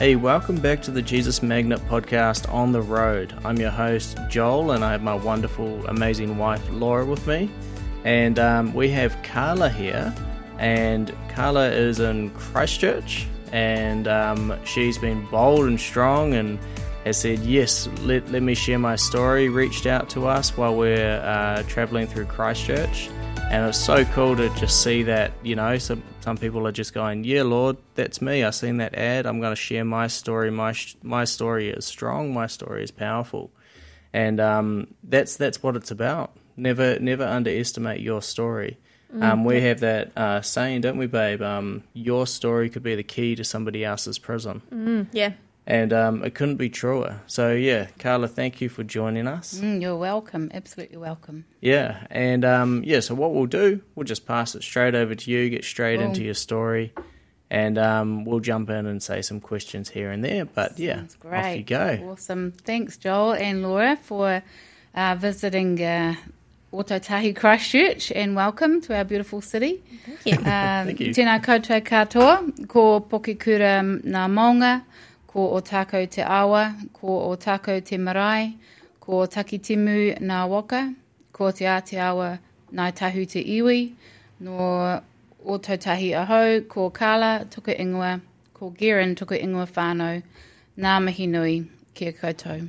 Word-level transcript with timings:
Hey, 0.00 0.16
welcome 0.16 0.56
back 0.56 0.80
to 0.84 0.90
the 0.90 1.02
Jesus 1.02 1.42
Magnet 1.42 1.78
podcast 1.80 2.50
on 2.50 2.72
the 2.72 2.80
road. 2.80 3.34
I'm 3.44 3.58
your 3.58 3.68
host, 3.68 4.16
Joel, 4.30 4.70
and 4.70 4.82
I 4.82 4.92
have 4.92 5.02
my 5.02 5.12
wonderful, 5.12 5.86
amazing 5.88 6.38
wife, 6.38 6.66
Laura, 6.70 7.04
with 7.04 7.26
me. 7.26 7.50
And 8.04 8.38
um, 8.38 8.72
we 8.72 8.88
have 8.92 9.22
Karla 9.22 9.68
here, 9.68 10.14
and 10.58 11.14
Karla 11.28 11.68
is 11.68 12.00
in 12.00 12.30
Christchurch, 12.30 13.26
and 13.52 14.08
um, 14.08 14.58
she's 14.64 14.96
been 14.96 15.26
bold 15.26 15.66
and 15.66 15.78
strong 15.78 16.32
and 16.32 16.58
has 17.04 17.20
said, 17.20 17.40
Yes, 17.40 17.86
let, 18.00 18.26
let 18.32 18.42
me 18.42 18.54
share 18.54 18.78
my 18.78 18.96
story. 18.96 19.50
Reached 19.50 19.84
out 19.84 20.08
to 20.10 20.26
us 20.26 20.56
while 20.56 20.74
we're 20.74 21.20
uh, 21.20 21.62
traveling 21.64 22.06
through 22.06 22.24
Christchurch 22.24 23.10
and 23.50 23.66
it's 23.66 23.78
so 23.78 24.04
cool 24.06 24.36
to 24.36 24.48
just 24.50 24.82
see 24.82 25.02
that, 25.02 25.32
you 25.42 25.56
know, 25.56 25.76
some, 25.78 26.02
some 26.20 26.36
people 26.36 26.66
are 26.66 26.72
just 26.72 26.94
going, 26.94 27.24
yeah, 27.24 27.42
Lord, 27.42 27.76
that's 27.96 28.22
me. 28.22 28.44
I've 28.44 28.54
seen 28.54 28.76
that 28.76 28.94
ad. 28.94 29.26
I'm 29.26 29.40
going 29.40 29.52
to 29.52 29.60
share 29.60 29.84
my 29.84 30.06
story. 30.06 30.52
My, 30.52 30.72
my 31.02 31.24
story 31.24 31.68
is 31.68 31.84
strong. 31.84 32.32
My 32.32 32.46
story 32.46 32.84
is 32.84 32.92
powerful. 32.92 33.50
And 34.12 34.40
um, 34.40 34.94
that's, 35.02 35.36
that's 35.36 35.62
what 35.62 35.74
it's 35.74 35.90
about. 35.90 36.32
Never, 36.56 37.00
never 37.00 37.24
underestimate 37.24 38.00
your 38.00 38.22
story. 38.22 38.78
Mm-hmm. 39.12 39.22
Um, 39.22 39.44
we 39.44 39.60
have 39.62 39.80
that 39.80 40.16
uh, 40.16 40.42
saying, 40.42 40.82
don't 40.82 40.96
we, 40.96 41.06
babe? 41.06 41.42
Um, 41.42 41.82
your 41.92 42.28
story 42.28 42.70
could 42.70 42.84
be 42.84 42.94
the 42.94 43.02
key 43.02 43.34
to 43.34 43.42
somebody 43.42 43.84
else's 43.84 44.18
prison. 44.18 44.62
Mm, 44.72 45.06
yeah 45.12 45.32
and 45.70 45.92
um, 45.92 46.24
it 46.24 46.34
couldn't 46.34 46.56
be 46.56 46.68
truer. 46.68 47.20
So 47.28 47.52
yeah, 47.52 47.86
Karla, 48.00 48.26
thank 48.26 48.60
you 48.60 48.68
for 48.68 48.82
joining 48.82 49.28
us. 49.28 49.60
Mm, 49.60 49.80
you're 49.80 49.96
welcome, 49.96 50.50
absolutely 50.52 50.96
welcome. 50.96 51.44
Yeah, 51.60 52.06
and 52.10 52.44
um, 52.44 52.82
yeah, 52.84 52.98
so 52.98 53.14
what 53.14 53.32
we'll 53.32 53.46
do, 53.46 53.80
we'll 53.94 54.04
just 54.04 54.26
pass 54.26 54.56
it 54.56 54.64
straight 54.64 54.96
over 54.96 55.14
to 55.14 55.30
you, 55.30 55.48
get 55.48 55.64
straight 55.64 56.00
into 56.00 56.24
your 56.24 56.34
story, 56.34 56.92
and 57.50 57.78
um, 57.78 58.24
we'll 58.24 58.40
jump 58.40 58.68
in 58.68 58.86
and 58.86 59.00
say 59.00 59.22
some 59.22 59.38
questions 59.38 59.88
here 59.88 60.10
and 60.10 60.24
there. 60.24 60.44
But 60.44 60.76
yeah, 60.76 61.04
great. 61.20 61.38
off 61.38 61.56
you 61.56 61.62
go. 61.62 62.10
Awesome, 62.10 62.50
thanks 62.50 62.96
Joel 62.96 63.34
and 63.34 63.62
Laura 63.62 63.96
for 63.96 64.42
uh, 64.94 65.14
visiting. 65.20 65.80
Uh, 65.80 66.16
Ōtautahi 66.72 67.34
Christchurch 67.34 68.12
and 68.14 68.36
welcome 68.36 68.80
to 68.82 68.96
our 68.96 69.02
beautiful 69.02 69.40
city. 69.40 69.82
Thank 70.06 70.24
you. 70.24 70.34
Um, 70.34 70.44
Thank 70.86 71.00
you. 71.00 71.10
Tēnā 71.10 71.40
koutou 71.42 71.80
katoa, 71.82 72.68
ko 72.68 73.00
Pokekura 73.00 73.82
ngā 73.82 74.26
maunga, 74.30 74.84
ko 75.30 75.46
o 75.54 75.60
tākou 75.62 76.08
te 76.10 76.24
awa, 76.26 76.72
ko 76.92 77.20
o 77.28 77.36
tākou 77.38 77.78
te 77.86 77.98
marae, 77.98 78.54
ko 79.00 79.22
o 79.22 79.26
takitimu 79.30 80.18
nā 80.26 80.40
waka, 80.50 80.88
ko 81.32 81.52
te 81.54 81.68
Aotearoa 81.70 82.32
Ngāi 82.74 82.94
Tahu 82.98 83.26
te 83.30 83.42
iwi, 83.42 83.78
no 84.40 84.56
Ōtautahi 85.40 86.10
ahau, 86.18 86.60
ko 86.68 86.90
Kala 86.90 87.46
tuku 87.50 87.72
ingoa, 87.78 88.20
ko 88.54 88.70
Guerin 88.70 89.14
tuku 89.16 89.38
ingoa 89.38 89.66
whānau, 89.70 90.20
nā 90.76 90.98
mihi 91.02 91.28
nui, 91.28 91.56
kia 91.94 92.12
koutou. 92.12 92.68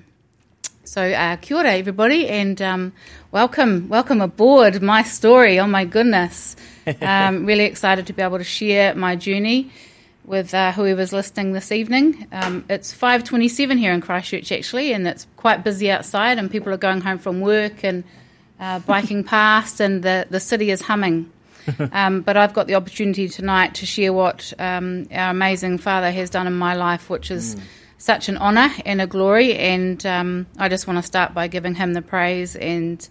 So, 0.83 1.01
uh, 1.01 1.35
kia 1.37 1.57
ora, 1.57 1.73
everybody, 1.73 2.27
and 2.29 2.61
um, 2.61 2.93
welcome, 3.31 3.87
welcome 3.89 4.21
aboard 4.21 4.81
my 4.81 5.03
story. 5.03 5.59
Oh 5.59 5.67
my 5.67 5.85
goodness, 5.85 6.55
um, 7.01 7.45
really 7.45 7.65
excited 7.65 8.07
to 8.07 8.13
be 8.13 8.21
able 8.21 8.37
to 8.37 8.43
share 8.43 8.95
my 8.95 9.15
journey 9.15 9.71
with 10.25 10.53
uh, 10.53 10.71
whoever's 10.71 11.13
listening 11.13 11.53
this 11.53 11.71
evening. 11.71 12.27
Um, 12.31 12.65
it's 12.69 12.93
5:27 12.93 13.77
here 13.77 13.93
in 13.93 14.01
Christchurch 14.01 14.51
actually, 14.51 14.93
and 14.93 15.07
it's 15.07 15.27
quite 15.37 15.63
busy 15.63 15.89
outside, 15.89 16.37
and 16.37 16.49
people 16.49 16.71
are 16.73 16.77
going 16.77 17.01
home 17.01 17.17
from 17.17 17.41
work 17.41 17.83
and 17.83 18.03
uh, 18.59 18.79
biking 18.79 19.23
past, 19.35 19.79
and 19.79 20.03
the 20.03 20.27
the 20.29 20.39
city 20.39 20.71
is 20.71 20.81
humming. 20.81 21.31
um, 21.91 22.21
but 22.21 22.37
I've 22.37 22.53
got 22.53 22.67
the 22.67 22.75
opportunity 22.75 23.29
tonight 23.29 23.75
to 23.75 23.85
share 23.85 24.13
what 24.13 24.51
um, 24.57 25.07
our 25.11 25.29
amazing 25.29 25.77
Father 25.77 26.11
has 26.11 26.29
done 26.29 26.47
in 26.47 26.53
my 26.53 26.75
life, 26.75 27.09
which 27.09 27.31
is. 27.31 27.55
Mm. 27.55 27.61
Such 27.97 28.29
an 28.29 28.37
honour 28.39 28.69
and 28.83 28.99
a 28.99 29.05
glory, 29.05 29.55
and 29.55 30.03
um, 30.07 30.47
I 30.57 30.69
just 30.69 30.87
want 30.87 30.97
to 30.97 31.03
start 31.03 31.35
by 31.35 31.47
giving 31.47 31.75
him 31.75 31.93
the 31.93 32.01
praise. 32.01 32.55
And 32.55 33.07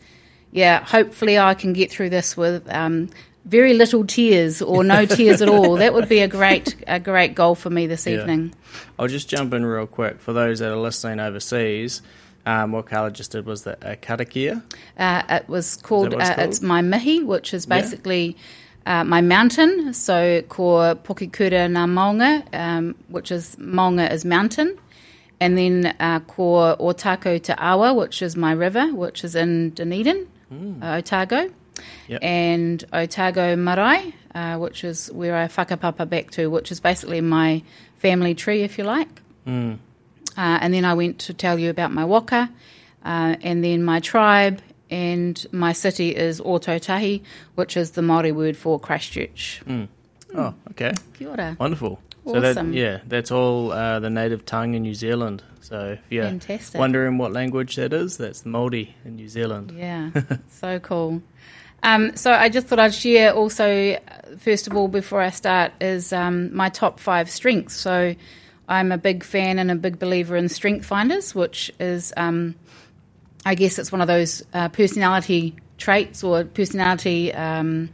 yeah, 0.50 0.84
hopefully, 0.84 1.38
I 1.38 1.54
can 1.54 1.72
get 1.72 1.92
through 1.92 2.10
this 2.10 2.36
with 2.36 2.68
um, 2.68 3.08
very 3.44 3.74
little 3.74 4.06
tears 4.06 4.62
or 4.62 4.84
no 4.84 5.06
tears 5.16 5.42
at 5.42 5.48
all. 5.48 5.76
That 5.76 5.94
would 5.94 6.08
be 6.08 6.20
a 6.20 6.28
great 6.28 6.76
a 6.86 7.00
great 7.00 7.34
goal 7.34 7.54
for 7.54 7.70
me 7.70 7.86
this 7.86 8.06
evening. 8.06 8.54
I'll 8.98 9.08
just 9.08 9.28
jump 9.28 9.54
in 9.54 9.64
real 9.64 9.86
quick 9.86 10.20
for 10.20 10.32
those 10.32 10.58
that 10.60 10.70
are 10.70 10.76
listening 10.76 11.20
overseas. 11.20 12.02
Um, 12.46 12.72
what 12.72 12.86
Karla 12.86 13.10
just 13.10 13.32
did 13.32 13.44
was 13.44 13.64
the 13.64 13.72
uh, 13.86 13.96
karakia. 13.96 14.62
Uh, 14.98 15.22
it 15.28 15.48
was 15.48 15.76
called, 15.76 16.14
uh, 16.14 16.18
called, 16.18 16.38
It's 16.38 16.62
my 16.62 16.80
mihi, 16.80 17.22
which 17.22 17.52
is 17.52 17.66
basically 17.66 18.36
yeah. 18.86 19.00
uh, 19.00 19.04
my 19.04 19.20
mountain. 19.20 19.92
So 19.92 20.40
ko 20.48 20.94
Pokekura 20.96 21.70
na 21.70 21.86
maunga, 21.86 22.42
um, 22.54 22.94
which 23.08 23.30
is 23.30 23.56
maunga 23.56 24.10
is 24.10 24.24
mountain. 24.24 24.78
And 25.38 25.56
then 25.56 25.94
uh, 26.00 26.20
ko 26.20 26.76
Otago 26.80 27.38
Te 27.38 27.52
Awa, 27.52 27.92
which 27.92 28.22
is 28.22 28.36
my 28.36 28.52
river, 28.52 28.86
which 28.94 29.22
is 29.22 29.34
in 29.34 29.70
Dunedin, 29.70 30.26
mm. 30.52 30.82
Otago 30.82 31.50
yep. 32.08 32.20
and 32.22 32.84
Otago 32.92 33.56
Marae, 33.56 34.12
uh, 34.34 34.58
which 34.58 34.84
is 34.84 35.10
where 35.12 35.36
I 35.36 35.46
whakapapa 35.48 36.08
back 36.08 36.30
to, 36.32 36.48
which 36.48 36.70
is 36.72 36.80
basically 36.80 37.20
my 37.20 37.62
family 37.96 38.34
tree, 38.34 38.62
if 38.62 38.78
you 38.78 38.84
like. 38.84 39.22
Mm. 39.46 39.78
Uh, 40.36 40.58
and 40.60 40.72
then 40.72 40.84
I 40.84 40.94
went 40.94 41.18
to 41.20 41.34
tell 41.34 41.58
you 41.58 41.70
about 41.70 41.92
my 41.92 42.04
waka, 42.04 42.50
uh, 43.04 43.36
and 43.42 43.64
then 43.64 43.82
my 43.82 44.00
tribe, 44.00 44.60
and 44.90 45.44
my 45.52 45.72
city 45.72 46.14
is 46.14 46.40
Ōtautahi, 46.40 47.22
which 47.54 47.76
is 47.76 47.92
the 47.92 48.02
Māori 48.02 48.34
word 48.34 48.56
for 48.56 48.78
Christchurch. 48.80 49.62
Mm. 49.66 49.88
Oh, 50.34 50.54
okay. 50.70 50.92
Kia 51.14 51.28
ora. 51.28 51.56
Wonderful. 51.58 52.00
Awesome. 52.24 52.42
So 52.42 52.54
that, 52.54 52.74
yeah, 52.74 53.00
that's 53.06 53.30
all 53.30 53.72
uh, 53.72 53.98
the 53.98 54.10
native 54.10 54.44
tongue 54.44 54.74
in 54.74 54.82
New 54.82 54.94
Zealand. 54.94 55.42
So 55.60 55.92
if 55.92 56.00
you're 56.10 56.24
Fantastic. 56.24 56.78
wondering 56.78 57.18
what 57.18 57.32
language 57.32 57.76
that 57.76 57.92
is, 57.92 58.16
that's 58.16 58.42
the 58.42 58.50
Māori 58.50 58.90
in 59.04 59.16
New 59.16 59.28
Zealand. 59.28 59.72
Yeah, 59.76 60.10
so 60.48 60.78
cool. 60.80 61.22
Um, 61.82 62.16
so 62.16 62.32
I 62.32 62.48
just 62.48 62.66
thought 62.66 62.78
I'd 62.78 62.94
share 62.94 63.32
also, 63.32 63.98
first 64.38 64.66
of 64.66 64.76
all, 64.76 64.88
before 64.88 65.20
I 65.20 65.30
start, 65.30 65.72
is 65.80 66.12
um, 66.12 66.54
my 66.54 66.68
top 66.68 67.00
five 67.00 67.30
strengths. 67.30 67.74
So 67.74 68.14
I'm 68.68 68.92
a 68.92 68.98
big 68.98 69.24
fan 69.24 69.58
and 69.58 69.70
a 69.70 69.74
big 69.74 69.98
believer 69.98 70.36
in 70.36 70.48
Strength 70.48 70.86
Finders, 70.86 71.34
which 71.34 71.72
is, 71.80 72.12
um, 72.16 72.54
I 73.44 73.54
guess, 73.54 73.78
it's 73.78 73.90
one 73.90 74.00
of 74.00 74.08
those 74.08 74.44
uh, 74.52 74.68
personality 74.68 75.56
traits 75.78 76.22
or 76.22 76.44
personality 76.44 77.32
um, 77.32 77.88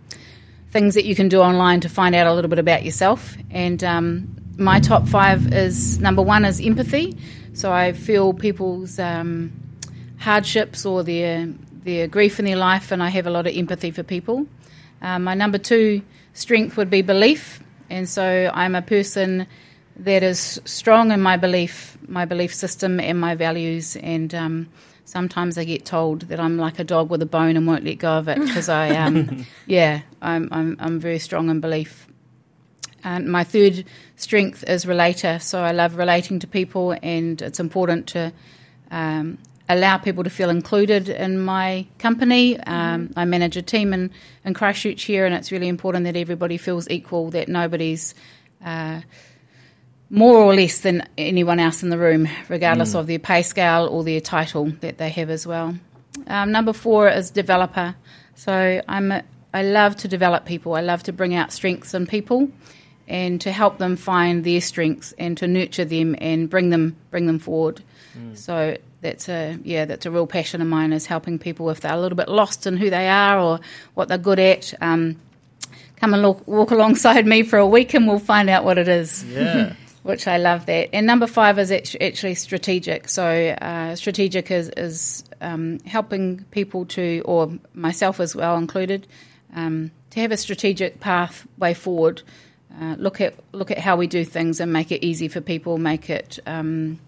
things 0.70 0.94
that 0.94 1.04
you 1.04 1.14
can 1.14 1.28
do 1.28 1.40
online 1.40 1.80
to 1.80 1.88
find 1.88 2.14
out 2.14 2.26
a 2.26 2.34
little 2.34 2.50
bit 2.50 2.58
about 2.58 2.84
yourself. 2.84 3.36
And 3.50 3.82
um, 3.84 4.36
my 4.58 4.80
top 4.80 5.06
five 5.06 5.52
is 5.52 5.98
number 6.00 6.22
one 6.22 6.44
is 6.44 6.60
empathy. 6.60 7.16
So 7.54 7.72
I 7.72 7.92
feel 7.92 8.34
people's 8.34 8.98
um, 8.98 9.52
hardships 10.18 10.84
or 10.84 11.02
their 11.02 11.48
their 11.86 12.06
grief 12.06 12.38
in 12.38 12.44
their 12.44 12.56
life, 12.56 12.92
and 12.92 13.02
I 13.02 13.08
have 13.08 13.26
a 13.26 13.30
lot 13.30 13.46
of 13.46 13.56
empathy 13.56 13.90
for 13.90 14.02
people. 14.02 14.46
Um, 15.00 15.24
my 15.24 15.34
number 15.34 15.58
two 15.58 16.02
strength 16.34 16.76
would 16.76 16.90
be 16.90 17.00
belief, 17.00 17.62
and 17.88 18.08
so 18.08 18.50
I'm 18.52 18.74
a 18.74 18.82
person 18.82 19.46
that 19.98 20.22
is 20.22 20.60
strong 20.64 21.10
in 21.10 21.22
my 21.22 21.36
belief, 21.38 21.96
my 22.06 22.26
belief 22.26 22.54
system, 22.54 23.00
and 23.00 23.18
my 23.18 23.34
values. 23.34 23.96
And 23.96 24.34
um, 24.34 24.68
sometimes 25.04 25.56
I 25.56 25.64
get 25.64 25.86
told 25.86 26.22
that 26.22 26.38
I'm 26.38 26.58
like 26.58 26.78
a 26.78 26.84
dog 26.84 27.08
with 27.08 27.22
a 27.22 27.26
bone 27.26 27.56
and 27.56 27.66
won't 27.66 27.84
let 27.84 27.98
go 27.98 28.12
of 28.12 28.28
it 28.28 28.38
because 28.38 28.68
I, 28.68 28.90
um, 28.96 29.46
yeah, 29.66 30.02
I'm, 30.20 30.48
I'm 30.52 30.76
I'm 30.80 31.00
very 31.00 31.18
strong 31.18 31.48
in 31.48 31.60
belief. 31.60 32.06
And 33.04 33.30
my 33.30 33.44
third 33.44 33.84
strength 34.16 34.64
is 34.68 34.84
relator, 34.86 35.38
so 35.38 35.62
I 35.62 35.70
love 35.70 35.96
relating 35.96 36.40
to 36.40 36.46
people, 36.48 36.96
and 37.02 37.40
it's 37.40 37.60
important 37.60 38.08
to 38.08 38.32
um, 38.90 39.38
allow 39.68 39.98
people 39.98 40.24
to 40.24 40.30
feel 40.30 40.50
included 40.50 41.08
in 41.08 41.38
my 41.38 41.86
company. 41.98 42.58
Um, 42.60 43.10
I 43.16 43.24
manage 43.24 43.56
a 43.56 43.62
team 43.62 43.92
in, 43.92 44.10
in 44.44 44.54
Christchurch 44.54 45.02
here, 45.02 45.26
and 45.26 45.34
it's 45.34 45.50
really 45.50 45.68
important 45.68 46.04
that 46.04 46.16
everybody 46.16 46.56
feels 46.56 46.88
equal, 46.88 47.30
that 47.30 47.48
nobody's 47.48 48.14
uh, 48.64 49.00
more 50.08 50.36
or 50.36 50.54
less 50.54 50.78
than 50.78 51.08
anyone 51.18 51.58
else 51.58 51.82
in 51.82 51.88
the 51.88 51.98
room, 51.98 52.28
regardless 52.48 52.94
mm. 52.94 53.00
of 53.00 53.06
their 53.06 53.18
pay 53.18 53.42
scale 53.42 53.88
or 53.90 54.04
their 54.04 54.20
title 54.20 54.66
that 54.80 54.98
they 54.98 55.10
have 55.10 55.30
as 55.30 55.46
well. 55.46 55.76
Um, 56.28 56.52
number 56.52 56.72
four 56.72 57.08
is 57.08 57.30
developer. 57.30 57.94
So 58.34 58.80
I'm 58.88 59.12
a, 59.12 59.24
I 59.52 59.62
love 59.62 59.96
to 59.96 60.08
develop 60.08 60.44
people. 60.44 60.74
I 60.74 60.80
love 60.80 61.02
to 61.04 61.12
bring 61.12 61.34
out 61.34 61.52
strengths 61.52 61.94
in 61.94 62.06
people 62.06 62.50
and 63.08 63.40
to 63.40 63.52
help 63.52 63.78
them 63.78 63.96
find 63.96 64.44
their 64.44 64.60
strengths 64.60 65.12
and 65.18 65.36
to 65.38 65.46
nurture 65.46 65.84
them 65.84 66.16
and 66.18 66.50
bring 66.50 66.70
them 66.70 66.96
bring 67.10 67.26
them 67.26 67.38
forward. 67.38 67.82
Mm. 68.16 68.36
So 68.36 68.76
that's 69.06 69.28
a 69.28 69.56
yeah 69.62 69.84
that's 69.84 70.04
a 70.04 70.10
real 70.10 70.26
passion 70.26 70.60
of 70.60 70.66
mine 70.66 70.92
is 70.92 71.06
helping 71.06 71.38
people 71.38 71.70
if 71.70 71.80
they're 71.80 71.94
a 71.94 72.00
little 72.00 72.16
bit 72.16 72.28
lost 72.28 72.66
in 72.66 72.76
who 72.76 72.90
they 72.90 73.08
are 73.08 73.38
or 73.38 73.60
what 73.94 74.08
they're 74.08 74.18
good 74.18 74.40
at. 74.40 74.74
Um, 74.80 75.16
come 75.96 76.12
and 76.12 76.22
look, 76.22 76.46
walk 76.46 76.70
alongside 76.78 77.24
me 77.26 77.42
for 77.44 77.58
a 77.58 77.66
week 77.66 77.94
and 77.94 78.08
we'll 78.08 78.18
find 78.18 78.50
out 78.50 78.64
what 78.64 78.78
it 78.78 78.88
is. 78.88 79.24
Yeah. 79.24 79.74
Which 80.02 80.28
I 80.28 80.38
love 80.38 80.66
that. 80.66 80.90
And 80.92 81.04
number 81.04 81.26
five 81.26 81.58
is 81.58 81.72
actually 81.72 82.36
strategic. 82.36 83.08
So 83.08 83.26
uh, 83.60 83.96
strategic 83.96 84.52
is, 84.52 84.70
is 84.76 85.24
um, 85.40 85.80
helping 85.80 86.44
people 86.52 86.84
to, 86.86 87.22
or 87.24 87.52
myself 87.74 88.20
as 88.20 88.36
well 88.36 88.56
included, 88.56 89.08
um, 89.56 89.90
to 90.10 90.20
have 90.20 90.30
a 90.30 90.36
strategic 90.36 91.00
pathway 91.00 91.74
forward 91.74 92.22
uh, 92.80 92.94
look 92.98 93.20
at 93.20 93.34
look 93.52 93.70
at 93.70 93.78
how 93.78 93.96
we 93.96 94.06
do 94.06 94.24
things 94.24 94.60
and 94.60 94.72
make 94.72 94.92
it 94.92 95.04
easy 95.04 95.28
for 95.28 95.40
people. 95.40 95.78
Make 95.78 96.10
it 96.10 96.38
um, 96.46 96.98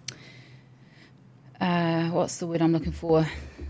uh, 1.61 2.09
what's 2.11 2.39
the 2.39 2.47
word 2.47 2.63
I'm 2.63 2.73
looking 2.73 2.93
for? 2.93 3.27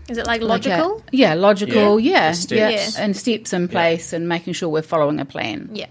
Is 0.09 0.17
it 0.17 0.25
like 0.25 0.41
Like 0.41 0.65
a- 0.65 0.69
logical? 0.69 1.03
yeah, 1.11 1.33
logical. 1.35 1.99
Yeah, 1.99 2.11
Yeah, 2.29 2.33
the 2.47 2.55
yeah, 2.55 2.77
steps. 2.77 2.97
and 2.97 3.15
steps 3.17 3.53
in 3.53 3.67
place 3.67 4.11
and 4.13 4.27
making 4.27 4.53
sure 4.53 4.67
we're 4.69 4.81
following 4.81 5.19
a 5.19 5.25
plan. 5.25 5.69
yeah. 5.73 5.87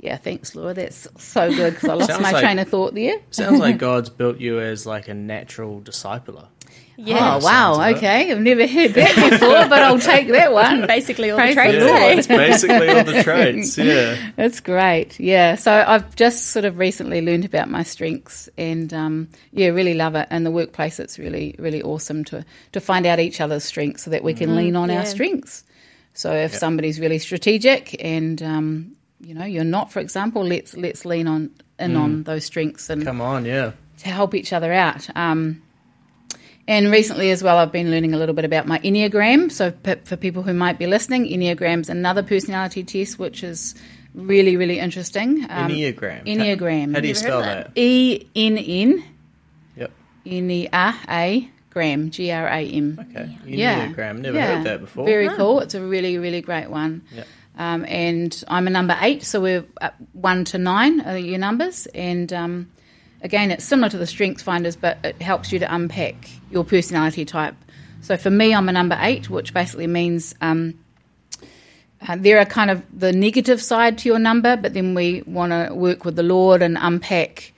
Yeah, 0.00 0.18
thanks, 0.18 0.54
Laura. 0.54 0.74
That's 0.74 1.08
so 1.16 1.48
good 1.48 1.72
because 1.74 1.88
I 1.88 1.94
lost 1.94 2.20
my 2.20 2.30
like- 2.32 2.42
train 2.44 2.58
of 2.58 2.68
thought 2.68 2.94
there. 2.94 3.16
Sounds 3.30 3.58
like 3.58 3.78
God's 3.88 4.10
built 4.10 4.38
you 4.38 4.60
as 4.60 4.84
like 4.84 5.08
a 5.08 5.14
natural 5.14 5.80
discipler. 5.80 6.48
Yeah. 6.96 7.36
Oh 7.36 7.44
wow! 7.44 7.90
Okay, 7.90 8.30
I've 8.30 8.40
never 8.40 8.66
heard 8.66 8.94
that 8.94 9.30
before, 9.30 9.68
but 9.68 9.82
I'll 9.82 9.98
take 9.98 10.28
that 10.28 10.52
one. 10.52 10.86
Basically 10.86 11.30
all 11.30 11.38
Praise 11.38 11.56
the 11.56 11.62
traits. 11.62 11.78
the 11.78 11.84
Lord. 11.86 12.02
eh? 12.02 12.14
it's 12.18 12.26
basically 12.28 12.88
all 12.88 13.04
the 13.04 13.22
traits. 13.22 13.78
Yeah. 13.78 14.30
That's 14.36 14.60
great. 14.60 15.18
Yeah. 15.18 15.56
So 15.56 15.84
I've 15.86 16.14
just 16.14 16.48
sort 16.48 16.64
of 16.64 16.78
recently 16.78 17.20
learned 17.20 17.44
about 17.44 17.68
my 17.68 17.82
strengths 17.82 18.48
and 18.56 18.92
um, 18.94 19.28
yeah, 19.52 19.68
really 19.68 19.94
love 19.94 20.14
it. 20.14 20.28
And 20.30 20.46
the 20.46 20.50
workplace, 20.52 21.00
it's 21.00 21.18
really, 21.18 21.56
really 21.58 21.82
awesome 21.82 22.24
to, 22.26 22.44
to 22.72 22.80
find 22.80 23.06
out 23.06 23.18
each 23.18 23.40
other's 23.40 23.64
strengths 23.64 24.04
so 24.04 24.10
that 24.10 24.22
we 24.22 24.32
can 24.34 24.54
lean 24.54 24.76
on 24.76 24.88
yeah. 24.88 25.00
our 25.00 25.06
strengths. 25.06 25.64
So 26.12 26.32
if 26.32 26.54
somebody's 26.54 27.00
really 27.00 27.18
strategic 27.18 28.00
and, 28.04 28.40
um, 28.40 28.96
you 29.20 29.34
know, 29.34 29.44
you're 29.44 29.64
not, 29.64 29.90
for 29.90 29.98
example, 29.98 30.44
let's, 30.44 30.76
let's 30.76 31.04
lean 31.04 31.26
on 31.26 31.50
in 31.80 31.96
on 31.96 32.22
those 32.22 32.44
strengths 32.44 32.88
and 32.88 33.04
Come 33.04 33.20
on, 33.20 33.44
yeah. 33.44 33.72
to 33.98 34.08
help 34.08 34.32
each 34.34 34.52
other 34.52 34.72
out. 34.72 35.08
Um, 35.16 35.60
and 36.66 36.90
recently 36.90 37.30
as 37.30 37.42
well, 37.42 37.58
I've 37.58 37.72
been 37.72 37.90
learning 37.90 38.14
a 38.14 38.16
little 38.18 38.34
bit 38.34 38.44
about 38.44 38.66
my 38.66 38.78
Enneagram. 38.80 39.50
So 39.52 39.70
p- 39.70 39.96
for 40.04 40.16
people 40.16 40.42
who 40.42 40.54
might 40.54 40.78
be 40.78 40.86
listening, 40.86 41.26
Enneagram's 41.26 41.88
another 41.88 42.22
personality 42.22 42.82
test, 42.84 43.18
which 43.18 43.42
is 43.42 43.74
really, 44.14 44.56
really 44.56 44.78
interesting. 44.78 45.44
Um, 45.50 45.70
Enneagram. 45.70 46.24
Enneagram. 46.26 46.94
How 46.94 47.00
do 47.00 47.08
you 47.08 47.14
spell 47.14 47.40
that? 47.42 47.72
E 47.76 48.26
N 48.34 48.56
N 48.58 49.04
Yep. 49.76 49.90
N 50.26 50.50
E 50.50 50.68
R 50.72 50.94
A 51.08 51.50
gram 51.70 52.10
G 52.10 52.30
R 52.30 52.46
A 52.46 52.60
M. 52.60 52.98
Okay. 53.10 53.38
Yeah, 53.44 53.88
Enneagram. 53.88 54.20
Never 54.20 54.36
Yeah. 54.38 54.56
heard 54.56 54.64
that 54.66 54.80
before. 54.80 55.04
Very 55.06 55.28
cool. 55.30 55.60
It's 55.60 55.74
a 55.74 55.80
really, 55.82 56.18
really 56.18 56.40
great 56.40 56.70
one. 56.70 57.02
Yep. 57.14 57.26
Um, 57.56 57.84
and 57.86 58.44
I'm 58.48 58.66
a 58.66 58.70
number 58.70 58.96
eight, 59.00 59.22
so 59.22 59.40
we're 59.40 59.64
at 59.80 59.94
one 60.12 60.44
to 60.46 60.58
nine 60.58 61.00
are 61.02 61.16
your 61.18 61.38
numbers. 61.38 61.86
And 61.94 62.32
um, 62.32 62.70
again, 63.24 63.50
it's 63.50 63.64
similar 63.64 63.88
to 63.88 63.98
the 63.98 64.06
Strengths 64.06 64.42
Finders, 64.42 64.76
but 64.76 64.98
it 65.02 65.20
helps 65.20 65.50
you 65.50 65.58
to 65.58 65.74
unpack 65.74 66.14
your 66.50 66.62
personality 66.62 67.24
type. 67.24 67.56
So 68.02 68.16
for 68.16 68.30
me, 68.30 68.54
I'm 68.54 68.68
a 68.68 68.72
number 68.72 68.98
eight, 69.00 69.30
which 69.30 69.54
basically 69.54 69.86
means 69.86 70.34
um, 70.42 70.78
uh, 72.06 72.16
there 72.16 72.38
are 72.38 72.44
kind 72.44 72.70
of 72.70 72.84
the 72.96 73.12
negative 73.12 73.62
side 73.62 73.96
to 73.98 74.08
your 74.08 74.18
number, 74.18 74.56
but 74.58 74.74
then 74.74 74.94
we 74.94 75.22
want 75.26 75.52
to 75.52 75.74
work 75.74 76.04
with 76.04 76.16
the 76.16 76.22
Lord 76.22 76.60
and 76.60 76.76
unpack 76.78 77.53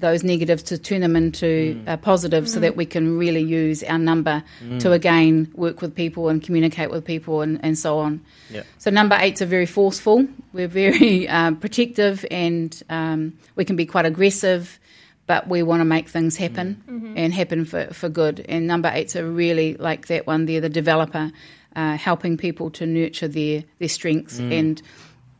those 0.00 0.22
negatives 0.24 0.62
to 0.64 0.78
turn 0.78 1.00
them 1.00 1.16
into 1.16 1.82
uh, 1.86 1.96
positive 1.96 2.48
so 2.48 2.60
that 2.60 2.76
we 2.76 2.86
can 2.86 3.18
really 3.18 3.42
use 3.42 3.82
our 3.84 3.98
number 3.98 4.42
to 4.80 4.92
again 4.92 5.50
work 5.54 5.82
with 5.82 5.94
people 5.94 6.28
and 6.28 6.42
communicate 6.42 6.90
with 6.90 7.04
people 7.04 7.42
and, 7.42 7.60
and 7.62 7.78
so 7.78 7.98
on. 7.98 8.20
Yeah. 8.50 8.62
So 8.78 8.90
number 8.90 9.16
eights 9.20 9.42
are 9.42 9.46
very 9.46 9.66
forceful. 9.66 10.26
We're 10.52 10.68
very 10.68 11.28
um, 11.28 11.56
protective 11.60 12.24
and 12.30 12.80
um, 12.88 13.38
we 13.56 13.64
can 13.64 13.76
be 13.76 13.86
quite 13.86 14.06
aggressive, 14.06 14.78
but 15.26 15.48
we 15.48 15.62
want 15.62 15.80
to 15.80 15.84
make 15.84 16.08
things 16.08 16.36
happen 16.36 16.82
and 17.16 17.32
happen 17.32 17.64
for, 17.64 17.86
for 17.92 18.08
good. 18.08 18.44
And 18.48 18.66
number 18.66 18.90
eights 18.92 19.16
are 19.16 19.28
really 19.28 19.74
like 19.74 20.06
that 20.06 20.26
one. 20.26 20.46
They're 20.46 20.60
the 20.60 20.68
developer, 20.68 21.30
uh, 21.76 21.96
helping 21.96 22.36
people 22.36 22.70
to 22.70 22.86
nurture 22.86 23.28
their 23.28 23.64
their 23.78 23.88
strengths 23.88 24.38
and 24.38 24.82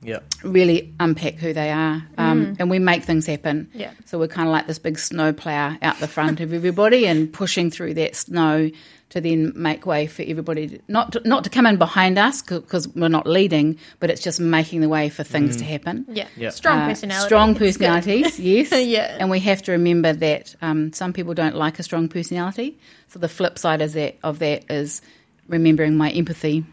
Yep. 0.03 0.25
really 0.45 0.95
unpack 1.01 1.35
who 1.35 1.53
they 1.53 1.71
are. 1.71 2.03
Um, 2.17 2.55
And 2.59 2.71
we 2.71 2.79
make 2.79 3.03
things 3.03 3.27
happen. 3.27 3.69
Yeah. 3.75 3.91
So 4.07 4.19
we're 4.19 4.29
kind 4.29 4.47
of 4.49 4.53
like 4.53 4.67
this 4.69 4.79
big 4.79 4.99
snow 4.99 5.33
plough 5.33 5.77
out 5.83 5.99
the 5.99 6.07
front 6.09 6.41
of 6.41 6.53
everybody 6.55 7.07
and 7.07 7.33
pushing 7.33 7.71
through 7.71 7.95
that 7.95 8.15
snow 8.15 8.71
to 9.11 9.21
then 9.23 9.53
make 9.57 9.87
way 9.87 10.07
for 10.07 10.23
everybody, 10.23 10.69
to, 10.69 10.79
not 10.87 11.13
to, 11.13 11.23
not 11.27 11.43
to 11.45 11.51
come 11.51 11.65
in 11.67 11.79
behind 11.79 12.19
us 12.19 12.43
because 12.43 12.87
we're 12.95 13.09
not 13.09 13.27
leading, 13.27 13.79
but 14.01 14.11
it's 14.11 14.21
just 14.23 14.39
making 14.39 14.83
the 14.83 14.89
way 14.89 15.09
for 15.09 15.25
things 15.25 15.57
to 15.57 15.65
happen. 15.65 16.05
Yeah. 16.13 16.29
Yeah. 16.37 16.51
Strong 16.51 16.81
Uh, 16.81 16.89
personality. 16.89 17.27
Strong 17.27 17.51
It's 17.53 17.59
personalities, 17.59 18.39
yes. 18.39 18.71
Yeah. 18.87 19.17
And 19.19 19.31
we 19.31 19.41
have 19.41 19.63
to 19.63 19.73
remember 19.73 20.13
that 20.13 20.55
um, 20.63 20.93
some 20.93 21.13
people 21.15 21.33
don't 21.35 21.57
like 21.57 21.79
a 21.79 21.83
strong 21.83 22.09
personality. 22.09 22.79
So 23.09 23.19
the 23.19 23.29
flip 23.29 23.59
side 23.59 23.81
is 23.81 23.95
that 23.95 24.17
of 24.23 24.39
that 24.41 24.71
is 24.71 25.01
remembering 25.49 25.97
my 25.97 26.11
empathy 26.11 26.65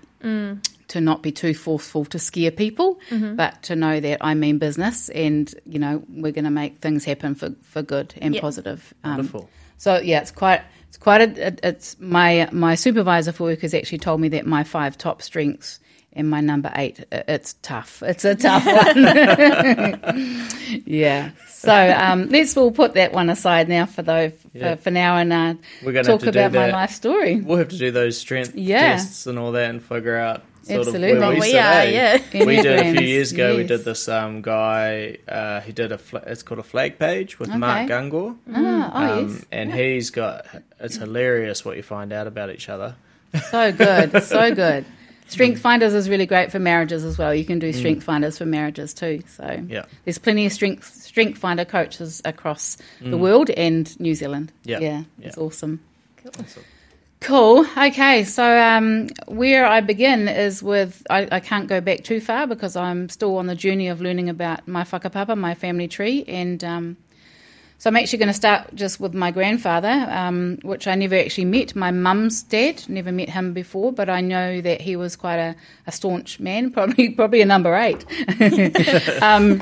to 0.90 1.02
not 1.02 1.22
be 1.24 1.32
too 1.32 1.54
forceful 1.54 2.06
to 2.06 2.20
scare 2.20 2.52
people, 2.52 3.00
but 3.36 3.64
to 3.64 3.76
know 3.76 4.00
that 4.00 4.20
I 4.24 4.34
mean 4.34 4.58
business 4.60 5.10
and, 5.10 5.54
you 5.66 5.80
know, 5.80 6.04
we're 6.10 6.32
going 6.32 6.46
to 6.46 6.52
make 6.52 6.80
things 6.80 7.06
happen 7.06 7.36
for, 7.36 7.50
for 7.64 7.82
good 7.82 8.14
and 8.22 8.36
Yeah. 8.36 8.42
positive. 8.42 8.94
Um, 9.04 9.18
Wonderful. 9.18 9.50
so 9.78 10.00
yeah, 10.00 10.22
it's 10.22 10.32
quite 10.32 10.62
it's 10.88 10.98
quite 10.98 11.22
a 11.22 11.58
it's 11.68 11.98
my 12.00 12.48
my 12.52 12.76
supervisor 12.76 13.32
for 13.32 13.44
work 13.46 13.62
has 13.62 13.74
actually 13.74 13.98
told 13.98 14.22
me 14.22 14.30
that 14.30 14.46
my 14.46 14.64
five 14.64 14.98
top 14.98 15.22
strengths 15.22 15.80
and 16.14 16.30
my 16.30 16.40
number 16.40 16.72
eight 16.76 17.04
it's 17.12 17.56
tough. 17.62 18.02
It's 18.06 18.24
a 18.24 18.36
tough 18.36 18.66
one. 18.66 20.26
yeah. 20.86 21.32
So 21.48 21.74
um, 21.98 22.30
let's 22.30 22.56
all 22.56 22.72
put 22.72 22.94
that 22.94 23.12
one 23.12 23.30
aside 23.30 23.68
now 23.68 23.86
for 23.86 24.02
though 24.04 24.30
for, 24.30 24.48
Yeah. 24.58 24.76
for 24.76 24.92
now 24.92 25.18
and 25.18 25.34
uh, 25.34 25.54
We're 25.84 25.92
gonna 25.94 26.04
talk 26.04 26.22
have 26.22 26.28
to 26.28 26.32
do 26.32 26.40
about 26.40 26.54
my 26.54 26.72
life 26.72 26.92
story. 26.92 27.42
We'll 27.42 27.58
have 27.58 27.70
to 27.70 27.78
do 27.78 27.92
those 27.92 28.18
strength 28.18 28.56
Yeah. 28.56 28.94
tests 28.94 29.28
and 29.28 29.38
all 29.40 29.52
that 29.54 29.70
and 29.70 29.82
figure 29.84 30.16
out 30.16 30.38
sort 30.38 30.46
Absolutely. 30.70 31.12
of 31.12 31.20
where 31.20 31.20
Well, 31.22 31.30
we, 31.32 31.40
we 31.42 31.52
sit, 31.52 31.56
are, 31.64 31.82
eh? 31.82 32.20
yeah. 32.34 32.46
We 32.46 32.56
did 32.62 32.80
a 32.80 32.92
few 32.98 33.06
years 33.08 33.32
ago. 33.32 33.56
We 33.58 33.64
did 33.66 33.84
this 33.86 34.08
um, 34.10 34.42
guy. 34.42 35.18
Uh, 35.28 35.62
he 35.62 35.72
did 35.72 35.92
a. 35.92 35.98
Fla- 35.98 36.24
it's 36.26 36.44
called 36.44 36.60
a 36.60 36.64
flag 36.64 36.98
page 37.00 37.40
with 37.40 37.50
Mark 37.54 37.88
Gungor. 37.90 38.36
Ah, 38.52 38.92
oh 38.94 39.20
Um, 39.20 39.30
yes. 39.30 39.46
and 39.52 39.74
he's 39.74 40.10
got. 40.10 40.46
It's 40.80 40.96
hilarious 40.98 41.64
what 41.64 41.78
you 41.78 41.84
find 41.84 42.12
out 42.12 42.28
about 42.28 42.50
each 42.50 42.70
other. 42.70 42.96
So 43.52 43.72
good, 43.72 44.24
so 44.24 44.54
good. 44.56 44.86
Strength 45.28 45.60
Finders 45.60 45.96
is 45.96 46.08
really 46.08 46.28
great 46.28 46.52
for 46.52 46.60
marriages 46.60 47.04
as 47.04 47.18
well. 47.18 47.34
You 47.34 47.46
can 47.46 47.58
do 47.58 47.74
Strength 47.74 48.04
Finders 48.04 48.38
for 48.38 48.46
marriages 48.46 48.94
too. 48.94 49.24
So 49.28 49.60
Yeah. 49.68 49.86
there's 50.04 50.20
plenty 50.20 50.46
of 50.46 50.52
Strength 50.54 50.94
Strength 50.94 51.40
Finder 51.40 51.66
coaches 51.66 52.22
across 52.26 52.78
the 53.02 53.18
world 53.18 53.50
and 53.50 54.00
New 54.00 54.14
Zealand. 54.16 54.52
Yeah. 54.64 54.80
yeah, 54.80 55.04
Yeah. 55.20 55.28
it's 55.28 55.38
awesome. 55.38 55.80
Awesome. 56.40 56.64
Cool. 57.22 57.66
Okay, 57.78 58.24
so 58.24 58.44
um, 58.60 59.08
where 59.28 59.66
I 59.66 59.82
begin 59.82 60.28
is 60.28 60.62
with 60.62 61.02
I, 61.10 61.28
I 61.32 61.40
can't 61.40 61.68
go 61.68 61.82
back 61.82 62.04
too 62.04 62.20
far 62.22 62.46
because 62.46 62.76
I'm 62.76 63.10
still 63.10 63.38
on 63.38 63.48
the 63.48 63.56
journey 63.56 63.88
of 63.88 64.02
learning 64.02 64.30
about 64.30 64.68
my 64.68 64.84
whakapapa, 64.84 65.36
my 65.38 65.56
family 65.56 65.88
tree, 65.88 66.24
and 66.28 66.64
um, 66.64 66.98
so 67.78 67.90
I'm 67.90 67.98
actually 67.98 68.20
going 68.20 68.30
to 68.30 68.34
start 68.34 68.74
just 68.74 69.00
with 69.00 69.14
my 69.14 69.32
grandfather, 69.32 70.08
um, 70.10 70.60
which 70.64 70.88
I 70.88 70.96
never 70.96 71.16
actually 71.16 71.46
met. 71.46 71.76
My 71.76 71.92
mum's 71.92 72.42
dad, 72.42 72.88
never 72.88 73.12
met 73.12 73.30
him 73.30 73.54
before, 73.54 73.92
but 73.92 74.10
I 74.10 74.22
know 74.22 74.62
that 74.62 74.82
he 74.82 74.96
was 74.96 75.16
quite 75.16 75.38
a, 75.38 75.56
a 75.86 75.92
staunch 75.92 76.40
man, 76.40 76.72
probably 76.74 77.10
probably 77.10 77.42
a 77.42 77.46
number 77.46 77.76
eight. 77.76 78.06
um, 79.22 79.62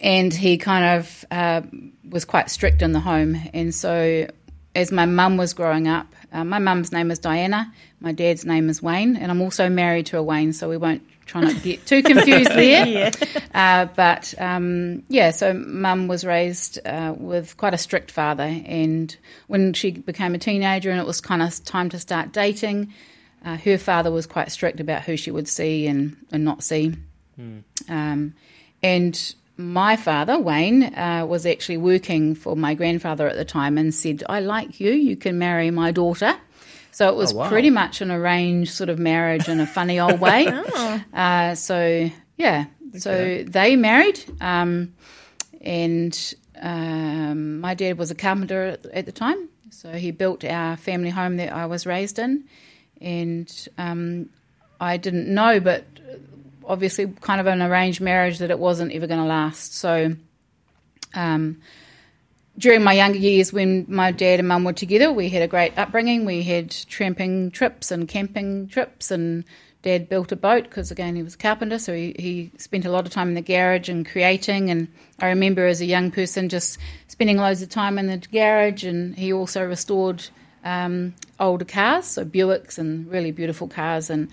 and 0.00 0.34
he 0.34 0.58
kind 0.58 0.98
of 0.98 1.24
uh, 1.30 1.62
was 2.08 2.24
quite 2.24 2.50
strict 2.50 2.82
in 2.82 2.92
the 2.92 3.00
home. 3.00 3.36
And 3.54 3.74
so, 3.74 4.26
as 4.74 4.90
my 4.90 5.06
mum 5.06 5.36
was 5.36 5.54
growing 5.54 5.88
up, 5.88 6.12
uh, 6.34 6.44
my 6.44 6.58
mum's 6.58 6.92
name 6.92 7.10
is 7.10 7.18
Diana, 7.18 7.72
my 8.00 8.12
dad's 8.12 8.44
name 8.44 8.68
is 8.68 8.82
Wayne, 8.82 9.16
and 9.16 9.30
I'm 9.30 9.40
also 9.40 9.68
married 9.68 10.06
to 10.06 10.18
a 10.18 10.22
Wayne, 10.22 10.52
so 10.52 10.68
we 10.68 10.76
won't 10.76 11.02
try 11.26 11.40
not 11.40 11.54
to 11.54 11.60
get 11.60 11.86
too 11.86 12.02
confused 12.02 12.50
there. 12.54 12.86
Yeah. 12.86 13.10
Uh, 13.54 13.86
but 13.94 14.34
um, 14.38 15.04
yeah, 15.08 15.30
so 15.30 15.54
mum 15.54 16.08
was 16.08 16.24
raised 16.24 16.78
uh, 16.84 17.14
with 17.16 17.56
quite 17.56 17.72
a 17.72 17.78
strict 17.78 18.10
father, 18.10 18.42
and 18.66 19.16
when 19.46 19.72
she 19.72 19.92
became 19.92 20.34
a 20.34 20.38
teenager 20.38 20.90
and 20.90 21.00
it 21.00 21.06
was 21.06 21.20
kind 21.20 21.40
of 21.40 21.64
time 21.64 21.88
to 21.90 21.98
start 21.98 22.32
dating, 22.32 22.92
uh, 23.44 23.56
her 23.56 23.78
father 23.78 24.10
was 24.10 24.26
quite 24.26 24.50
strict 24.50 24.80
about 24.80 25.02
who 25.02 25.16
she 25.16 25.30
would 25.30 25.48
see 25.48 25.86
and, 25.86 26.16
and 26.32 26.44
not 26.44 26.62
see. 26.62 26.94
Um, 27.88 28.34
and 28.82 29.34
my 29.56 29.96
father, 29.96 30.38
Wayne, 30.38 30.82
uh, 30.94 31.24
was 31.28 31.46
actually 31.46 31.76
working 31.76 32.34
for 32.34 32.56
my 32.56 32.74
grandfather 32.74 33.28
at 33.28 33.36
the 33.36 33.44
time 33.44 33.78
and 33.78 33.94
said, 33.94 34.22
I 34.28 34.40
like 34.40 34.80
you, 34.80 34.90
you 34.92 35.16
can 35.16 35.38
marry 35.38 35.70
my 35.70 35.90
daughter. 35.92 36.34
So 36.90 37.08
it 37.08 37.16
was 37.16 37.32
Oh, 37.32 37.36
wow. 37.36 37.48
pretty 37.48 37.70
much 37.70 38.00
an 38.00 38.10
arranged 38.10 38.72
sort 38.72 38.88
of 38.88 38.98
marriage 38.98 39.48
in 39.48 39.58
a 39.60 39.66
funny 39.66 39.98
old 39.98 40.20
way. 40.20 40.46
uh, 41.14 41.54
so, 41.54 42.10
yeah, 42.36 42.66
so 42.98 43.42
they 43.44 43.74
married. 43.76 44.20
Um, 44.40 44.94
and 45.60 46.34
um, 46.60 47.60
my 47.60 47.74
dad 47.74 47.98
was 47.98 48.10
a 48.10 48.14
carpenter 48.14 48.62
at, 48.64 48.86
at 48.86 49.06
the 49.06 49.12
time. 49.12 49.48
So 49.70 49.92
he 49.92 50.12
built 50.12 50.44
our 50.44 50.76
family 50.76 51.10
home 51.10 51.36
that 51.38 51.52
I 51.52 51.66
was 51.66 51.84
raised 51.86 52.18
in. 52.20 52.44
And 53.00 53.68
um, 53.76 54.28
I 54.80 54.96
didn't 54.96 55.26
know, 55.28 55.58
but 55.58 55.84
obviously, 56.66 57.06
kind 57.20 57.40
of 57.40 57.46
an 57.46 57.62
arranged 57.62 58.00
marriage 58.00 58.38
that 58.38 58.50
it 58.50 58.58
wasn't 58.58 58.92
ever 58.92 59.06
going 59.06 59.20
to 59.20 59.26
last. 59.26 59.74
So, 59.74 60.16
um, 61.14 61.60
during 62.56 62.82
my 62.82 62.92
younger 62.92 63.18
years, 63.18 63.52
when 63.52 63.84
my 63.88 64.12
dad 64.12 64.38
and 64.38 64.48
mum 64.48 64.64
were 64.64 64.72
together, 64.72 65.12
we 65.12 65.28
had 65.28 65.42
a 65.42 65.48
great 65.48 65.76
upbringing. 65.76 66.24
We 66.24 66.42
had 66.42 66.70
tramping 66.70 67.50
trips 67.50 67.90
and 67.90 68.06
camping 68.06 68.68
trips 68.68 69.10
and 69.10 69.44
Dad 69.84 70.08
built 70.08 70.32
a 70.32 70.36
boat 70.36 70.64
because 70.64 70.90
again 70.90 71.14
he 71.14 71.22
was 71.22 71.34
a 71.34 71.38
carpenter, 71.38 71.78
so 71.78 71.92
he, 71.92 72.16
he 72.18 72.50
spent 72.56 72.86
a 72.86 72.90
lot 72.90 73.04
of 73.04 73.12
time 73.12 73.28
in 73.28 73.34
the 73.34 73.42
garage 73.42 73.90
and 73.90 74.08
creating. 74.08 74.70
And 74.70 74.88
I 75.20 75.28
remember 75.28 75.66
as 75.66 75.82
a 75.82 75.84
young 75.84 76.10
person 76.10 76.48
just 76.48 76.78
spending 77.08 77.36
loads 77.36 77.60
of 77.60 77.68
time 77.68 77.98
in 77.98 78.06
the 78.06 78.16
garage, 78.16 78.82
and 78.82 79.14
he 79.14 79.30
also 79.30 79.62
restored 79.62 80.26
um, 80.64 81.12
older 81.38 81.66
cars, 81.66 82.06
so 82.06 82.24
Buicks 82.24 82.78
and 82.78 83.10
really 83.10 83.30
beautiful 83.30 83.68
cars, 83.68 84.08
and 84.08 84.30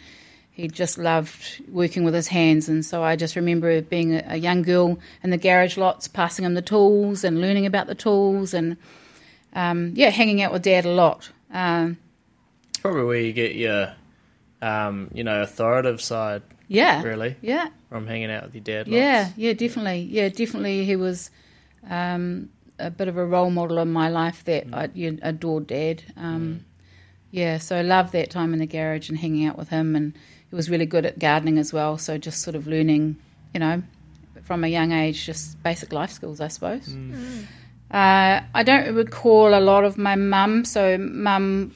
he 0.51 0.67
just 0.67 0.97
loved 0.97 1.61
working 1.69 2.03
with 2.03 2.13
his 2.13 2.27
hands. 2.27 2.67
And 2.69 2.85
so 2.85 3.03
I 3.03 3.15
just 3.15 3.35
remember 3.35 3.81
being 3.81 4.15
a, 4.15 4.35
young 4.35 4.61
girl 4.61 4.99
in 5.23 5.29
the 5.29 5.37
garage 5.37 5.77
lots, 5.77 6.07
passing 6.07 6.45
him 6.45 6.53
the 6.53 6.61
tools 6.61 7.23
and 7.23 7.39
learning 7.41 7.65
about 7.65 7.87
the 7.87 7.95
tools, 7.95 8.53
and 8.53 8.77
um, 9.53 9.93
yeah, 9.95 10.09
hanging 10.09 10.41
out 10.41 10.51
with 10.51 10.63
Dad 10.63 10.85
a 10.85 10.91
lot. 10.91 11.31
Um, 11.51 11.97
Probably 12.81 13.03
where 13.03 13.19
you 13.19 13.33
get 13.33 13.55
your, 13.55 13.93
um, 14.61 15.09
you 15.13 15.23
know, 15.23 15.41
authoritative 15.41 16.01
side. 16.01 16.41
yeah, 16.67 17.01
Really, 17.03 17.35
yeah. 17.41 17.69
from 17.89 18.07
hanging 18.07 18.31
out 18.31 18.43
with 18.43 18.55
your 18.55 18.63
dad. 18.63 18.87
Yeah, 18.87 19.23
lots. 19.23 19.37
yeah, 19.37 19.53
definitely. 19.53 19.99
Yeah, 20.09 20.29
definitely. 20.29 20.85
He 20.85 20.95
was 20.95 21.29
um, 21.89 22.49
a 22.79 22.89
bit 22.89 23.07
of 23.07 23.17
a 23.17 23.25
role 23.25 23.51
model 23.51 23.77
in 23.79 23.91
my 23.91 24.09
life 24.09 24.43
that 24.45 24.67
I 24.73 24.89
you 24.93 25.19
adored 25.21 25.67
Dad. 25.67 26.03
Um, 26.17 26.65
Yeah, 27.29 27.59
so 27.59 27.77
I 27.77 27.81
loved 27.81 28.11
that 28.13 28.29
time 28.29 28.51
in 28.53 28.59
the 28.59 28.65
garage 28.65 29.09
and 29.09 29.17
hanging 29.17 29.45
out 29.45 29.57
with 29.57 29.69
him. 29.69 29.95
And 29.95 30.13
he 30.51 30.55
was 30.55 30.69
really 30.69 30.85
good 30.85 31.05
at 31.05 31.17
gardening 31.17 31.57
as 31.57 31.73
well. 31.73 31.97
So 31.97 32.17
just 32.19 32.41
sort 32.43 32.55
of 32.55 32.67
learning, 32.67 33.15
you 33.53 33.59
know, 33.59 33.81
from 34.43 34.63
a 34.63 34.67
young 34.67 34.91
age, 34.91 35.25
just 35.25 35.61
basic 35.63 35.91
life 35.93 36.11
skills, 36.11 36.41
I 36.41 36.49
suppose. 36.49 36.93
Uh, 37.89 38.41
I 38.53 38.63
don't 38.63 38.93
recall 38.93 39.57
a 39.57 39.59
lot 39.59 39.83
of 39.85 39.97
my 39.97 40.15
mum. 40.15 40.65
So 40.65 40.97
mum 40.97 41.73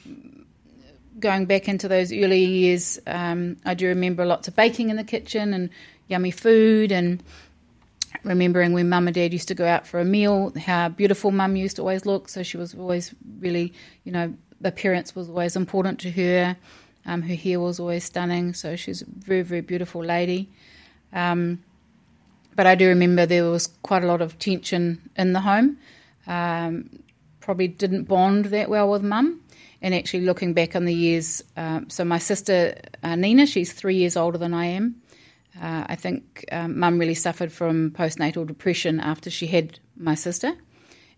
going 1.18 1.46
back 1.46 1.68
into 1.68 1.88
those 1.88 2.12
early 2.12 2.44
years, 2.44 3.00
um, 3.06 3.56
I 3.64 3.74
do 3.74 3.86
remember 3.88 4.26
lots 4.26 4.48
of 4.48 4.54
baking 4.54 4.90
in 4.90 4.96
the 4.96 5.04
kitchen 5.04 5.54
and 5.54 5.70
yummy 6.08 6.30
food, 6.30 6.92
and 6.92 7.22
remembering 8.22 8.72
when 8.72 8.88
mum 8.88 9.08
and 9.08 9.14
dad 9.14 9.32
used 9.32 9.48
to 9.48 9.54
go 9.54 9.66
out 9.66 9.86
for 9.86 9.98
a 10.00 10.04
meal, 10.04 10.52
how 10.58 10.88
beautiful 10.90 11.30
mum 11.30 11.56
used 11.56 11.76
to 11.76 11.82
always 11.82 12.04
look. 12.04 12.28
So 12.28 12.42
she 12.42 12.56
was 12.56 12.74
always 12.74 13.14
really, 13.40 13.72
you 14.04 14.12
know, 14.12 14.34
appearance 14.62 15.14
was 15.14 15.28
always 15.28 15.56
important 15.56 16.00
to 16.00 16.10
her. 16.10 16.56
Um, 17.06 17.22
her 17.22 17.34
hair 17.34 17.60
was 17.60 17.78
always 17.78 18.04
stunning, 18.04 18.52
so 18.52 18.76
she's 18.76 19.02
a 19.02 19.06
very, 19.06 19.42
very 19.42 19.60
beautiful 19.60 20.04
lady. 20.04 20.50
Um, 21.12 21.62
but 22.54 22.66
I 22.66 22.74
do 22.74 22.88
remember 22.88 23.26
there 23.26 23.48
was 23.48 23.68
quite 23.82 24.02
a 24.02 24.06
lot 24.06 24.20
of 24.20 24.38
tension 24.38 25.10
in 25.16 25.32
the 25.32 25.40
home. 25.40 25.78
Um, 26.26 26.90
probably 27.40 27.68
didn't 27.68 28.04
bond 28.04 28.46
that 28.46 28.68
well 28.68 28.90
with 28.90 29.02
mum. 29.02 29.40
And 29.82 29.94
actually, 29.94 30.24
looking 30.24 30.54
back 30.54 30.74
on 30.74 30.84
the 30.84 30.94
years, 30.94 31.44
um, 31.56 31.88
so 31.90 32.04
my 32.04 32.18
sister 32.18 32.74
uh, 33.02 33.14
Nina, 33.14 33.46
she's 33.46 33.72
three 33.72 33.96
years 33.96 34.16
older 34.16 34.38
than 34.38 34.54
I 34.54 34.66
am. 34.66 34.96
Uh, 35.60 35.84
I 35.86 35.96
think 35.96 36.44
um, 36.50 36.78
mum 36.78 36.98
really 36.98 37.14
suffered 37.14 37.52
from 37.52 37.90
postnatal 37.90 38.46
depression 38.46 39.00
after 39.00 39.30
she 39.30 39.46
had 39.46 39.78
my 39.96 40.14
sister. 40.14 40.52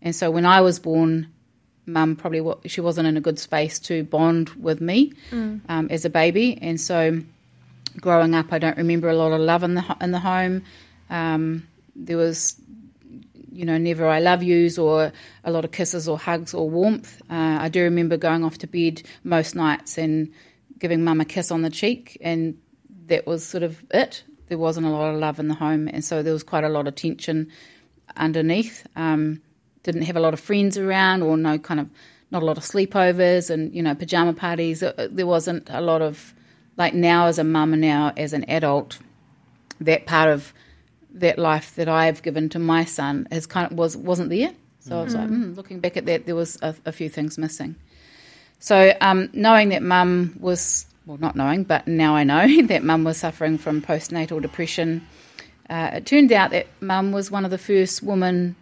And 0.02 0.14
so 0.14 0.30
when 0.30 0.45
I 0.45 0.61
was 0.61 0.78
born, 0.78 1.28
mum 1.88 2.14
probably 2.14 2.68
she 2.68 2.80
wasn't 2.80 3.09
in 3.09 3.16
a 3.16 3.21
good 3.21 3.38
space 3.38 3.78
to 3.80 4.04
bond 4.04 4.50
with 4.50 4.80
me 4.80 5.12
um, 5.68 5.88
as 5.90 6.04
a 6.04 6.11
baby. 6.11 6.59
And 6.61 6.80
so 6.80 7.21
growing 8.00 8.35
up, 8.35 8.52
I 8.52 8.59
don't 8.59 8.76
remember 8.76 9.09
a 9.09 9.16
lot 9.16 9.33
of 9.33 9.40
love 9.40 9.62
in 9.62 9.75
the 9.75 9.97
in 10.00 10.12
the 10.12 10.21
home. 10.21 10.62
Um, 11.11 11.66
there 11.97 12.16
was, 12.16 12.61
you 13.50 13.64
know, 13.64 13.78
never 13.78 14.07
I 14.07 14.21
love 14.21 14.42
yous 14.42 14.78
or 14.78 15.12
a 15.45 15.50
lot 15.50 15.64
of 15.64 15.73
kisses 15.73 16.09
or 16.09 16.18
hugs 16.18 16.54
or 16.54 16.68
warmth. 16.71 17.21
Uh, 17.30 17.59
I 17.61 17.68
do 17.68 17.83
remember 17.83 18.16
going 18.16 18.45
off 18.45 18.59
to 18.59 18.66
bed 18.66 19.02
most 19.25 19.54
nights 19.54 19.99
and 19.99 20.33
giving 20.78 21.02
mum 21.02 21.21
a 21.21 21.25
kiss 21.25 21.50
on 21.50 21.62
the 21.62 21.71
cheek, 21.71 22.18
and 22.21 22.57
that 23.07 23.26
was 23.26 23.45
sort 23.45 23.62
of 23.62 23.83
it. 23.90 24.23
There 24.49 24.59
wasn't 24.59 24.87
a 24.87 24.90
lot 24.90 25.12
of 25.12 25.21
love 25.21 25.40
in 25.40 25.49
the 25.49 25.54
home, 25.54 25.88
and 25.88 26.04
so 26.04 26.23
there 26.23 26.33
was 26.33 26.42
quite 26.42 26.64
a 26.64 26.68
lot 26.68 26.87
of 26.87 26.95
tension 26.95 27.50
underneath. 28.16 28.87
Um, 28.97 29.42
didn't 29.92 30.02
have 30.02 30.16
a 30.16 30.21
lot 30.21 30.35
of 30.35 30.40
friends 30.40 30.76
around, 30.76 31.23
or 31.23 31.37
no 31.37 31.59
kind 31.59 31.80
of 31.80 31.88
not 32.30 32.42
a 32.42 32.45
lot 32.45 32.59
of 32.59 32.64
sleepovers 32.64 33.49
and 33.49 33.75
you 33.75 33.83
know 33.83 33.95
pajama 33.95 34.35
parties. 34.35 34.83
Uh, 34.83 35.09
There 35.11 35.26
wasn't 35.26 35.68
a 35.71 35.80
lot 35.80 36.02
of 36.02 36.35
like 36.76 36.95
now 36.95 37.26
as 37.26 37.38
a 37.38 37.45
mum 37.45 37.73
and 37.73 37.80
now 37.80 38.12
as 38.16 38.33
an 38.33 38.45
adult, 38.50 38.99
that 39.80 40.07
part 40.07 40.28
of 40.30 40.52
that 41.14 41.38
life 41.38 41.75
that 41.76 41.88
I've 41.88 42.23
given 42.23 42.49
to 42.50 42.59
my 42.59 42.85
son 42.85 43.26
has 43.33 43.47
kind 43.47 43.71
of 43.71 43.78
was 43.78 43.97
wasn't 43.97 44.30
there. 44.30 44.52
So 44.80 44.99
I 45.00 45.02
was 45.04 45.14
like, 45.14 45.28
mm, 45.28 45.54
looking 45.57 45.80
back 45.80 45.99
at 45.99 46.07
that, 46.07 46.25
there 46.25 46.35
was 46.35 46.59
a, 46.62 46.75
a 46.87 46.92
few 46.92 47.11
things 47.11 47.37
missing. 47.37 47.76
So 48.59 48.95
um, 49.00 49.28
knowing 49.33 49.68
that 49.71 49.83
mum 49.83 50.37
was 50.40 50.87
well, 51.07 51.18
not 51.18 51.35
knowing, 51.35 51.64
but 51.64 51.88
now 51.88 52.14
I 52.14 52.25
know 52.25 52.62
that 52.66 52.85
mum 52.85 53.04
was 53.04 53.16
suffering 53.16 53.57
from 53.57 53.80
postnatal 53.80 54.42
depression. 54.42 55.07
Uh, 55.71 55.90
it 55.95 56.07
turned 56.07 56.33
out 56.33 56.50
that 56.50 56.66
mum 56.80 57.12
was 57.12 57.30
one 57.30 57.45
of 57.45 57.50
the 57.50 57.59
first 57.59 58.02
women 58.02 58.57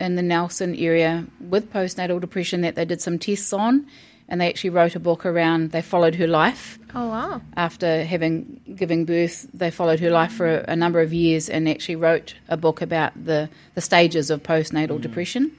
in 0.00 0.16
the 0.16 0.22
Nelson 0.22 0.74
area 0.76 1.26
with 1.40 1.72
postnatal 1.72 2.20
depression 2.20 2.62
that 2.62 2.74
they 2.74 2.84
did 2.84 3.00
some 3.00 3.18
tests 3.18 3.52
on, 3.52 3.86
and 4.28 4.40
they 4.40 4.48
actually 4.48 4.70
wrote 4.70 4.94
a 4.96 5.00
book 5.00 5.26
around. 5.26 5.70
They 5.70 5.82
followed 5.82 6.14
her 6.16 6.26
life 6.26 6.78
Oh 6.94 7.08
wow. 7.08 7.40
after 7.56 8.04
having 8.04 8.60
giving 8.74 9.04
birth. 9.04 9.46
They 9.54 9.70
followed 9.70 10.00
her 10.00 10.10
life 10.10 10.32
for 10.32 10.46
a, 10.60 10.64
a 10.68 10.76
number 10.76 11.00
of 11.00 11.12
years 11.12 11.48
and 11.48 11.68
actually 11.68 11.96
wrote 11.96 12.34
a 12.48 12.56
book 12.56 12.80
about 12.82 13.12
the 13.24 13.48
the 13.74 13.80
stages 13.80 14.30
of 14.30 14.42
postnatal 14.42 15.00
depression. 15.00 15.52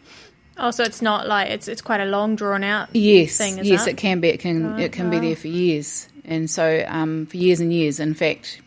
Oh, 0.57 0.71
so 0.71 0.83
it's 0.83 1.01
not 1.01 1.27
like 1.27 1.49
it's 1.49 1.67
it's 1.67 1.81
quite 1.81 1.99
a 1.99 2.05
long 2.05 2.35
drawn 2.35 2.63
out. 2.63 2.89
Yes, 2.95 3.37
thing, 3.37 3.57
is 3.59 3.67
yes, 3.67 3.85
that? 3.85 3.91
it 3.91 3.97
can 3.97 4.21
be. 4.21 4.29
It 4.29 4.39
can 4.39 4.71
Right, 4.71 4.83
it 4.83 4.91
can 4.93 5.09
be 5.09 5.19
there 5.19 5.35
for 5.35 5.47
years, 5.49 6.07
and 6.23 6.49
so 6.49 6.83
um, 6.87 7.25
for 7.25 7.37
years 7.37 7.59
and 7.59 7.73
years. 7.73 7.99
In 7.99 8.13
fact, 8.13 8.61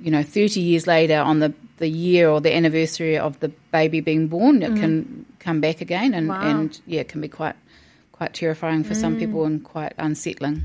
you 0.00 0.10
know, 0.10 0.22
thirty 0.22 0.60
years 0.60 0.86
later, 0.86 1.18
on 1.18 1.38
the 1.40 1.54
the 1.78 1.88
year 1.88 2.28
or 2.28 2.40
the 2.40 2.54
anniversary 2.54 3.16
of 3.18 3.38
the 3.40 3.48
baby 3.72 4.00
being 4.00 4.28
born, 4.28 4.62
it 4.62 4.74
can 4.76 5.24
come 5.38 5.60
back 5.60 5.80
again, 5.80 6.14
and 6.14 6.28
Wow. 6.28 6.40
and 6.42 6.80
yeah, 6.86 7.00
it 7.00 7.08
can 7.08 7.20
be 7.20 7.28
quite 7.28 7.56
quite 8.12 8.34
terrifying 8.34 8.84
for 8.84 8.94
some 8.94 9.16
people 9.16 9.44
and 9.44 9.62
quite 9.64 9.92
unsettling. 9.98 10.64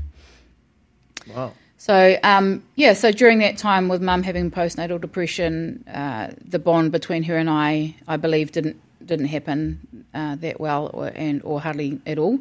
Wow. 1.34 1.52
So 1.78 2.18
um, 2.22 2.62
yeah, 2.76 2.94
so 2.94 3.10
during 3.12 3.38
that 3.40 3.56
time 3.58 3.88
with 3.88 4.02
mum 4.02 4.22
having 4.22 4.50
postnatal 4.50 5.00
depression, 5.00 5.84
uh, 5.88 6.32
the 6.44 6.58
bond 6.58 6.92
between 6.92 7.22
her 7.24 7.36
and 7.36 7.50
I, 7.50 7.94
I 8.08 8.16
believe, 8.16 8.52
didn't 8.52 8.76
didn't 9.04 9.26
happen 9.26 10.04
uh, 10.14 10.36
that 10.36 10.58
well, 10.60 10.90
or, 10.94 11.12
and 11.14 11.42
or 11.44 11.60
hardly 11.60 12.00
at 12.06 12.18
all. 12.18 12.38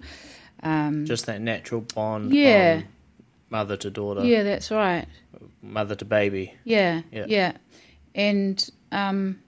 Um, 0.63 1.05
Just 1.05 1.25
that 1.25 1.41
natural 1.41 1.81
bond. 1.81 2.33
Yeah. 2.33 2.79
from 2.79 2.87
mother 3.49 3.75
to 3.77 3.89
daughter. 3.89 4.23
yeah, 4.23 4.43
that's 4.43 4.71
right. 4.71 5.05
Mother 5.61 5.95
to 5.95 6.05
baby. 6.05 6.53
Yeah, 6.63 7.01
Yeah. 7.11 7.25
yeah, 7.27 7.51
and 8.15 8.69
um, 8.91 9.39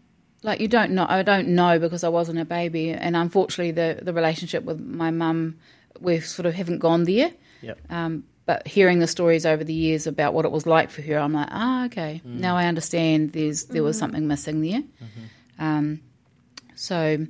like 0.43 0.59
you 0.59 0.67
don't 0.67 0.91
know, 0.91 1.05
I 1.07 1.23
don't 1.23 1.49
know 1.49 1.79
because 1.79 2.03
I 2.03 2.09
wasn't 2.09 2.39
a 2.39 2.45
baby, 2.45 2.91
and 2.91 3.15
unfortunately, 3.15 3.71
the 3.71 3.99
the 4.01 4.13
relationship 4.13 4.63
with 4.63 4.79
my 4.79 5.11
mum, 5.11 5.57
we 5.99 6.19
sort 6.19 6.45
of 6.45 6.53
haven't 6.53 6.79
gone 6.79 7.03
there. 7.03 7.31
Yep. 7.61 7.79
Um, 7.89 8.23
but 8.45 8.67
hearing 8.67 8.99
the 8.99 9.07
stories 9.07 9.45
over 9.45 9.63
the 9.63 9.73
years 9.73 10.05
about 10.05 10.35
what 10.35 10.45
it 10.45 10.51
was 10.51 10.67
like 10.67 10.91
for 10.91 11.01
her, 11.01 11.17
I'm 11.17 11.33
like, 11.33 11.47
ah, 11.49 11.85
okay, 11.85 12.21
now 12.23 12.55
I 12.55 12.65
understand. 12.67 13.33
There's 13.33 13.65
there 13.65 13.83
was 13.83 13.97
something 13.97 14.27
missing 14.27 14.61
there. 14.61 14.83
Um, 15.57 16.01
so, 16.75 17.25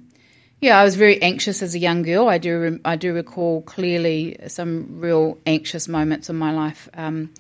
yeah, 0.60 0.80
I 0.80 0.84
was 0.84 0.96
very 0.96 1.22
anxious 1.22 1.62
as 1.62 1.74
a 1.74 1.80
young 1.80 2.02
girl. 2.02 2.28
I 2.28 2.38
do 2.38 2.60
re- 2.60 2.80
I 2.84 2.98
do 2.98 3.14
recall 3.14 3.62
clearly 3.62 4.38
some 4.48 5.00
real 5.00 5.38
anxious 5.46 5.88
moments 5.88 6.30
in 6.30 6.36
my 6.36 6.52
life. 6.52 6.90
Um, 6.96 7.34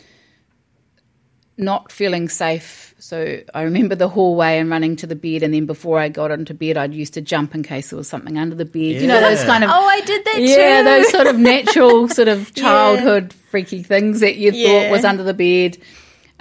not 1.58 1.92
feeling 1.92 2.28
safe. 2.30 2.94
So 3.00 3.40
I 3.54 3.62
remember 3.62 3.96
the 3.96 4.10
hallway 4.10 4.58
and 4.60 4.70
running 4.70 4.96
to 4.98 5.08
the 5.08 5.16
bed, 5.16 5.44
and 5.44 5.54
then 5.54 5.66
before 5.66 6.00
I 6.00 6.10
got 6.10 6.32
into 6.32 6.54
bed, 6.54 6.76
I'd 6.78 6.94
used 6.94 7.14
to 7.14 7.22
jump 7.22 7.56
in 7.56 7.64
case 7.64 7.90
there 7.92 7.98
was 7.98 8.08
something 8.10 8.38
under 8.38 8.56
the 8.56 8.66
bed. 8.66 9.02
You 9.02 9.08
know 9.08 9.22
those 9.22 9.44
kind 9.44 9.64
of 9.64 9.70
Oh, 9.70 9.86
I 9.88 10.02
did 10.02 10.26
that 10.26 10.40
yeah, 10.42 10.80
too. 10.80 10.84
those 10.86 11.10
sort 11.12 11.28
of 11.28 11.38
natural 11.40 12.08
sort 12.20 12.28
of 12.28 12.54
childhood 12.56 13.34
freaky 13.52 13.84
things 13.84 14.20
that 14.22 14.36
you 14.36 14.52
Yeah. 14.52 14.68
thought 14.84 14.92
was 14.92 15.06
under 15.06 15.24
the 15.24 15.34
bed. 15.34 15.78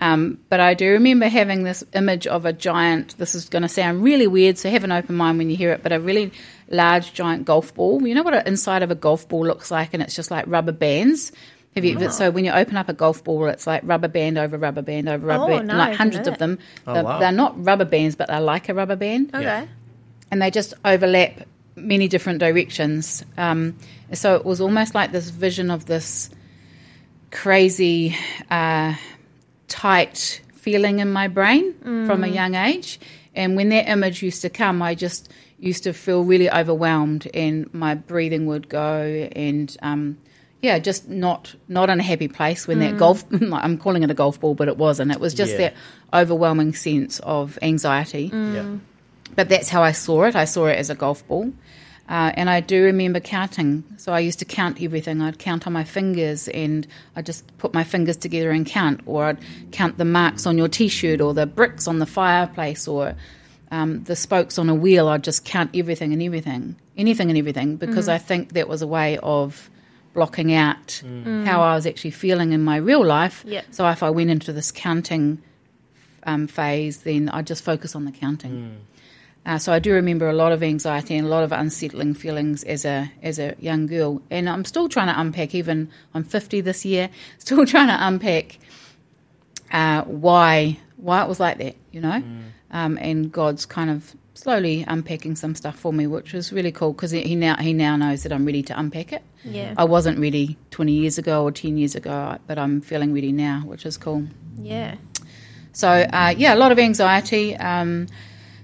Um, 0.01 0.39
but 0.49 0.59
I 0.59 0.75
do 0.75 0.91
remember 0.91 1.29
having 1.29 1.63
this 1.63 1.85
image 1.93 2.27
of 2.27 2.45
a 2.45 2.53
giant. 2.53 3.17
This 3.17 3.37
is 3.37 3.49
going 3.49 3.63
to 3.63 3.69
sound 3.69 4.03
really 4.03 4.27
weird, 4.27 4.59
so 4.59 4.69
have 4.69 4.83
an 4.83 4.91
open 4.91 5.15
mind 5.15 5.39
when 5.39 5.49
you 5.51 5.57
hear 5.57 5.71
it. 5.71 5.85
But 5.85 5.93
a 5.93 6.01
really 6.01 6.33
large, 6.69 7.13
giant 7.15 7.45
golf 7.45 7.73
ball. 7.75 8.05
You 8.05 8.15
know 8.17 8.25
what 8.25 8.35
an 8.35 8.47
inside 8.47 8.83
of 8.83 8.91
a 8.91 8.97
golf 8.97 9.29
ball 9.29 9.47
looks 9.47 9.71
like, 9.71 9.95
and 9.95 10.03
it's 10.03 10.17
just 10.17 10.33
like 10.33 10.47
rubber 10.49 10.73
bands. 10.73 11.31
Have 11.75 11.85
you? 11.85 12.11
So 12.11 12.31
when 12.31 12.45
you 12.45 12.53
open 12.53 12.77
up 12.77 12.89
a 12.89 12.93
golf 12.93 13.25
ball, 13.25 13.47
it's 13.47 13.67
like 13.67 13.83
rubber 13.85 14.09
band 14.09 14.39
over 14.39 14.57
rubber 14.57 14.83
band 14.83 15.09
over 15.09 15.27
rubber 15.27 15.45
Oh, 15.45 15.49
band, 15.49 15.69
no, 15.69 15.77
like 15.77 15.97
hundreds 15.97 16.29
of 16.29 16.39
them. 16.39 16.59
Oh, 16.87 16.95
they're, 16.95 17.05
wow. 17.05 17.19
they're 17.19 17.33
not 17.33 17.65
rubber 17.65 17.85
bands, 17.85 18.15
but 18.15 18.29
they're 18.29 18.41
like 18.41 18.69
a 18.69 18.75
rubber 18.75 18.97
band 18.97 19.31
Okay. 19.35 19.69
And 20.31 20.41
they 20.41 20.51
just 20.51 20.75
overlap 20.85 21.41
many 21.77 22.07
different 22.09 22.39
directions. 22.39 23.25
Um, 23.37 23.77
so 24.13 24.37
it 24.37 24.45
was 24.45 24.61
almost 24.61 24.95
like 24.95 25.11
this 25.13 25.31
vision 25.31 25.71
of 25.71 25.87
this 25.87 26.31
crazy, 27.31 28.17
uh, 28.51 28.95
tight 29.69 30.41
feeling 30.55 31.01
in 31.01 31.13
my 31.13 31.29
brain 31.29 31.75
from 32.07 32.25
a 32.25 32.29
young 32.29 32.55
age. 32.55 33.01
And 33.35 33.57
when 33.57 33.71
that 33.71 33.89
image 33.89 34.23
used 34.23 34.43
to 34.43 34.51
come, 34.51 34.81
I 34.81 34.95
just 34.95 35.29
used 35.59 35.85
to 35.85 35.93
feel 35.93 36.25
really 36.25 36.51
overwhelmed, 36.51 37.29
and 37.35 37.73
my 37.75 37.95
breathing 37.95 38.47
would 38.47 38.69
go, 38.69 39.29
and 39.33 39.77
um, 39.83 40.19
yeah, 40.65 40.79
just 40.79 41.09
not 41.09 41.55
not 41.69 41.91
in 41.91 42.01
a 42.01 42.03
happy 42.03 42.27
place 42.29 42.67
when 42.67 42.79
that 42.81 42.97
golf. 42.97 43.23
I'm 43.53 43.77
calling 43.79 44.03
it 44.03 44.11
a 44.11 44.15
golf 44.15 44.41
ball, 44.41 44.55
but 44.55 44.67
it 44.69 44.79
wasn't. 44.79 45.13
It 45.13 45.21
was 45.21 45.35
just 45.35 45.53
Yeah. 45.53 45.59
that 45.59 45.75
overwhelming 46.13 46.75
sense 46.75 47.21
of 47.21 47.59
anxiety. 47.61 48.31
Yeah. 48.33 48.77
But 49.37 49.49
that's 49.51 49.69
how 49.69 49.83
I 49.83 49.93
saw 49.93 50.25
it. 50.25 50.35
I 50.37 50.47
saw 50.47 50.67
it 50.67 50.79
as 50.79 50.89
a 50.91 50.95
golf 50.95 51.27
ball. 51.29 51.53
Uh, 52.09 52.31
and 52.35 52.51
I 52.51 52.61
do 52.61 52.83
remember 52.85 53.19
counting. 53.21 53.83
So 53.97 54.13
I 54.13 54.21
used 54.21 54.39
to 54.41 54.45
count 54.45 54.81
everything. 54.83 55.21
I'd 55.23 55.39
count 55.39 55.67
on 55.67 55.73
my 55.73 55.85
fingers 55.85 56.49
and 56.49 56.87
I'd 57.17 57.27
just 57.27 57.45
put 57.59 57.73
my 57.75 57.83
fingers 57.85 58.17
together 58.19 58.51
and 58.51 58.65
count. 58.67 59.01
Or 59.07 59.25
I'd 59.25 59.39
count 59.73 59.97
the 59.99 60.05
marks 60.05 60.47
on 60.47 60.57
your 60.59 60.69
t 60.69 60.89
shirt 60.89 61.21
or 61.21 61.33
the 61.35 61.47
bricks 61.47 61.87
on 61.89 61.99
the 61.99 62.07
fireplace 62.07 62.87
or 62.89 63.15
um, 63.71 64.05
the 64.05 64.17
spokes 64.17 64.59
on 64.59 64.69
a 64.69 64.75
wheel. 64.75 65.09
I'd 65.09 65.25
just 65.25 65.45
count 65.45 65.71
everything 65.75 66.13
and 66.13 66.23
everything, 66.23 66.77
anything 66.97 67.29
and 67.31 67.39
everything, 67.39 67.77
because 67.77 68.09
I 68.09 68.19
think 68.19 68.53
that 68.53 68.69
was 68.69 68.83
a 68.83 68.87
way 68.87 69.19
of 69.19 69.71
blocking 70.15 70.53
out 70.55 71.03
how 71.45 71.61
I 71.63 71.75
was 71.75 71.87
actually 71.87 72.13
feeling 72.13 72.53
in 72.53 72.63
my 72.63 72.77
real 72.77 73.05
life. 73.05 73.45
Yeah. 73.47 73.63
So 73.71 73.87
if 73.89 74.03
I 74.03 74.11
went 74.11 74.31
into 74.31 74.53
this 74.53 74.71
counting 74.71 75.43
um, 76.23 76.47
phase, 76.47 76.99
then 76.99 77.29
I'd 77.29 77.47
just 77.47 77.63
focus 77.65 77.95
on 77.95 78.05
the 78.05 78.13
counting. 78.13 78.81
Uh, 79.47 79.59
so 79.59 79.73
I 79.73 79.79
do 79.79 79.93
remember 79.93 80.29
a 80.29 80.33
lot 80.33 80.53
of 80.53 80.63
anxiety 80.63 81.17
and 81.17 81.27
a 81.27 81.31
lot 81.31 81.45
of 81.45 81.53
unsettling 81.53 82.15
feelings 82.15 82.65
as 82.65 82.87
a 82.87 83.13
as 83.23 83.39
a 83.39 83.55
young 83.59 83.87
girl, 83.87 84.23
and 84.31 84.49
I'm 84.49 84.65
still 84.65 84.89
trying 84.89 85.09
to 85.09 85.21
unpack. 85.21 85.55
Even 85.55 85.91
I'm 86.15 86.25
50 86.25 86.63
this 86.63 86.85
year, 86.87 87.11
still 87.39 87.67
trying 87.67 87.89
to 87.89 87.97
unpack 88.07 88.59
uh, 89.71 90.03
why 90.05 90.79
why 90.97 91.23
it 91.23 91.29
was 91.29 91.41
like 91.41 91.59
that, 91.59 91.77
you 91.93 92.01
know. 92.01 92.23
Um, 92.71 92.97
and 92.99 93.31
God's 93.31 93.67
kind 93.67 93.91
of 93.91 94.17
slowly 94.35 94.85
unpacking 94.87 95.37
some 95.37 95.55
stuff 95.55 95.79
for 95.79 95.93
me, 95.93 96.07
which 96.07 96.33
was 96.33 96.53
really 96.53 96.73
cool 96.73 96.93
because 96.93 97.13
he 97.13 97.35
now 97.37 97.57
he 97.57 97.73
now 97.73 97.97
knows 97.97 98.25
that 98.25 98.33
I'm 98.33 98.45
ready 98.45 98.63
to 98.65 98.79
unpack 98.79 99.13
it. 99.13 99.23
Yeah. 99.45 99.75
I 99.77 99.85
wasn't 99.85 100.19
ready 100.19 100.59
20 100.71 100.93
years 100.93 101.19
ago 101.19 101.45
or 101.45 101.53
10 101.53 101.77
years 101.77 101.95
ago, 101.95 102.39
but 102.47 102.59
I'm 102.59 102.81
feeling 102.81 103.15
ready 103.15 103.33
now, 103.33 103.63
which 103.65 103.87
is 103.87 103.97
cool. 103.97 104.27
Yeah. 104.61 104.97
So 105.73 105.89
uh, 105.89 106.35
yeah, 106.37 106.55
a 106.55 106.57
lot 106.57 106.73
of 106.73 106.79
anxiety. 106.79 107.57
Um, 107.57 108.09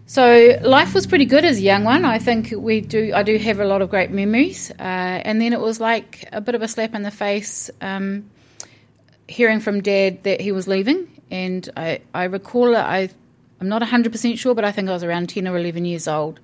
so 0.06 0.58
life 0.62 0.92
was 0.92 1.06
pretty 1.06 1.24
good 1.24 1.44
as 1.44 1.58
a 1.58 1.60
young 1.60 1.84
one. 1.84 2.04
I 2.04 2.18
think 2.18 2.52
we 2.56 2.80
do. 2.80 3.12
I 3.14 3.22
do 3.22 3.38
have 3.38 3.60
a 3.60 3.64
lot 3.64 3.80
of 3.80 3.90
great 3.90 4.10
memories. 4.10 4.72
Uh, 4.72 4.82
and 4.82 5.40
then 5.40 5.52
it 5.52 5.60
was 5.60 5.78
like 5.78 6.28
a 6.32 6.40
bit 6.40 6.56
of 6.56 6.62
a 6.62 6.68
slap 6.68 6.94
in 6.96 7.02
the 7.02 7.12
face, 7.12 7.70
um, 7.80 8.28
hearing 9.28 9.60
from 9.60 9.82
Dad 9.82 10.24
that 10.24 10.40
he 10.40 10.50
was 10.50 10.66
leaving. 10.66 11.06
And 11.30 11.68
I, 11.76 12.00
I 12.12 12.24
recall. 12.24 12.76
I, 12.76 13.10
I'm 13.60 13.68
not 13.68 13.82
100 13.82 14.10
percent 14.10 14.38
sure, 14.38 14.54
but 14.54 14.64
I 14.64 14.72
think 14.72 14.88
I 14.88 14.92
was 14.92 15.04
around 15.04 15.28
10 15.28 15.46
or 15.46 15.56
11 15.56 15.84
years 15.84 16.08
old 16.08 16.40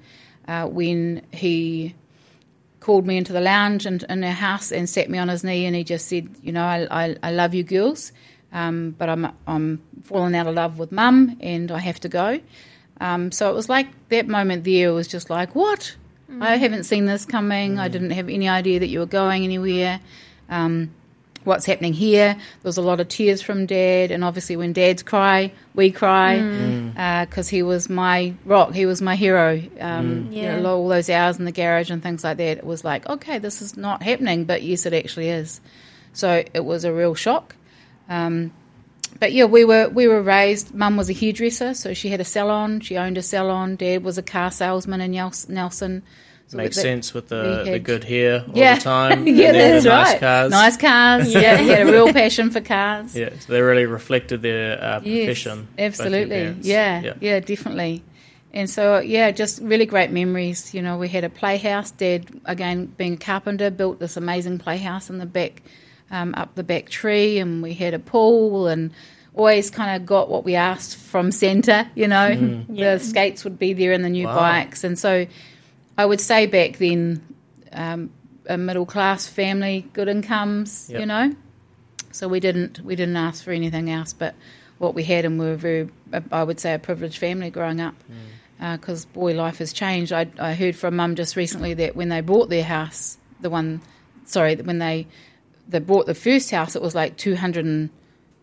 uh, 0.48 0.66
when 0.66 1.22
he 1.32 1.94
called 2.80 3.06
me 3.06 3.16
into 3.16 3.32
the 3.32 3.40
lounge 3.40 3.86
and 3.86 4.04
in 4.08 4.22
our 4.22 4.32
house 4.32 4.70
and 4.70 4.88
sat 4.88 5.10
me 5.10 5.18
on 5.18 5.28
his 5.28 5.42
knee 5.42 5.66
and 5.66 5.74
he 5.74 5.82
just 5.82 6.06
said, 6.06 6.28
you 6.42 6.52
know, 6.52 6.64
I, 6.64 6.86
I, 6.90 7.16
I 7.22 7.32
love 7.32 7.52
you 7.54 7.64
girls, 7.64 8.12
um, 8.52 8.94
but 8.96 9.08
I'm 9.08 9.32
I'm 9.46 9.82
falling 10.04 10.36
out 10.36 10.46
of 10.46 10.54
love 10.54 10.78
with 10.78 10.92
mum 10.92 11.36
and 11.40 11.72
I 11.72 11.78
have 11.78 11.98
to 12.00 12.08
go. 12.08 12.40
Um, 13.00 13.32
so 13.32 13.50
it 13.50 13.54
was 13.54 13.68
like 13.68 13.88
that 14.10 14.28
moment 14.28 14.64
there 14.64 14.92
was 14.92 15.08
just 15.08 15.30
like, 15.30 15.54
what? 15.54 15.96
I 16.40 16.56
haven't 16.56 16.84
seen 16.84 17.06
this 17.06 17.24
coming. 17.24 17.78
I 17.78 17.88
didn't 17.88 18.10
have 18.10 18.28
any 18.28 18.48
idea 18.48 18.80
that 18.80 18.88
you 18.88 18.98
were 18.98 19.06
going 19.06 19.44
anywhere. 19.44 20.00
Um, 20.48 20.90
what's 21.46 21.64
happening 21.64 21.92
here? 21.92 22.34
There 22.34 22.68
was 22.68 22.76
a 22.76 22.82
lot 22.82 23.00
of 23.00 23.08
tears 23.08 23.40
from 23.40 23.66
dad, 23.66 24.10
and 24.10 24.22
obviously 24.24 24.56
when 24.56 24.72
dads 24.72 25.02
cry, 25.02 25.52
we 25.74 25.90
cry 25.90 26.42
because 27.24 27.48
he 27.48 27.62
was 27.62 27.88
my 27.88 28.34
rock. 28.44 28.72
He 28.74 28.84
was 28.84 29.00
my 29.00 29.16
hero. 29.16 29.62
Um, 29.80 30.28
you 30.30 30.42
Yeah. 30.42 30.60
know, 30.60 30.76
all 30.76 30.88
those 30.88 31.08
hours 31.08 31.38
in 31.38 31.44
the 31.44 31.52
garage 31.52 31.90
and 31.90 32.02
things 32.02 32.24
like 32.24 32.36
that. 32.38 32.58
It 32.58 32.64
was 32.64 32.84
like, 32.84 33.08
okay, 33.08 33.38
this 33.38 33.62
is 33.62 33.76
not 33.76 34.02
happening, 34.02 34.44
but 34.44 34.62
yes, 34.62 34.84
it 34.86 34.92
actually 34.92 35.28
is. 35.30 35.60
So 36.12 36.44
it 36.52 36.64
was 36.64 36.84
a 36.84 36.92
real 36.92 37.14
shock. 37.14 37.54
Um, 38.08 38.52
but 39.18 39.32
yeah, 39.32 39.44
we 39.44 39.64
were 39.64 39.88
we 39.88 40.08
were 40.08 40.20
raised. 40.20 40.74
Mum 40.74 40.96
was 40.96 41.08
a 41.08 41.14
hairdresser, 41.14 41.74
so 41.74 41.94
she 41.94 42.08
had 42.10 42.20
a 42.20 42.24
salon. 42.24 42.80
She 42.80 42.96
owned 42.98 43.16
a 43.16 43.22
salon. 43.22 43.76
Dad 43.76 44.02
was 44.04 44.18
a 44.18 44.22
car 44.22 44.50
salesman 44.50 45.00
in 45.00 45.12
Nelson. 45.12 46.02
So 46.48 46.58
Makes 46.58 46.76
that- 46.76 46.82
sense 46.82 47.12
with 47.12 47.28
the, 47.28 47.62
we 47.64 47.70
the 47.72 47.78
good 47.80 48.04
hair 48.04 48.44
all 48.46 48.56
yeah. 48.56 48.76
the 48.76 48.80
time. 48.82 49.26
yeah, 49.26 49.50
that's 49.52 49.82
the 49.84 49.90
right. 49.90 50.04
Nice 50.12 50.20
cars. 50.20 50.50
Nice 50.52 50.76
cars. 50.76 51.34
Yeah, 51.42 51.56
he 51.58 51.68
had 51.68 51.88
a 51.88 51.90
real 51.92 52.12
passion 52.12 52.50
for 52.50 52.60
cars. 52.60 53.16
Yeah, 53.16 53.30
so 53.40 53.52
they 53.52 53.60
really 53.60 53.86
reflected 53.86 54.42
their 54.42 54.80
uh, 54.82 55.00
Yes, 55.02 55.24
profession. 55.26 55.66
both 55.76 55.80
absolutely. 55.84 56.36
parents. 56.36 56.66
Yeah, 56.66 57.14
yeah, 57.20 57.40
definitely. 57.40 58.04
And 58.54 58.70
so, 58.70 59.00
yeah, 59.00 59.32
just 59.32 59.60
really 59.60 59.86
great 59.86 60.12
memories. 60.12 60.72
You 60.72 60.82
know, 60.82 60.96
we 60.98 61.08
had 61.08 61.24
a 61.24 61.28
playhouse. 61.28 61.90
Dad, 61.90 62.26
again, 62.44 62.86
being 62.86 63.14
a 63.14 63.16
carpenter, 63.18 63.68
built 63.70 63.98
this 63.98 64.16
amazing 64.16 64.58
playhouse 64.60 65.10
in 65.10 65.18
the 65.18 65.26
back, 65.26 65.62
um, 66.12 66.32
up 66.36 66.54
the 66.54 66.62
back 66.62 66.88
tree, 66.88 67.38
and 67.38 67.60
we 67.60 67.74
had 67.74 67.92
a 67.92 67.98
pool 67.98 68.68
and 68.68 68.92
always 69.34 69.68
kind 69.68 69.94
of 70.00 70.06
got 70.06 70.30
what 70.30 70.44
we 70.44 70.54
asked 70.54 70.96
from 70.96 71.32
centre. 71.32 71.90
You 71.96 72.06
know, 72.08 72.64
the 72.68 72.98
skates 72.98 73.42
would 73.44 73.58
be 73.58 73.72
there 73.74 73.92
and 73.92 74.04
the 74.04 74.08
new 74.10 74.26
Wow. 74.26 74.36
bikes, 74.36 74.84
and 74.84 74.96
so 74.98 75.26
I 75.98 76.04
would 76.06 76.20
say 76.20 76.46
back 76.46 76.78
then, 76.78 77.22
um, 77.72 78.10
a 78.48 78.56
middle 78.58 78.86
class 78.86 79.26
family, 79.26 79.86
good 79.92 80.08
incomes. 80.08 80.88
Yep. 80.90 81.00
You 81.00 81.06
know, 81.06 81.34
so 82.12 82.28
we 82.28 82.40
didn't 82.40 82.80
we 82.80 82.96
didn't 82.96 83.16
ask 83.16 83.44
for 83.44 83.50
anything 83.50 83.90
else 83.90 84.12
but 84.12 84.34
what 84.78 84.94
we 84.94 85.02
had, 85.04 85.24
and 85.24 85.38
we 85.38 85.46
were 85.46 85.56
very, 85.56 85.88
I 86.30 86.42
would 86.44 86.60
say, 86.60 86.74
a 86.74 86.78
privileged 86.78 87.16
family 87.18 87.50
growing 87.50 87.80
up. 87.80 87.94
Because 88.58 89.04
boy, 89.06 89.34
life 89.34 89.58
has 89.58 89.72
changed. 89.72 90.12
I, 90.12 90.26
I 90.38 90.54
heard 90.54 90.76
from 90.76 90.96
mum 90.96 91.14
just 91.14 91.36
recently 91.36 91.74
that 91.74 91.94
when 91.96 92.08
they 92.08 92.20
bought 92.22 92.48
their 92.48 92.64
house, 92.64 93.18
the 93.40 93.50
one, 93.50 93.80
sorry, 94.24 94.56
when 94.56 94.78
they 94.78 95.06
they 95.68 95.78
bought 95.78 96.06
the 96.06 96.14
first 96.14 96.50
house, 96.50 96.74
it 96.76 96.80
was 96.82 96.94
like 96.94 97.16
two 97.18 97.36
hundred 97.36 97.64
and 97.66 97.90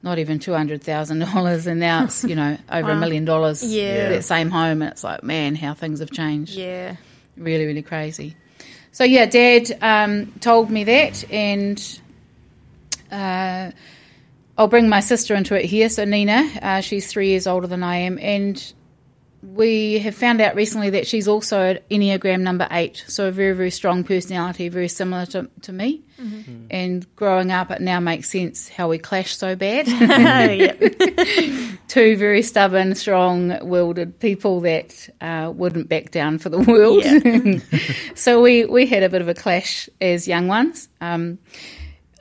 not 0.03 0.19
even 0.19 0.37
two 0.39 0.53
hundred 0.53 0.83
thousand 0.83 1.19
dollars, 1.19 1.65
and 1.67 1.79
now 1.79 2.03
it's 2.05 2.23
you 2.23 2.35
know 2.35 2.57
over 2.71 2.89
a 2.91 2.93
Wow. 2.95 2.99
million 2.99 3.25
dollars. 3.25 3.63
Yeah. 3.63 4.09
that 4.09 4.23
same 4.23 4.49
home, 4.51 4.81
and 4.83 4.91
it's 4.91 5.03
like 5.03 5.23
man, 5.23 5.55
how 5.55 5.73
things 5.73 5.99
have 5.99 6.11
changed 6.11 6.53
Yeah. 6.55 6.95
Really, 7.37 7.65
really 7.65 7.81
crazy. 7.81 8.35
So 8.91 9.03
yeah, 9.03 9.25
Dad 9.25 9.75
um, 9.81 10.31
told 10.39 10.69
me 10.69 10.83
that, 10.83 11.31
and 11.31 11.99
uh, 13.11 13.71
I'll 14.57 14.67
bring 14.67 14.87
my 14.87 14.99
sister 14.99 15.33
into 15.35 15.55
it 15.59 15.65
here. 15.65 15.89
So 15.89 16.05
Nina, 16.05 16.47
uh, 16.61 16.81
she's 16.81 17.07
three 17.07 17.29
years 17.29 17.47
older 17.47 17.67
than 17.67 17.81
I 17.83 17.97
am, 17.97 18.19
and 18.19 18.73
we 19.43 19.99
have 19.99 20.15
found 20.15 20.39
out 20.39 20.55
recently 20.55 20.91
that 20.91 21.05
she's 21.05 21.27
also 21.27 21.77
Enneagram 21.91 22.39
number 22.41 22.67
eight, 22.71 23.03
so 23.07 23.27
a 23.27 23.31
very, 23.31 23.53
very 23.53 23.71
strong 23.71 24.03
personality, 24.03 24.69
very 24.69 24.87
similar 24.87 25.25
to, 25.27 25.49
to 25.61 25.73
me. 25.73 26.01
And 26.71 27.15
growing 27.15 27.51
up, 27.51 27.69
it 27.69 27.81
now 27.81 27.99
makes 27.99 28.29
sense 28.29 28.69
how 28.69 28.87
we 28.89 28.97
clash 28.97 29.35
so 29.35 29.55
bad. 29.55 29.85
Two 31.87 32.15
very 32.15 32.41
stubborn, 32.41 32.95
strong-willed 32.95 34.19
people 34.19 34.61
that 34.61 35.09
uh, 35.19 35.51
wouldn't 35.53 35.89
back 35.89 36.11
down 36.11 36.39
for 36.39 36.49
the 36.49 36.59
world. 36.59 37.03
so 38.15 38.41
we 38.41 38.65
we 38.65 38.85
had 38.85 39.03
a 39.03 39.09
bit 39.09 39.21
of 39.21 39.27
a 39.27 39.33
clash 39.33 39.89
as 39.99 40.27
young 40.27 40.47
ones. 40.47 40.87
Um, 41.01 41.39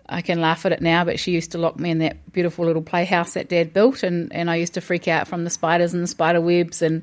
I 0.09 0.21
can 0.23 0.41
laugh 0.41 0.67
at 0.67 0.73
it 0.73 0.81
now, 0.81 1.05
but 1.05 1.19
she 1.19 1.33
used 1.33 1.53
to 1.53 1.59
lock 1.59 1.79
me 1.79 1.91
in 1.91 1.99
that 1.99 2.33
beautiful 2.33 2.65
little 2.65 2.83
playhouse 2.83 3.35
that 3.35 3.49
Dad 3.49 3.73
built, 3.73 4.03
and, 4.03 4.33
and 4.33 4.51
I 4.51 4.57
used 4.57 4.75
to 4.75 4.81
freak 4.81 5.09
out 5.09 5.29
from 5.29 5.45
the 5.45 5.51
spiders 5.51 5.95
and 5.95 6.03
the 6.03 6.09
spider 6.09 6.41
webs. 6.41 6.83
And 6.83 7.03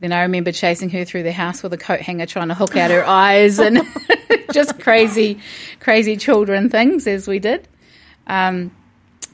then 0.00 0.12
I 0.12 0.22
remember 0.22 0.52
chasing 0.52 0.90
her 0.90 1.04
through 1.04 1.22
the 1.22 1.32
house 1.32 1.62
with 1.62 1.72
a 1.72 1.78
coat 1.78 2.00
hanger, 2.00 2.26
trying 2.26 2.48
to 2.48 2.54
hook 2.54 2.76
out 2.76 2.90
her 2.90 3.04
eyes, 3.06 3.58
and 3.58 3.80
just 4.52 4.78
crazy, 4.80 5.40
crazy 5.80 6.16
children 6.16 6.68
things 6.68 7.06
as 7.06 7.26
we 7.26 7.38
did. 7.38 7.66
Um, 8.26 8.70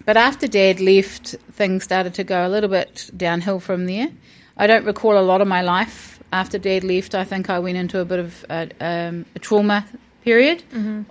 but 0.05 0.17
after 0.17 0.47
Dad 0.47 0.81
left, 0.81 1.37
things 1.53 1.85
started 1.85 2.15
to 2.15 2.25
go 2.25 2.47
a 2.47 2.49
little 2.49 2.71
bit 2.71 3.11
downhill 3.17 3.61
from 3.61 3.87
there. 3.87 4.09
I 4.57 4.67
don't 4.67 4.85
recall 4.85 5.19
a 5.19 5.21
lot 5.21 5.41
of 5.41 5.49
my 5.49 5.63
life 5.63 6.23
after 6.33 6.59
Dad 6.59 6.85
left. 6.85 7.15
I 7.15 7.25
think 7.25 7.51
I 7.51 7.59
went 7.59 7.77
into 7.77 8.01
a 8.01 8.05
bit 8.05 8.19
of 8.19 8.45
a, 8.49 8.69
um, 8.81 9.27
a 9.35 9.39
trauma 9.39 9.87
period 10.23 10.63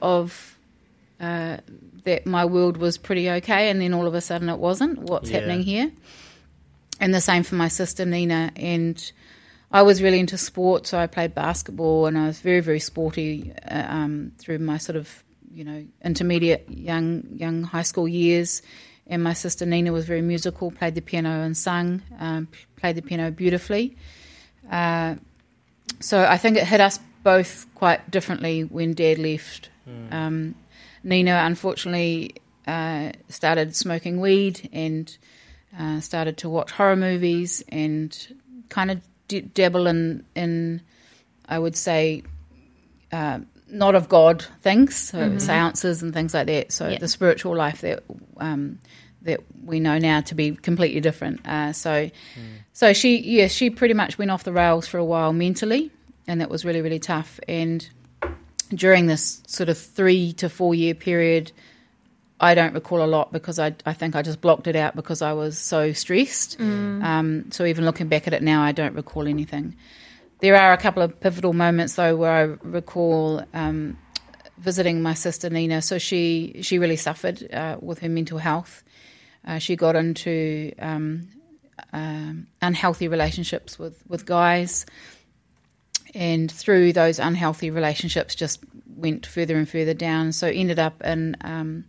of 0.02 0.58
uh, 1.20 1.58
that 2.06 2.26
my 2.26 2.46
world 2.46 2.78
was 2.78 2.98
pretty 2.98 3.30
okay, 3.30 3.70
and 3.70 3.82
then 3.82 3.94
all 3.94 4.08
of 4.08 4.14
a 4.14 4.22
sudden 4.22 4.50
it 4.50 4.60
wasn't. 4.60 5.00
What's 5.00 5.30
Yeah. 5.30 5.38
happening 5.40 5.64
here? 5.64 5.92
And 7.00 7.14
the 7.14 7.22
same 7.22 7.44
for 7.44 7.56
my 7.56 7.68
sister 7.70 8.06
Nina. 8.06 8.52
And 8.56 9.12
I 9.72 9.84
was 9.84 10.02
really 10.02 10.20
into 10.20 10.38
sport, 10.38 10.88
so 10.88 10.98
I 10.98 11.08
played 11.08 11.34
basketball, 11.36 12.06
and 12.08 12.18
I 12.18 12.28
was 12.28 12.40
very, 12.42 12.60
very 12.60 12.80
sporty 12.80 13.54
uh, 13.70 13.86
um, 13.88 14.32
through 14.38 14.60
my 14.60 14.78
sort 14.78 14.96
of 14.96 15.24
you 15.52 15.64
know 15.64 15.84
intermediate 16.06 16.70
young 16.70 17.24
young 17.34 17.64
high 17.64 17.84
school 17.84 18.08
years. 18.08 18.62
And 19.08 19.24
my 19.24 19.34
sister 19.34 19.66
Nina 19.66 19.92
was 19.92 20.06
very 20.06 20.22
musical, 20.22 20.70
played 20.70 20.94
the 20.94 21.02
piano 21.02 21.42
and 21.42 21.58
sung, 21.58 22.04
um, 22.20 22.48
played 22.76 22.96
the 22.96 23.02
piano 23.02 23.32
beautifully. 23.32 23.98
Uh, 24.70 25.16
so 26.00 26.24
I 26.24 26.38
think 26.38 26.58
it 26.58 26.66
hit 26.68 26.80
us 26.80 27.00
both 27.24 27.66
quite 27.74 28.12
differently 28.12 28.64
when 28.64 28.94
Dad 28.94 29.18
left. 29.18 29.70
Um, 30.12 30.54
Nina, 31.04 31.44
unfortunately, 31.46 32.36
uh, 32.68 33.12
started 33.30 33.76
smoking 33.76 34.20
weed 34.22 34.70
and 34.74 35.18
uh, 35.78 36.00
started 36.02 36.38
to 36.38 36.50
watch 36.50 36.72
horror 36.72 36.96
movies 36.96 37.64
and 37.70 38.36
kind 38.70 38.92
of 38.92 39.02
d- 39.28 39.42
dabble 39.42 39.88
in, 39.88 40.26
in, 40.36 40.82
I 41.48 41.58
would 41.58 41.76
say, 41.76 42.24
uh, 43.12 43.40
not 43.72 43.96
of 43.96 44.10
God 44.10 44.44
things, 44.62 44.96
so 44.96 45.38
seances 45.38 46.02
and 46.02 46.14
things 46.14 46.34
like 46.34 46.48
that. 46.48 46.72
So 46.72 46.90
Yeah. 46.90 46.98
the 46.98 47.08
spiritual 47.08 47.56
life 47.56 47.82
that 47.82 48.04
um, 48.38 48.80
that 49.22 49.42
we 49.64 49.80
know 49.80 49.98
now 50.00 50.22
to 50.22 50.34
be 50.36 50.56
completely 50.56 51.02
different. 51.02 51.46
Uh, 51.48 51.74
so 51.74 52.10
so 52.74 52.94
she 52.94 53.18
yeah 53.20 53.48
she 53.48 53.70
pretty 53.70 53.94
much 53.94 54.18
went 54.18 54.32
off 54.32 54.44
the 54.44 54.54
rails 54.54 54.88
for 54.88 54.98
a 54.98 55.06
while 55.06 55.34
mentally, 55.34 55.92
and 56.28 56.42
that 56.42 56.50
was 56.50 56.66
really 56.66 56.82
really 56.82 57.00
tough. 57.00 57.40
And 57.48 57.88
during 58.74 59.08
this 59.08 59.42
sort 59.48 59.70
of 59.70 59.78
three 59.78 60.34
to 60.34 60.50
four 60.50 60.76
year 60.76 60.94
period. 60.94 61.52
I 62.42 62.56
don't 62.56 62.74
recall 62.74 63.04
a 63.04 63.06
lot 63.06 63.34
because 63.34 63.60
I, 63.60 63.76
I 63.86 63.94
think 63.94 64.16
I 64.16 64.22
just 64.22 64.40
blocked 64.40 64.68
it 64.68 64.76
out 64.76 64.96
because 64.96 65.22
I 65.22 65.34
was 65.34 65.58
so 65.58 65.92
stressed. 65.92 66.58
Um, 67.04 67.52
so 67.52 67.66
even 67.66 67.84
looking 67.84 68.08
back 68.08 68.28
at 68.28 68.34
it 68.34 68.42
now, 68.42 68.62
I 68.64 68.72
don't 68.72 68.96
recall 68.96 69.28
anything. 69.28 69.76
There 70.40 70.56
are 70.56 70.72
a 70.72 70.78
couple 70.78 71.04
of 71.04 71.20
pivotal 71.20 71.52
moments 71.52 71.96
though 71.96 72.16
where 72.16 72.32
I 72.32 72.42
recall 72.64 73.44
um, 73.54 73.98
visiting 74.58 75.02
my 75.02 75.14
sister 75.14 75.50
Nina. 75.50 75.82
So 75.82 75.98
she 75.98 76.60
she 76.62 76.80
really 76.80 76.96
suffered 76.96 77.52
uh, 77.52 77.78
with 77.82 78.00
her 78.00 78.10
mental 78.10 78.38
health. 78.38 78.84
Uh, 79.46 79.58
she 79.58 79.76
got 79.76 79.96
into 79.96 80.74
um, 80.80 81.28
um, 81.94 82.48
unhealthy 82.62 83.08
relationships 83.08 83.78
with 83.78 84.02
with 84.08 84.26
guys, 84.26 84.86
and 86.14 86.52
through 86.52 86.94
those 86.94 87.20
unhealthy 87.20 87.70
relationships, 87.70 88.36
just 88.36 88.60
went 88.96 89.26
further 89.26 89.56
and 89.58 89.68
further 89.70 89.94
down. 89.94 90.32
So 90.32 90.48
ended 90.48 90.80
up 90.80 91.02
in 91.04 91.38
um, 91.42 91.86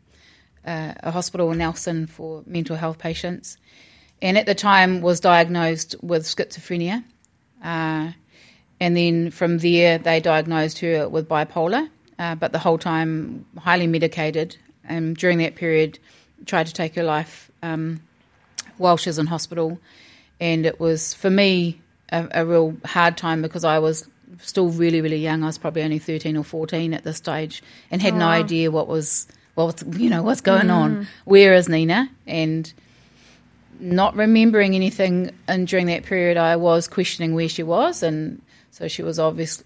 uh, 0.66 0.94
a 1.00 1.10
hospital 1.10 1.50
in 1.52 1.58
Nelson 1.58 2.06
for 2.06 2.42
mental 2.46 2.76
health 2.76 2.98
patients, 2.98 3.56
and 4.22 4.36
at 4.36 4.46
the 4.46 4.54
time 4.54 5.00
was 5.00 5.20
diagnosed 5.20 5.96
with 6.02 6.24
schizophrenia. 6.24 7.04
Uh, 7.62 8.12
and 8.80 8.96
then 8.96 9.30
from 9.30 9.58
there, 9.58 9.98
they 9.98 10.20
diagnosed 10.20 10.78
her 10.78 11.08
with 11.08 11.28
bipolar, 11.28 11.88
uh, 12.18 12.34
but 12.34 12.52
the 12.52 12.58
whole 12.58 12.78
time 12.78 13.44
highly 13.58 13.86
medicated. 13.86 14.56
And 14.84 15.16
during 15.16 15.38
that 15.38 15.54
period, 15.54 15.98
tried 16.46 16.66
to 16.66 16.72
take 16.72 16.94
her 16.94 17.02
life 17.02 17.50
um, 17.62 18.00
while 18.78 18.96
she 18.96 19.10
was 19.10 19.18
in 19.18 19.26
hospital. 19.26 19.78
And 20.40 20.64
it 20.64 20.80
was, 20.80 21.12
for 21.12 21.28
me, 21.28 21.80
a, 22.10 22.28
a 22.32 22.46
real 22.46 22.76
hard 22.84 23.16
time 23.16 23.42
because 23.42 23.64
I 23.64 23.78
was 23.78 24.08
still 24.42 24.68
really, 24.68 25.00
really 25.00 25.18
young. 25.18 25.42
I 25.42 25.46
was 25.46 25.58
probably 25.58 25.82
only 25.82 25.98
13 25.98 26.36
or 26.36 26.44
14 26.44 26.94
at 26.94 27.04
this 27.04 27.16
stage 27.18 27.62
and 27.90 28.00
had 28.02 28.14
no 28.14 28.26
idea 28.26 28.70
what 28.70 28.88
was, 28.88 29.26
what 29.54 29.66
was, 29.66 30.00
you 30.00 30.10
know, 30.10 30.22
what's 30.22 30.40
going 30.40 30.70
on. 30.70 31.06
Where 31.24 31.54
is 31.54 31.68
Nina? 31.68 32.08
And 32.26 32.72
not 33.78 34.14
remembering 34.14 34.74
anything 34.74 35.30
and 35.48 35.66
during 35.66 35.86
that 35.86 36.04
period 36.04 36.36
I 36.36 36.56
was 36.56 36.86
questioning 36.86 37.34
where 37.34 37.48
she 37.48 37.62
was 37.62 38.02
and 38.02 38.42
so 38.70 38.88
she 38.88 39.02
was 39.02 39.18
obviously 39.18 39.64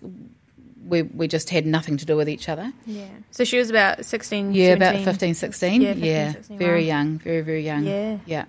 we 0.86 1.02
we 1.02 1.26
just 1.26 1.50
had 1.50 1.66
nothing 1.66 1.96
to 1.96 2.04
do 2.04 2.16
with 2.16 2.28
each 2.28 2.48
other. 2.48 2.72
Yeah. 2.86 3.08
So 3.32 3.42
she 3.44 3.58
was 3.58 3.70
about 3.70 4.04
16, 4.04 4.54
Yeah, 4.54 4.74
about 4.74 4.92
17. 4.96 5.04
15, 5.04 5.34
16. 5.34 5.82
Yeah, 5.82 5.92
Yeah, 5.94 6.32
16, 6.32 6.58
very 6.58 6.82
wow. 6.82 6.86
young, 6.86 7.18
very, 7.18 7.40
very 7.40 7.64
young. 7.64 7.84
Yeah. 7.84 8.18
Yeah. 8.26 8.44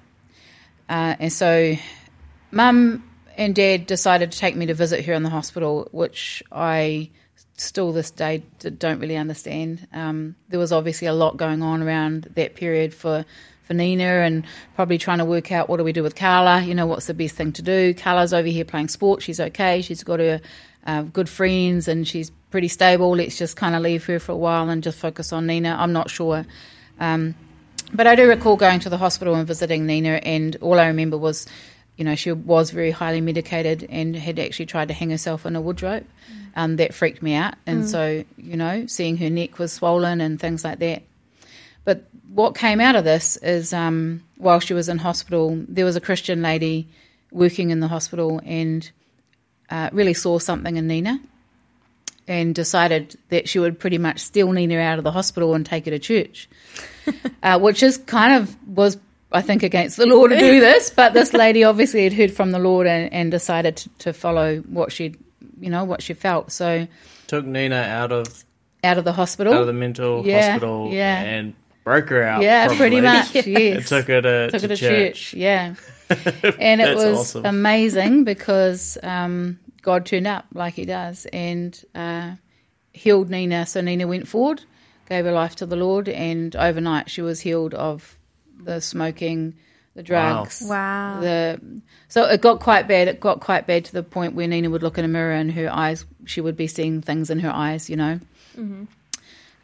Uh, 0.87 1.15
and 1.19 1.33
so 1.33 1.75
mum 2.51 3.03
and 3.37 3.55
dad 3.55 3.85
decided 3.85 4.31
to 4.31 4.37
take 4.37 4.55
me 4.55 4.65
to 4.67 4.73
visit 4.73 5.05
her 5.05 5.13
in 5.13 5.23
the 5.23 5.29
hospital, 5.29 5.87
which 5.91 6.43
I 6.51 7.09
still 7.57 7.91
this 7.91 8.11
day 8.11 8.43
don't 8.59 8.99
really 8.99 9.15
understand. 9.15 9.87
Um, 9.93 10.35
there 10.49 10.59
was 10.59 10.71
obviously 10.71 11.07
a 11.07 11.13
lot 11.13 11.37
going 11.37 11.61
on 11.61 11.81
around 11.81 12.29
that 12.35 12.55
period 12.55 12.93
for, 12.93 13.25
for 13.63 13.73
Nina 13.73 14.03
and 14.03 14.45
probably 14.75 14.97
trying 14.97 15.19
to 15.19 15.25
work 15.25 15.51
out 15.51 15.69
what 15.69 15.77
do 15.77 15.83
we 15.83 15.93
do 15.93 16.03
with 16.03 16.15
Karla, 16.15 16.61
you 16.61 16.75
know, 16.75 16.85
what's 16.85 17.07
the 17.07 17.13
best 17.13 17.35
thing 17.35 17.53
to 17.53 17.61
do. 17.61 17.93
Karla's 17.93 18.33
over 18.33 18.47
here 18.47 18.65
playing 18.65 18.89
sport. 18.89 19.21
She's 19.21 19.39
okay. 19.39 19.81
She's 19.81 20.03
got 20.03 20.19
her 20.19 20.41
uh, 20.85 21.03
good 21.03 21.29
friends 21.29 21.87
and 21.87 22.07
she's 22.07 22.31
pretty 22.51 22.67
stable. 22.67 23.15
Let's 23.15 23.37
just 23.37 23.55
kind 23.55 23.75
of 23.75 23.81
leave 23.81 24.05
her 24.05 24.19
for 24.19 24.33
a 24.33 24.37
while 24.37 24.69
and 24.69 24.83
just 24.83 24.97
focus 24.97 25.31
on 25.31 25.47
Nina. 25.47 25.75
I'm 25.79 25.93
not 25.93 26.09
sure. 26.09 26.45
Um, 26.99 27.35
but 27.93 28.07
I 28.07 28.15
do 28.15 28.27
recall 28.27 28.55
going 28.55 28.79
to 28.81 28.89
the 28.89 28.97
hospital 28.97 29.35
and 29.35 29.47
visiting 29.47 29.85
Nina, 29.85 30.19
and 30.23 30.55
all 30.61 30.79
I 30.79 30.87
remember 30.87 31.17
was, 31.17 31.45
you 31.97 32.05
know, 32.05 32.15
she 32.15 32.31
was 32.31 32.71
very 32.71 32.91
highly 32.91 33.21
medicated 33.21 33.87
and 33.89 34.15
had 34.15 34.39
actually 34.39 34.65
tried 34.65 34.89
to 34.89 34.93
hang 34.93 35.09
herself 35.09 35.45
in 35.45 35.55
a 35.55 35.61
wood 35.61 35.81
rope. 35.81 36.05
Um, 36.57 36.77
that 36.77 36.93
freaked 36.93 37.21
me 37.21 37.33
out. 37.33 37.55
And 37.65 37.85
so, 37.85 38.23
you 38.37 38.55
know, 38.55 38.85
seeing 38.85 39.17
her 39.17 39.29
neck 39.29 39.59
was 39.59 39.73
swollen 39.73 40.21
and 40.21 40.39
things 40.39 40.63
like 40.63 40.79
that. 40.79 41.03
But 41.83 42.05
what 42.33 42.55
came 42.55 42.79
out 42.79 42.95
of 42.95 43.03
this 43.03 43.35
is 43.37 43.73
um, 43.73 44.23
while 44.37 44.61
she 44.61 44.73
was 44.73 44.87
in 44.87 44.97
hospital, 44.97 45.61
there 45.67 45.83
was 45.83 45.97
a 45.97 46.01
Christian 46.01 46.41
lady 46.41 46.87
working 47.31 47.71
in 47.71 47.81
the 47.81 47.89
hospital 47.89 48.39
and 48.45 48.89
uh, 49.69 49.89
really 49.91 50.13
saw 50.13 50.39
something 50.39 50.77
in 50.77 50.87
Nina 50.87 51.19
and 52.27 52.55
decided 52.55 53.17
that 53.29 53.47
she 53.47 53.59
would 53.59 53.79
pretty 53.79 53.97
much 53.97 54.19
steal 54.19 54.51
Nina 54.51 54.77
out 54.77 54.97
of 54.97 55.03
the 55.03 55.11
hospital 55.11 55.53
and 55.53 55.65
take 55.65 55.85
her 55.85 55.91
to 55.91 55.99
church, 55.99 56.49
uh, 57.43 57.59
which 57.59 57.83
is 57.83 57.97
kind 57.97 58.41
of 58.41 58.55
was 58.67 58.97
I 59.31 59.41
think 59.41 59.63
against 59.63 59.97
the 59.97 60.05
law 60.05 60.27
to 60.27 60.37
do 60.37 60.59
this. 60.59 60.89
But 60.89 61.13
this 61.13 61.33
lady 61.33 61.63
obviously 61.63 62.03
had 62.03 62.13
heard 62.13 62.31
from 62.31 62.51
the 62.51 62.59
Lord 62.59 62.87
and, 62.87 63.11
and 63.13 63.31
decided 63.31 63.77
to, 63.77 63.89
to 63.99 64.13
follow 64.13 64.57
what 64.61 64.91
she, 64.91 65.15
you 65.59 65.69
know, 65.69 65.83
what 65.83 66.01
she 66.01 66.13
felt. 66.13 66.51
So 66.51 66.87
Took 67.27 67.45
Nina 67.45 67.75
out 67.75 68.11
of 68.11 68.43
out 68.83 68.97
of 68.99 69.03
the 69.03 69.13
hospital, 69.13 69.53
out 69.53 69.61
of 69.61 69.67
the 69.67 69.73
mental 69.73 70.25
Yeah, 70.25 70.51
hospital 70.51 70.89
yeah. 70.91 71.19
and 71.21 71.53
broke 71.83 72.09
her 72.09 72.21
out. 72.23 72.43
yeah, 72.43 72.65
probably. 72.67 72.77
pretty 72.77 73.01
much, 73.01 73.33
yes. 73.47 73.89
took 73.89 74.07
her 74.07 74.21
to, 74.21 74.51
took 74.51 74.61
to 74.61 74.67
her 74.67 74.75
to 74.75 74.77
church. 74.77 75.31
church. 75.31 75.33
Yeah, 75.33 75.73
and 76.59 76.81
it 76.81 76.95
was 76.95 77.19
awesome. 77.35 77.45
amazing 77.45 78.23
because 78.25 78.97
um, 79.01 79.59
God 79.81 80.05
turned 80.05 80.27
up 80.27 80.45
like 80.53 80.75
He 80.75 80.85
does 80.85 81.25
and 81.33 81.83
uh, 81.95 82.35
healed 82.93 83.29
Nina. 83.31 83.65
So 83.65 83.81
Nina 83.81 84.05
went 84.07 84.27
forward, 84.27 84.61
gave 85.09 85.25
her 85.25 85.31
life 85.31 85.55
to 85.57 85.65
the 85.65 85.75
Lord, 85.75 86.07
and 86.07 86.55
overnight 86.55 87.09
she 87.09 87.23
was 87.23 87.41
healed 87.41 87.73
of 87.73 88.17
the 88.65 88.81
smoking, 88.81 89.53
the 89.95 90.03
drugs. 90.03 90.61
Wow. 90.67 91.19
The 91.21 91.61
so 92.09 92.25
it 92.25 92.41
got 92.41 92.59
quite 92.59 92.87
bad. 92.87 93.07
It 93.07 93.19
got 93.19 93.39
quite 93.39 93.65
bad 93.67 93.85
to 93.85 93.93
the 93.93 94.03
point 94.03 94.33
where 94.35 94.47
Nina 94.47 94.69
would 94.69 94.83
look 94.83 94.97
in 94.97 95.05
a 95.05 95.07
mirror 95.07 95.31
and 95.33 95.51
her 95.53 95.69
eyes, 95.71 96.05
she 96.25 96.41
would 96.41 96.57
be 96.57 96.67
seeing 96.67 97.01
things 97.01 97.29
in 97.29 97.39
her 97.39 97.51
eyes, 97.51 97.89
you 97.89 97.95
know. 97.95 98.19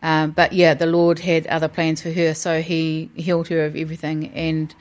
Um, 0.04 0.32
but 0.32 0.54
yeah, 0.54 0.74
the 0.74 0.88
Lord 0.88 1.20
had 1.20 1.46
other 1.48 1.68
plans 1.68 2.02
for 2.02 2.12
her, 2.12 2.34
so 2.34 2.62
He 2.62 3.10
healed 3.16 3.48
her 3.50 3.66
of 3.66 3.76
everything. 3.76 4.32
And 4.34 4.74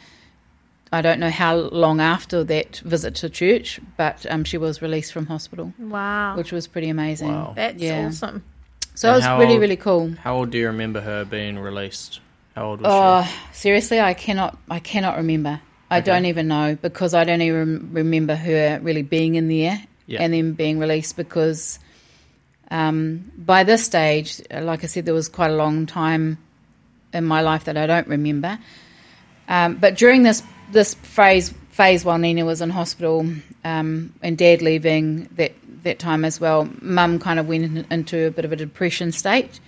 I 0.93 1.03
don't 1.03 1.21
know 1.21 1.31
how 1.31 1.57
long 1.57 2.01
after 2.01 2.43
that 2.45 2.79
visit 2.79 3.15
to 3.17 3.29
church, 3.29 3.81
but 3.97 4.25
um, 4.31 4.45
she 4.45 4.57
was 4.57 4.81
released 4.81 5.13
from 5.13 5.27
hospital, 5.27 5.73
Wow. 5.79 6.37
which 6.37 6.53
was 6.53 6.67
pretty 6.67 6.89
amazing. 6.89 7.29
Wow. 7.29 7.53
That's 7.55 7.81
yeah. 7.83 8.07
awesome. 8.07 8.43
So 8.95 9.09
And 9.09 9.17
it 9.17 9.29
was 9.29 9.39
really, 9.39 9.53
old- 9.53 9.61
really 9.61 9.77
cool. 9.77 10.11
How 10.23 10.37
old 10.37 10.51
do 10.51 10.59
you 10.59 10.67
remember 10.67 11.01
her 11.03 11.25
being 11.25 11.59
released? 11.59 12.21
How 12.57 12.67
old 12.67 12.81
was 12.81 12.91
Oh, 12.93 13.37
seriously, 13.53 14.01
I 14.01 14.15
cannot. 14.15 14.59
I 14.69 14.79
cannot 14.81 15.17
remember. 15.17 15.61
I 15.91 15.99
Okay. 15.99 16.07
don't 16.07 16.27
even 16.27 16.49
know 16.49 16.77
because 16.81 17.15
I 17.15 17.25
don't 17.25 17.43
even 17.43 17.91
remember 17.93 18.35
her 18.37 18.79
really 18.83 19.03
being 19.03 19.35
in 19.35 19.49
there 19.49 19.83
Yeah. 20.07 20.23
and 20.23 20.33
then 20.33 20.53
being 20.53 20.79
released 20.79 21.17
because 21.17 21.79
um, 22.71 23.31
by 23.37 23.65
this 23.65 23.85
stage, 23.85 24.41
like 24.53 24.85
I 24.85 24.87
said, 24.87 25.05
there 25.05 25.15
was 25.15 25.29
quite 25.29 25.51
a 25.51 25.57
long 25.57 25.87
time 25.87 26.39
in 27.13 27.25
my 27.25 27.41
life 27.41 27.65
that 27.65 27.77
I 27.77 27.87
don't 27.87 28.07
remember. 28.07 28.59
Um, 29.49 29.77
but 29.77 29.97
during 29.97 30.23
this 30.23 30.43
this 30.73 30.95
phase 30.95 31.53
phase 31.71 32.05
while 32.05 32.19
Nina 32.19 32.45
was 32.45 32.61
in 32.61 32.71
hospital 32.71 33.27
um, 33.65 34.13
and 34.23 34.39
Dad 34.39 34.63
leaving 34.63 35.29
that 35.37 35.53
that 35.83 35.99
time 35.99 36.25
as 36.25 36.41
well, 36.41 36.69
Mum 36.83 37.19
kind 37.19 37.41
of 37.41 37.49
went 37.49 37.91
into 37.91 38.27
a 38.27 38.31
bit 38.31 38.45
of 38.45 38.53
a 38.53 38.57
depression 38.57 39.11
state. 39.13 39.59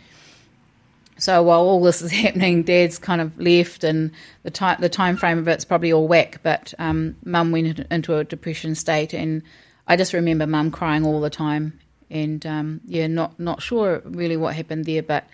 So 1.22 1.40
while 1.44 1.60
all 1.60 1.80
this 1.80 2.02
is 2.02 2.10
happening, 2.24 2.64
Dad's 2.64 2.98
kind 2.98 3.20
of 3.20 3.38
left, 3.38 3.84
and 3.84 4.10
the 4.42 4.50
time 4.50 4.80
the 4.80 4.88
time 4.88 5.16
frame 5.16 5.38
of 5.38 5.46
it's 5.46 5.64
probably 5.64 5.92
all 5.92 6.08
whack. 6.08 6.40
But 6.42 6.74
um, 6.80 7.14
Mum 7.24 7.52
went 7.52 7.78
into 7.78 8.16
a 8.16 8.24
depression 8.24 8.74
state, 8.74 9.14
and 9.14 9.42
I 9.86 9.96
just 9.96 10.12
remember 10.12 10.48
Mum 10.48 10.72
crying 10.72 11.06
all 11.06 11.20
the 11.20 11.30
time, 11.30 11.78
and 12.10 12.44
um, 12.44 12.80
yeah, 12.86 13.06
not 13.06 13.38
not 13.38 13.62
sure 13.62 14.02
really 14.04 14.36
what 14.36 14.56
happened 14.56 14.84
there. 14.84 15.02
But 15.02 15.28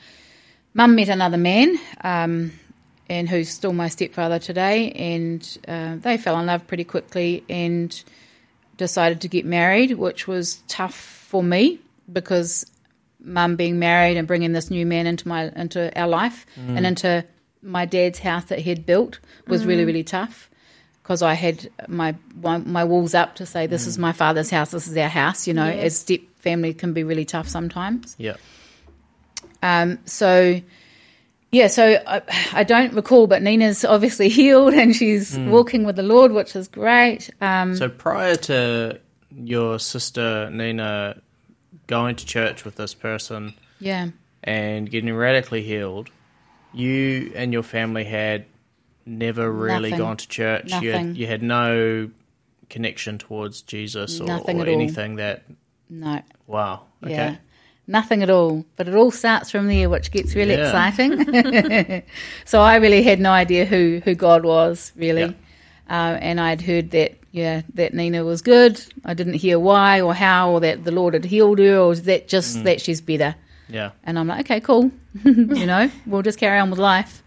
Mum 0.74 0.94
met 0.94 1.08
another 1.08 1.38
man, 1.38 1.78
um, 2.04 2.52
and 3.08 3.26
who's 3.26 3.48
still 3.48 3.72
my 3.72 3.88
stepfather 3.88 4.38
today, 4.38 4.92
and 4.92 5.58
uh, 5.66 5.96
they 5.96 6.18
fell 6.18 6.38
in 6.38 6.44
love 6.44 6.66
pretty 6.66 6.84
quickly, 6.84 7.44
and 7.48 8.04
decided 8.76 9.22
to 9.22 9.28
get 9.28 9.46
married, 9.46 9.92
which 9.92 10.28
was 10.28 10.62
tough 10.68 10.94
for 10.94 11.42
me 11.42 11.80
because 12.12 12.66
mum 13.28 13.56
being 13.56 13.78
married 13.78 14.16
and 14.16 14.26
bringing 14.26 14.52
this 14.52 14.70
new 14.70 14.84
man 14.86 15.06
into 15.06 15.28
my 15.28 15.50
into 15.54 15.80
our 16.00 16.08
life 16.08 16.46
and 16.56 16.86
into 16.86 17.24
my 17.62 17.84
dad's 17.84 18.18
house 18.18 18.44
that 18.46 18.58
he 18.60 18.70
had 18.70 18.84
built 18.86 19.20
was 19.46 19.64
really 19.66 19.84
really 19.84 20.04
tough 20.04 20.50
because 21.02 21.22
I 21.22 21.34
had 21.34 21.70
my 21.88 22.14
my 22.36 22.84
walls 22.84 23.14
up 23.14 23.36
to 23.36 23.46
say 23.46 23.66
this 23.66 23.86
is 23.86 23.96
my 23.98 24.12
father's 24.12 24.50
house, 24.50 24.70
this 24.70 24.86
is 24.88 24.96
our 24.96 25.08
house. 25.08 25.46
You 25.46 25.54
know, 25.54 25.66
Yes. 25.66 25.84
as 25.84 25.98
step 25.98 26.20
family 26.40 26.74
can 26.74 26.92
be 26.92 27.02
really 27.02 27.24
tough 27.24 27.48
sometimes. 27.48 28.14
Yeah. 28.18 28.36
Um, 29.62 29.98
so, 30.04 30.60
yeah, 31.50 31.66
so 31.66 32.00
I, 32.06 32.22
I 32.52 32.62
don't 32.64 32.92
recall, 32.92 33.26
but 33.26 33.42
Nina's 33.42 33.84
obviously 33.84 34.28
healed 34.40 34.74
and 34.74 34.94
she's 34.94 35.36
walking 35.38 35.84
with 35.84 35.96
the 35.96 36.02
Lord, 36.02 36.32
which 36.32 36.54
is 36.54 36.68
great. 36.68 37.30
Um, 37.40 37.74
So 37.74 37.88
prior 37.88 38.36
to 38.36 39.00
your 39.34 39.78
sister 39.78 40.48
Nina 40.50 41.20
going 41.88 42.14
to 42.16 42.24
church 42.24 42.64
with 42.64 42.76
this 42.76 42.94
person, 42.94 43.54
Yeah. 43.80 44.08
and 44.44 44.88
getting 44.88 45.12
radically 45.12 45.62
healed, 45.62 46.10
you 46.72 47.32
and 47.34 47.52
your 47.52 47.62
family 47.64 48.04
had 48.04 48.44
never 49.04 49.50
really 49.50 49.90
Nothing. 49.90 50.04
gone 50.04 50.16
to 50.18 50.28
church. 50.28 50.64
You 50.66 50.90
Nothing. 50.92 51.08
had, 51.08 51.16
you 51.16 51.26
had 51.26 51.42
no 51.42 52.10
connection 52.70 53.18
towards 53.18 53.62
Jesus 53.62 54.20
or, 54.20 54.26
Nothing 54.26 54.58
or 54.60 54.62
at 54.62 54.68
all. 54.68 54.74
anything 54.74 55.16
that. 55.16 55.42
No. 55.90 56.20
Wow. 56.46 56.82
Okay. 57.02 57.14
Yeah. 57.14 57.36
Nothing 57.86 58.22
at 58.22 58.28
all. 58.28 58.66
But 58.76 58.86
it 58.86 58.94
all 58.94 59.10
starts 59.10 59.50
from 59.50 59.66
there, 59.66 59.88
which 59.88 60.10
gets 60.10 60.34
really 60.34 60.52
Yeah. 60.54 60.66
exciting. 60.66 62.02
so 62.44 62.60
I 62.60 62.76
really 62.76 63.02
had 63.02 63.18
no 63.18 63.30
idea 63.32 63.64
who, 63.64 64.02
who 64.04 64.14
God 64.14 64.44
was, 64.44 64.92
really. 64.94 65.22
Yeah. 65.22 65.32
Uh, 65.88 66.18
and 66.20 66.38
I'd 66.40 66.60
heard 66.60 66.90
that, 66.90 67.14
yeah, 67.32 67.62
that 67.74 67.94
Nina 67.94 68.24
was 68.24 68.42
good. 68.42 68.80
I 69.04 69.14
didn't 69.14 69.34
hear 69.34 69.58
why 69.58 70.00
or 70.02 70.14
how, 70.14 70.50
or 70.52 70.60
that 70.60 70.84
the 70.84 70.90
Lord 70.92 71.14
had 71.14 71.24
healed 71.24 71.58
her, 71.58 71.78
or 71.78 71.94
that 71.94 72.28
just 72.28 72.58
Mm. 72.58 72.64
that 72.64 72.80
she's 72.80 73.00
better. 73.00 73.34
Yeah. 73.68 73.90
And 74.04 74.18
I'm 74.18 74.26
like, 74.28 74.40
okay, 74.46 74.60
cool. 74.60 74.90
you 75.24 75.66
know, 75.66 75.90
we'll 76.06 76.22
just 76.22 76.38
carry 76.38 76.58
on 76.58 76.70
with 76.70 76.78
life. 76.78 77.22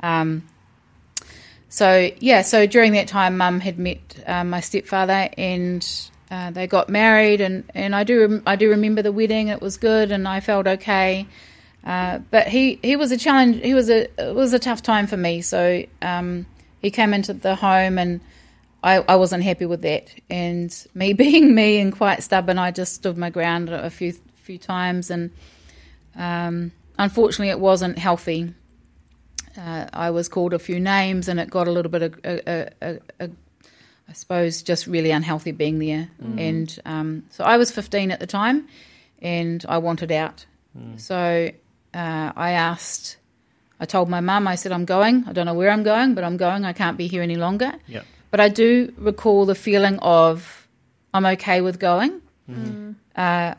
Um, 0.00 0.42
so 1.68 2.10
yeah, 2.20 2.42
so 2.42 2.66
during 2.66 2.92
that 2.92 3.08
time, 3.08 3.36
Mum 3.36 3.60
had 3.60 3.78
met 3.78 3.98
uh, 4.26 4.44
my 4.44 4.60
stepfather, 4.60 5.28
and 5.36 5.86
uh, 6.30 6.50
they 6.50 6.66
got 6.66 6.88
married, 6.88 7.40
and, 7.40 7.64
and 7.74 7.94
I 7.94 8.04
do 8.04 8.20
rem- 8.20 8.42
I 8.46 8.56
do 8.56 8.70
remember 8.70 9.02
the 9.02 9.12
wedding. 9.12 9.48
It 9.48 9.60
was 9.60 9.76
good, 9.76 10.10
and 10.10 10.26
I 10.26 10.40
felt 10.40 10.66
okay. 10.66 11.26
Uh, 11.84 12.18
but 12.30 12.48
he, 12.48 12.78
he 12.82 12.96
was 12.96 13.12
a 13.12 13.16
challenge. 13.16 13.62
He 13.62 13.74
was 13.74 13.88
a 13.90 14.08
it 14.18 14.34
was 14.34 14.52
a 14.52 14.58
tough 14.58 14.82
time 14.82 15.06
for 15.06 15.16
me. 15.16 15.42
So 15.42 15.84
um, 16.02 16.46
he 16.80 16.90
came 16.90 17.14
into 17.14 17.32
the 17.32 17.54
home, 17.54 17.98
and 17.98 18.20
I, 18.82 18.96
I 19.08 19.16
wasn't 19.16 19.44
happy 19.44 19.66
with 19.66 19.82
that. 19.82 20.14
And 20.30 20.74
me 20.94 21.12
being 21.24 21.54
me 21.54 21.78
and 21.80 21.92
quite 21.94 22.22
stubborn, 22.22 22.58
I 22.58 22.70
just 22.70 22.94
stood 22.94 23.16
my 23.16 23.30
ground 23.30 23.68
a 23.70 23.90
few 23.90 24.12
few 24.36 24.58
times, 24.58 25.10
and 25.10 25.30
um, 26.16 26.72
unfortunately, 26.98 27.50
it 27.50 27.60
wasn't 27.60 27.98
healthy. 27.98 28.54
Uh, 29.56 29.86
I 29.92 30.10
was 30.10 30.28
called 30.28 30.54
a 30.54 30.58
few 30.58 30.80
names, 30.80 31.28
and 31.28 31.38
it 31.40 31.50
got 31.50 31.68
a 31.68 31.70
little 31.70 31.90
bit 31.90 32.02
of, 32.02 32.14
a, 32.24 32.50
a, 32.50 32.70
a, 32.80 32.98
a, 33.20 33.30
I 34.08 34.12
suppose, 34.12 34.62
just 34.62 34.86
really 34.86 35.10
unhealthy 35.10 35.52
being 35.52 35.78
there. 35.80 36.08
And 36.38 36.78
um, 36.86 37.24
so 37.30 37.44
I 37.44 37.56
was 37.58 37.70
15 37.70 38.10
at 38.10 38.20
the 38.20 38.26
time, 38.26 38.68
and 39.20 39.64
I 39.68 39.78
wanted 39.78 40.12
out. 40.12 40.46
So 40.96 41.50
uh, 41.94 42.32
I 42.36 42.52
asked, 42.52 43.16
I 43.80 43.86
told 43.86 44.08
my 44.08 44.20
mum, 44.20 44.48
I 44.48 44.56
said, 44.56 44.72
I'm 44.72 44.84
going. 44.84 45.24
I 45.26 45.32
don't 45.32 45.46
know 45.46 45.54
where 45.54 45.70
I'm 45.70 45.82
going, 45.82 46.14
but 46.14 46.24
I'm 46.24 46.36
going. 46.36 46.64
I 46.64 46.72
can't 46.72 46.96
be 46.96 47.06
here 47.06 47.22
any 47.22 47.36
longer. 47.36 47.72
Yeah. 47.86 48.02
But 48.30 48.40
I 48.40 48.48
do 48.48 48.92
recall 48.98 49.46
the 49.46 49.54
feeling 49.54 49.98
of 50.00 50.68
I'm 51.14 51.24
okay 51.26 51.60
with 51.60 51.78
going. 51.78 52.20
Mm. 52.50 52.96
Uh, 53.14 53.54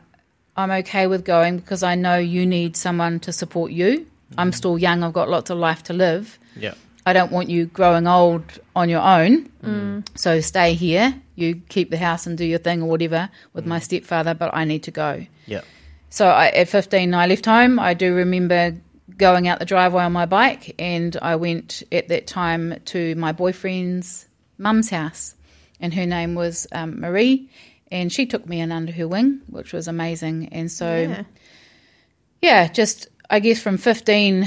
I'm 0.56 0.70
okay 0.70 1.06
with 1.06 1.24
going 1.24 1.58
because 1.58 1.82
I 1.82 1.94
know 1.94 2.18
you 2.18 2.44
need 2.46 2.76
someone 2.76 3.20
to 3.20 3.32
support 3.32 3.72
you. 3.72 4.06
I'm 4.36 4.48
mm-hmm. 4.48 4.56
still 4.56 4.78
young. 4.78 5.02
I've 5.02 5.12
got 5.12 5.28
lots 5.28 5.50
of 5.50 5.58
life 5.58 5.82
to 5.84 5.92
live. 5.92 6.38
Yeah. 6.56 6.74
I 7.06 7.12
don't 7.12 7.32
want 7.32 7.48
you 7.48 7.66
growing 7.66 8.06
old 8.06 8.44
on 8.76 8.88
your 8.88 9.00
own. 9.00 9.48
Mm. 9.64 10.06
So 10.16 10.40
stay 10.40 10.74
here. 10.74 11.14
You 11.34 11.62
keep 11.68 11.90
the 11.90 11.96
house 11.96 12.26
and 12.26 12.36
do 12.36 12.44
your 12.44 12.58
thing 12.58 12.82
or 12.82 12.88
whatever 12.88 13.30
with 13.54 13.66
my 13.66 13.78
mm. 13.78 13.82
stepfather, 13.82 14.34
but 14.34 14.50
I 14.52 14.64
need 14.64 14.82
to 14.84 14.90
go. 14.90 15.26
Yeah. 15.46 15.62
So 16.10 16.28
I, 16.28 16.48
at 16.48 16.68
15, 16.68 17.14
I 17.14 17.26
left 17.26 17.46
home. 17.46 17.78
I 17.78 17.94
do 17.94 18.14
remember 18.14 18.76
going 19.16 19.48
out 19.48 19.58
the 19.58 19.64
driveway 19.64 20.04
on 20.04 20.12
my 20.12 20.26
bike, 20.26 20.74
and 20.78 21.16
I 21.20 21.36
went 21.36 21.82
at 21.92 22.08
that 22.08 22.26
time 22.26 22.78
to 22.86 23.14
my 23.16 23.32
boyfriend's 23.32 24.26
mum's 24.58 24.90
house, 24.90 25.34
and 25.80 25.92
her 25.94 26.06
name 26.06 26.34
was 26.34 26.66
um, 26.72 27.00
Marie, 27.00 27.48
and 27.90 28.12
she 28.12 28.26
took 28.26 28.46
me 28.46 28.60
in 28.60 28.72
under 28.72 28.92
her 28.92 29.08
wing, 29.08 29.40
which 29.48 29.72
was 29.72 29.88
amazing. 29.88 30.48
And 30.52 30.70
so, 30.70 30.96
Yeah. 31.00 31.22
yeah, 32.42 32.68
just 32.68 33.08
I 33.28 33.40
guess 33.40 33.60
from 33.60 33.76
15 33.78 34.46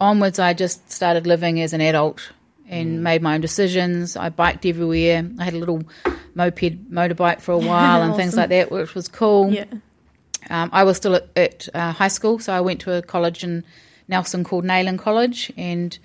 onwards, 0.00 0.38
I 0.38 0.54
just 0.54 0.90
started 0.90 1.26
living 1.26 1.60
as 1.60 1.72
an 1.72 1.80
adult 1.80 2.32
and 2.68 3.02
made 3.04 3.20
my 3.20 3.34
own 3.34 3.40
decisions. 3.42 4.16
I 4.16 4.30
biked 4.30 4.64
everywhere. 4.64 5.28
I 5.38 5.44
had 5.44 5.52
a 5.52 5.58
little 5.58 5.82
moped 6.34 6.90
motorbike 6.90 7.40
for 7.42 7.52
a 7.52 7.58
while 7.58 8.02
and 8.02 8.16
things 8.16 8.34
like 8.34 8.48
that, 8.48 8.70
which 8.72 8.94
was 8.94 9.08
cool. 9.08 9.52
Yeah. 9.52 9.64
Um, 10.52 10.68
I 10.72 10.84
was 10.84 10.98
still 10.98 11.14
at, 11.14 11.28
at 11.34 11.68
uh, 11.74 11.92
high 11.92 12.08
school, 12.08 12.38
so 12.38 12.52
I 12.52 12.60
went 12.60 12.80
to 12.82 12.92
a 12.92 13.02
college 13.02 13.42
in 13.42 13.64
Nelson 14.06 14.44
called 14.44 14.64
Nayland 14.64 14.98
College 14.98 15.50
and 15.56 15.98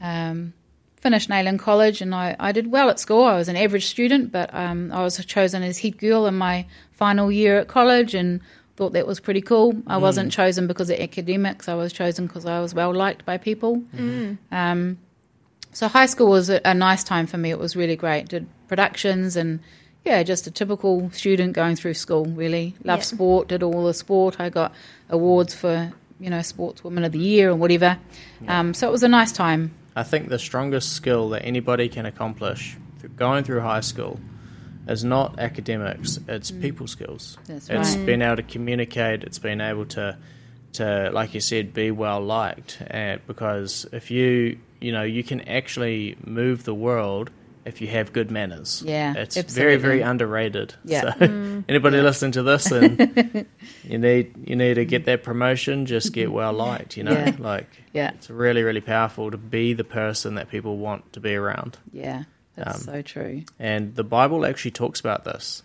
um, 0.00 0.52
finished 0.96 1.28
Nayland 1.28 1.58
College. 1.58 2.00
And 2.00 2.14
I, 2.14 2.36
I 2.38 2.52
did 2.52 2.70
well 2.70 2.88
at 2.88 3.00
school. 3.00 3.24
I 3.24 3.34
was 3.34 3.48
an 3.48 3.56
average 3.56 3.86
student, 3.86 4.30
but 4.30 4.54
um, 4.54 4.92
I 4.92 5.02
was 5.02 5.22
chosen 5.26 5.62
as 5.64 5.80
head 5.80 5.98
girl 5.98 6.26
in 6.26 6.36
my 6.36 6.66
final 6.92 7.32
year 7.32 7.58
at 7.58 7.66
college 7.68 8.14
and 8.14 8.40
thought 8.76 8.92
that 8.92 9.06
was 9.06 9.18
pretty 9.18 9.40
cool. 9.40 9.74
I 9.86 9.96
wasn't 9.96 10.30
chosen 10.32 10.66
because 10.66 10.88
of 10.88 11.00
academics, 11.00 11.68
I 11.68 11.74
was 11.74 11.92
chosen 11.92 12.26
because 12.28 12.46
I 12.46 12.60
was 12.60 12.74
well 12.74 12.94
liked 12.94 13.26
by 13.26 13.36
people. 13.38 13.82
Um, 14.52 14.98
so 15.72 15.88
high 15.88 16.06
school 16.06 16.30
was 16.30 16.48
a, 16.48 16.60
a 16.64 16.74
nice 16.74 17.02
time 17.04 17.26
for 17.26 17.38
me. 17.38 17.50
It 17.50 17.58
was 17.58 17.76
really 17.76 17.96
great. 17.96 18.28
Did 18.28 18.46
productions 18.68 19.36
and 19.36 19.60
yeah, 20.04 20.22
just 20.22 20.46
a 20.46 20.50
typical 20.50 21.10
student 21.10 21.52
going 21.52 21.76
through 21.76 21.94
school. 21.94 22.24
Really 22.24 22.74
loved 22.84 23.04
sport. 23.04 23.48
Did 23.48 23.62
all 23.62 23.84
the 23.84 23.94
sport. 23.94 24.40
I 24.40 24.48
got 24.48 24.72
awards 25.08 25.54
for 25.54 25.92
you 26.18 26.30
know 26.30 26.38
sportswoman 26.38 27.04
of 27.04 27.12
the 27.12 27.18
year 27.18 27.50
and 27.50 27.60
whatever. 27.60 27.98
Um, 28.48 28.72
so 28.74 28.88
it 28.88 28.92
was 28.92 29.02
a 29.02 29.08
nice 29.08 29.32
time. 29.32 29.72
I 29.96 30.02
think 30.02 30.28
the 30.28 30.38
strongest 30.38 30.92
skill 30.92 31.30
that 31.30 31.44
anybody 31.44 31.88
can 31.88 32.06
accomplish 32.06 32.76
through 32.98 33.10
going 33.10 33.44
through 33.44 33.60
high 33.60 33.80
school 33.80 34.18
is 34.88 35.04
not 35.04 35.38
academics; 35.38 36.18
it's 36.28 36.50
people 36.50 36.86
skills. 36.86 37.36
Mm. 37.42 37.46
That's 37.46 37.68
it's 37.68 37.96
being 37.96 38.22
able 38.22 38.36
to 38.36 38.42
communicate. 38.42 39.22
It's 39.24 39.38
being 39.38 39.60
able 39.60 39.84
to, 39.86 40.16
to 40.74 41.10
like 41.12 41.34
you 41.34 41.40
said, 41.40 41.74
be 41.74 41.90
well 41.90 42.20
liked. 42.20 42.78
And 42.86 43.20
because 43.26 43.86
if 43.92 44.10
you, 44.10 44.58
you 44.80 44.92
know, 44.92 45.02
you 45.02 45.22
can 45.22 45.42
actually 45.42 46.16
move 46.24 46.64
the 46.64 46.74
world 46.74 47.30
if 47.64 47.80
you 47.80 47.86
have 47.88 48.12
good 48.12 48.30
manners. 48.30 48.82
Yeah, 48.86 49.14
it's 49.16 49.36
absolutely. 49.36 49.62
very, 49.62 49.76
very 49.76 50.00
underrated. 50.02 50.74
Yeah. 50.84 51.14
So 51.14 51.62
anybody 51.68 52.00
listening 52.00 52.32
to 52.32 52.42
this 52.42 52.70
and 52.70 53.46
you 53.84 53.98
need 53.98 54.34
you 54.48 54.56
need 54.56 54.74
to 54.74 54.84
get 54.84 55.04
that 55.06 55.22
promotion, 55.22 55.86
just 55.86 56.12
get 56.12 56.32
well 56.32 56.52
liked. 56.52 56.96
You 56.96 57.04
know, 57.04 57.12
Yeah. 57.12 57.34
like 57.38 57.68
Yeah, 57.92 58.10
it's 58.14 58.30
really, 58.30 58.62
really 58.62 58.80
powerful 58.80 59.30
to 59.30 59.36
be 59.36 59.72
the 59.74 59.84
person 59.84 60.36
that 60.36 60.48
people 60.50 60.76
want 60.78 61.12
to 61.12 61.20
be 61.20 61.34
around. 61.34 61.78
yeah, 61.92 62.24
that's 62.56 62.78
Um, 62.88 62.94
so 62.94 63.02
true. 63.02 63.42
And 63.58 63.94
the 63.94 64.04
Bible 64.04 64.46
actually 64.46 64.70
talks 64.72 65.00
about 65.00 65.24
this 65.24 65.62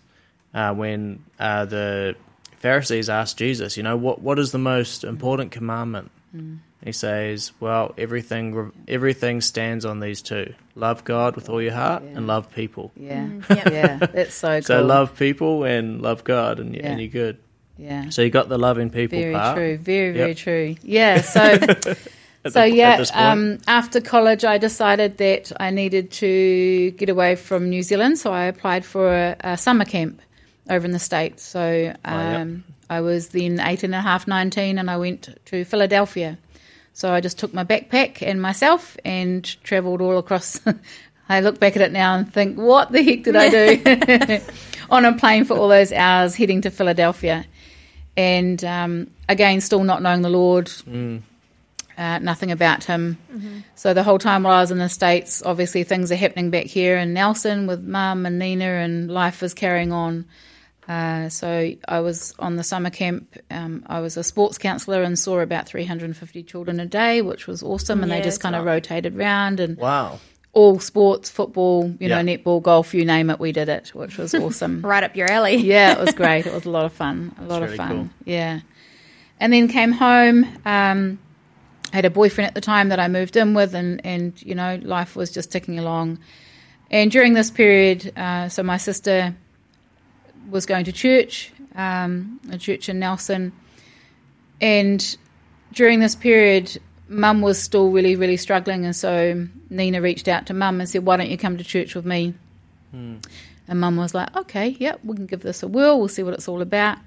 uh, 0.54 0.74
when 0.74 1.24
uh, 1.38 1.64
the 1.64 2.14
Pharisees 2.58 3.08
asked 3.10 3.36
Jesus, 3.38 3.76
you 3.76 3.82
know, 3.82 3.96
what 3.96 4.20
what 4.20 4.38
is 4.38 4.52
the 4.52 4.58
most 4.58 5.04
important 5.04 5.50
commandment? 5.50 6.10
Mm. 6.34 6.58
He 6.84 6.92
says, 6.92 7.52
well, 7.58 7.94
everything 7.98 8.72
everything 8.86 9.40
stands 9.40 9.84
on 9.84 10.00
these 10.00 10.22
two: 10.22 10.54
love 10.74 11.04
God 11.04 11.34
with 11.34 11.48
all 11.48 11.60
your 11.60 11.72
heart 11.72 12.02
Yeah. 12.04 12.16
and 12.16 12.26
love 12.26 12.52
people. 12.52 12.92
Yeah, 12.96 13.28
yeah. 13.50 13.68
yeah, 13.70 13.96
that's 13.96 14.34
so 14.34 14.56
cool. 14.60 14.62
So 14.62 14.84
love 14.84 15.16
people 15.16 15.64
and 15.64 16.00
love 16.02 16.22
God, 16.24 16.60
and, 16.60 16.74
you 16.74 16.80
Yeah. 16.82 16.90
and 16.92 17.00
you're 17.00 17.08
good. 17.10 17.38
Yeah, 17.78 18.08
So 18.08 18.22
you 18.22 18.30
got 18.30 18.48
the 18.48 18.56
loving 18.58 18.88
people 18.90 19.18
very 19.20 19.34
part. 19.34 19.56
true. 19.56 19.76
Very, 19.78 20.12
very 20.12 20.34
true. 20.34 20.76
Yeah. 20.82 21.20
So. 21.22 21.58
So 22.48 22.60
the- 22.60 22.70
yeah, 22.70 22.90
at 22.90 22.98
this 22.98 23.10
point. 23.10 23.24
um, 23.26 23.58
after 23.66 24.00
college, 24.00 24.44
I 24.44 24.56
decided 24.58 25.16
that 25.18 25.50
I 25.58 25.70
needed 25.70 26.12
to 26.12 26.92
get 26.92 27.08
away 27.08 27.34
from 27.34 27.68
New 27.70 27.82
Zealand, 27.82 28.18
so 28.20 28.32
I 28.32 28.44
applied 28.44 28.84
for 28.84 29.12
a, 29.12 29.36
a 29.40 29.56
summer 29.56 29.84
camp 29.84 30.22
over 30.70 30.84
in 30.86 30.92
the 30.92 31.00
states. 31.00 31.42
So 31.42 31.92
um, 32.04 32.62
I 32.88 33.00
was 33.00 33.30
then 33.30 33.58
eight 33.58 33.82
and 33.82 33.96
a 33.96 34.00
half, 34.00 34.28
19, 34.28 34.78
and 34.78 34.88
I 34.88 34.96
went 34.96 35.28
to 35.46 35.64
Philadelphia. 35.64 36.38
So 36.96 37.12
I 37.12 37.20
just 37.20 37.38
took 37.38 37.52
my 37.52 37.62
backpack 37.62 38.22
and 38.22 38.40
myself 38.40 38.96
and 39.04 39.44
travelled 39.62 40.00
all 40.00 40.16
across. 40.16 40.58
I 41.28 41.40
look 41.40 41.60
back 41.60 41.76
at 41.76 41.82
it 41.82 41.92
now 41.92 42.14
and 42.14 42.32
think, 42.32 42.56
what 42.56 42.90
the 42.90 43.02
heck 43.02 43.22
did 43.22 43.36
I 43.36 43.50
do 43.50 44.40
on 44.90 45.04
a 45.04 45.12
plane 45.12 45.44
for 45.44 45.58
all 45.58 45.68
those 45.68 45.92
hours 45.92 46.34
heading 46.34 46.62
to 46.62 46.70
Philadelphia? 46.70 47.44
And 48.16 48.64
um, 48.64 49.10
again, 49.28 49.60
still 49.60 49.84
not 49.84 50.00
knowing 50.00 50.22
the 50.22 50.30
Lord, 50.30 50.72
uh, 51.98 52.18
nothing 52.20 52.50
about 52.50 52.84
him. 52.84 53.18
So 53.74 53.92
the 53.92 54.02
whole 54.02 54.18
time 54.18 54.44
while 54.44 54.54
I 54.54 54.62
was 54.62 54.70
in 54.70 54.78
the 54.78 54.88
States, 54.88 55.42
obviously 55.44 55.84
things 55.84 56.10
are 56.10 56.16
happening 56.16 56.48
back 56.48 56.64
here 56.64 56.96
in 56.96 57.12
Nelson 57.12 57.66
with 57.66 57.84
mum 57.84 58.24
and 58.24 58.38
Nina, 58.38 58.64
and 58.64 59.10
life 59.10 59.42
is 59.42 59.52
carrying 59.52 59.92
on. 59.92 60.24
Uh, 60.88 61.28
so 61.28 61.72
I 61.88 62.00
was 62.00 62.32
on 62.38 62.56
the 62.56 62.62
summer 62.62 62.90
camp. 62.90 63.36
Um, 63.50 63.82
I 63.86 64.00
was 64.00 64.16
a 64.16 64.22
sports 64.22 64.56
counsellor 64.56 65.02
and 65.02 65.18
saw 65.18 65.40
about 65.40 65.66
350 65.66 66.42
children 66.44 66.78
a 66.78 66.86
day, 66.86 67.22
which 67.22 67.46
was 67.46 67.62
awesome. 67.62 68.02
And 68.02 68.10
Yeah, 68.10 68.18
they 68.18 68.24
just 68.24 68.40
kind 68.40 68.54
of 68.54 68.64
rotated 68.64 69.16
round 69.16 69.58
and 69.58 69.76
wow. 69.76 70.20
all 70.52 70.78
sports, 70.78 71.28
football, 71.28 71.92
you 71.98 72.08
know, 72.08 72.22
netball, 72.22 72.62
golf, 72.62 72.94
you 72.94 73.04
name 73.04 73.30
it, 73.30 73.40
we 73.40 73.50
did 73.50 73.68
it, 73.68 73.88
which 73.94 74.16
was 74.16 74.34
awesome. 74.34 74.82
Right 74.86 75.02
up 75.02 75.16
your 75.16 75.30
alley. 75.30 75.56
yeah, 75.56 75.92
it 75.92 75.98
was 75.98 76.14
great. 76.14 76.46
It 76.46 76.52
was 76.52 76.66
a 76.66 76.70
lot 76.70 76.84
of 76.84 76.92
fun. 76.92 77.34
A 77.40 77.44
lot 77.44 77.62
of 77.62 77.70
really 77.70 77.76
fun. 77.76 77.90
cool. 77.90 78.08
Yeah. 78.24 78.60
And 79.40 79.52
then 79.52 79.66
came 79.68 79.92
home. 79.92 80.44
Um, 80.64 81.18
I 81.92 81.96
had 81.96 82.04
a 82.04 82.10
boyfriend 82.10 82.46
at 82.48 82.54
the 82.54 82.60
time 82.60 82.90
that 82.90 83.00
I 83.00 83.08
moved 83.08 83.36
in 83.36 83.54
with, 83.54 83.74
and, 83.74 84.04
and 84.04 84.40
you 84.42 84.54
know, 84.54 84.78
life 84.82 85.16
was 85.16 85.30
just 85.30 85.50
ticking 85.50 85.78
along. 85.78 86.18
And 86.90 87.10
during 87.10 87.34
this 87.34 87.50
period, 87.50 88.12
uh, 88.16 88.48
so 88.48 88.62
my 88.62 88.76
sister 88.76 89.34
was 90.50 90.66
going 90.66 90.84
to 90.84 90.92
church, 90.92 91.52
um, 91.74 92.40
a 92.50 92.58
church 92.58 92.88
in 92.88 92.98
Nelson. 92.98 93.52
and 94.60 95.16
during 95.72 96.00
this 96.00 96.14
period, 96.14 96.78
Mum 97.08 97.42
was 97.42 97.60
still 97.62 97.90
really, 97.90 98.16
really 98.16 98.36
struggling, 98.38 98.84
and 98.86 98.96
so 98.96 99.46
Nina 99.68 100.00
reached 100.00 100.26
out 100.28 100.46
to 100.46 100.54
Mum 100.54 100.80
and 100.80 100.88
said, 100.88 101.04
"Why 101.04 101.16
don't 101.16 101.28
you 101.30 101.36
come 101.36 101.58
to 101.58 101.64
church 101.64 101.94
with 101.94 102.06
me?" 102.06 102.34
And 103.68 103.80
Mum 103.80 103.96
was 103.96 104.14
like, 104.14 104.34
"Okay, 104.36 104.76
yeah, 104.78 104.94
we 105.04 105.14
can 105.16 105.26
give 105.26 105.40
this 105.40 105.62
a 105.62 105.68
whirl. 105.68 105.98
We'll 105.98 106.08
see 106.08 106.22
what 106.22 106.34
it's 106.34 106.48
all 106.48 106.62
about." 106.62 106.98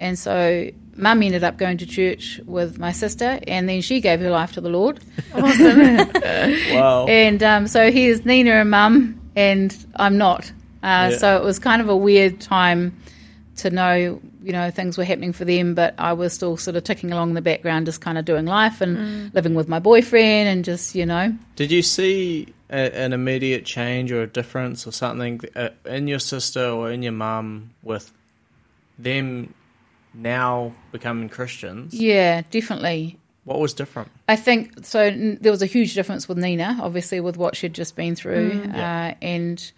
And 0.00 0.18
so 0.18 0.70
Mum 0.96 1.22
ended 1.22 1.44
up 1.44 1.56
going 1.58 1.78
to 1.78 1.86
church 1.86 2.40
with 2.46 2.78
my 2.78 2.92
sister, 2.92 3.38
and 3.46 3.68
then 3.68 3.80
she 3.82 4.00
gave 4.00 4.20
her 4.20 4.30
life 4.30 4.52
to 4.52 4.60
the 4.60 4.68
Lord. 4.70 5.00
Awesome. 5.34 6.10
Wow. 6.74 7.06
And 7.06 7.42
um, 7.42 7.66
so 7.68 7.90
here's 7.92 8.24
Nina 8.24 8.50
and 8.52 8.70
Mum, 8.70 9.20
and 9.36 9.74
I'm 9.96 10.18
not. 10.18 10.50
Uh, 10.82 11.08
Yeah. 11.12 11.16
So 11.18 11.36
it 11.36 11.44
was 11.44 11.58
kind 11.58 11.80
of 11.82 11.88
a 11.88 11.96
weird 11.96 12.40
time 12.40 12.96
to 13.56 13.70
know, 13.70 14.20
you 14.44 14.52
know, 14.52 14.70
things 14.70 14.96
were 14.96 15.04
happening 15.04 15.32
for 15.32 15.44
them, 15.44 15.74
but 15.74 15.92
I 15.98 16.12
was 16.12 16.32
still 16.32 16.56
sort 16.56 16.76
of 16.76 16.84
ticking 16.84 17.10
along 17.10 17.30
in 17.30 17.34
the 17.34 17.42
background, 17.42 17.86
just 17.86 18.00
kind 18.00 18.16
of 18.16 18.24
doing 18.24 18.44
life 18.46 18.80
and 18.80 19.34
living 19.34 19.54
with 19.54 19.68
my 19.68 19.80
boyfriend, 19.80 20.48
and 20.48 20.64
just, 20.64 20.94
you 20.94 21.04
know, 21.04 21.34
Did 21.56 21.72
you 21.72 21.82
see 21.82 22.46
a, 22.70 22.96
an 22.96 23.12
immediate 23.12 23.64
change 23.64 24.12
or 24.12 24.22
a 24.22 24.26
difference 24.28 24.86
or 24.86 24.92
something 24.92 25.40
uh, 25.56 25.70
in 25.86 26.06
your 26.06 26.20
sister 26.20 26.64
or 26.68 26.92
in 26.92 27.02
your 27.02 27.10
mum 27.12 27.70
with 27.82 28.12
them 28.98 29.52
now 30.14 30.72
becoming 30.92 31.28
Christians? 31.28 31.94
yeah, 31.94 32.42
definitely. 32.50 33.18
What 33.44 33.60
was 33.60 33.72
different? 33.74 34.10
I 34.28 34.36
think 34.36 34.84
so. 34.84 35.00
n- 35.00 35.38
There 35.40 35.50
was 35.50 35.62
a 35.62 35.66
huge 35.66 35.94
difference 35.94 36.28
with 36.28 36.38
Nina, 36.38 36.78
obviously, 36.82 37.18
with 37.20 37.36
what 37.36 37.56
she'd 37.56 37.72
just 37.74 37.96
been 37.96 38.14
through, 38.14 38.62
Yeah. 38.72 39.10
uh, 39.12 39.24
and 39.24 39.72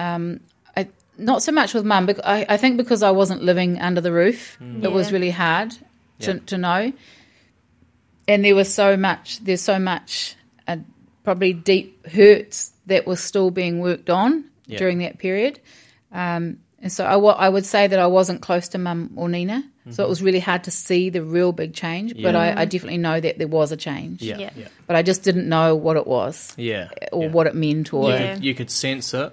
um, 0.00 0.40
I, 0.76 0.88
not 1.18 1.42
so 1.42 1.52
much 1.52 1.74
with 1.74 1.84
Mum. 1.84 2.06
But 2.06 2.24
I, 2.26 2.46
I 2.48 2.56
think 2.56 2.76
because 2.76 3.02
I 3.02 3.10
wasn't 3.10 3.42
living 3.42 3.78
under 3.80 4.00
the 4.00 4.12
roof, 4.12 4.58
it 4.82 4.90
was 4.90 5.12
really 5.12 5.30
hard 5.30 5.70
to, 6.20 6.32
Yeah. 6.32 6.38
to 6.46 6.58
know. 6.58 6.92
And 8.28 8.44
there 8.44 8.54
was 8.54 8.72
so 8.72 8.96
much. 8.96 9.38
There's 9.40 9.60
so 9.62 9.78
much, 9.78 10.36
uh, 10.68 10.76
probably 11.24 11.52
deep 11.52 12.06
hurts 12.06 12.72
that 12.86 13.06
was 13.06 13.20
still 13.20 13.50
being 13.50 13.80
worked 13.80 14.08
on 14.10 14.44
Yeah. 14.66 14.78
during 14.78 14.98
that 14.98 15.18
period. 15.18 15.58
Um, 16.12 16.58
and 16.82 16.90
so 16.92 17.04
I, 17.04 17.48
would 17.48 17.66
say 17.66 17.86
that 17.88 17.98
I 17.98 18.06
wasn't 18.06 18.40
close 18.40 18.68
to 18.68 18.78
Mum 18.78 19.10
or 19.16 19.28
Nina. 19.28 19.64
So 19.90 20.04
it 20.04 20.08
was 20.08 20.22
really 20.22 20.38
hard 20.38 20.64
to 20.64 20.70
see 20.70 21.10
the 21.10 21.22
real 21.22 21.50
big 21.52 21.74
change. 21.74 22.14
But 22.14 22.34
Mm-hmm. 22.34 22.36
Yeah. 22.36 22.54
I, 22.58 22.60
I 22.62 22.64
definitely 22.64 22.98
know 22.98 23.18
that 23.20 23.38
there 23.38 23.48
was 23.48 23.72
a 23.72 23.76
change 23.76 24.22
Yeah, 24.22 24.38
Yeah. 24.38 24.50
yeah, 24.56 24.68
but 24.86 24.94
I 24.94 25.02
just 25.02 25.24
didn't 25.24 25.48
know 25.48 25.74
what 25.74 25.96
it 25.96 26.06
was 26.06 26.54
yeah. 26.56 26.88
or 27.12 27.24
yeah. 27.24 27.30
what 27.30 27.46
it 27.48 27.54
meant 27.56 27.92
or 27.92 28.08
you, 28.08 28.14
yeah, 28.14 28.20
Yeah. 28.20 28.34
could, 28.34 28.44
you 28.44 28.54
could 28.54 28.70
sense 28.70 29.12
it, 29.14 29.32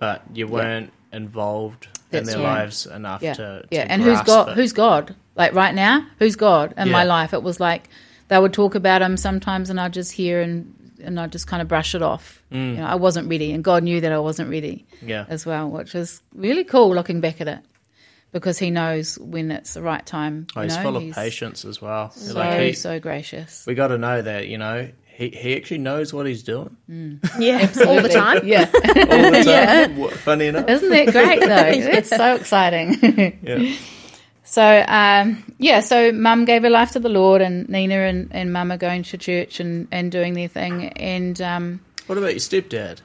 but 0.00 0.22
you 0.34 0.48
weren't 0.48 0.92
involved 1.12 1.86
in 2.10 2.24
their 2.24 2.38
right. 2.38 2.60
lives 2.60 2.86
enough 2.86 3.22
yeah, 3.22 3.34
to, 3.34 3.62
to 3.62 3.68
yeah. 3.70 3.86
And 3.88 4.02
who's 4.02 4.20
God? 4.22 4.48
it. 4.48 4.54
Who's 4.56 4.72
God? 4.72 5.14
Like 5.36 5.54
right 5.54 5.74
now, 5.74 6.04
who's 6.18 6.34
God 6.34 6.74
in 6.76 6.90
my 6.90 7.04
life? 7.04 7.32
It 7.32 7.42
was 7.42 7.60
like 7.60 7.88
they 8.26 8.38
would 8.38 8.52
talk 8.52 8.74
about 8.74 9.02
him 9.02 9.16
sometimes, 9.16 9.70
and 9.70 9.80
I'd 9.80 9.92
just 9.92 10.10
hear 10.12 10.40
and 10.40 10.74
and 11.02 11.18
I'd 11.20 11.32
just 11.32 11.46
kind 11.46 11.62
of 11.62 11.68
brush 11.68 11.94
it 11.94 12.02
off. 12.02 12.42
Mm. 12.50 12.70
You 12.70 12.76
know, 12.78 12.86
I 12.86 12.96
wasn't 12.96 13.28
ready, 13.28 13.52
and 13.52 13.62
God 13.62 13.84
knew 13.84 14.00
that 14.00 14.12
I 14.12 14.18
wasn't 14.18 14.50
ready 14.50 14.86
Yeah, 15.00 15.24
as 15.28 15.46
well, 15.46 15.70
which 15.70 15.94
is 15.94 16.20
really 16.34 16.64
cool 16.64 16.94
looking 16.94 17.20
back 17.20 17.40
at 17.40 17.48
it 17.48 17.60
because 18.32 18.58
He 18.58 18.70
knows 18.70 19.18
when 19.18 19.50
it's 19.50 19.74
the 19.74 19.82
right 19.82 20.04
time. 20.04 20.46
oh, 20.56 20.62
he's 20.62 20.76
know? 20.76 20.82
full 20.82 20.96
of 20.96 21.14
patience 21.14 21.64
as 21.64 21.80
well. 21.80 22.10
So 22.10 22.34
like 22.34 22.60
he, 22.60 22.72
so 22.72 23.00
gracious. 23.00 23.64
we 23.66 23.74
got 23.74 23.88
to 23.88 23.98
know 23.98 24.22
that 24.22 24.48
you 24.48 24.58
know 24.58 24.88
he 25.20 25.28
he 25.30 25.56
actually 25.56 25.78
knows 25.78 26.12
what 26.14 26.26
he's 26.26 26.42
doing 26.42 26.76
Yeah, 27.38 27.58
all 27.86 28.00
the 28.02 28.08
time. 28.08 28.40
Yeah, 28.46 28.68
all 28.74 29.30
the 29.30 29.42
time. 29.44 29.96
Wha- 29.98 30.08
Funny 30.10 30.46
enough, 30.48 30.68
isn't 30.68 30.88
that 30.88 31.12
great 31.12 31.40
though? 31.52 31.90
It's 31.98 32.08
so 32.08 32.34
exciting. 32.34 33.38
yeah. 33.42 33.76
So 34.42 34.84
um, 34.88 35.44
yeah, 35.58 35.80
so 35.80 36.10
Mum 36.12 36.44
gave 36.44 36.62
her 36.62 36.70
life 36.70 36.90
to 36.92 36.98
the 37.00 37.08
Lord, 37.08 37.40
and 37.42 37.68
Nina 37.68 37.94
and, 37.94 38.28
and 38.32 38.52
Mum 38.52 38.72
are 38.72 38.76
going 38.78 39.02
to 39.04 39.18
church 39.18 39.60
and, 39.60 39.86
and 39.92 40.10
doing 40.10 40.34
their 40.34 40.48
thing. 40.48 40.88
And 40.88 41.40
um, 41.40 41.80
What 42.06 42.18
about 42.18 42.30
your 42.32 42.40
stepdad? 42.40 43.00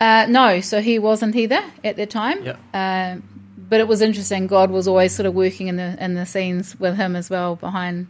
uh, 0.00 0.26
no, 0.28 0.60
so 0.60 0.80
he 0.80 0.98
wasn't 0.98 1.36
either 1.36 1.60
at 1.84 1.96
the 1.96 2.06
time. 2.06 2.38
Yeah. 2.44 2.56
Um, 2.74 3.22
but 3.68 3.78
it 3.80 3.86
was 3.86 4.00
interesting. 4.00 4.46
God 4.48 4.70
was 4.70 4.88
always 4.88 5.14
sort 5.14 5.26
of 5.26 5.34
working 5.34 5.68
in 5.68 5.76
the 5.76 5.96
in 6.04 6.14
the 6.14 6.24
scenes 6.26 6.74
with 6.80 6.96
him 6.96 7.14
as 7.14 7.28
well, 7.30 7.54
behind 7.56 8.08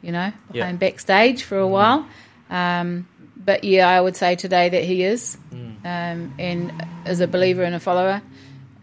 you 0.00 0.12
know, 0.12 0.32
Yeah. 0.52 0.62
behind 0.62 0.78
backstage 0.78 1.42
for 1.42 1.58
a 1.58 1.66
while. 1.68 2.06
Um, 2.50 3.08
but 3.36 3.64
yeah, 3.64 3.88
I 3.88 4.00
would 4.00 4.16
say 4.16 4.36
today 4.36 4.68
that 4.68 4.84
he 4.84 5.02
is, 5.02 5.38
um, 5.84 6.34
and 6.38 6.72
is 7.06 7.20
a 7.20 7.26
believer 7.26 7.62
and 7.62 7.74
a 7.74 7.80
follower. 7.80 8.20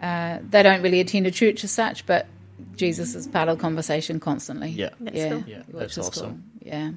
Uh, 0.02 0.40
they 0.50 0.64
don't 0.64 0.82
really 0.82 1.00
attend 1.00 1.28
a 1.28 1.32
church 1.32 1.64
as 1.64 1.72
such, 1.72 2.06
but 2.06 2.28
Jesus 2.76 3.16
is 3.16 3.28
part 3.28 3.50
of 3.50 3.58
the 3.58 3.62
conversation 3.62 4.20
constantly. 4.20 4.70
Yeah. 4.70 4.90
That's 5.00 5.16
yeah, 5.16 5.30
cool. 5.30 5.44
Yeah, 5.48 5.64
that's 5.70 5.98
awesome. 5.98 6.44
Cool. 6.62 6.72
Yeah. 6.72 6.92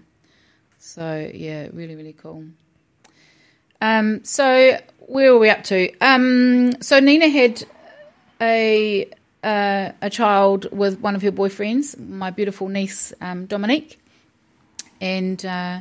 So 0.78 1.30
yeah, 1.34 1.68
really, 1.72 1.96
really 1.96 2.14
cool. 2.14 2.44
Um, 3.82 4.24
so 4.24 4.78
where 5.00 5.32
were 5.32 5.38
we 5.38 5.50
up 5.50 5.64
to? 5.64 5.90
Um, 6.00 6.80
so 6.80 7.00
Nina 7.00 7.28
had 7.28 7.64
a 8.40 9.08
uh, 9.42 9.92
a 10.02 10.10
child 10.10 10.70
with 10.70 11.00
one 11.00 11.14
of 11.14 11.22
her 11.22 11.32
boyfriends, 11.32 11.98
my 11.98 12.30
beautiful 12.30 12.68
niece 12.68 13.12
um, 13.20 13.46
Dominique, 13.46 13.98
and 15.00 15.44
uh, 15.44 15.80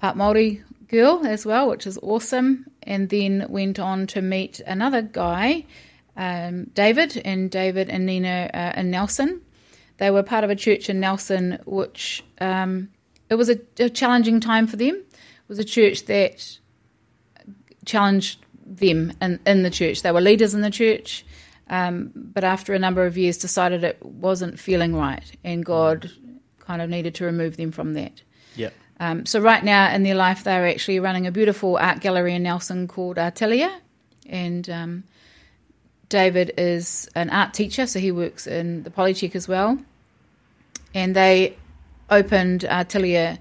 part 0.00 0.16
Maori 0.16 0.62
girl 0.88 1.22
as 1.26 1.44
well, 1.44 1.68
which 1.68 1.86
is 1.86 1.98
awesome. 2.02 2.66
And 2.82 3.08
then 3.08 3.46
went 3.48 3.78
on 3.78 4.06
to 4.08 4.22
meet 4.22 4.60
another 4.60 5.02
guy, 5.02 5.64
um, 6.16 6.64
David, 6.74 7.20
and 7.24 7.50
David 7.50 7.90
and 7.90 8.06
Nina 8.06 8.50
uh, 8.54 8.78
in 8.78 8.90
Nelson. 8.90 9.40
They 9.98 10.10
were 10.10 10.22
part 10.22 10.44
of 10.44 10.50
a 10.50 10.56
church 10.56 10.88
in 10.88 11.00
Nelson, 11.00 11.58
which 11.64 12.22
um, 12.40 12.90
it 13.28 13.34
was 13.34 13.48
a, 13.48 13.58
a 13.78 13.90
challenging 13.90 14.40
time 14.40 14.66
for 14.66 14.76
them. 14.76 14.94
It 14.94 15.48
was 15.48 15.58
a 15.58 15.64
church 15.64 16.04
that 16.06 16.58
challenged 17.84 18.44
them 18.64 19.12
in, 19.22 19.40
in 19.46 19.62
the 19.62 19.70
church. 19.70 20.02
They 20.02 20.12
were 20.12 20.20
leaders 20.20 20.54
in 20.54 20.60
the 20.60 20.70
church, 20.70 21.24
um, 21.70 22.10
but 22.14 22.44
after 22.44 22.74
a 22.74 22.78
number 22.78 23.06
of 23.06 23.16
years, 23.16 23.38
decided 23.38 23.84
it 23.84 24.04
wasn't 24.04 24.58
feeling 24.58 24.94
right, 24.94 25.24
and 25.44 25.64
God 25.64 26.10
kind 26.58 26.82
of 26.82 26.90
needed 26.90 27.14
to 27.16 27.24
remove 27.24 27.56
them 27.56 27.72
from 27.72 27.94
that. 27.94 28.22
Yeah, 28.54 28.70
Um, 28.98 29.26
so 29.26 29.40
right 29.40 29.62
now 29.62 29.92
in 29.94 30.02
their 30.02 30.14
life, 30.14 30.44
they're 30.44 30.66
actually 30.66 31.00
running 31.00 31.26
a 31.26 31.32
beautiful 31.32 31.76
art 31.76 32.00
gallery 32.00 32.34
in 32.34 32.42
Nelson 32.42 32.88
called 32.88 33.16
Artilia, 33.16 33.70
and 34.28 34.68
um, 34.70 35.04
David 36.08 36.52
is 36.56 37.08
an 37.14 37.30
art 37.30 37.52
teacher, 37.52 37.86
so 37.86 37.98
he 37.98 38.10
works 38.10 38.46
in 38.46 38.82
the 38.84 38.90
Polytech 38.90 39.34
as 39.34 39.46
well. 39.46 39.78
And 40.94 41.14
they 41.14 41.56
opened 42.08 42.62
Artilia 42.62 43.38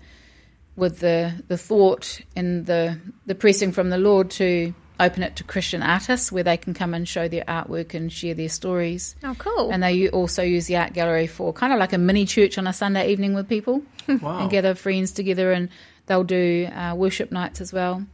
with 0.75 0.99
the, 0.99 1.33
the 1.47 1.57
thought 1.57 2.19
and 2.35 2.65
the 2.65 2.99
the 3.25 3.35
pressing 3.35 3.71
from 3.71 3.89
the 3.89 3.97
Lord 3.97 4.29
to 4.31 4.73
open 4.99 5.23
it 5.23 5.35
to 5.37 5.43
Christian 5.43 5.81
artists 5.83 6.31
where 6.31 6.43
they 6.43 6.57
can 6.57 6.73
come 6.73 6.93
and 6.93 7.07
show 7.07 7.27
their 7.27 7.43
artwork 7.45 7.93
and 7.93 8.11
share 8.11 8.33
their 8.33 8.49
stories. 8.49 9.15
Oh, 9.23 9.35
cool. 9.37 9.71
And 9.71 9.81
they 9.83 10.09
also 10.09 10.41
use 10.43 10.67
the 10.67 10.77
art 10.77 10.93
gallery 10.93 11.27
for 11.27 11.51
kind 11.53 11.73
of 11.73 11.79
like 11.79 11.93
a 11.93 11.97
mini 11.97 12.25
church 12.25 12.57
on 12.57 12.67
a 12.67 12.73
Sunday 12.73 13.11
evening 13.11 13.33
with 13.33 13.49
people 13.49 13.81
wow. 14.07 14.39
and 14.39 14.49
gather 14.49 14.75
friends 14.75 15.11
together, 15.11 15.51
and 15.51 15.69
they'll 16.05 16.23
do 16.23 16.67
uh, 16.67 16.93
worship 16.95 17.31
nights 17.31 17.59
as 17.61 17.73
well. 17.73 18.05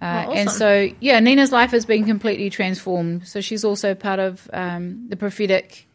Uh, 0.00 0.24
Oh, 0.28 0.32
And 0.32 0.50
so, 0.50 0.88
yeah, 1.00 1.20
Nina's 1.20 1.52
life 1.52 1.70
has 1.70 1.86
been 1.86 2.04
completely 2.04 2.50
transformed. 2.50 3.28
So 3.28 3.40
she's 3.40 3.64
also 3.64 3.94
part 3.94 4.18
of 4.18 4.50
um, 4.52 5.06
the 5.08 5.16
prophetic 5.16 5.86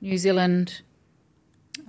New 0.00 0.18
Zealand. 0.18 0.80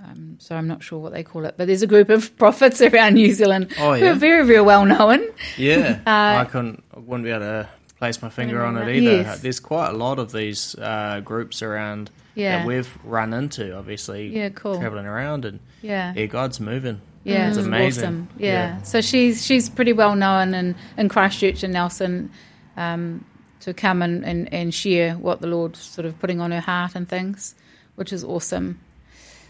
Um, 0.06 0.36
so 0.40 0.56
I'm 0.56 0.68
not 0.68 0.84
sure 0.84 1.00
what 1.00 1.14
they 1.14 1.24
call 1.24 1.46
it, 1.46 1.56
but 1.58 1.66
there's 1.66 1.82
a 1.82 1.88
group 1.88 2.10
of 2.10 2.36
prophets 2.38 2.82
around 2.82 3.14
New 3.16 3.34
Zealand 3.34 3.74
Oh, 3.80 3.94
who 3.96 4.06
are 4.06 4.14
very, 4.14 4.46
very 4.46 4.62
well 4.62 4.86
known. 4.86 5.26
Yeah, 5.58 6.00
Uh, 6.06 6.42
I 6.42 6.46
couldn't, 6.46 6.83
wouldn't 7.06 7.24
be 7.26 7.30
able 7.32 7.42
to 7.42 7.70
place 7.98 8.22
my 8.22 8.30
finger 8.30 8.64
on 8.64 8.78
it 8.78 8.90
either. 8.96 9.12
Yes. 9.22 9.40
There's 9.42 9.60
quite 9.60 9.90
a 9.90 9.94
lot 9.94 10.20
of 10.20 10.32
these 10.32 10.76
uh, 10.76 11.22
groups 11.24 11.62
around 11.62 12.10
Yeah. 12.36 12.58
that 12.60 12.68
we've 12.68 12.90
run 13.04 13.34
into. 13.34 13.76
Obviously, 13.78 14.28
Yeah, 14.36 14.50
cool. 14.50 14.78
traveling 14.80 15.06
around, 15.06 15.46
and 15.46 15.60
Yeah. 15.82 16.14
yeah, 16.16 16.26
God's 16.26 16.60
moving. 16.60 17.00
Yeah, 17.24 17.48
it's 17.48 17.58
it's 17.58 17.68
amazing. 17.68 18.04
awesome. 18.04 18.28
Yeah. 18.38 18.82
so 18.82 19.00
she's 19.00 19.46
she's 19.46 19.70
pretty 19.70 19.94
well 19.94 20.16
known 20.16 20.54
in, 20.54 20.76
in 20.98 21.08
Christchurch 21.08 21.64
and 21.64 21.72
Nelson 21.72 22.32
um, 22.76 23.24
to 23.62 23.74
come 23.74 24.02
and, 24.02 24.26
and, 24.26 24.52
and 24.54 24.74
share 24.74 25.14
what 25.14 25.40
the 25.40 25.48
Lord's 25.48 25.80
sort 25.80 26.06
of 26.06 26.20
putting 26.20 26.42
on 26.42 26.52
her 26.52 26.60
heart 26.60 26.96
and 26.96 27.08
things, 27.08 27.56
which 27.96 28.12
is 28.12 28.26
awesome. 28.26 28.80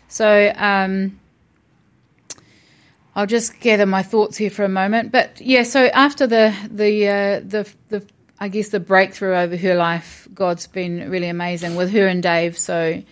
So 0.07 0.53
um, 0.55 1.19
I'll 3.15 3.27
just 3.27 3.59
gather 3.59 3.85
my 3.85 4.03
thoughts 4.03 4.37
here 4.37 4.49
for 4.49 4.63
a 4.63 4.69
moment. 4.69 5.11
But 5.11 5.39
yeah, 5.39 5.63
so 5.63 5.85
after 5.85 6.25
the 6.27 6.55
the 6.69 7.07
uh, 7.07 7.39
the 7.45 7.71
the 7.89 8.05
I 8.39 8.47
guess 8.47 8.69
the 8.69 8.79
breakthrough 8.79 9.35
over 9.35 9.55
her 9.55 9.75
life, 9.75 10.27
God's 10.33 10.67
been 10.67 11.09
really 11.09 11.29
amazing 11.29 11.75
with 11.75 11.91
her 11.91 12.07
and 12.07 12.23
Dave. 12.23 12.57
So 12.57 13.03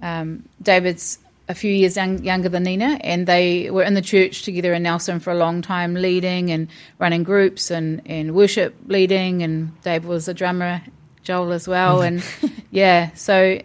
um, 0.00 0.48
David's 0.62 1.18
a 1.48 1.54
few 1.54 1.72
years 1.72 1.96
young, 1.96 2.22
younger 2.22 2.48
than 2.48 2.62
Nina, 2.62 2.98
and 3.02 3.26
they 3.26 3.70
were 3.70 3.82
in 3.82 3.94
the 3.94 4.02
church 4.02 4.42
together 4.42 4.72
in 4.72 4.84
Nelson 4.84 5.20
for 5.20 5.30
a 5.32 5.36
long 5.36 5.60
time, 5.60 5.94
leading 5.94 6.50
and 6.50 6.68
running 6.98 7.24
groups 7.24 7.70
and, 7.70 8.00
and 8.06 8.34
worship 8.34 8.74
leading. 8.86 9.42
And 9.42 9.80
Dave 9.82 10.04
was 10.04 10.28
a 10.28 10.34
drummer, 10.34 10.82
Joel 11.22 11.52
as 11.52 11.66
well, 11.66 12.00
and 12.00 12.24
yeah, 12.70 13.12
so 13.14 13.58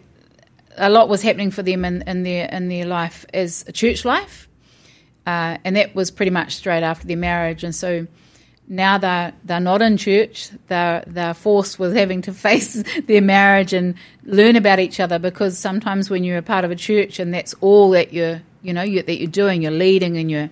a 0.75 0.89
lot 0.89 1.07
was 1.07 1.21
happening 1.21 1.51
for 1.51 1.63
them 1.63 1.86
in, 1.86 2.01
in 2.03 2.23
their 2.23 2.47
in 2.49 2.67
their 2.67 2.86
life 2.86 3.25
as 3.34 3.63
a 3.67 3.71
church 3.71 4.05
life. 4.05 4.46
Uh, 5.28 5.57
and 5.65 5.75
that 5.75 5.93
was 5.93 6.09
pretty 6.09 6.32
much 6.32 6.55
straight 6.55 6.84
after 6.84 7.05
their 7.05 7.17
marriage. 7.17 7.65
And 7.65 7.75
so 7.75 8.07
now 8.69 8.97
they're 8.97 9.34
they're 9.43 9.59
not 9.59 9.82
in 9.82 9.97
church. 9.97 10.49
They're 10.69 11.03
they're 11.05 11.34
forced 11.34 11.78
with 11.78 11.93
having 11.95 12.21
to 12.23 12.34
face 12.47 12.82
their 13.05 13.21
marriage 13.21 13.73
and 13.73 13.95
learn 14.23 14.55
about 14.55 14.80
each 14.80 15.01
other 15.01 15.19
because 15.19 15.57
sometimes 15.57 16.09
when 16.09 16.23
you're 16.23 16.38
a 16.38 16.41
part 16.41 16.63
of 16.63 16.71
a 16.71 16.75
church 16.75 17.19
and 17.19 17.34
that's 17.34 17.53
all 17.59 17.89
that 17.89 18.13
you're 18.13 18.41
you 18.61 18.73
know 18.73 18.84
you, 18.84 19.03
that 19.03 19.19
you're 19.19 19.30
doing, 19.30 19.61
you're 19.61 19.71
leading 19.71 20.17
and 20.17 20.32
you're 20.32 20.49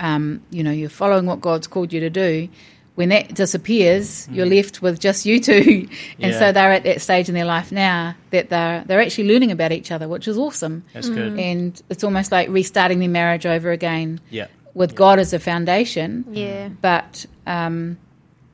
um, 0.00 0.42
you 0.50 0.62
know 0.62 0.72
you're 0.72 0.88
following 0.88 1.26
what 1.26 1.42
God's 1.42 1.66
called 1.66 1.92
you 1.92 2.00
to 2.00 2.10
do. 2.10 2.48
When 2.96 3.10
that 3.10 3.34
disappears, 3.34 4.26
you're 4.30 4.46
left 4.46 4.82
with 4.82 4.98
just 4.98 5.24
you 5.26 5.38
two, 5.38 5.86
and 6.20 6.32
Yeah. 6.32 6.38
so 6.38 6.52
they're 6.52 6.72
at 6.72 6.82
that 6.84 7.00
stage 7.00 7.28
in 7.28 7.34
their 7.34 7.44
life 7.44 7.70
now 7.70 8.14
that 8.30 8.48
they're 8.48 8.84
they're 8.86 9.00
actually 9.00 9.28
learning 9.28 9.52
about 9.52 9.70
each 9.70 9.92
other, 9.92 10.08
which 10.08 10.26
is 10.26 10.36
awesome. 10.36 10.82
That's 10.94 11.08
good. 11.08 11.38
And 11.38 11.80
it's 11.90 12.02
almost 12.02 12.32
like 12.32 12.48
restarting 12.48 12.98
their 12.98 13.08
marriage 13.08 13.46
over 13.46 13.70
again 13.70 14.20
Yeah. 14.30 14.46
with 14.74 14.94
God 14.94 15.18
as 15.18 15.32
a 15.32 15.38
foundation 15.38 16.24
Yeah. 16.32 16.70
but 16.80 17.26
um, 17.46 17.98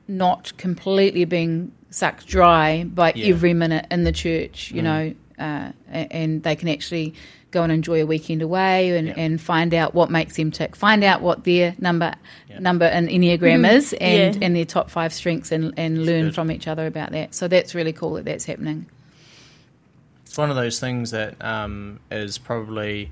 not 0.08 0.52
completely 0.58 1.24
being 1.24 1.72
sucked 1.90 2.26
dry 2.26 2.84
by 2.84 3.12
Yeah. 3.14 3.26
every 3.32 3.54
minute 3.54 3.86
in 3.90 4.04
the 4.04 4.12
church, 4.12 4.72
you 4.74 4.82
know, 4.82 5.14
uh, 5.38 5.70
and 5.90 6.42
they 6.42 6.56
can 6.56 6.68
actually 6.68 7.14
go 7.52 7.62
and 7.62 7.70
enjoy 7.70 8.02
a 8.02 8.06
weekend 8.06 8.42
away 8.42 8.96
and, 8.96 9.06
Yeah. 9.08 9.14
and 9.16 9.40
find 9.40 9.72
out 9.72 9.94
what 9.94 10.10
makes 10.10 10.34
them 10.36 10.50
tick, 10.50 10.74
find 10.74 11.04
out 11.04 11.22
what 11.22 11.44
their 11.44 11.74
number 11.78 12.14
Yeah. 12.48 12.58
number 12.58 12.86
in 12.86 13.06
Enneagram 13.06 13.70
is 13.70 13.92
and, 13.94 14.34
Yeah. 14.34 14.46
and 14.46 14.56
their 14.56 14.64
top 14.64 14.90
five 14.90 15.12
strengths 15.12 15.52
and, 15.52 15.72
and 15.76 16.04
learn 16.04 16.24
good. 16.26 16.34
from 16.34 16.50
each 16.50 16.66
other 16.66 16.86
about 16.86 17.12
that. 17.12 17.34
So 17.34 17.46
that's 17.46 17.74
really 17.74 17.92
cool 17.92 18.14
that 18.14 18.24
that's 18.24 18.44
happening. 18.46 18.86
It's 20.26 20.36
one 20.36 20.50
of 20.50 20.56
those 20.56 20.80
things 20.80 21.10
that 21.12 21.42
um, 21.44 22.00
is 22.10 22.38
probably 22.38 23.10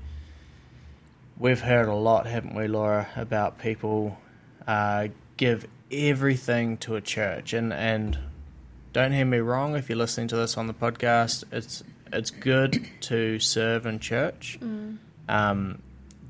we've 1.37 1.61
heard 1.61 1.87
a 1.87 1.93
lot, 1.95 2.25
haven't 2.27 2.55
we, 2.55 2.67
Laura, 2.67 3.07
about 3.15 3.59
people 3.59 4.17
uh, 4.67 5.07
give 5.37 5.67
everything 5.91 6.77
to 6.77 6.95
a 6.95 7.01
church, 7.01 7.53
and 7.53 7.71
and 7.73 8.17
don't 8.93 9.11
hear 9.11 9.25
me 9.25 9.37
wrong 9.37 9.75
if 9.75 9.89
you're 9.89 9.97
listening 9.97 10.27
to 10.29 10.35
this 10.35 10.57
on 10.57 10.67
the 10.67 10.73
podcast. 10.73 11.43
It's 11.51 11.83
it's 12.13 12.29
good 12.31 12.87
to 13.01 13.39
serve 13.39 13.85
in 13.85 13.99
church, 13.99 14.57
mm. 14.61 14.97
um, 15.29 15.81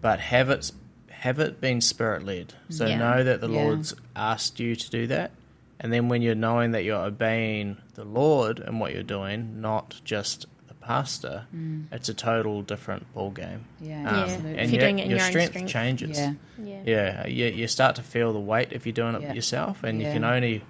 but 0.02 0.20
have 0.20 0.50
it 0.50 0.72
have 1.10 1.40
it 1.40 1.62
been 1.62 1.82
spirit 1.82 2.26
led. 2.26 2.54
So 2.70 2.88
Yeah. 2.88 2.98
know 2.98 3.24
that 3.24 3.42
the 3.42 3.50
Yeah. 3.50 3.62
Lord's 3.64 3.94
asked 4.16 4.60
you 4.60 4.76
to 4.76 4.90
do 4.90 5.06
that. 5.08 5.32
And 5.80 5.94
then 5.94 6.10
when 6.10 6.22
you're 6.24 6.34
knowing 6.36 6.72
that 6.72 6.84
you're 6.84 7.04
obeying 7.04 7.78
the 7.94 8.04
Lord 8.04 8.60
and 8.60 8.80
what 8.80 8.94
you're 8.94 9.04
doing, 9.04 9.62
not 9.62 10.02
just 10.04 10.48
the 10.68 10.74
pastor, 10.74 11.46
mm. 11.56 11.86
it's 11.92 12.10
a 12.10 12.14
total 12.16 12.64
different 12.64 13.12
ball 13.14 13.30
game. 13.30 13.66
Yeah, 13.80 14.02
Yeah. 14.02 14.20
absolutely. 14.24 14.52
If 14.52 14.58
And 14.58 14.72
you're 14.72 14.80
your, 14.82 14.88
doing 14.90 15.00
it 15.00 15.04
in 15.04 15.10
your 15.12 15.20
your 15.20 15.28
strength, 15.28 15.50
strength. 15.52 15.72
changes. 15.72 16.18
yeah. 16.18 16.34
Yeah. 16.58 16.82
Yeah, 16.86 17.28
you, 17.28 17.46
you 17.48 17.68
start 17.68 17.96
to 17.98 18.04
feel 18.04 18.34
the 18.34 18.40
weight 18.40 18.70
if 18.72 18.88
you're 18.88 18.94
doing 18.94 19.14
it 19.16 19.22
Yeah. 19.22 19.34
yourself, 19.34 19.84
and 19.84 20.02
Yeah. 20.02 20.08
you 20.08 20.14
can 20.14 20.24
only 20.24 20.64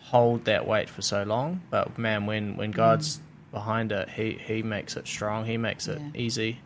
hold 0.00 0.44
that 0.44 0.66
weight 0.66 0.90
for 0.90 1.00
so 1.00 1.22
long. 1.22 1.62
But 1.70 1.96
man, 1.98 2.26
when 2.26 2.56
when 2.56 2.72
God's 2.72 3.16
mm. 3.18 3.20
Behind 3.54 3.92
it, 3.92 4.10
he 4.10 4.32
he 4.46 4.62
makes 4.62 4.96
it 4.98 5.06
strong. 5.06 5.46
He 5.46 5.56
makes 5.56 5.88
it 5.88 5.98
Mm. 5.98 6.10
Yeah. 6.14 6.20
easy. 6.20 6.58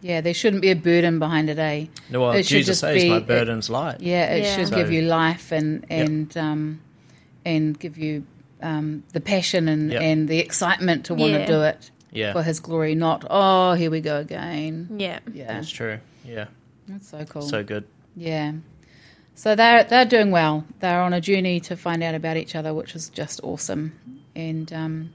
Yeah, 0.00 0.20
there 0.22 0.34
shouldn't 0.34 0.62
be 0.62 0.70
a 0.70 0.76
burden 0.76 1.18
behind 1.20 1.48
it, 1.50 1.58
eh? 1.58 1.86
No, 2.10 2.22
well, 2.22 2.32
It 2.32 2.44
should 2.46 2.56
Jesus 2.58 2.66
just 2.68 2.80
says, 2.80 3.02
be- 3.02 3.10
"My 3.10 3.18
it- 3.18 3.26
burden's 3.26 3.68
light." 3.70 4.00
Yeah, 4.00 4.34
it 4.34 4.42
Yeah. 4.42 4.56
should 4.56 4.68
So- 4.68 4.76
give 4.76 4.90
you 4.90 5.02
life 5.02 5.52
and 5.52 5.84
Yep. 5.88 6.08
and 6.08 6.36
um, 6.36 6.80
and 7.44 7.78
give 7.78 7.96
you 7.98 8.24
um, 8.62 9.02
the 9.12 9.20
passion 9.20 9.68
and, 9.68 9.92
Yep. 9.92 10.00
and 10.02 10.28
the 10.28 10.38
excitement 10.38 11.04
to 11.06 11.14
want 11.14 11.32
Yeah. 11.32 11.38
to 11.44 11.46
do 11.46 11.62
it 11.62 11.90
Yeah, 12.12 12.32
for 12.32 12.42
His 12.42 12.60
glory. 12.60 12.94
Not 12.94 13.26
oh, 13.28 13.74
here 13.74 13.90
we 13.90 14.00
go 14.00 14.16
again. 14.18 14.88
Yeah. 14.96 15.18
Yeah, 15.32 15.48
that's 15.48 15.70
true. 15.70 15.98
Yeah, 16.24 16.46
that's 16.88 17.08
so 17.10 17.24
cool. 17.28 17.42
so 17.42 17.62
good. 17.62 17.84
yeah, 18.16 18.52
so 19.34 19.54
they're 19.54 19.84
they're 19.84 20.06
doing 20.06 20.30
well. 20.30 20.64
They're 20.80 21.02
on 21.02 21.12
a 21.12 21.20
journey 21.20 21.60
to 21.60 21.76
find 21.76 22.02
out 22.02 22.14
about 22.14 22.38
each 22.38 22.54
other, 22.56 22.72
which 22.72 22.94
is 22.96 23.10
just 23.10 23.40
awesome. 23.42 23.92
And 24.34 24.72
um, 24.72 25.10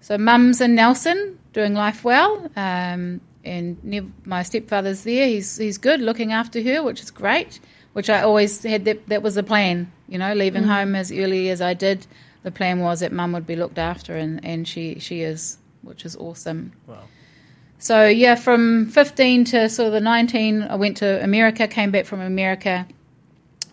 so, 0.00 0.18
mums 0.18 0.60
in 0.60 0.74
Nelson 0.74 1.38
doing 1.52 1.74
life 1.74 2.04
well. 2.04 2.50
Um, 2.56 3.20
and 3.44 3.82
Nev, 3.84 4.10
my 4.24 4.42
stepfather's 4.42 5.04
there. 5.04 5.26
He's 5.26 5.56
he's 5.56 5.78
good, 5.78 6.00
looking 6.00 6.32
after 6.32 6.62
her, 6.62 6.82
which 6.82 7.02
is 7.02 7.10
great. 7.10 7.60
Which 7.92 8.10
I 8.10 8.22
always 8.22 8.62
had. 8.62 8.84
That 8.84 9.08
that 9.08 9.22
was 9.22 9.34
the 9.34 9.42
plan. 9.42 9.92
You 10.08 10.18
know, 10.18 10.34
leaving 10.34 10.64
home 10.64 10.94
as 10.94 11.12
early 11.12 11.50
as 11.50 11.60
I 11.60 11.74
did. 11.74 12.06
The 12.42 12.50
plan 12.50 12.80
was 12.80 13.00
that 13.00 13.10
mum 13.10 13.32
would 13.32 13.46
be 13.46 13.56
looked 13.56 13.78
after, 13.78 14.16
and, 14.16 14.44
and 14.44 14.68
she 14.68 14.98
she 14.98 15.22
is, 15.22 15.58
which 15.82 16.04
is 16.04 16.14
awesome. 16.16 16.72
Wow. 16.86 17.04
So 17.78 18.06
yeah, 18.06 18.34
from 18.34 18.88
15 18.88 19.44
to 19.46 19.68
sort 19.68 19.88
of 19.88 19.92
the 19.92 20.00
19, 20.00 20.62
I 20.62 20.76
went 20.76 20.98
to 20.98 21.22
America, 21.22 21.68
came 21.68 21.90
back 21.90 22.06
from 22.06 22.20
America, 22.20 22.86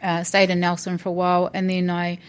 uh, 0.04 0.24
stayed 0.24 0.50
in 0.50 0.60
Nelson 0.60 0.98
for 0.98 1.10
a 1.10 1.14
while, 1.14 1.50
and 1.54 1.70
then 1.70 1.90
I 1.90 2.20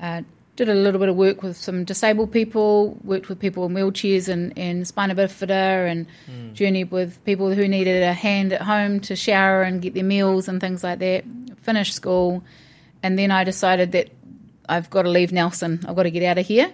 uh, 0.00 0.22
did 0.60 0.68
a 0.68 0.74
little 0.74 1.00
bit 1.00 1.08
of 1.08 1.16
work 1.16 1.42
with 1.42 1.56
some 1.56 1.84
disabled 1.84 2.30
people, 2.30 2.98
worked 3.02 3.30
with 3.30 3.40
people 3.40 3.64
in 3.64 3.72
wheelchairs 3.72 4.28
and, 4.28 4.52
and 4.58 4.86
spina 4.86 5.14
bifida, 5.14 5.90
and 5.90 6.06
journeyed 6.54 6.90
with 6.90 7.24
people 7.24 7.54
who 7.54 7.66
needed 7.66 8.02
a 8.02 8.12
hand 8.12 8.52
at 8.52 8.60
home 8.60 9.00
to 9.00 9.16
shower 9.16 9.62
and 9.62 9.80
get 9.80 9.94
their 9.94 10.04
meals 10.04 10.48
and 10.48 10.60
things 10.60 10.84
like 10.84 10.98
that. 10.98 11.24
Finished 11.62 11.94
school, 11.94 12.44
and 13.02 13.18
then 13.18 13.30
I 13.30 13.42
decided 13.42 13.92
that 13.92 14.10
I've 14.68 14.90
got 14.90 15.02
to 15.02 15.08
leave 15.08 15.32
Nelson. 15.32 15.80
I've 15.88 15.96
got 15.96 16.02
to 16.02 16.10
get 16.10 16.24
out 16.24 16.36
of 16.36 16.46
here. 16.46 16.70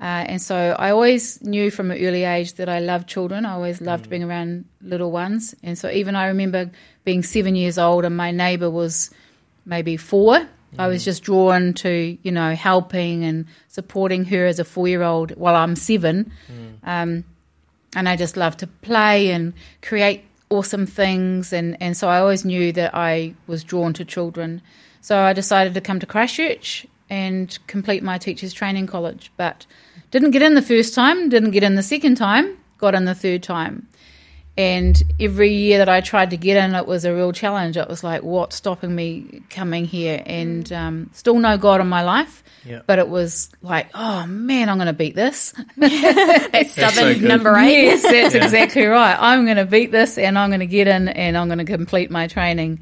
Uh, 0.00 0.22
and 0.30 0.40
so 0.40 0.76
I 0.78 0.90
always 0.90 1.42
knew 1.42 1.72
from 1.72 1.90
an 1.90 1.98
early 2.00 2.22
age 2.22 2.54
that 2.54 2.68
I 2.68 2.78
loved 2.78 3.08
children. 3.08 3.44
I 3.44 3.54
always 3.54 3.80
loved 3.80 4.08
being 4.08 4.22
around 4.22 4.64
little 4.80 5.10
ones. 5.10 5.56
And 5.64 5.76
so 5.76 5.90
even 5.90 6.14
I 6.14 6.28
remember 6.28 6.70
being 7.04 7.24
seven 7.24 7.56
years 7.56 7.78
old 7.78 8.04
and 8.04 8.16
my 8.16 8.30
neighbour 8.30 8.70
was 8.70 9.10
maybe 9.66 9.96
four. 9.96 10.46
I 10.76 10.86
was 10.88 11.04
just 11.04 11.22
drawn 11.22 11.72
to, 11.74 12.18
you 12.22 12.32
know, 12.32 12.54
helping 12.54 13.24
and 13.24 13.46
supporting 13.68 14.24
her 14.26 14.46
as 14.46 14.58
a 14.58 14.64
four 14.64 14.88
year 14.88 15.02
old 15.02 15.30
while 15.36 15.54
I'm 15.54 15.76
seven. 15.76 16.32
Um, 16.84 17.24
and 17.96 18.08
I 18.08 18.16
just 18.16 18.36
love 18.36 18.56
to 18.58 18.66
play 18.66 19.30
and 19.30 19.54
create 19.82 20.24
awesome 20.50 20.86
things. 20.86 21.52
And, 21.52 21.76
and 21.80 21.96
so 21.96 22.08
I 22.08 22.20
always 22.20 22.44
knew 22.44 22.72
that 22.72 22.94
I 22.94 23.34
was 23.46 23.64
drawn 23.64 23.92
to 23.94 24.04
children. 24.04 24.60
So 25.00 25.18
I 25.18 25.32
decided 25.32 25.74
to 25.74 25.80
come 25.80 26.00
to 26.00 26.06
Christchurch 26.06 26.86
and 27.08 27.58
complete 27.66 28.02
my 28.02 28.18
teacher's 28.18 28.52
training 28.52 28.86
college, 28.86 29.32
but 29.36 29.64
didn't 30.10 30.32
get 30.32 30.42
in 30.42 30.54
the 30.54 30.62
first 30.62 30.94
time, 30.94 31.28
didn't 31.28 31.52
get 31.52 31.62
in 31.62 31.74
the 31.74 31.82
second 31.82 32.16
time, 32.16 32.58
got 32.76 32.94
in 32.94 33.04
the 33.04 33.14
third 33.14 33.42
time. 33.42 33.88
And 34.58 35.00
every 35.20 35.52
year 35.54 35.78
that 35.78 35.88
I 35.88 36.00
tried 36.00 36.30
to 36.30 36.36
get 36.36 36.56
in, 36.56 36.74
it 36.74 36.84
was 36.86 37.04
a 37.04 37.14
real 37.14 37.30
challenge. 37.32 37.76
It 37.76 37.88
was 37.88 38.02
like, 38.02 38.24
what's 38.24 38.56
stopping 38.56 38.92
me 38.94 39.42
coming 39.50 39.84
here? 39.84 40.20
And 40.26 40.70
um, 40.72 41.10
still 41.14 41.38
no 41.38 41.56
God 41.56 41.80
in 41.80 41.86
my 41.88 42.02
life. 42.02 42.42
Yeah. 42.64 42.82
But 42.84 42.98
it 42.98 43.08
was 43.08 43.50
like, 43.62 43.88
oh 43.94 44.26
man, 44.26 44.68
I'm 44.68 44.76
going 44.76 44.88
to 44.88 44.92
beat 44.92 45.14
this. 45.14 45.54
That's 45.76 46.72
so 46.74 46.88
stubborn 46.88 47.20
good. 47.20 47.22
number 47.28 47.56
eight. 47.56 47.84
Yes, 47.84 48.02
that's 48.02 48.34
Yeah. 48.34 48.44
exactly 48.44 48.84
right. 48.84 49.16
I'm 49.18 49.44
going 49.44 49.58
to 49.58 49.64
beat 49.64 49.92
this 49.92 50.18
and 50.18 50.36
I'm 50.36 50.50
going 50.50 50.60
to 50.60 50.66
get 50.66 50.88
in 50.88 51.06
and 51.08 51.38
I'm 51.38 51.46
going 51.46 51.58
to 51.58 51.64
complete 51.64 52.10
my 52.10 52.26
training. 52.26 52.80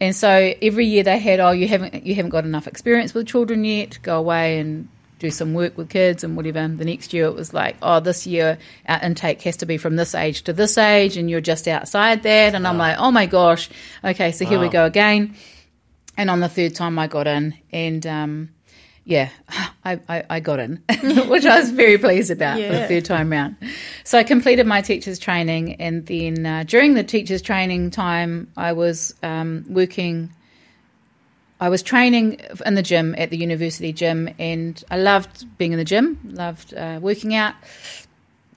And 0.00 0.14
so 0.14 0.52
every 0.60 0.84
year 0.86 1.02
they 1.02 1.18
had, 1.18 1.40
oh, 1.40 1.52
you 1.52 1.66
haven't 1.66 2.04
you 2.04 2.14
haven't 2.14 2.30
got 2.30 2.44
enough 2.44 2.66
experience 2.66 3.14
with 3.14 3.26
children 3.26 3.64
yet. 3.64 3.98
Go 4.02 4.18
away 4.18 4.58
and 4.58 4.88
do 5.18 5.30
some 5.30 5.54
work 5.54 5.76
with 5.76 5.88
kids 5.88 6.24
and 6.24 6.36
whatever. 6.36 6.66
The 6.68 6.84
next 6.84 7.12
year 7.12 7.26
it 7.26 7.34
was 7.34 7.54
like, 7.54 7.76
oh, 7.82 8.00
this 8.00 8.26
year 8.26 8.58
our 8.88 9.00
intake 9.02 9.42
has 9.42 9.56
to 9.58 9.66
be 9.66 9.78
from 9.78 9.96
this 9.96 10.14
age 10.14 10.42
to 10.42 10.52
this 10.52 10.76
age, 10.78 11.16
and 11.16 11.30
you're 11.30 11.40
just 11.40 11.66
outside 11.68 12.22
that. 12.22 12.54
And 12.54 12.66
I'm 12.66 12.78
like, 12.78 12.96
oh 12.98 13.10
my 13.10 13.26
gosh, 13.26 13.70
okay, 14.04 14.32
so 14.32 14.44
here 14.44 14.60
we 14.60 14.68
go 14.68 14.84
again. 14.84 15.34
And 16.18 16.30
on 16.30 16.40
the 16.40 16.48
third 16.48 16.74
time 16.74 16.98
I 16.98 17.08
got 17.08 17.26
in, 17.26 17.54
and 17.72 18.06
um, 18.06 18.48
yeah, 19.06 19.30
I, 19.84 20.00
I, 20.08 20.24
I 20.28 20.40
got 20.40 20.58
in, 20.58 20.82
which 21.28 21.46
I 21.46 21.60
was 21.60 21.70
very 21.70 21.96
pleased 21.96 22.30
about 22.30 22.56
for 22.60 22.68
the 22.68 22.86
third 22.86 23.04
time 23.06 23.30
round. 23.30 23.56
So 24.04 24.18
I 24.18 24.24
completed 24.24 24.66
my 24.66 24.82
teacher's 24.82 25.18
training, 25.18 25.80
and 25.80 26.04
then 26.06 26.44
uh, 26.44 26.64
during 26.66 26.94
the 26.94 27.04
teacher's 27.04 27.40
training 27.40 27.90
time, 27.92 28.50
I 28.56 28.72
was 28.72 29.14
um, 29.22 29.64
working. 29.68 30.32
I 31.60 31.68
was 31.70 31.82
training 31.82 32.40
in 32.64 32.74
the 32.74 32.82
gym 32.82 33.14
at 33.16 33.30
the 33.30 33.38
university 33.38 33.92
gym, 33.92 34.28
and 34.38 34.82
I 34.90 34.98
loved 34.98 35.46
being 35.56 35.72
in 35.72 35.78
the 35.78 35.84
gym. 35.84 36.18
Loved 36.24 36.74
uh, 36.74 36.98
working 37.00 37.34
out, 37.34 37.54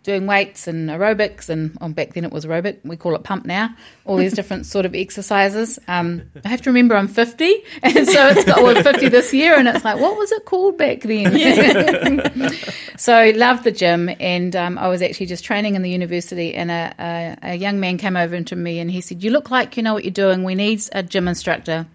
doing 0.04 0.28
weights 0.28 0.68
and 0.68 0.90
aerobics, 0.90 1.48
and 1.48 1.78
oh, 1.80 1.88
back 1.88 2.14
then 2.14 2.26
it 2.26 2.32
was 2.34 2.46
aerobic. 2.46 2.80
We 2.84 2.98
call 2.98 3.16
it 3.16 3.24
pump 3.24 3.46
now. 3.46 3.74
All 4.04 4.18
these 4.18 4.34
different 4.40 4.66
sort 4.66 4.86
of 4.86 4.94
exercises. 4.96 5.80
Um, 5.88 6.24
I 6.44 6.50
have 6.50 6.62
to 6.64 6.70
remember 6.72 6.94
I'm 6.98 7.08
50, 7.08 7.64
and 7.84 8.06
so 8.06 8.28
it's 8.28 8.44
got 8.44 8.62
well, 8.62 8.84
50 8.84 9.08
this 9.08 9.34
year, 9.34 9.56
and 9.56 9.70
it's 9.70 9.86
like, 9.86 9.98
what 9.98 10.18
was 10.18 10.34
it 10.34 10.44
called 10.44 10.78
back 10.78 11.00
then? 11.00 12.52
so 12.98 13.16
I 13.16 13.32
loved 13.32 13.64
the 13.64 13.72
gym, 13.72 14.10
and 14.20 14.58
um, 14.58 14.78
I 14.78 14.90
was 14.90 15.02
actually 15.02 15.28
just 15.28 15.46
training 15.46 15.76
in 15.76 15.84
the 15.84 15.90
university, 15.90 16.54
and 16.54 16.70
a, 16.70 16.94
a, 17.00 17.52
a 17.52 17.56
young 17.56 17.80
man 17.80 17.98
came 17.98 18.18
over 18.18 18.42
to 18.42 18.56
me, 18.58 18.80
and 18.80 18.92
he 18.92 19.00
said, 19.00 19.24
"You 19.24 19.32
look 19.32 19.50
like 19.50 19.78
you 19.78 19.84
know 19.84 19.94
what 19.94 20.04
you're 20.04 20.12
doing. 20.12 20.44
We 20.44 20.56
need 20.56 20.84
a 20.92 21.02
gym 21.02 21.30
instructor." 21.30 21.88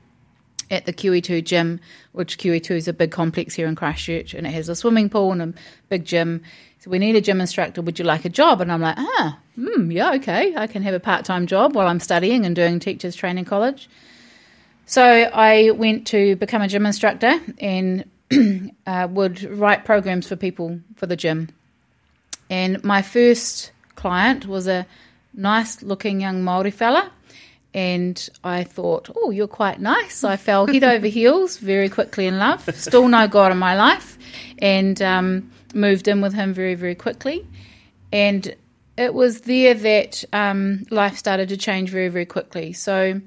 At 0.70 0.86
the 0.86 0.92
QE2 0.92 1.44
gym, 1.44 1.80
which 2.12 2.38
QE2 2.38 2.70
is 2.72 2.88
a 2.88 2.92
big 2.92 3.10
complex 3.10 3.54
here 3.54 3.66
in 3.66 3.74
Christchurch, 3.74 4.34
and 4.34 4.46
it 4.46 4.50
has 4.50 4.68
a 4.68 4.76
swimming 4.76 5.08
pool 5.08 5.32
and 5.32 5.42
a 5.42 5.54
big 5.88 6.04
gym. 6.04 6.42
So 6.80 6.90
we 6.90 6.98
need 6.98 7.16
a 7.16 7.20
gym 7.20 7.40
instructor. 7.40 7.82
Would 7.82 7.98
you 7.98 8.04
like 8.04 8.24
a 8.24 8.28
job? 8.28 8.60
And 8.60 8.70
I'm 8.70 8.80
like, 8.80 8.96
ah, 8.98 9.38
mm, 9.58 9.92
yeah, 9.92 10.12
okay. 10.14 10.54
I 10.56 10.66
can 10.66 10.82
have 10.82 10.94
a 10.94 11.00
part 11.00 11.24
time 11.24 11.46
job 11.46 11.74
while 11.74 11.86
I'm 11.86 12.00
studying 12.00 12.44
and 12.44 12.54
doing 12.54 12.78
teachers 12.78 13.16
training 13.16 13.46
college. 13.46 13.88
So 14.86 15.02
I 15.02 15.70
went 15.70 16.06
to 16.08 16.36
become 16.36 16.60
a 16.60 16.68
gym 16.68 16.84
instructor 16.84 17.40
and 17.58 18.04
uh, 18.86 19.08
would 19.10 19.42
write 19.42 19.84
programs 19.84 20.28
for 20.28 20.36
people 20.36 20.80
for 20.96 21.06
the 21.06 21.16
gym. 21.16 21.48
And 22.50 22.84
my 22.84 23.00
first 23.00 23.72
client 23.94 24.46
was 24.46 24.66
a 24.66 24.86
nice 25.32 25.82
looking 25.82 26.20
young 26.20 26.42
Maori 26.42 26.70
fella. 26.70 27.10
And 27.74 28.28
I 28.44 28.62
thought, 28.62 29.10
oh, 29.16 29.30
you're 29.30 29.48
quite 29.48 29.80
nice. 29.80 30.22
I 30.22 30.36
fell 30.36 30.66
head 30.66 30.84
over 30.84 31.08
heels 31.08 31.56
very 31.56 31.88
quickly 31.88 32.26
in 32.26 32.38
love. 32.38 32.62
Still 32.74 33.08
no 33.08 33.26
God 33.26 33.50
in 33.50 33.58
my 33.58 33.74
life. 33.74 34.16
And 34.58 35.02
um, 35.02 35.50
moved 35.74 36.06
in 36.06 36.20
with 36.20 36.32
him 36.32 36.54
very, 36.54 36.76
very 36.76 36.94
quickly. 36.94 37.44
And 38.12 38.54
it 38.96 39.12
was 39.12 39.40
there 39.40 39.74
that 39.74 40.24
um, 40.32 40.86
life 40.90 41.16
started 41.16 41.48
to 41.48 41.56
change 41.56 41.90
very, 41.90 42.08
very 42.08 42.26
quickly. 42.26 42.72
So 42.72 43.20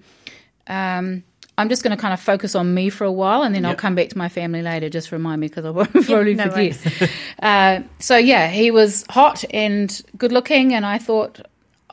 um, 0.67 1.23
I'm 1.57 1.69
just 1.69 1.83
going 1.83 1.95
to 1.95 1.99
kind 1.99 2.13
of 2.13 2.19
focus 2.19 2.55
on 2.55 2.73
me 2.73 2.89
for 2.89 3.03
a 3.03 3.11
while, 3.11 3.41
and 3.41 3.53
then 3.53 3.63
yep. 3.63 3.71
I'll 3.71 3.75
come 3.75 3.95
back 3.95 4.09
to 4.09 4.17
my 4.17 4.29
family 4.29 4.61
later. 4.61 4.89
Just 4.89 5.11
remind 5.11 5.41
me 5.41 5.47
because 5.47 5.65
I 5.65 5.71
won't 5.71 5.91
probably 6.05 6.35
no 6.35 6.49
forget. 6.49 7.11
uh, 7.41 7.81
so 7.99 8.15
yeah, 8.15 8.47
he 8.47 8.71
was 8.71 9.05
hot 9.09 9.43
and 9.51 10.01
good 10.17 10.31
looking, 10.31 10.73
and 10.73 10.85
I 10.85 10.99
thought 10.99 11.41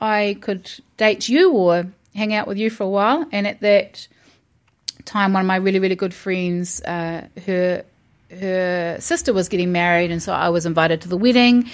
I 0.00 0.36
could 0.40 0.70
date 0.96 1.28
you 1.28 1.52
or 1.52 1.86
hang 2.14 2.34
out 2.34 2.46
with 2.46 2.58
you 2.58 2.70
for 2.70 2.84
a 2.84 2.88
while. 2.88 3.26
And 3.32 3.46
at 3.46 3.60
that 3.60 4.06
time, 5.04 5.32
one 5.32 5.42
of 5.42 5.46
my 5.46 5.56
really, 5.56 5.78
really 5.78 5.96
good 5.96 6.14
friends, 6.14 6.82
uh, 6.82 7.26
her 7.46 7.84
her 8.30 8.96
sister 8.98 9.32
was 9.32 9.48
getting 9.48 9.70
married, 9.70 10.10
and 10.10 10.22
so 10.22 10.32
I 10.32 10.48
was 10.48 10.66
invited 10.66 11.02
to 11.02 11.08
the 11.08 11.16
wedding 11.16 11.70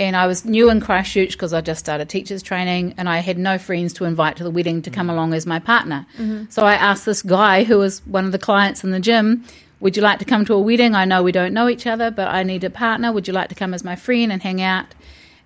and 0.00 0.16
I 0.16 0.26
was 0.26 0.46
new 0.46 0.70
in 0.70 0.80
Christchurch 0.80 1.32
because 1.32 1.52
I 1.52 1.60
just 1.60 1.78
started 1.78 2.08
teachers 2.08 2.42
training, 2.42 2.94
and 2.96 3.06
I 3.06 3.18
had 3.18 3.36
no 3.36 3.58
friends 3.58 3.92
to 3.94 4.06
invite 4.06 4.36
to 4.38 4.44
the 4.44 4.50
wedding 4.50 4.80
to 4.82 4.90
come 4.90 5.06
mm-hmm. 5.06 5.10
along 5.10 5.34
as 5.34 5.44
my 5.44 5.58
partner. 5.58 6.06
Mm-hmm. 6.16 6.44
So 6.48 6.64
I 6.64 6.74
asked 6.74 7.04
this 7.04 7.20
guy 7.20 7.64
who 7.64 7.78
was 7.78 8.00
one 8.06 8.24
of 8.24 8.32
the 8.32 8.38
clients 8.38 8.82
in 8.82 8.92
the 8.92 8.98
gym, 8.98 9.44
"Would 9.80 9.96
you 9.98 10.02
like 10.02 10.18
to 10.20 10.24
come 10.24 10.46
to 10.46 10.54
a 10.54 10.60
wedding? 10.60 10.94
I 10.94 11.04
know 11.04 11.22
we 11.22 11.32
don't 11.32 11.52
know 11.52 11.68
each 11.68 11.86
other, 11.86 12.10
but 12.10 12.28
I 12.28 12.42
need 12.42 12.64
a 12.64 12.70
partner. 12.70 13.12
Would 13.12 13.28
you 13.28 13.34
like 13.34 13.50
to 13.50 13.54
come 13.54 13.74
as 13.74 13.84
my 13.84 13.94
friend 13.94 14.32
and 14.32 14.42
hang 14.42 14.62
out?" 14.62 14.86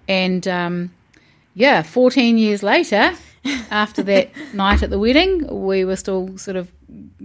And 0.07 0.47
um, 0.47 0.93
yeah, 1.55 1.83
14 1.83 2.39
years 2.39 2.63
later, 2.63 3.13
after 3.71 4.03
that 4.05 4.31
night 4.55 4.83
at 4.83 4.91
the 4.91 4.99
wedding, 4.99 5.65
we 5.65 5.85
were 5.85 5.97
still 5.97 6.37
sort 6.39 6.57
of 6.57 6.71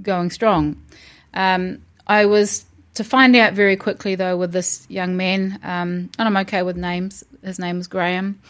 going 0.01 0.31
strong. 0.31 0.81
Um, 1.33 1.81
I 2.07 2.25
was 2.25 2.65
to 2.95 3.03
find 3.03 3.35
out 3.35 3.53
very 3.53 3.77
quickly, 3.77 4.15
though, 4.15 4.35
with 4.35 4.51
this 4.51 4.85
young 4.89 5.15
man, 5.15 5.59
um, 5.63 6.09
and 6.17 6.27
I'm 6.27 6.37
okay 6.37 6.63
with 6.63 6.75
names, 6.75 7.23
his 7.43 7.59
name 7.59 7.77
was 7.77 7.87
Graham, 7.87 8.41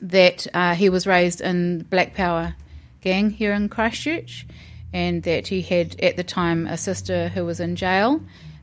that 0.00 0.46
uh, 0.54 0.74
he 0.74 0.88
was 0.88 1.06
raised 1.06 1.40
in 1.40 1.82
Black 1.82 2.14
Power 2.14 2.56
gang 3.02 3.30
here 3.30 3.52
in 3.52 3.68
Christchurch, 3.68 4.46
and 4.92 5.22
that 5.24 5.46
he 5.48 5.62
had 5.62 6.00
at 6.00 6.16
the 6.16 6.24
time 6.24 6.66
a 6.66 6.76
sister 6.76 7.28
who 7.28 7.44
was 7.44 7.60
in 7.60 7.76
jail, 7.76 8.20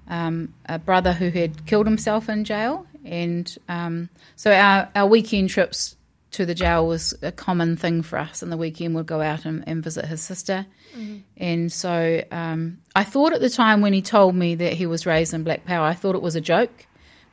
um, 0.07 0.53
a 0.65 0.80
brother 0.80 1.13
who 1.13 1.30
had 1.30 1.65
killed 1.65 1.86
himself 1.86 2.28
in 2.28 2.43
jail, 2.43 2.86
and 3.05 3.57
um, 3.70 4.09
so 4.36 4.51
our, 4.51 4.89
our 4.95 5.07
weekend 5.07 5.49
trips 5.49 5.95
to 6.32 6.45
the 6.45 6.55
jail 6.55 6.86
was 6.88 7.13
a 7.21 7.32
common 7.32 7.75
thing 7.75 8.01
for 8.01 8.19
us. 8.19 8.41
And 8.41 8.51
the 8.51 8.57
weekend 8.57 8.95
we'd 8.95 9.05
go 9.05 9.21
out 9.21 9.45
and, 9.45 9.63
and 9.67 9.84
visit 9.84 10.05
his 10.05 10.21
sister. 10.21 10.65
Mm-hmm. 10.95 11.17
And 11.38 11.71
so 11.71 12.23
um, 12.32 12.80
I 12.95 13.03
thought 13.03 13.34
at 13.34 13.41
the 13.41 13.49
time 13.49 13.82
when 13.82 13.93
he 13.93 14.01
told 14.01 14.36
me 14.36 14.55
that 14.55 14.73
he 14.73 14.86
was 14.86 15.05
raised 15.05 15.34
in 15.34 15.43
Black 15.43 15.65
Power, 15.65 15.86
I 15.86 15.93
thought 15.93 16.15
it 16.15 16.21
was 16.21 16.36
a 16.36 16.41
joke 16.41 16.86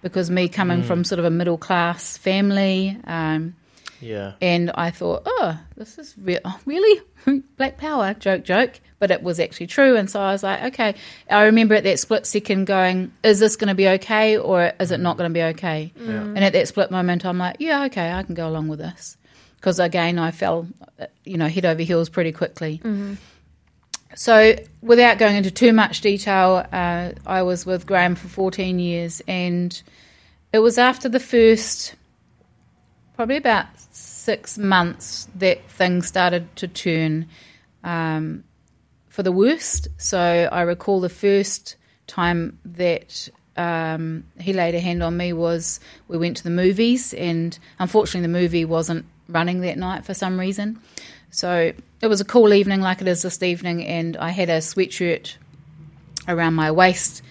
because 0.03 0.31
me 0.31 0.49
coming 0.49 0.83
mm. 0.83 0.87
from 0.87 1.05
sort 1.05 1.19
of 1.19 1.25
a 1.25 1.31
middle 1.31 1.59
class 1.59 2.17
family. 2.17 2.99
Um, 3.05 3.57
yeah. 4.01 4.33
And 4.41 4.71
I 4.75 4.91
thought, 4.91 5.23
oh, 5.27 5.59
this 5.77 5.99
is 5.99 6.15
re- 6.19 6.41
oh, 6.45 6.61
really 6.65 7.03
Black 7.57 7.79
Power, 7.79 8.15
joke, 8.15 8.45
joke. 8.45 8.81
But 8.99 9.11
it 9.11 9.23
was 9.23 9.39
actually 9.39 9.67
true. 9.67 9.97
And 9.97 10.09
so 10.09 10.21
I 10.21 10.33
was 10.33 10.43
like, 10.43 10.63
okay. 10.73 10.95
I 11.31 11.45
remember 11.45 11.75
at 11.75 11.85
that 11.85 11.99
split 11.99 12.27
second 12.27 12.67
going, 12.67 13.13
is 13.23 13.41
this 13.41 13.57
going 13.57 13.69
to 13.69 13.75
be 13.75 13.89
okay 13.89 14.39
or 14.39 14.73
is 14.81 14.91
it 14.91 15.01
not 15.01 15.19
going 15.19 15.29
to 15.31 15.35
be 15.35 15.43
okay? 15.43 15.93
Yeah. 15.97 16.23
And 16.23 16.39
at 16.39 16.55
that 16.55 16.67
split 16.69 16.91
moment, 16.91 17.27
I'm 17.27 17.37
like, 17.37 17.57
yeah, 17.59 17.85
okay, 17.85 18.11
I 18.11 18.23
can 18.23 18.35
go 18.35 18.49
along 18.49 18.69
with 18.69 18.79
this. 18.79 19.19
Because 19.57 19.79
again, 19.81 20.19
I 20.19 20.31
fell, 20.31 20.67
you 21.25 21.37
know, 21.37 21.49
head 21.49 21.67
over 21.67 21.83
heels 21.83 22.09
pretty 22.09 22.33
quickly. 22.33 22.81
Mm-hmm. 22.83 23.15
So, 24.15 24.57
without 24.81 25.19
going 25.19 25.37
into 25.37 25.51
too 25.51 25.75
much 25.75 26.01
detail, 26.01 26.67
uh, 26.73 27.11
I 27.27 27.43
was 27.43 27.67
with 27.67 27.87
Graham 27.87 28.15
for 28.15 28.29
14 28.29 28.79
years, 28.79 29.21
and 29.29 29.81
it 30.55 30.61
was 30.61 30.79
after 30.79 31.11
the 31.11 31.21
first, 31.21 31.95
probably 33.15 33.37
about 33.37 33.67
six 34.27 34.59
months, 34.59 35.29
that 35.37 35.59
things 35.71 36.07
started 36.07 36.45
to 36.57 36.67
turn 36.69 37.27
um, 37.85 38.45
for 39.09 39.23
the 39.23 39.33
worst. 39.33 39.89
So, 39.97 40.21
I 40.61 40.63
recall 40.63 41.01
the 41.01 41.09
first 41.27 41.77
time 42.07 42.59
that 42.65 43.29
um, 43.57 44.25
he 44.39 44.53
laid 44.53 44.75
a 44.75 44.81
hand 44.81 45.03
on 45.03 45.17
me 45.17 45.33
was 45.33 45.81
we 46.09 46.19
went 46.19 46.37
to 46.39 46.45
the 46.45 46.51
movies, 46.51 47.15
and 47.15 47.59
unfortunately, 47.79 48.23
the 48.23 48.39
movie 48.41 48.65
wasn't 48.65 49.07
running 49.29 49.61
that 49.61 49.79
night 49.79 50.05
for 50.05 50.15
some 50.15 50.39
reason. 50.39 50.79
So 51.31 51.73
it 52.01 52.07
was 52.07 52.21
a 52.21 52.25
cool 52.25 52.55
evening, 52.55 52.81
like 52.81 53.01
it 53.01 53.09
is 53.09 53.23
this 53.23 53.43
evening, 53.43 53.85
and 53.85 54.17
I 54.17 54.31
had 54.31 54.49
a 54.49 54.59
sweatshirt 54.59 55.37
around 56.29 56.55
my 56.55 56.71
waist, 56.71 57.23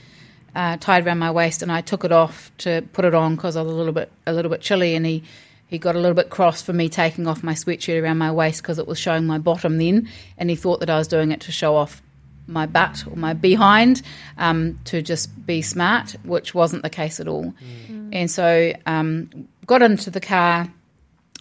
uh, 0.56 0.78
tied 0.78 1.06
around 1.06 1.20
my 1.20 1.32
waist, 1.32 1.62
and 1.62 1.72
I 1.72 1.82
took 1.82 2.04
it 2.04 2.12
off 2.12 2.52
to 2.60 2.82
put 2.93 3.06
it 3.06 3.16
on 3.16 3.36
because 3.36 3.56
I 3.56 3.62
was 3.62 3.74
a 3.74 3.76
little 3.76 3.93
bit 3.93 4.12
a 4.26 4.34
little 4.34 4.52
bit 4.52 4.62
chilly, 4.62 4.96
and 4.96 5.06
he. 5.06 5.24
He 5.68 5.80
got 5.80 5.95
a 5.95 5.99
little 5.99 6.16
bit 6.16 6.30
cross 6.30 6.61
for 6.61 6.74
me 6.74 6.89
taking 6.89 7.28
off 7.28 7.43
my 7.43 7.53
sweatshirt 7.53 8.01
around 8.01 8.18
my 8.18 8.32
waist 8.32 8.61
because 8.61 8.78
it 8.78 8.88
was 8.88 8.99
showing 8.99 9.26
my 9.26 9.39
bottom 9.39 9.78
then, 9.78 10.09
and 10.38 10.49
he 10.49 10.55
thought 10.55 10.80
that 10.80 10.89
I 10.89 10.97
was 10.97 11.07
doing 11.07 11.32
it 11.32 11.41
to 11.41 11.51
show 11.51 11.76
off 11.76 12.01
my 12.47 12.66
butt 12.66 13.05
or 13.07 13.16
my 13.16 13.34
behind 13.34 14.01
um, 14.38 14.80
to 14.86 15.01
just 15.01 15.45
be 15.45 15.61
smart, 15.61 16.16
which 16.24 16.53
wasn't 16.53 16.84
the 16.84 16.89
case 16.89 17.20
at 17.20 17.28
all. 17.28 17.53
Mm. 17.89 18.09
And 18.13 18.32
so 18.32 18.74
um, 18.86 19.47
got 19.66 19.82
into 19.82 20.11
the 20.11 20.22
car, 20.22 20.72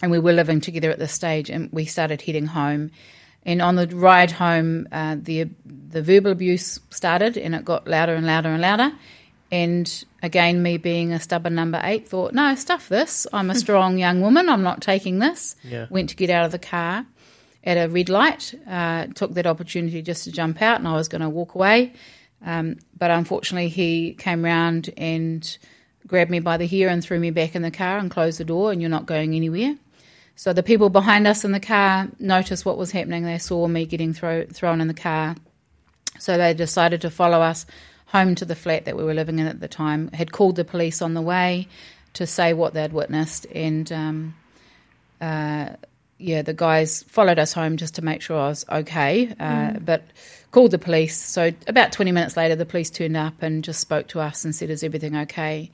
and 0.01 0.11
we 0.11 0.19
were 0.19 0.33
living 0.33 0.61
together 0.61 0.89
at 0.89 0.99
this 0.99 1.13
stage, 1.13 1.49
and 1.49 1.71
we 1.71 1.85
started 1.85 2.21
heading 2.21 2.47
home. 2.47 2.91
And 3.43 3.61
on 3.61 3.75
the 3.75 3.87
ride 3.87 4.31
home, 4.31 4.87
uh, 4.91 5.17
the 5.19 5.47
the 5.65 6.01
verbal 6.01 6.31
abuse 6.31 6.79
started, 6.89 7.37
and 7.37 7.53
it 7.53 7.63
got 7.63 7.87
louder 7.87 8.15
and 8.15 8.25
louder 8.25 8.49
and 8.49 8.61
louder. 8.61 8.91
And 9.51 10.05
again, 10.23 10.63
me 10.63 10.77
being 10.77 11.13
a 11.13 11.19
stubborn 11.19 11.55
number 11.55 11.79
eight, 11.83 12.07
thought, 12.07 12.33
no, 12.33 12.55
stuff 12.55 12.89
this. 12.89 13.27
I'm 13.31 13.49
a 13.49 13.55
strong 13.63 13.97
young 13.97 14.21
woman. 14.21 14.49
I'm 14.49 14.63
not 14.63 14.81
taking 14.81 15.19
this. 15.19 15.55
Yeah. 15.63 15.87
Went 15.89 16.09
to 16.09 16.15
get 16.15 16.29
out 16.29 16.45
of 16.45 16.51
the 16.51 16.59
car 16.59 17.05
at 17.63 17.77
a 17.77 17.89
red 17.89 18.09
light. 18.09 18.53
Uh, 18.67 19.07
took 19.07 19.33
that 19.33 19.47
opportunity 19.47 20.01
just 20.01 20.23
to 20.25 20.31
jump 20.31 20.61
out, 20.61 20.79
and 20.79 20.87
I 20.87 20.93
was 20.93 21.07
going 21.07 21.21
to 21.21 21.29
walk 21.29 21.55
away. 21.55 21.93
Um, 22.45 22.77
but 22.97 23.11
unfortunately, 23.11 23.69
he 23.69 24.13
came 24.13 24.43
round 24.43 24.91
and 24.97 25.57
grabbed 26.07 26.31
me 26.31 26.39
by 26.39 26.57
the 26.57 26.67
hair 26.67 26.89
and 26.89 27.03
threw 27.03 27.19
me 27.19 27.31
back 27.31 27.55
in 27.55 27.61
the 27.61 27.71
car 27.71 27.97
and 27.97 28.11
closed 28.11 28.39
the 28.39 28.45
door, 28.45 28.71
and 28.71 28.81
you're 28.81 28.89
not 28.89 29.05
going 29.05 29.35
anywhere. 29.35 29.75
So 30.35 30.51
the 30.51 30.63
people 30.63 30.89
behind 30.89 31.27
us 31.27 31.45
in 31.45 31.53
the 31.53 31.59
car 31.59 32.09
noticed 32.19 32.65
what 32.65 32.77
was 32.77 32.91
happening. 32.91 33.23
They 33.23 33.37
saw 33.37 33.67
me 33.67 33.85
getting 33.85 34.13
throw, 34.13 34.45
thrown 34.45 34.81
in 34.81 34.87
the 34.87 34.93
car. 34.93 35.35
So 36.19 36.37
they 36.37 36.53
decided 36.53 37.01
to 37.01 37.09
follow 37.09 37.41
us 37.41 37.65
home 38.07 38.35
to 38.35 38.45
the 38.45 38.55
flat 38.55 38.85
that 38.85 38.95
we 38.95 39.03
were 39.03 39.13
living 39.13 39.39
in 39.39 39.47
at 39.47 39.59
the 39.59 39.67
time. 39.67 40.09
Had 40.13 40.31
called 40.31 40.55
the 40.55 40.65
police 40.65 41.01
on 41.01 41.13
the 41.13 41.21
way 41.21 41.67
to 42.13 42.25
say 42.25 42.53
what 42.53 42.73
they'd 42.73 42.93
witnessed, 42.93 43.45
and 43.53 43.91
um, 43.91 44.35
uh, 45.19 45.69
yeah, 46.17 46.41
the 46.41 46.53
guys 46.53 47.03
followed 47.03 47.39
us 47.39 47.53
home 47.53 47.77
just 47.77 47.95
to 47.95 48.01
make 48.01 48.21
sure 48.21 48.39
I 48.39 48.47
was 48.49 48.65
okay. 48.69 49.33
Uh, 49.39 49.71
mm. 49.71 49.85
But 49.85 50.03
called 50.51 50.71
the 50.71 50.79
police. 50.79 51.17
So 51.17 51.51
about 51.67 51.91
twenty 51.91 52.11
minutes 52.11 52.37
later, 52.37 52.55
the 52.55 52.65
police 52.65 52.89
turned 52.89 53.17
up 53.17 53.41
and 53.41 53.63
just 53.63 53.81
spoke 53.81 54.07
to 54.09 54.19
us 54.19 54.45
and 54.45 54.55
said, 54.55 54.69
"Is 54.69 54.83
everything 54.83 55.15
okay?" 55.17 55.71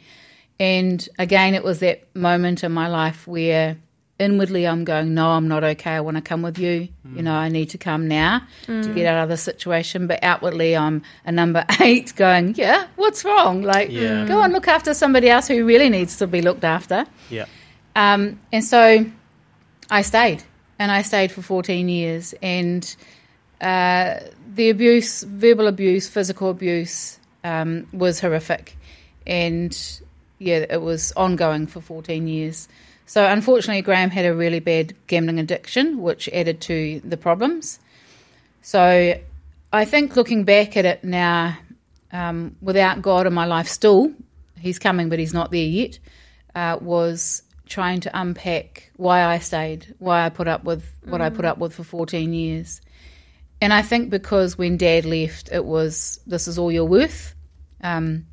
And 0.59 1.07
again, 1.17 1.53
it 1.55 1.63
was 1.63 1.79
that 1.79 2.15
moment 2.15 2.63
in 2.63 2.71
my 2.71 2.87
life 2.87 3.27
where 3.27 3.77
inwardly 4.21 4.67
I'm 4.67 4.83
going, 4.83 5.13
no, 5.13 5.31
I'm 5.31 5.47
not 5.47 5.63
okay. 5.63 5.91
I 5.91 6.01
want 6.01 6.15
to 6.17 6.21
come 6.21 6.43
with 6.43 6.59
you. 6.59 6.87
Mm. 7.07 7.17
You 7.17 7.23
know, 7.23 7.33
I 7.33 7.49
need 7.49 7.71
to 7.71 7.77
come 7.77 8.07
now 8.07 8.43
mm. 8.67 8.83
to 8.83 8.93
get 8.93 9.07
out 9.07 9.23
of 9.23 9.29
this 9.29 9.41
situation. 9.41 10.07
But 10.07 10.19
outwardly, 10.23 10.77
I'm 10.77 11.01
a 11.25 11.31
number 11.31 11.65
eight 11.79 12.15
going, 12.15 12.55
yeah, 12.55 12.87
what's 12.95 13.25
wrong? 13.25 13.63
Like, 13.63 13.89
yeah. 13.89 14.25
go 14.27 14.41
and 14.41 14.53
look 14.53 14.67
after 14.67 14.93
somebody 14.93 15.29
else 15.29 15.47
who 15.47 15.65
really 15.65 15.89
needs 15.89 16.17
to 16.17 16.27
be 16.27 16.41
looked 16.41 16.63
after. 16.63 17.05
Yeah. 17.29 17.47
Um, 17.95 18.39
and 18.53 18.63
so 18.63 19.05
I 19.89 20.01
stayed, 20.03 20.43
and 20.79 20.91
I 20.91 21.01
stayed 21.01 21.31
for 21.31 21.41
14 21.41 21.89
years. 21.89 22.33
And 22.41 22.95
uh, 23.59 24.19
the 24.53 24.69
abuse, 24.69 25.23
verbal 25.23 25.67
abuse, 25.67 26.07
physical 26.07 26.49
abuse, 26.51 27.19
um, 27.43 27.87
was 27.91 28.19
horrific. 28.19 28.77
And 29.25 29.77
yeah, 30.39 30.65
it 30.69 30.81
was 30.81 31.11
ongoing 31.13 31.67
for 31.67 31.81
14 31.81 32.27
years. 32.27 32.67
So 33.11 33.25
unfortunately, 33.25 33.81
Graham 33.81 34.09
had 34.09 34.23
a 34.23 34.33
really 34.33 34.61
bad 34.61 34.95
gambling 35.07 35.37
addiction, 35.37 36.01
which 36.01 36.29
added 36.29 36.61
to 36.61 37.01
the 37.03 37.17
problems. 37.17 37.77
So 38.61 39.19
I 39.73 39.83
think 39.83 40.15
looking 40.15 40.45
back 40.45 40.77
at 40.77 40.85
it 40.85 41.03
now, 41.03 41.57
um, 42.13 42.55
without 42.61 43.01
God 43.01 43.27
in 43.27 43.33
my 43.33 43.43
life, 43.43 43.67
still, 43.67 44.13
He's 44.57 44.79
coming, 44.79 45.09
but 45.09 45.19
He's 45.19 45.33
not 45.33 45.51
there 45.51 45.59
yet. 45.59 45.99
Uh, 46.55 46.77
was 46.79 47.43
trying 47.67 47.99
to 47.99 48.17
unpack 48.17 48.93
why 48.95 49.25
I 49.25 49.39
stayed, 49.39 49.93
why 49.99 50.25
I 50.25 50.29
put 50.29 50.47
up 50.47 50.63
with 50.63 50.89
what 51.03 51.19
I 51.19 51.29
put 51.31 51.43
up 51.43 51.57
with 51.57 51.73
for 51.75 51.83
14 51.83 52.31
years. 52.31 52.79
And 53.59 53.73
I 53.73 53.81
think 53.81 54.09
because 54.09 54.57
when 54.57 54.77
Dad 54.77 55.03
left, 55.03 55.49
it 55.51 55.65
was 55.65 56.21
this 56.25 56.47
is 56.47 56.57
all 56.57 56.71
you're 56.71 56.85
worth. 56.85 57.35
Um, 57.83 58.27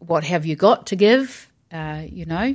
What 0.00 0.24
have 0.24 0.44
you 0.44 0.56
got 0.56 0.88
to 0.88 0.96
give? 0.96 1.50
Uh, 1.72 2.02
you 2.06 2.26
know, 2.26 2.54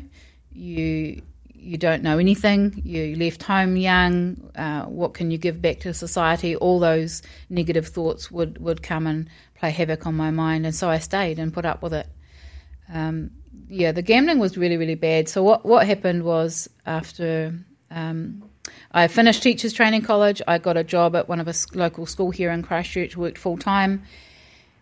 you 0.55 1.21
you 1.53 1.77
don't 1.77 2.03
know 2.03 2.19
anything. 2.19 2.79
You 2.85 3.15
left 3.15 3.41
home 3.41 3.75
young. 3.75 4.51
Uh, 4.55 4.83
what 4.83 5.15
can 5.15 5.31
you 5.31 5.37
give 5.39 5.61
back 5.61 5.79
to 5.79 5.93
society? 5.95 6.55
All 6.55 6.79
those 6.79 7.23
negative 7.49 7.87
thoughts 7.87 8.29
would, 8.29 8.59
would 8.59 8.83
come 8.83 9.07
and 9.07 9.27
play 9.55 9.71
havoc 9.71 10.05
on 10.05 10.13
my 10.13 10.29
mind, 10.29 10.65
and 10.65 10.75
so 10.75 10.89
I 10.89 10.99
stayed 10.99 11.39
and 11.39 11.51
put 11.51 11.65
up 11.65 11.81
with 11.81 11.93
it. 11.93 12.07
Um, 12.93 13.31
yeah, 13.67 13.91
the 13.91 14.03
gambling 14.03 14.37
was 14.37 14.57
really 14.57 14.77
really 14.77 14.95
bad. 14.95 15.27
So 15.27 15.41
what 15.41 15.65
what 15.65 15.87
happened 15.87 16.23
was 16.23 16.69
after 16.85 17.57
um, 17.89 18.43
I 18.91 19.07
finished 19.07 19.41
teachers 19.41 19.73
training 19.73 20.03
college, 20.03 20.41
I 20.47 20.59
got 20.59 20.77
a 20.77 20.83
job 20.83 21.15
at 21.15 21.27
one 21.27 21.39
of 21.39 21.47
a 21.47 21.53
local 21.73 22.05
school 22.05 22.29
here 22.29 22.51
in 22.51 22.61
Christchurch, 22.61 23.17
worked 23.17 23.37
full 23.37 23.57
time, 23.57 24.03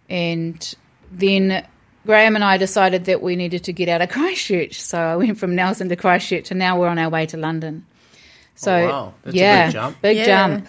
and 0.10 0.76
then 1.12 1.66
Graham 2.06 2.36
and 2.36 2.44
I 2.44 2.58
decided 2.58 3.06
that 3.06 3.22
we 3.22 3.36
needed 3.36 3.64
to 3.66 3.74
get 3.74 3.88
out 3.90 4.02
of 4.02 4.10
Christchurch. 4.10 4.82
So 4.82 5.00
I 5.00 5.16
went 5.16 5.38
from 5.38 5.56
Nelson 5.56 5.90
to 5.90 5.96
Christchurch, 5.96 6.52
and 6.52 6.60
now 6.60 6.80
we're 6.80 6.88
on 6.90 7.00
our 7.00 7.10
way 7.10 7.26
to 7.28 7.38
London. 7.38 7.86
So 8.56 8.76
Oh, 8.76 8.88
wow. 8.88 9.14
That's 9.24 9.30
a 9.30 9.32
big 9.32 9.36
yeah, 9.42 9.70
jump. 9.70 10.02
big 10.02 10.18
Yeah. 10.18 10.26
jump. 10.26 10.68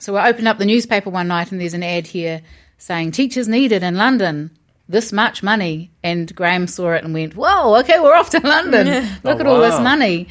So 0.00 0.16
I 0.16 0.28
opened 0.28 0.46
up 0.48 0.58
the 0.58 0.66
newspaper 0.66 1.10
one 1.10 1.28
night, 1.28 1.50
and 1.50 1.60
there's 1.60 1.74
an 1.74 1.82
ad 1.82 2.06
here 2.06 2.42
saying 2.78 3.12
teachers 3.12 3.48
needed 3.48 3.82
in 3.82 3.96
London. 3.96 4.50
This 4.88 5.12
much 5.12 5.42
money, 5.42 5.90
and 6.02 6.34
Graham 6.34 6.66
saw 6.66 6.92
it 6.92 7.04
and 7.04 7.12
went, 7.12 7.34
"Whoa, 7.36 7.78
okay, 7.80 7.98
we're 8.00 8.14
off 8.14 8.30
to 8.30 8.40
London. 8.40 8.86
Look 9.24 9.36
Oh, 9.36 9.40
at 9.40 9.46
all 9.46 9.60
this 9.60 9.78
money." 9.80 10.28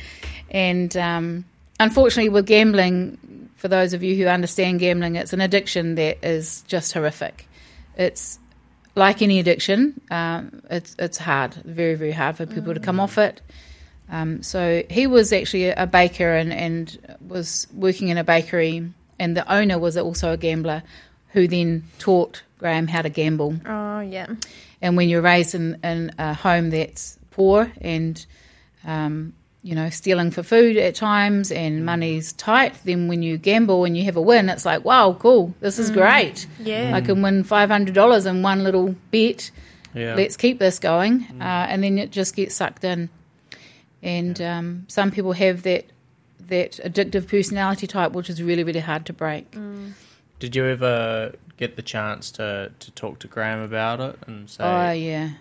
And 0.49 0.95
um, 0.97 1.45
unfortunately, 1.79 2.29
with 2.29 2.45
gambling, 2.47 3.49
for 3.55 3.67
those 3.67 3.93
of 3.93 4.01
you 4.03 4.15
who 4.15 4.25
understand 4.25 4.79
gambling, 4.79 5.15
it's 5.15 5.33
an 5.33 5.41
addiction 5.41 5.95
that 5.95 6.23
is 6.25 6.63
just 6.67 6.93
horrific. 6.93 7.47
It's 7.97 8.39
like 8.97 9.21
any 9.21 9.39
addiction, 9.39 10.01
um, 10.11 10.61
it's 10.69 10.95
it's 10.99 11.17
hard, 11.17 11.53
very 11.63 11.95
very 11.95 12.11
hard 12.11 12.35
for 12.35 12.45
people 12.45 12.73
to 12.73 12.79
come 12.79 12.99
off 12.99 13.17
it. 13.17 13.41
Um, 14.09 14.41
so 14.41 14.83
he 14.89 15.05
was 15.05 15.33
actually 15.33 15.69
a 15.69 15.85
baker 15.85 16.33
and, 16.33 16.53
and 16.53 17.17
was 17.27 17.67
working 17.73 18.07
in 18.07 18.17
a 18.17 18.23
bakery, 18.23 18.89
and 19.19 19.35
the 19.35 19.51
owner 19.51 19.77
was 19.77 19.97
also 19.97 20.31
a 20.31 20.37
gambler, 20.37 20.81
who 21.33 21.47
then 21.47 21.83
taught 21.99 22.41
Graham 22.57 22.87
how 22.87 23.01
to 23.01 23.09
gamble. 23.09 23.59
Oh, 23.65 23.99
yeah. 23.99 24.27
And 24.81 24.95
when 24.95 25.09
you're 25.09 25.21
raised 25.21 25.55
in, 25.55 25.77
in 25.83 26.11
a 26.17 26.33
home 26.33 26.69
that's 26.69 27.19
poor 27.31 27.71
and, 27.81 28.25
um, 28.85 29.33
you 29.67 29.75
know, 29.75 29.89
stealing 29.89 30.31
for 30.31 30.43
food 30.43 30.77
at 30.77 30.95
times 30.95 31.51
and 31.51 31.85
money's 31.85 32.31
tight, 32.33 32.73
then 32.85 33.09
when 33.09 33.21
you 33.21 33.37
gamble 33.37 33.83
and 33.83 33.97
you 33.97 34.05
have 34.05 34.15
a 34.15 34.21
win, 34.21 34.47
it's 34.47 34.65
like, 34.65 34.85
wow, 34.85 35.11
cool, 35.19 35.53
this 35.59 35.77
is 35.77 35.91
great. 35.91 36.47
Yeah. 36.59 36.91
I 36.95 37.01
can 37.01 37.21
win 37.21 37.43
$500 37.43 38.25
in 38.25 38.41
one 38.43 38.63
little 38.63 38.95
bet. 39.11 39.51
Yeah. 39.93 40.15
Let's 40.15 40.37
keep 40.37 40.59
this 40.59 40.79
going. 40.79 41.27
Uh, 41.41 41.67
and 41.69 41.83
then 41.83 41.97
it 41.97 42.11
just 42.11 42.33
gets 42.33 42.55
sucked 42.55 42.85
in. 42.85 43.09
And 44.01 44.39
um, 44.41 44.85
some 44.87 45.11
people 45.11 45.33
have 45.33 45.63
that 45.63 45.85
that 46.47 46.79
addictive 46.85 47.27
personality 47.27 47.87
type, 47.87 48.13
which 48.13 48.29
is 48.29 48.41
really, 48.41 48.63
really 48.63 48.79
hard 48.79 49.05
to 49.07 49.11
break. 49.13 49.53
Did 50.39 50.55
you 50.55 50.65
ever 50.65 51.33
get 51.57 51.75
the 51.75 51.81
chance 51.81 52.31
to, 52.33 52.71
to 52.79 52.91
talk 52.91 53.19
to 53.19 53.27
Graham 53.27 53.59
about 53.59 53.99
it 53.99 54.17
and 54.27 54.49
say, 54.49 54.63
Oh, 54.63 54.91
yeah. 54.91 55.31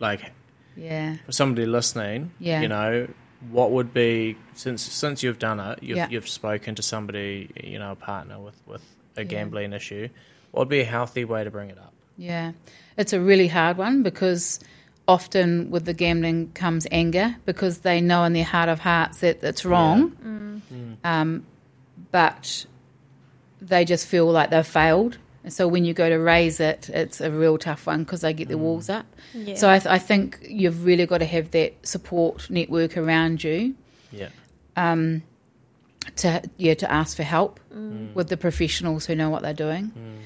like, 0.00 0.32
Yeah. 0.76 1.18
for 1.26 1.30
somebody 1.30 1.64
listening, 1.64 2.32
Yeah. 2.40 2.60
you 2.62 2.66
know, 2.66 3.06
what 3.50 3.70
would 3.70 3.94
be 3.94 4.36
since 4.54 4.82
since 4.82 5.22
you've 5.22 5.38
done 5.38 5.60
it, 5.60 5.82
you've 5.82 5.96
Yeah. 5.96 6.08
you've 6.10 6.28
spoken 6.28 6.74
to 6.74 6.82
somebody, 6.82 7.50
you 7.62 7.78
know, 7.78 7.92
a 7.92 7.96
partner 7.96 8.38
with 8.40 8.60
with 8.66 8.82
a 9.16 9.22
Yeah. 9.22 9.28
gambling 9.28 9.72
issue. 9.72 10.08
What 10.50 10.62
would 10.62 10.68
be 10.68 10.80
a 10.80 10.84
healthy 10.84 11.24
way 11.24 11.44
to 11.44 11.50
bring 11.50 11.70
it 11.70 11.78
up? 11.78 11.92
Yeah, 12.16 12.52
it's 12.96 13.12
a 13.12 13.20
really 13.20 13.48
hard 13.48 13.76
one 13.76 14.02
because 14.02 14.58
often 15.06 15.70
with 15.70 15.84
the 15.84 15.94
gambling 15.94 16.50
comes 16.52 16.86
anger 16.90 17.36
because 17.46 17.78
they 17.80 18.00
know 18.00 18.24
in 18.24 18.32
their 18.32 18.44
heart 18.44 18.68
of 18.68 18.80
hearts 18.80 19.18
that 19.20 19.42
it's 19.42 19.64
wrong, 19.64 20.60
um, 21.04 21.46
but 22.10 22.66
they 23.60 23.84
just 23.84 24.06
feel 24.06 24.26
like 24.30 24.50
they've 24.50 24.66
failed. 24.66 25.18
And 25.48 25.52
so 25.54 25.66
when 25.66 25.86
you 25.86 25.94
go 25.94 26.10
to 26.10 26.16
raise 26.16 26.60
it, 26.60 26.90
it's 26.90 27.22
a 27.22 27.30
real 27.30 27.56
tough 27.56 27.86
one 27.86 28.04
because 28.04 28.20
they 28.20 28.34
get 28.34 28.48
their 28.48 28.58
mm. 28.58 28.64
walls 28.64 28.90
up. 28.90 29.06
Yeah. 29.32 29.54
So 29.54 29.70
I, 29.70 29.78
th- 29.78 29.90
I 29.90 29.98
think 29.98 30.38
you've 30.42 30.84
really 30.84 31.06
got 31.06 31.18
to 31.18 31.24
have 31.24 31.52
that 31.52 31.86
support 31.86 32.50
network 32.50 32.98
around 32.98 33.42
you. 33.42 33.74
Yeah. 34.12 34.28
Um, 34.76 35.22
to 36.16 36.42
yeah 36.58 36.74
to 36.74 36.92
ask 36.92 37.16
for 37.16 37.22
help 37.22 37.60
mm. 37.74 38.12
with 38.12 38.28
the 38.28 38.36
professionals 38.36 39.06
who 39.06 39.14
know 39.14 39.30
what 39.30 39.40
they're 39.40 39.54
doing. 39.54 39.84
Mm. 39.86 40.18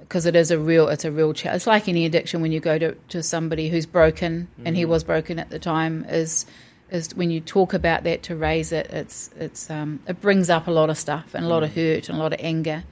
Because 0.00 0.24
it 0.24 0.34
is 0.34 0.50
a 0.50 0.58
real 0.58 0.88
it's 0.88 1.04
a 1.04 1.12
real 1.12 1.34
cha- 1.34 1.52
it's 1.52 1.66
like 1.66 1.86
any 1.86 2.06
addiction 2.06 2.40
when 2.40 2.50
you 2.50 2.60
go 2.60 2.78
to, 2.78 2.94
to 3.10 3.22
somebody 3.22 3.68
who's 3.68 3.84
broken 3.84 4.48
and 4.64 4.74
he 4.74 4.86
was 4.86 5.04
broken 5.04 5.38
at 5.38 5.50
the 5.50 5.58
time 5.58 6.06
is 6.08 6.46
is 6.90 7.14
when 7.14 7.30
you 7.30 7.42
talk 7.42 7.74
about 7.74 8.04
that 8.04 8.22
to 8.22 8.36
raise 8.36 8.72
it 8.72 8.86
it's 8.86 9.28
it's 9.38 9.68
um, 9.68 10.00
it 10.08 10.18
brings 10.22 10.48
up 10.48 10.66
a 10.66 10.70
lot 10.70 10.88
of 10.88 10.96
stuff 10.96 11.34
and 11.34 11.44
a 11.44 11.48
lot 11.48 11.62
of 11.62 11.74
hurt 11.74 12.08
and 12.08 12.16
a 12.16 12.22
lot 12.22 12.32
of 12.32 12.40
anger 12.40 12.84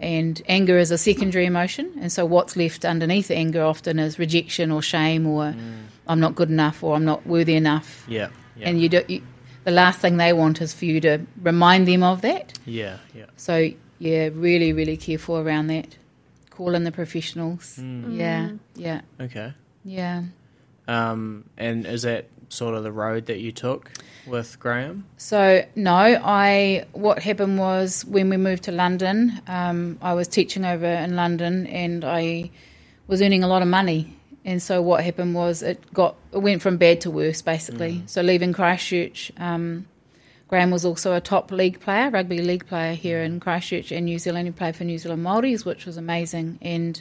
and 0.00 0.40
anger 0.48 0.78
is 0.78 0.90
a 0.90 0.98
secondary 0.98 1.44
emotion 1.46 1.92
and 2.00 2.10
so 2.10 2.24
what's 2.24 2.56
left 2.56 2.84
underneath 2.84 3.30
anger 3.30 3.62
often 3.62 3.98
is 3.98 4.18
rejection 4.18 4.70
or 4.70 4.80
shame 4.82 5.26
or 5.26 5.54
I'm 6.08 6.20
not 6.20 6.34
good 6.34 6.48
enough 6.50 6.82
or 6.82 6.96
I'm 6.96 7.04
not 7.04 7.26
worthy 7.26 7.54
enough 7.54 8.04
Yeah. 8.08 8.28
Yeah. 8.56 8.68
and 8.68 8.80
you 8.80 8.88
do 8.88 9.02
you, 9.08 9.22
the 9.64 9.70
last 9.70 10.00
thing 10.00 10.16
they 10.16 10.32
want 10.32 10.60
is 10.62 10.72
for 10.74 10.86
you 10.86 11.00
to 11.02 11.20
remind 11.42 11.86
them 11.86 12.02
of 12.02 12.22
that. 12.22 12.58
yeah. 12.64 12.96
Yeah. 13.14 13.26
So 13.36 13.70
yeah, 13.98 14.30
really, 14.32 14.72
really 14.72 14.96
careful 14.96 15.36
around 15.36 15.66
that. 15.66 15.96
Call 16.48 16.74
in 16.74 16.84
the 16.84 16.92
professionals. 16.92 17.76
Mm. 17.78 18.16
Yeah, 18.16 18.50
yeah, 18.74 19.00
Okay. 19.20 19.52
yeah. 19.84 20.22
Um, 20.88 21.44
and 21.58 21.86
is 21.86 22.02
that 22.02 22.26
sort 22.48 22.74
of 22.74 22.82
the 22.82 22.90
road 22.92 23.26
that 23.26 23.38
you 23.40 23.52
took 23.52 23.90
with 24.30 24.58
Graham? 24.58 25.06
So 25.16 25.66
no, 25.74 25.92
I 25.92 26.86
what 26.92 27.18
happened 27.20 27.58
was 27.58 28.04
when 28.04 28.30
we 28.30 28.36
moved 28.36 28.64
to 28.64 28.72
London, 28.72 29.40
um, 29.46 29.98
I 30.00 30.14
was 30.14 30.28
teaching 30.28 30.64
over 30.64 30.86
in 30.86 31.16
London 31.16 31.66
and 31.66 32.04
I 32.04 32.50
was 33.06 33.20
earning 33.20 33.42
a 33.42 33.48
lot 33.48 33.62
of 33.62 33.68
money. 33.68 34.16
And 34.44 34.62
so 34.62 34.80
what 34.80 35.04
happened 35.04 35.34
was 35.34 35.62
it 35.62 35.92
got 35.92 36.16
it 36.32 36.38
went 36.38 36.62
from 36.62 36.76
bad 36.76 37.02
to 37.02 37.10
worse 37.10 37.42
basically. 37.42 38.02
So 38.06 38.22
leaving 38.22 38.52
Christchurch, 38.52 39.32
um, 39.36 39.86
Graham 40.48 40.70
was 40.70 40.84
also 40.84 41.14
a 41.14 41.20
top 41.20 41.52
league 41.52 41.78
player, 41.80 42.10
rugby 42.10 42.40
league 42.40 42.66
player 42.66 42.94
here 42.94 43.22
in 43.22 43.38
Christchurch 43.38 43.92
and 43.92 44.06
New 44.06 44.18
Zealand. 44.18 44.48
He 44.48 44.52
played 44.52 44.76
for 44.76 44.84
New 44.84 44.98
Zealand 44.98 45.24
Māoris, 45.24 45.64
which 45.64 45.86
was 45.86 45.96
amazing. 45.96 46.58
And 46.62 47.00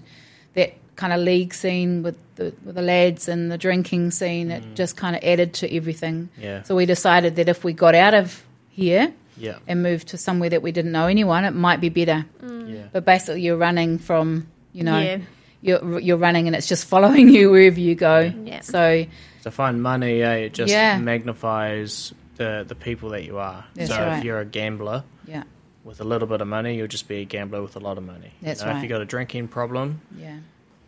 kind 1.01 1.13
of 1.13 1.19
league 1.21 1.53
scene 1.53 2.03
with 2.03 2.17
the, 2.35 2.53
with 2.65 2.75
the 2.75 2.81
lads 2.81 3.27
and 3.27 3.49
the 3.51 3.57
drinking 3.57 4.11
scene, 4.11 4.51
it 4.51 4.63
just 4.75 4.93
kind 4.97 5.15
of 5.15 5.21
added 5.23 5.53
to 5.61 5.65
everything. 5.77 6.29
Yeah. 6.37 6.63
So 6.63 6.75
we 6.75 6.85
decided 6.85 7.35
that 7.37 7.47
if 7.49 7.63
we 7.63 7.71
got 7.73 7.95
out 7.95 8.13
of 8.13 8.43
here 8.69 9.11
Yeah. 9.37 9.57
and 9.67 9.81
moved 9.81 10.09
to 10.09 10.17
somewhere 10.17 10.49
that 10.49 10.61
we 10.61 10.71
didn't 10.71 10.91
know 10.91 11.07
anyone, 11.07 11.45
it 11.45 11.55
might 11.67 11.79
be 11.81 11.89
better. 11.89 12.25
Yeah. 12.43 12.87
But 12.93 13.05
basically, 13.05 13.41
you're 13.45 13.57
running 13.67 13.97
from, 13.99 14.47
you 14.73 14.83
know, 14.83 14.99
Yeah. 14.99 15.17
you're 15.61 15.99
you're 16.07 16.21
running 16.27 16.47
and 16.47 16.55
it's 16.55 16.67
just 16.67 16.85
following 16.85 17.29
you 17.37 17.49
wherever 17.51 17.79
you 17.79 17.95
go. 17.95 18.19
Yeah. 18.45 18.61
So 18.61 19.05
To 19.43 19.51
find 19.51 19.81
money, 19.81 20.21
eh, 20.21 20.45
it 20.47 20.53
just 20.53 20.71
Yeah. 20.71 20.97
magnifies 21.43 22.13
the 22.35 22.63
the 22.67 22.75
people 22.75 23.09
that 23.15 23.23
you 23.23 23.37
are. 23.37 23.63
That's 23.75 23.89
so 23.89 23.97
right. 23.97 24.17
if 24.17 24.23
you're 24.25 24.39
a 24.39 24.45
gambler 24.59 25.03
yeah, 25.27 25.43
with 25.83 25.99
a 26.01 26.03
little 26.03 26.27
bit 26.27 26.41
of 26.41 26.47
money, 26.47 26.75
you'll 26.77 26.87
just 26.97 27.07
be 27.07 27.21
a 27.21 27.25
gambler 27.25 27.61
with 27.61 27.75
a 27.75 27.79
lot 27.79 27.97
of 27.97 28.03
money. 28.03 28.31
That's 28.41 28.59
You 28.61 28.65
know, 28.65 28.71
If 28.71 28.75
right. 28.75 28.83
you 28.83 28.89
got 28.89 29.01
a 29.01 29.05
drinking 29.05 29.47
problem, 29.49 30.01
yeah, 30.17 30.37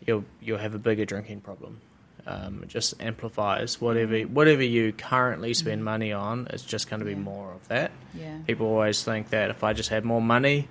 you'll 0.06 0.24
you'll 0.40 0.58
have 0.58 0.74
a 0.74 0.78
bigger 0.78 1.04
drinking 1.04 1.40
problem. 1.40 1.80
Um, 2.24 2.60
it 2.62 2.68
just 2.68 2.94
amplifies 3.02 3.80
whatever 3.80 4.20
whatever 4.22 4.62
you 4.62 4.92
currently 4.92 5.54
spend 5.54 5.84
money 5.84 6.12
on. 6.12 6.46
It's 6.50 6.62
just 6.62 6.88
going 6.88 7.00
to 7.00 7.06
be 7.06 7.12
Mm. 7.14 7.18
Yeah. 7.18 7.22
more 7.24 7.52
of 7.52 7.68
that. 7.68 7.90
yeah, 8.14 8.38
People 8.46 8.66
always 8.66 9.02
think 9.02 9.30
that 9.30 9.50
if 9.50 9.64
I 9.64 9.72
just 9.72 9.88
had 9.88 10.04
more 10.04 10.22
money, 10.22 10.68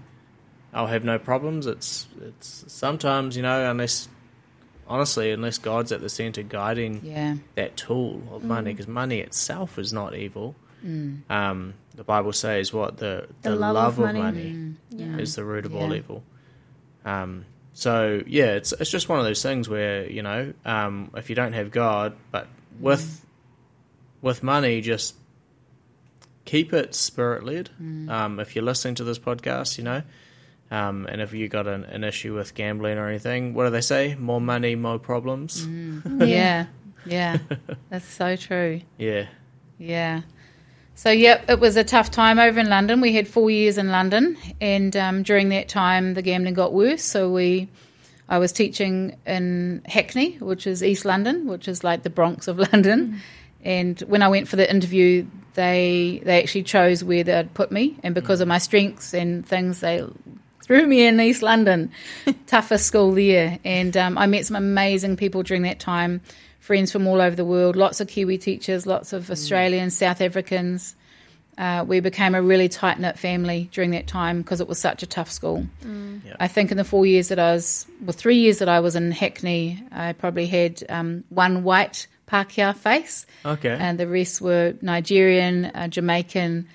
I'll 0.73 0.87
have 0.87 1.03
no 1.03 1.19
problems. 1.19 1.67
It's 1.67 2.07
it's 2.21 2.63
sometimes 2.67 3.35
you 3.35 3.43
know 3.43 3.69
unless 3.69 4.07
honestly 4.87 5.31
unless 5.31 5.57
God's 5.57 5.91
at 5.91 5.99
the 6.01 6.07
center 6.09 6.41
guiding 6.43 7.01
yeah, 7.03 7.35
that 7.55 7.75
tool 7.75 8.21
of 8.31 8.43
money 8.45 8.71
because 8.71 8.87
money 8.87 9.19
itself 9.19 9.77
is 9.77 9.91
not 9.91 10.15
evil. 10.15 10.55
Um, 11.29 11.73
the 11.95 12.03
Bible 12.03 12.31
says 12.33 12.73
what 12.73 12.97
the 12.97 13.27
the, 13.41 13.49
The 13.51 13.55
love, 13.55 13.75
love 13.75 13.99
of 13.99 14.05
of 14.09 14.15
money, 14.15 14.51
money. 14.53 14.75
Yeah. 14.89 15.17
is 15.17 15.35
the 15.35 15.43
root 15.43 15.65
of 15.65 15.75
all 15.75 15.93
evil. 15.93 16.23
Um, 17.05 17.45
so 17.73 18.21
yeah, 18.27 18.53
it's 18.53 18.71
it's 18.73 18.89
just 18.89 19.09
one 19.09 19.19
of 19.19 19.25
those 19.25 19.41
things 19.41 19.69
where 19.69 20.09
you 20.09 20.21
know 20.21 20.53
um, 20.65 21.11
if 21.15 21.29
you 21.29 21.35
don't 21.35 21.53
have 21.53 21.71
God, 21.71 22.15
but 22.31 22.47
with 22.79 23.25
with 24.21 24.43
money, 24.43 24.81
just 24.81 25.15
keep 26.45 26.73
it 26.73 26.93
spirit 26.95 27.43
led. 27.43 27.69
Um, 28.09 28.39
if 28.39 28.55
you're 28.55 28.65
listening 28.65 28.95
to 28.95 29.03
this 29.03 29.19
podcast, 29.19 29.77
you 29.77 29.83
know. 29.83 30.03
Um, 30.69 31.05
and 31.07 31.19
if 31.21 31.33
you 31.33 31.49
got 31.49 31.67
an, 31.67 31.83
an 31.83 32.05
issue 32.05 32.33
with 32.33 32.55
gambling 32.55 32.97
or 32.97 33.09
anything, 33.09 33.53
what 33.53 33.65
do 33.65 33.71
they 33.71 33.81
say? 33.81 34.15
More 34.15 34.39
money, 34.39 34.75
more 34.75 34.99
problems. 34.99 35.67
Yeah, 36.17 36.67
yeah, 37.05 37.39
that's 37.89 38.05
so 38.05 38.37
true. 38.37 38.81
Yeah. 38.97 39.25
Yeah. 39.77 40.21
So, 40.95 41.09
yep, 41.09 41.49
it 41.49 41.59
was 41.59 41.77
a 41.77 41.83
tough 41.83 42.11
time 42.11 42.37
over 42.37 42.59
in 42.59 42.69
London. 42.69 43.01
We 43.01 43.13
had 43.13 43.27
four 43.27 43.49
years 43.49 43.77
in 43.77 43.89
London, 43.89 44.37
and 44.59 44.95
um, 44.95 45.23
during 45.23 45.49
that 45.49 45.67
time, 45.67 46.13
the 46.13 46.21
gambling 46.21 46.53
got 46.53 46.73
worse. 46.73 47.03
So 47.03 47.31
we, 47.31 47.69
I 48.29 48.37
was 48.37 48.51
teaching 48.51 49.17
in 49.25 49.81
Hackney, 49.85 50.37
which 50.37 50.67
is 50.67 50.83
East 50.83 51.05
London, 51.05 51.47
which 51.47 51.67
is 51.67 51.83
like 51.83 52.03
the 52.03 52.09
Bronx 52.09 52.47
of 52.47 52.59
London. 52.71 53.21
And 53.63 53.99
when 54.01 54.21
I 54.21 54.27
went 54.27 54.47
for 54.47 54.57
the 54.57 54.69
interview, 54.69 55.25
they 55.53 56.21
they 56.23 56.41
actually 56.41 56.63
chose 56.63 57.03
where 57.03 57.23
they'd 57.23 57.53
put 57.53 57.71
me, 57.71 57.97
and 58.03 58.13
because 58.15 58.41
of 58.41 58.47
my 58.47 58.57
strengths 58.57 59.13
and 59.13 59.45
things, 59.45 59.79
they 59.79 60.05
threw 60.61 60.87
me 60.87 61.05
in 61.05 61.19
East 61.19 61.41
London, 61.41 61.91
toughest 62.47 62.85
school 62.85 63.11
there. 63.11 63.59
And 63.65 63.95
um, 63.97 64.17
I 64.17 64.27
met 64.27 64.45
some 64.45 64.55
amazing 64.55 65.17
people 65.17 65.43
during 65.43 65.63
that 65.63 65.79
time, 65.79 66.21
friends 66.71 66.89
from 66.89 67.05
all 67.05 67.19
over 67.19 67.35
the 67.35 67.43
world, 67.43 67.75
lots 67.75 67.99
of 67.99 68.07
Kiwi 68.07 68.37
teachers, 68.37 68.87
lots 68.87 69.11
of 69.11 69.29
Australians, 69.29 69.93
South 69.93 70.21
Africans. 70.21 70.95
Uh, 71.57 71.83
we 71.85 71.99
became 71.99 72.33
a 72.33 72.41
really 72.41 72.69
tight 72.69 72.97
knit 72.97 73.19
family 73.19 73.67
during 73.73 73.91
that 73.91 74.07
time 74.07 74.41
because 74.41 74.61
it 74.61 74.69
was 74.69 74.79
such 74.79 75.03
a 75.03 75.05
tough 75.05 75.29
school. 75.29 75.67
Yeah. 75.83 76.37
I 76.39 76.47
think 76.47 76.71
in 76.71 76.77
the 76.77 76.85
four 76.85 77.05
years 77.05 77.27
that 77.27 77.39
I 77.39 77.51
was, 77.51 77.85
well, 77.99 78.13
three 78.13 78.37
years 78.37 78.59
that 78.59 78.69
I 78.69 78.79
was 78.79 78.95
in 78.95 79.11
Hackney, 79.11 79.83
I 79.91 80.13
probably 80.13 80.47
had 80.47 80.81
um, 80.87 81.25
one 81.27 81.65
white 81.65 82.07
Pākehā 82.29 82.73
face, 82.73 83.25
Okay. 83.45 83.75
and 83.77 83.99
the 83.99 84.07
rest 84.07 84.39
were 84.39 84.73
Nigerian, 84.81 85.65
uh, 85.65 85.89
Jamaican, 85.89 86.69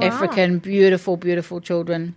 African, 0.00 0.60
beautiful, 0.60 1.16
beautiful 1.16 1.60
children 1.60 2.14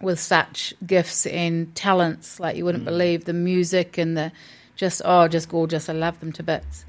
with 0.00 0.18
such 0.18 0.74
gifts 0.84 1.26
and 1.26 1.72
talents 1.76 2.40
like 2.40 2.56
you 2.56 2.64
wouldn't 2.64 2.84
believe. 2.84 3.24
The 3.24 3.32
music 3.32 3.98
and 3.98 4.16
the 4.16 4.32
just 4.76 5.02
oh, 5.04 5.28
just 5.28 5.48
gorgeous. 5.48 5.88
I 5.88 5.92
love 5.92 6.20
them 6.20 6.32
to 6.32 6.42
bits. 6.42 6.84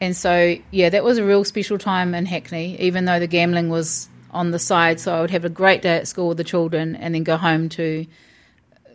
And 0.00 0.16
so 0.16 0.56
yeah, 0.70 0.88
that 0.90 1.04
was 1.04 1.18
a 1.18 1.24
real 1.24 1.44
special 1.44 1.78
time 1.78 2.14
in 2.14 2.26
Hackney, 2.26 2.80
even 2.80 3.04
though 3.04 3.18
the 3.18 3.26
gambling 3.26 3.68
was 3.68 4.08
on 4.30 4.50
the 4.50 4.58
side. 4.58 5.00
So 5.00 5.14
I 5.14 5.20
would 5.20 5.30
have 5.30 5.44
a 5.44 5.50
great 5.50 5.82
day 5.82 5.96
at 5.96 6.08
school 6.08 6.28
with 6.28 6.38
the 6.38 6.44
children, 6.44 6.96
and 6.96 7.14
then 7.14 7.24
go 7.24 7.36
home 7.36 7.68
to 7.70 8.06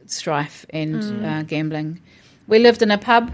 strife 0.06 0.66
and 0.70 1.26
uh, 1.26 1.44
gambling. 1.44 2.02
We 2.48 2.60
lived 2.60 2.82
in 2.82 2.92
a 2.92 2.98
pub 2.98 3.32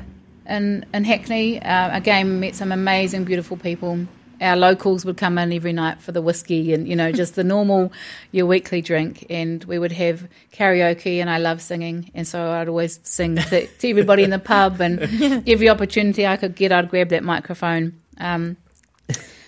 in 0.48 0.86
in 0.94 1.04
Hackney. 1.04 1.62
Uh, 1.62 1.96
again, 1.96 2.40
met 2.40 2.56
some 2.56 2.72
amazing, 2.72 3.24
beautiful 3.26 3.58
people. 3.58 4.08
Our 4.42 4.56
locals 4.56 5.06
would 5.06 5.18
come 5.18 5.38
in 5.38 5.54
every 5.54 5.74
night 5.74 6.02
for 6.02 6.12
the 6.12 6.22
whiskey 6.22 6.74
and 6.74 6.88
you 6.88 6.96
know 6.96 7.12
just 7.22 7.36
the 7.36 7.44
normal 7.44 7.92
your 8.32 8.46
weekly 8.46 8.82
drink, 8.82 9.26
and 9.30 9.64
we 9.66 9.80
would 9.80 9.92
have 9.92 10.28
karaoke. 10.52 11.20
And 11.20 11.30
I 11.30 11.38
love 11.38 11.62
singing, 11.62 12.12
and 12.14 12.28
so 12.28 12.52
I'd 12.52 12.68
always 12.68 13.00
sing 13.04 13.36
to, 13.36 13.68
to 13.68 13.90
everybody 13.90 14.24
in 14.24 14.30
the 14.30 14.40
pub. 14.40 14.82
And 14.82 15.02
every 15.48 15.70
opportunity 15.70 16.28
I 16.28 16.38
could 16.38 16.56
get, 16.56 16.72
I'd 16.72 16.90
grab 16.90 17.10
that 17.10 17.24
microphone. 17.24 18.00
Um, 18.18 18.58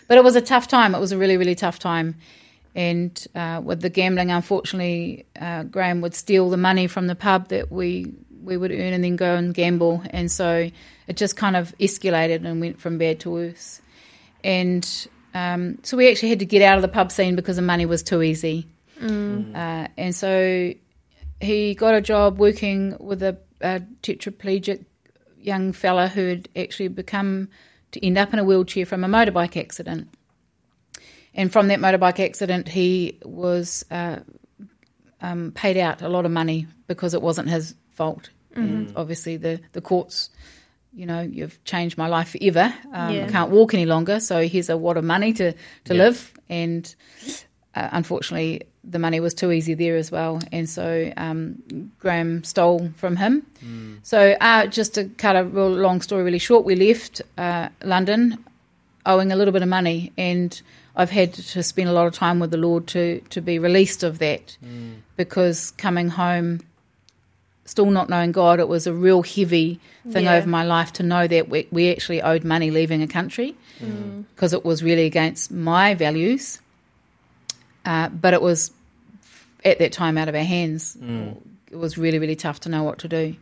but 0.07 0.17
it 0.17 0.23
was 0.23 0.35
a 0.35 0.41
tough 0.41 0.67
time. 0.67 0.93
It 0.95 0.99
was 0.99 1.11
a 1.11 1.17
really, 1.17 1.37
really 1.37 1.55
tough 1.55 1.79
time. 1.79 2.15
And 2.75 3.25
uh, 3.33 3.61
with 3.63 3.81
the 3.81 3.89
gambling, 3.89 4.31
unfortunately, 4.31 5.25
uh, 5.39 5.63
Graham 5.63 6.01
would 6.01 6.13
steal 6.13 6.49
the 6.49 6.57
money 6.57 6.87
from 6.87 7.07
the 7.07 7.15
pub 7.15 7.47
that 7.49 7.71
we 7.71 8.13
we 8.43 8.57
would 8.57 8.71
earn 8.71 8.93
and 8.93 9.03
then 9.03 9.15
go 9.15 9.35
and 9.35 9.53
gamble. 9.53 10.03
And 10.11 10.31
so 10.31 10.69
it 11.07 11.17
just 11.17 11.35
kind 11.35 11.55
of 11.55 11.75
escalated 11.79 12.45
and 12.45 12.61
went 12.61 12.79
from 12.79 12.99
bad 12.99 13.19
to 13.21 13.31
worse. 13.31 13.81
And 14.45 15.07
um, 15.33 15.79
so 15.81 15.97
we 15.97 16.07
actually 16.09 16.29
had 16.29 16.39
to 16.39 16.45
get 16.45 16.61
out 16.61 16.77
of 16.77 16.83
the 16.83 16.87
pub 16.87 17.11
scene 17.11 17.35
because 17.35 17.55
the 17.55 17.63
money 17.63 17.87
was 17.87 18.03
too 18.03 18.21
easy. 18.21 18.67
Uh, 19.55 19.87
and 19.97 20.15
so 20.15 20.71
he 21.41 21.73
got 21.73 21.95
a 21.95 22.01
job 22.01 22.37
working 22.37 22.95
with 22.99 23.23
a, 23.23 23.37
a 23.59 23.81
tetraplegic 24.03 24.85
young 25.39 25.73
fella 25.73 26.07
who 26.07 26.27
had 26.27 26.47
actually 26.55 26.89
become 26.89 27.49
to 27.91 28.05
end 28.05 28.19
up 28.19 28.33
in 28.33 28.39
a 28.39 28.43
wheelchair 28.43 28.85
from 28.85 29.03
a 29.03 29.07
motorbike 29.07 29.57
accident. 29.57 30.07
And 31.33 31.51
from 31.51 31.67
that 31.69 31.79
motorbike 31.79 32.23
accident, 32.23 32.69
he 32.69 33.19
was 33.25 33.83
uh, 33.89 34.19
um, 35.21 35.51
paid 35.53 35.75
out 35.75 36.03
a 36.03 36.07
lot 36.07 36.25
of 36.25 36.31
money 36.31 36.67
because 36.87 37.15
it 37.15 37.21
wasn't 37.21 37.49
his 37.49 37.73
fault. 37.95 38.29
And 38.55 38.93
obviously, 38.95 39.35
the, 39.35 39.59
the 39.73 39.81
courts, 39.81 40.29
you 40.95 41.05
know, 41.05 41.21
you've 41.21 41.61
changed 41.65 41.97
my 41.97 42.07
life 42.07 42.29
forever. 42.29 42.73
Um, 42.93 43.13
Yeah. 43.15 43.25
I 43.27 43.31
can't 43.31 43.51
walk 43.51 43.73
any 43.73 43.85
longer, 43.85 44.19
so 44.19 44.47
here's 44.47 44.69
a 44.69 44.77
wad 44.77 44.97
of 44.97 45.03
money 45.03 45.33
to, 45.33 45.51
to 45.51 45.93
Yeah. 45.93 46.03
live. 46.03 46.33
And 46.49 46.95
uh, 47.75 47.89
unfortunately, 47.91 48.61
the 48.83 48.99
money 48.99 49.19
was 49.19 49.33
too 49.33 49.51
easy 49.51 49.73
there 49.73 49.97
as 49.97 50.11
well. 50.11 50.39
And 50.51 50.69
so 50.69 51.11
um, 51.17 51.91
Graham 51.99 52.43
stole 52.43 52.89
from 52.95 53.15
him. 53.17 53.45
So, 54.03 54.35
uh, 54.39 54.67
just 54.67 54.93
to 54.93 55.05
cut 55.17 55.35
a 55.35 55.43
real 55.43 55.69
long 55.71 56.01
story 56.01 56.23
really 56.23 56.39
short, 56.39 56.65
we 56.65 56.75
left 56.75 57.21
uh, 57.37 57.69
London 57.83 58.37
owing 59.07 59.31
a 59.31 59.35
little 59.35 59.51
bit 59.51 59.63
of 59.63 59.69
money, 59.69 60.11
and 60.17 60.61
I've 60.95 61.09
had 61.11 61.33
to 61.33 61.63
spend 61.63 61.89
a 61.89 61.93
lot 61.93 62.07
of 62.07 62.13
time 62.13 62.39
with 62.39 62.51
the 62.51 62.57
Lord 62.57 62.87
to 62.87 63.19
to 63.29 63.41
be 63.41 63.57
released 63.59 64.03
of 64.03 64.19
that, 64.19 64.57
because 65.17 65.71
coming 65.71 66.09
home, 66.09 66.59
still 67.65 67.89
not 67.91 68.09
knowing 68.09 68.31
God, 68.31 68.59
it 68.59 68.67
was 68.67 68.87
a 68.87 68.93
real 68.93 69.23
heavy 69.23 69.79
thing 70.11 70.25
Yeah. 70.25 70.35
over 70.35 70.47
my 70.47 70.63
life 70.63 70.93
to 70.93 71.03
know 71.03 71.27
that 71.27 71.49
we, 71.49 71.67
we 71.71 71.91
actually 71.91 72.21
owed 72.21 72.43
money 72.43 72.71
leaving 72.71 73.01
a 73.01 73.07
country, 73.07 73.55
because 74.35 74.53
it 74.53 74.63
was 74.63 74.83
really 74.83 75.05
against 75.05 75.51
my 75.51 75.95
values, 75.95 76.59
uh, 77.85 78.09
but 78.09 78.33
it 78.33 78.41
was 78.41 78.71
at 79.63 79.79
that 79.79 79.91
time 79.91 80.17
out 80.17 80.29
of 80.29 80.35
our 80.35 80.43
hands. 80.43 80.95
It 81.71 81.75
was 81.75 81.97
really 81.97 82.19
really 82.19 82.35
tough 82.35 82.61
to 82.61 82.69
know 82.69 82.83
what 82.83 82.99
to 82.99 83.07
do. 83.07 83.35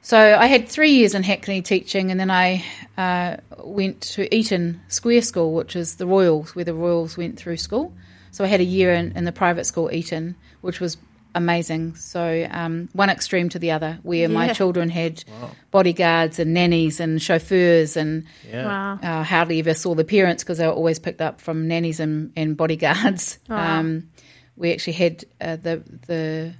So 0.00 0.16
I 0.18 0.46
had 0.46 0.68
three 0.68 0.92
years 0.92 1.14
in 1.14 1.22
Hackney 1.22 1.60
teaching, 1.60 2.10
and 2.10 2.18
then 2.18 2.30
I 2.30 2.64
uh, 2.96 3.36
went 3.62 4.00
to 4.14 4.34
Eaton 4.34 4.80
Square 4.88 5.22
School, 5.22 5.52
which 5.52 5.76
is 5.76 5.96
the 5.96 6.06
Royals, 6.06 6.54
where 6.56 6.64
the 6.64 6.72
Royals 6.72 7.16
went 7.18 7.36
through 7.36 7.58
school. 7.58 7.92
So 8.30 8.42
I 8.44 8.46
had 8.46 8.60
a 8.60 8.64
year 8.64 8.94
in, 8.94 9.12
in 9.16 9.24
the 9.24 9.32
private 9.32 9.64
school 9.66 9.92
Eton, 9.92 10.36
which 10.62 10.80
was 10.80 10.96
amazing. 11.38 11.94
So 11.96 12.46
um, 12.50 12.88
one 12.92 13.08
extreme 13.10 13.48
to 13.50 13.58
the 13.58 13.70
other, 13.70 13.98
where 14.02 14.28
my 14.28 14.52
children 14.52 14.90
had 14.90 15.24
bodyguards 15.70 16.38
and 16.38 16.52
nannies 16.54 17.00
and 17.00 17.20
chauffeurs, 17.20 17.96
and 17.96 18.24
Yeah. 18.48 18.66
Wow. 18.66 18.98
uh, 19.02 19.24
hardly 19.24 19.58
ever 19.60 19.74
saw 19.74 19.94
the 19.94 20.04
parents 20.04 20.42
because 20.44 20.58
they 20.58 20.66
were 20.66 20.72
always 20.72 20.98
picked 20.98 21.20
up 21.20 21.40
from 21.40 21.68
nannies 21.68 22.00
and, 22.00 22.32
and 22.36 22.56
bodyguards. 22.56 23.38
Wow. 23.48 23.78
Um, 23.80 24.08
we 24.56 24.72
actually 24.72 24.94
had 24.94 25.24
uh, 25.40 25.56
the 25.56 25.82
the 26.06 26.52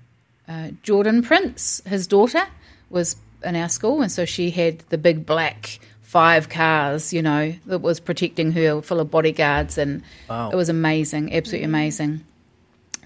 uh, 0.49 0.71
Jordan 0.83 1.23
Prince, 1.23 1.83
his 1.85 2.07
daughter, 2.07 2.43
was 2.91 3.17
in 3.45 3.57
our 3.57 3.69
school, 3.69 4.01
and 4.03 4.11
so 4.11 4.25
she 4.25 4.51
had 4.51 4.79
the 4.89 4.99
big 4.99 5.27
black 5.27 5.81
five 6.01 6.49
cars, 6.49 7.13
you 7.13 7.21
know, 7.21 7.53
that 7.67 7.81
was 7.81 8.01
protecting 8.01 8.53
her, 8.53 8.81
full 8.83 9.01
of 9.01 9.11
bodyguards, 9.11 9.77
and 9.79 10.03
Wow. 10.31 10.51
it 10.51 10.57
was 10.57 10.69
amazing, 10.71 11.35
absolutely 11.35 11.65
amazing. 11.67 12.25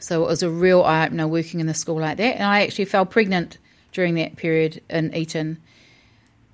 So 0.02 0.24
it 0.24 0.26
was 0.26 0.42
a 0.42 0.50
real 0.50 0.82
eye 0.82 1.06
opener 1.06 1.28
working 1.28 1.60
in 1.60 1.66
the 1.66 1.74
school 1.74 2.00
like 2.00 2.16
that, 2.16 2.36
and 2.36 2.44
I 2.44 2.62
actually 2.62 2.86
fell 2.86 3.06
pregnant 3.06 3.58
during 3.92 4.14
that 4.16 4.36
period 4.36 4.82
in 4.90 5.14
Eton. 5.14 5.58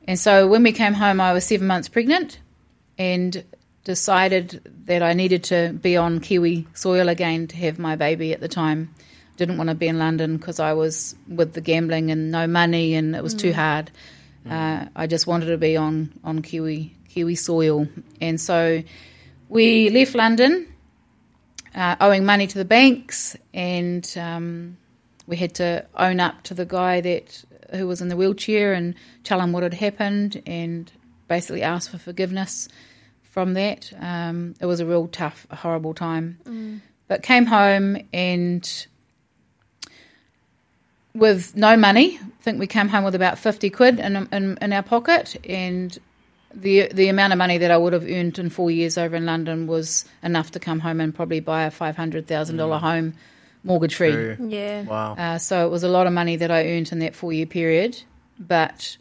And 0.06 0.18
so 0.18 0.46
when 0.46 0.62
we 0.62 0.72
came 0.72 0.94
home, 0.94 1.20
I 1.20 1.32
was 1.32 1.44
seven 1.44 1.66
months 1.66 1.88
pregnant, 1.88 2.38
and 2.98 3.44
decided 3.84 4.60
that 4.84 5.02
I 5.02 5.14
needed 5.14 5.44
to 5.44 5.72
be 5.72 5.96
on 5.96 6.20
Kiwi 6.20 6.66
soil 6.74 7.08
again 7.08 7.46
to 7.48 7.56
have 7.56 7.78
my 7.78 7.96
baby 7.96 8.34
at 8.34 8.40
the 8.40 8.48
time. 8.48 8.94
Didn't 9.38 9.56
want 9.56 9.70
to 9.70 9.74
be 9.74 9.88
in 9.88 9.98
London 9.98 10.36
because 10.36 10.60
I 10.60 10.74
was 10.74 11.16
with 11.26 11.54
the 11.54 11.62
gambling 11.62 12.10
and 12.10 12.30
no 12.30 12.46
money, 12.46 12.94
and 12.94 13.16
it 13.16 13.22
was 13.22 13.34
too 13.34 13.52
hard. 13.52 13.90
Uh, 14.48 14.86
I 14.94 15.06
just 15.06 15.26
wanted 15.26 15.46
to 15.46 15.58
be 15.58 15.76
on 15.76 16.12
on 16.22 16.42
Kiwi 16.42 16.94
Kiwi 17.08 17.34
soil, 17.34 17.88
and 18.20 18.38
so 18.40 18.82
we 19.48 19.88
left 19.90 20.14
London, 20.14 20.67
uh, 21.74 21.96
owing 22.00 22.24
money 22.24 22.46
to 22.46 22.58
the 22.58 22.64
banks, 22.64 23.36
and 23.52 24.10
um, 24.16 24.76
we 25.26 25.36
had 25.36 25.54
to 25.56 25.84
own 25.96 26.20
up 26.20 26.42
to 26.44 26.54
the 26.54 26.64
guy 26.64 27.00
that 27.00 27.44
who 27.72 27.86
was 27.86 28.00
in 28.00 28.08
the 28.08 28.16
wheelchair 28.16 28.72
and 28.72 28.94
tell 29.24 29.40
him 29.40 29.52
what 29.52 29.62
had 29.62 29.74
happened, 29.74 30.42
and 30.46 30.90
basically 31.28 31.62
ask 31.62 31.90
for 31.90 31.98
forgiveness 31.98 32.68
from 33.22 33.54
that. 33.54 33.92
Um, 34.00 34.54
it 34.60 34.66
was 34.66 34.80
a 34.80 34.86
real 34.86 35.06
tough, 35.08 35.46
horrible 35.52 35.94
time. 35.94 36.38
But 37.08 37.22
came 37.22 37.46
home 37.46 37.98
and 38.12 38.86
with 41.14 41.56
no 41.56 41.76
money. 41.76 42.18
I 42.18 42.42
think 42.42 42.58
we 42.58 42.66
came 42.66 42.88
home 42.88 43.04
with 43.04 43.14
about 43.14 43.38
fifty 43.38 43.70
quid 43.70 43.98
in 43.98 44.28
in, 44.32 44.58
in 44.60 44.72
our 44.72 44.82
pocket, 44.82 45.36
and 45.48 45.96
the 46.54 46.88
the 46.92 47.08
amount 47.08 47.32
of 47.32 47.38
money 47.38 47.58
that 47.58 47.70
I 47.70 47.76
would 47.76 47.92
have 47.92 48.04
earned 48.04 48.38
in 48.38 48.50
four 48.50 48.70
years 48.70 48.96
over 48.98 49.16
in 49.16 49.26
London 49.26 49.66
was 49.66 50.04
enough 50.22 50.52
to 50.52 50.58
come 50.60 50.80
home 50.80 51.00
and 51.00 51.14
probably 51.14 51.40
buy 51.40 51.64
a 51.64 51.70
five 51.70 51.96
hundred 51.96 52.26
thousand 52.26 52.56
dollar 52.56 52.78
home, 52.78 53.14
mortgage 53.64 53.94
free. 53.94 54.12
True. 54.12 54.36
Yeah. 54.48 54.82
Wow. 54.82 55.14
Uh, 55.14 55.38
so 55.38 55.66
it 55.66 55.70
was 55.70 55.82
a 55.82 55.88
lot 55.88 56.06
of 56.06 56.12
money 56.12 56.36
that 56.36 56.50
I 56.50 56.66
earned 56.68 56.90
in 56.92 57.00
that 57.00 57.14
four 57.14 57.32
year 57.32 57.46
period, 57.46 58.00
but 58.38 58.96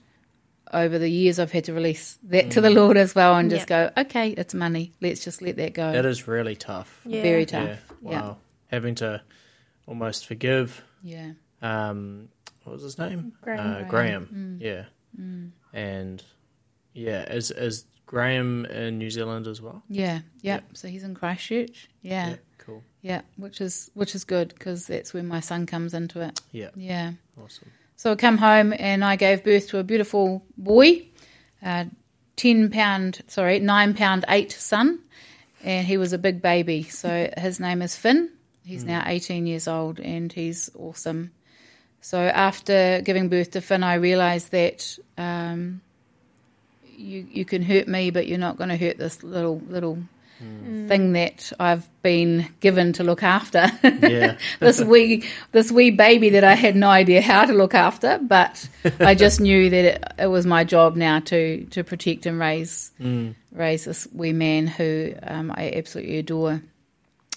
over 0.74 1.00
the 1.00 1.08
years 1.10 1.40
I've 1.40 1.52
had 1.54 1.64
to 1.66 1.74
release 1.74 2.20
that 2.24 2.52
to 2.52 2.60
the 2.62 2.70
Lord 2.70 2.98
as 2.98 3.16
well 3.16 3.36
and 3.38 3.50
just 3.50 3.68
go, 3.68 3.90
okay, 3.96 4.32
it's 4.32 4.54
money. 4.54 4.92
Let's 5.02 5.24
just 5.24 5.42
let 5.42 5.56
that 5.56 5.74
go. 5.74 5.94
That 5.94 6.06
is 6.06 6.28
really 6.28 6.58
tough. 6.58 7.00
Yeah. 7.06 7.22
Very 7.22 7.46
tough. 7.46 7.80
Yeah. 8.02 8.12
Yeah. 8.12 8.22
Wow. 8.22 8.38
Having 8.68 8.96
to 8.96 9.22
almost 9.86 10.28
forgive 10.28 10.84
Yeah. 11.02 11.32
um, 11.62 12.28
what 12.66 12.74
was 12.74 12.82
his 12.84 12.98
name? 13.00 13.32
Graham. 13.42 13.86
Uh, 13.86 13.88
Graham. 13.88 14.58
Yeah. 14.62 14.84
And 15.74 16.22
yeah, 16.98 17.24
as 17.28 17.52
is 17.52 17.86
Graham 18.06 18.66
in 18.66 18.98
New 18.98 19.10
Zealand 19.10 19.48
as 19.48 19.62
well? 19.62 19.84
Yeah, 19.90 20.20
yeah. 20.42 20.62
So 20.74 20.88
he's 20.88 21.04
in 21.04 21.14
Christchurch. 21.16 21.90
Yeah, 22.02 22.36
Cool. 22.58 22.84
yeah, 23.02 23.22
which 23.38 23.62
is 23.62 23.92
which 23.94 24.16
is 24.16 24.24
good 24.24 24.50
because 24.50 24.88
that's 24.88 25.14
when 25.14 25.28
my 25.28 25.40
son 25.40 25.66
comes 25.66 25.94
into 25.94 26.22
it. 26.22 26.42
Yeah. 26.52 26.70
Yeah. 26.76 27.12
Awesome. 27.42 27.70
So 27.96 28.12
I 28.12 28.16
come 28.16 28.38
home 28.38 28.74
and 28.78 29.04
I 29.04 29.16
gave 29.16 29.44
birth 29.44 29.70
to 29.70 29.80
a 29.80 29.84
beautiful 29.84 30.44
boy, 30.58 31.08
uh, 31.64 31.86
ten 32.36 32.70
pound, 32.70 33.22
sorry, 33.28 33.60
nine 33.60 33.94
pound 33.94 34.26
eight 34.30 34.52
son, 34.52 35.00
and 35.64 35.86
he 35.88 35.98
was 35.98 36.14
a 36.14 36.18
big 36.18 36.42
baby. 36.42 36.84
So 36.84 37.30
his 37.38 37.60
name 37.60 37.82
is 37.82 37.96
Finn. 37.96 38.30
He's 38.64 38.84
now 38.84 39.04
eighteen 39.06 39.48
years 39.48 39.68
old 39.68 40.00
and 40.00 40.32
he's 40.32 40.70
awesome. 40.76 41.32
So 42.02 42.20
after 42.20 43.02
giving 43.04 43.30
birth 43.30 43.52
to 43.52 43.62
Finn, 43.62 43.84
I 43.84 43.96
realised 43.96 44.52
that 44.52 44.98
um, 45.18 45.82
you 46.98 47.28
you 47.32 47.46
can 47.46 47.62
hurt 47.62 47.88
me, 47.88 48.12
but 48.12 48.28
you're 48.28 48.38
not 48.38 48.58
going 48.58 48.70
to 48.70 48.78
hurt 48.78 48.98
this 48.98 49.24
little 49.24 49.62
little 49.70 50.00
thing 50.88 51.14
that 51.14 51.52
I've 51.60 51.88
been 52.04 52.48
given 52.60 52.94
to 52.94 53.04
look 53.04 53.24
after. 53.24 53.72
Yeah. 53.84 54.38
this 54.60 54.80
wee 54.82 55.24
this 55.52 55.72
wee 55.72 55.92
baby 55.92 56.30
that 56.32 56.44
I 56.44 56.54
had 56.54 56.76
no 56.76 56.90
idea 56.90 57.22
how 57.22 57.46
to 57.46 57.54
look 57.54 57.74
after, 57.74 58.20
but 58.22 58.68
I 59.00 59.16
just 59.16 59.40
knew 59.40 59.70
that 59.70 59.86
it, 59.86 60.04
it 60.20 60.28
was 60.28 60.46
my 60.46 60.64
job 60.64 60.96
now 60.96 61.20
to 61.22 61.66
to 61.66 61.84
protect 61.84 62.26
and 62.26 62.40
raise 62.40 62.92
raise 63.52 63.86
this 63.86 64.08
wee 64.14 64.34
man 64.34 64.68
who 64.68 65.14
um, 65.24 65.52
I 65.56 65.72
absolutely 65.72 66.18
adore. 66.18 66.62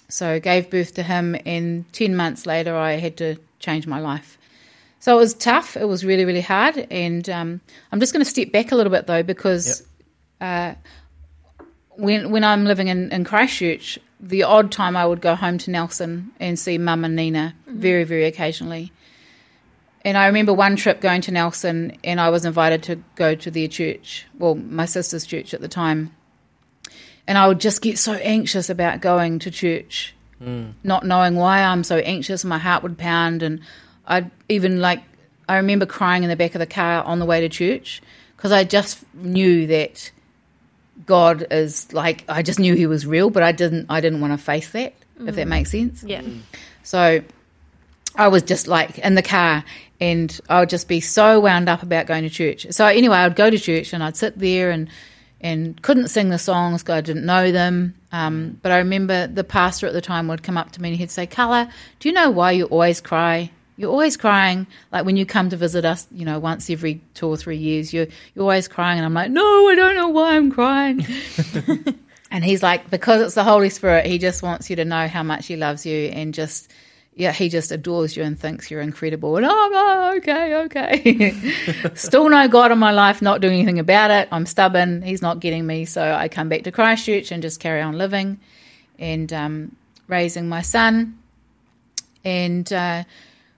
So 0.09 0.33
I 0.33 0.39
gave 0.39 0.69
birth 0.69 0.95
to 0.95 1.03
him, 1.03 1.37
and 1.45 1.91
ten 1.93 2.15
months 2.15 2.45
later, 2.45 2.75
I 2.75 2.93
had 2.93 3.17
to 3.17 3.37
change 3.59 3.87
my 3.87 3.99
life. 3.99 4.37
So 5.01 5.15
it 5.15 5.19
was 5.19 5.33
tough. 5.33 5.75
It 5.75 5.85
was 5.85 6.05
really, 6.05 6.25
really 6.25 6.41
hard. 6.41 6.87
And 6.89 7.27
um, 7.29 7.59
I'm 7.91 7.99
just 7.99 8.13
going 8.13 8.23
to 8.23 8.29
step 8.29 8.51
back 8.51 8.71
a 8.71 8.75
little 8.75 8.91
bit 8.91 9.07
though, 9.07 9.23
because 9.23 9.83
uh, 10.39 10.75
when 11.95 12.31
when 12.31 12.43
I'm 12.43 12.65
living 12.65 12.87
in, 12.87 13.11
in 13.11 13.23
Christchurch, 13.23 13.99
the 14.19 14.43
odd 14.43 14.71
time 14.71 14.95
I 14.95 15.05
would 15.05 15.19
go 15.19 15.35
home 15.35 15.57
to 15.57 15.71
Nelson 15.71 16.31
and 16.39 16.57
see 16.57 16.77
Mum 16.77 17.03
and 17.03 17.15
Nina 17.15 17.55
very, 17.65 18.03
very 18.03 18.25
occasionally. 18.25 18.91
And 20.05 20.17
I 20.17 20.27
remember 20.27 20.53
one 20.53 20.75
trip 20.75 21.01
going 21.01 21.21
to 21.21 21.31
Nelson, 21.31 21.97
and 22.03 22.21
I 22.21 22.29
was 22.29 22.45
invited 22.45 22.83
to 22.83 23.03
go 23.15 23.35
to 23.35 23.51
their 23.51 23.67
church, 23.67 24.25
well, 24.37 24.55
my 24.55 24.85
sister's 24.85 25.25
church 25.25 25.53
at 25.53 25.61
the 25.61 25.67
time. 25.67 26.15
And 27.27 27.37
I 27.37 27.47
would 27.47 27.59
just 27.59 27.81
get 27.81 27.99
so 27.99 28.13
anxious 28.13 28.69
about 28.69 29.01
going 29.01 29.39
to 29.39 29.51
church, 29.51 30.15
not 30.83 31.05
knowing 31.05 31.35
why 31.35 31.61
I'm 31.61 31.83
so 31.83 31.97
anxious. 31.97 32.43
My 32.43 32.57
heart 32.57 32.81
would 32.83 32.97
pound, 32.97 33.43
and 33.43 33.61
I'd 34.11 34.29
even 34.49 34.81
like, 34.81 35.01
I 35.47 35.57
remember 35.57 35.85
crying 35.85 36.23
in 36.23 36.29
the 36.29 36.35
back 36.35 36.53
of 36.53 36.59
the 36.59 36.67
car 36.67 37.03
on 37.03 37.19
the 37.19 37.25
way 37.25 37.41
to 37.41 37.49
church 37.49 38.01
because 38.35 38.51
I 38.51 38.63
just 38.63 39.03
knew 39.15 39.67
that 39.67 40.11
God 41.05 41.47
is 41.49 41.91
like, 41.93 42.25
I 42.27 42.43
just 42.43 42.59
knew 42.59 42.75
He 42.75 42.85
was 42.85 43.07
real, 43.07 43.29
but 43.29 43.41
I 43.41 43.51
didn't, 43.51 43.87
I 43.89 44.01
didn't 44.01 44.21
want 44.21 44.33
to 44.33 44.37
face 44.37 44.69
that, 44.71 44.93
if 45.19 45.35
that 45.35 45.47
makes 45.47 45.71
sense. 45.71 46.03
Yeah. 46.03 46.21
So 46.83 47.21
I 48.15 48.27
was 48.27 48.43
just 48.43 48.67
like 48.67 48.99
in 48.99 49.15
the 49.15 49.21
car 49.21 49.63
and 49.99 50.39
I 50.49 50.59
would 50.59 50.69
just 50.69 50.87
be 50.87 50.99
so 50.99 51.39
wound 51.39 51.69
up 51.69 51.83
about 51.83 52.07
going 52.07 52.23
to 52.23 52.29
church. 52.29 52.67
So 52.71 52.85
anyway, 52.85 53.17
I'd 53.17 53.35
go 53.35 53.49
to 53.49 53.57
church 53.59 53.93
and 53.93 54.03
I'd 54.03 54.17
sit 54.17 54.37
there 54.37 54.71
and 54.71 54.89
and 55.43 55.81
couldn't 55.81 56.09
sing 56.09 56.29
the 56.29 56.37
songs 56.37 56.83
because 56.83 56.97
I 56.97 57.01
didn't 57.01 57.25
know 57.25 57.51
them. 57.51 57.95
Um, 58.11 58.59
but 58.61 58.71
I 58.71 58.77
remember 58.77 59.25
the 59.25 59.43
pastor 59.43 59.87
at 59.87 59.93
the 59.93 60.01
time 60.01 60.27
would 60.27 60.43
come 60.43 60.55
up 60.57 60.71
to 60.73 60.81
me 60.81 60.89
and 60.89 60.97
he'd 60.99 61.09
say, 61.09 61.25
Karla, 61.25 61.71
do 61.99 62.09
you 62.09 62.13
know 62.13 62.29
why 62.29 62.51
you 62.51 62.65
always 62.65 63.01
cry? 63.01 63.49
You're 63.81 63.91
always 63.91 64.15
crying. 64.15 64.67
Like 64.91 65.05
when 65.05 65.17
you 65.17 65.25
come 65.25 65.49
to 65.49 65.57
visit 65.57 65.83
us, 65.83 66.07
you 66.11 66.23
know, 66.23 66.39
once 66.39 66.69
every 66.69 67.01
two 67.15 67.27
or 67.27 67.35
three 67.35 67.57
years, 67.57 67.93
you're, 67.93 68.07
you're 68.33 68.43
always 68.43 68.67
crying. 68.67 68.99
And 68.99 69.05
I'm 69.05 69.13
like, 69.13 69.31
no, 69.31 69.67
I 69.67 69.75
don't 69.75 69.95
know 69.95 70.09
why 70.09 70.37
I'm 70.37 70.51
crying. 70.51 71.05
And 72.31 72.45
he's 72.45 72.63
like, 72.63 72.89
because 72.89 73.21
it's 73.21 73.35
the 73.35 73.43
Holy 73.43 73.69
Spirit, 73.69 74.05
he 74.05 74.17
just 74.17 74.41
wants 74.41 74.69
you 74.69 74.77
to 74.77 74.85
know 74.85 75.09
how 75.09 75.21
much 75.21 75.47
he 75.47 75.57
loves 75.57 75.85
you 75.85 76.07
and 76.07 76.33
just, 76.33 76.71
yeah, 77.13 77.33
he 77.33 77.49
just 77.49 77.73
adores 77.73 78.15
you 78.15 78.23
and 78.23 78.39
thinks 78.39 78.71
you're 78.71 78.79
incredible. 78.79 79.35
And 79.35 79.45
oh, 79.45 79.51
oh 79.51 80.15
okay, 80.17 80.55
okay. 80.63 81.31
Still 81.93 82.29
no 82.29 82.47
God 82.47 82.71
in 82.71 82.79
my 82.79 82.91
life, 82.91 83.21
not 83.21 83.41
doing 83.41 83.55
anything 83.55 83.79
about 83.79 84.11
it. 84.11 84.29
I'm 84.31 84.45
stubborn. 84.45 85.01
He's 85.01 85.21
not 85.21 85.41
getting 85.41 85.67
me. 85.67 85.83
So 85.83 86.13
I 86.13 86.29
come 86.29 86.47
back 86.47 86.63
to 86.63 86.71
Christchurch 86.71 87.33
and 87.33 87.43
just 87.43 87.59
carry 87.59 87.81
on 87.81 87.97
living 87.97 88.39
and 88.97 89.31
um, 89.33 89.75
raising 90.07 90.47
my 90.47 90.61
son. 90.61 91.19
And 92.23 92.71
uh, 92.71 93.03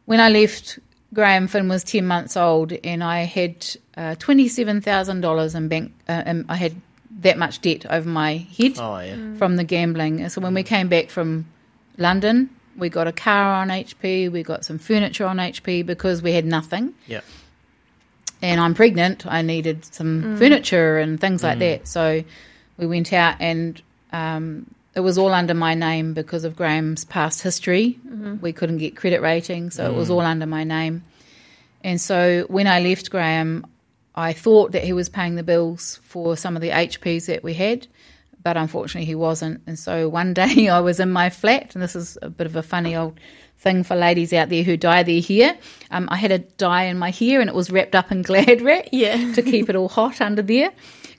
when 0.05 0.19
I 0.19 0.29
left, 0.29 0.79
Graham 1.13 1.47
Finn 1.47 1.69
was 1.69 1.83
10 1.83 2.05
months 2.05 2.35
old 2.35 2.71
and 2.83 3.03
I 3.03 3.23
had 3.23 3.65
uh, 3.95 4.15
$27,000 4.15 5.55
in 5.55 5.67
bank. 5.67 5.93
Uh, 6.09 6.23
and 6.25 6.45
I 6.49 6.55
had 6.55 6.75
that 7.21 7.37
much 7.37 7.61
debt 7.61 7.85
over 7.89 8.09
my 8.09 8.37
head 8.57 8.73
Oh 8.79 8.99
yeah. 8.99 9.35
from 9.35 9.55
the 9.55 9.63
gambling. 9.63 10.27
So 10.29 10.41
when 10.41 10.53
we 10.53 10.63
came 10.63 10.87
back 10.89 11.09
from 11.09 11.45
London, 11.97 12.49
we 12.75 12.89
got 12.89 13.07
a 13.07 13.11
car 13.11 13.53
on 13.61 13.69
HP, 13.69 14.31
we 14.31 14.41
got 14.43 14.65
some 14.65 14.79
furniture 14.79 15.25
on 15.25 15.37
HP 15.37 15.85
because 15.85 16.21
we 16.23 16.33
had 16.33 16.45
nothing. 16.45 16.93
Yeah. 17.07 17.21
And 18.41 18.59
I'm 18.59 18.73
pregnant, 18.73 19.25
I 19.27 19.41
needed 19.43 19.85
some 19.85 20.37
furniture 20.37 20.97
and 20.97 21.19
things 21.21 21.43
like 21.43 21.59
that. 21.59 21.87
So 21.87 22.23
we 22.77 22.87
went 22.87 23.13
out 23.13 23.35
and 23.39 23.81
um, 24.11 24.65
it 24.95 24.99
was 25.01 25.17
all 25.17 25.33
under 25.33 25.53
my 25.53 25.73
name 25.73 26.13
because 26.13 26.43
of 26.43 26.55
Graham's 26.55 27.03
past 27.05 27.41
history. 27.41 27.99
We 28.41 28.53
couldn't 28.53 28.77
get 28.77 28.95
credit 28.95 29.21
rating, 29.21 29.71
so 29.71 29.85
it 29.85 29.95
was 29.95 30.09
all 30.09 30.21
under 30.21 30.45
my 30.45 30.63
name. 30.63 31.03
And 31.83 31.99
so 31.99 32.45
when 32.47 32.67
I 32.67 32.79
left 32.79 33.09
Graham, 33.11 33.65
I 34.15 34.31
thought 34.33 34.71
that 34.73 34.83
he 34.83 34.93
was 34.93 35.09
paying 35.09 35.35
the 35.35 35.43
bills 35.43 35.99
for 36.03 36.37
some 36.37 36.55
of 36.55 36.61
the 36.61 36.69
HPs 36.69 37.25
that 37.25 37.43
we 37.43 37.53
had, 37.55 37.87
but 38.43 38.55
unfortunately 38.57 39.05
he 39.05 39.15
wasn't. 39.15 39.61
And 39.67 39.77
so 39.77 40.07
one 40.07 40.33
day 40.41 40.69
I 40.69 40.79
was 40.79 40.99
in 40.99 41.11
my 41.11 41.29
flat, 41.29 41.73
and 41.73 41.81
this 41.83 41.95
is 41.95 42.17
a 42.21 42.29
bit 42.29 42.45
of 42.47 42.55
a 42.55 42.61
funny 42.63 42.95
old 42.95 43.19
thing 43.57 43.83
for 43.83 43.95
ladies 43.95 44.31
out 44.33 44.49
there 44.49 44.63
who 44.63 44.77
dye 44.77 45.03
their 45.03 45.21
hair. 45.21 45.57
Um, 45.89 46.07
I 46.11 46.17
had 46.17 46.31
a 46.31 46.39
dye 46.39 46.83
in 46.83 46.97
my 46.99 47.09
hair, 47.11 47.41
and 47.41 47.49
it 47.49 47.55
was 47.55 47.71
wrapped 47.71 47.95
up 47.95 48.11
in 48.11 48.21
Glad 48.29 48.61
wrap 48.61 48.85
Yeah. 48.91 49.33
to 49.33 49.41
keep 49.41 49.69
it 49.69 49.75
all 49.75 49.89
hot 49.89 50.21
under 50.21 50.41
there. 50.41 50.71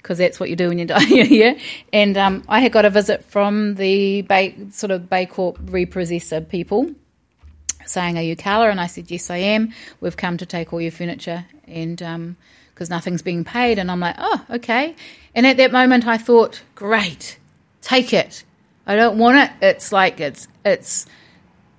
Because 0.04 0.18
that's 0.18 0.38
what 0.38 0.50
you 0.50 0.56
do 0.56 0.68
when 0.68 0.78
you 0.78 0.84
your 1.08 1.24
hair. 1.24 1.56
And 1.90 2.18
um, 2.18 2.44
I 2.46 2.60
had 2.60 2.72
got 2.72 2.84
a 2.84 2.90
visit 2.90 3.24
from 3.24 3.76
the 3.76 4.20
Bay, 4.20 4.54
sort 4.70 4.90
of 4.90 5.04
Baycorp 5.04 5.56
repossessor 5.72 6.42
people 6.42 6.90
saying, 7.86 8.18
Are 8.18 8.22
you 8.22 8.36
Karla? 8.36 8.68
And 8.68 8.82
I 8.82 8.86
said, 8.86 9.10
Yes, 9.10 9.30
I 9.30 9.38
am. 9.38 9.72
We've 10.02 10.14
come 10.14 10.36
to 10.36 10.44
take 10.44 10.74
all 10.74 10.80
your 10.82 10.92
furniture 10.92 11.46
and 11.66 12.36
because 12.74 12.90
nothing's 12.90 13.22
being 13.22 13.44
paid. 13.44 13.78
And 13.78 13.90
I'm 13.90 14.00
like, 14.00 14.16
Oh, 14.18 14.44
okay. 14.50 14.94
And 15.34 15.46
at 15.46 15.56
that 15.56 15.72
moment, 15.72 16.06
I 16.06 16.18
thought, 16.18 16.62
Great, 16.74 17.38
take 17.80 18.12
it. 18.12 18.44
I 18.86 18.96
don't 18.96 19.16
want 19.16 19.38
it. 19.38 19.50
It's 19.62 19.90
like, 19.90 20.20
it's, 20.20 20.48
it's, 20.66 21.06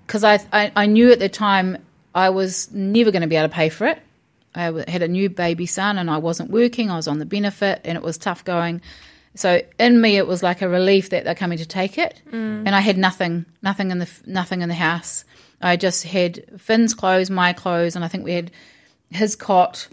because 0.07 0.23
I, 0.23 0.39
I, 0.51 0.71
I 0.75 0.85
knew 0.87 1.11
at 1.11 1.19
the 1.19 1.29
time 1.29 1.77
I 2.15 2.31
was 2.31 2.71
never 2.71 3.11
going 3.11 3.21
to 3.21 3.27
be 3.27 3.35
able 3.35 3.49
to 3.49 3.53
pay 3.53 3.69
for 3.69 3.85
it. 3.85 4.01
I 4.55 4.89
had 4.89 5.01
a 5.01 5.07
new 5.07 5.29
baby 5.29 5.65
son 5.65 5.97
and 5.97 6.09
I 6.09 6.17
wasn't 6.17 6.49
working. 6.49 6.89
I 6.89 6.95
was 6.95 7.07
on 7.07 7.19
the 7.19 7.25
benefit 7.25 7.81
and 7.83 7.97
it 7.97 8.03
was 8.03 8.17
tough 8.17 8.43
going. 8.45 8.81
So 9.35 9.61
in 9.79 9.99
me, 9.99 10.15
it 10.15 10.27
was 10.27 10.41
like 10.41 10.61
a 10.61 10.69
relief 10.69 11.09
that 11.09 11.25
they're 11.25 11.35
coming 11.35 11.57
to 11.57 11.65
take 11.65 11.97
it, 11.97 12.21
and 12.31 12.69
I 12.69 12.79
had 12.79 12.97
nothing, 12.97 13.45
nothing 13.61 13.91
in 13.91 13.99
the 13.99 14.09
nothing 14.25 14.61
in 14.61 14.69
the 14.69 14.75
house. 14.75 15.25
I 15.61 15.75
just 15.75 16.03
had 16.03 16.43
Finn's 16.61 16.93
clothes, 16.93 17.29
my 17.29 17.51
clothes, 17.51 17.97
and 17.97 18.05
I 18.05 18.07
think 18.07 18.23
we 18.23 18.31
had 18.33 18.49
his 19.09 19.35
cot. 19.35 19.89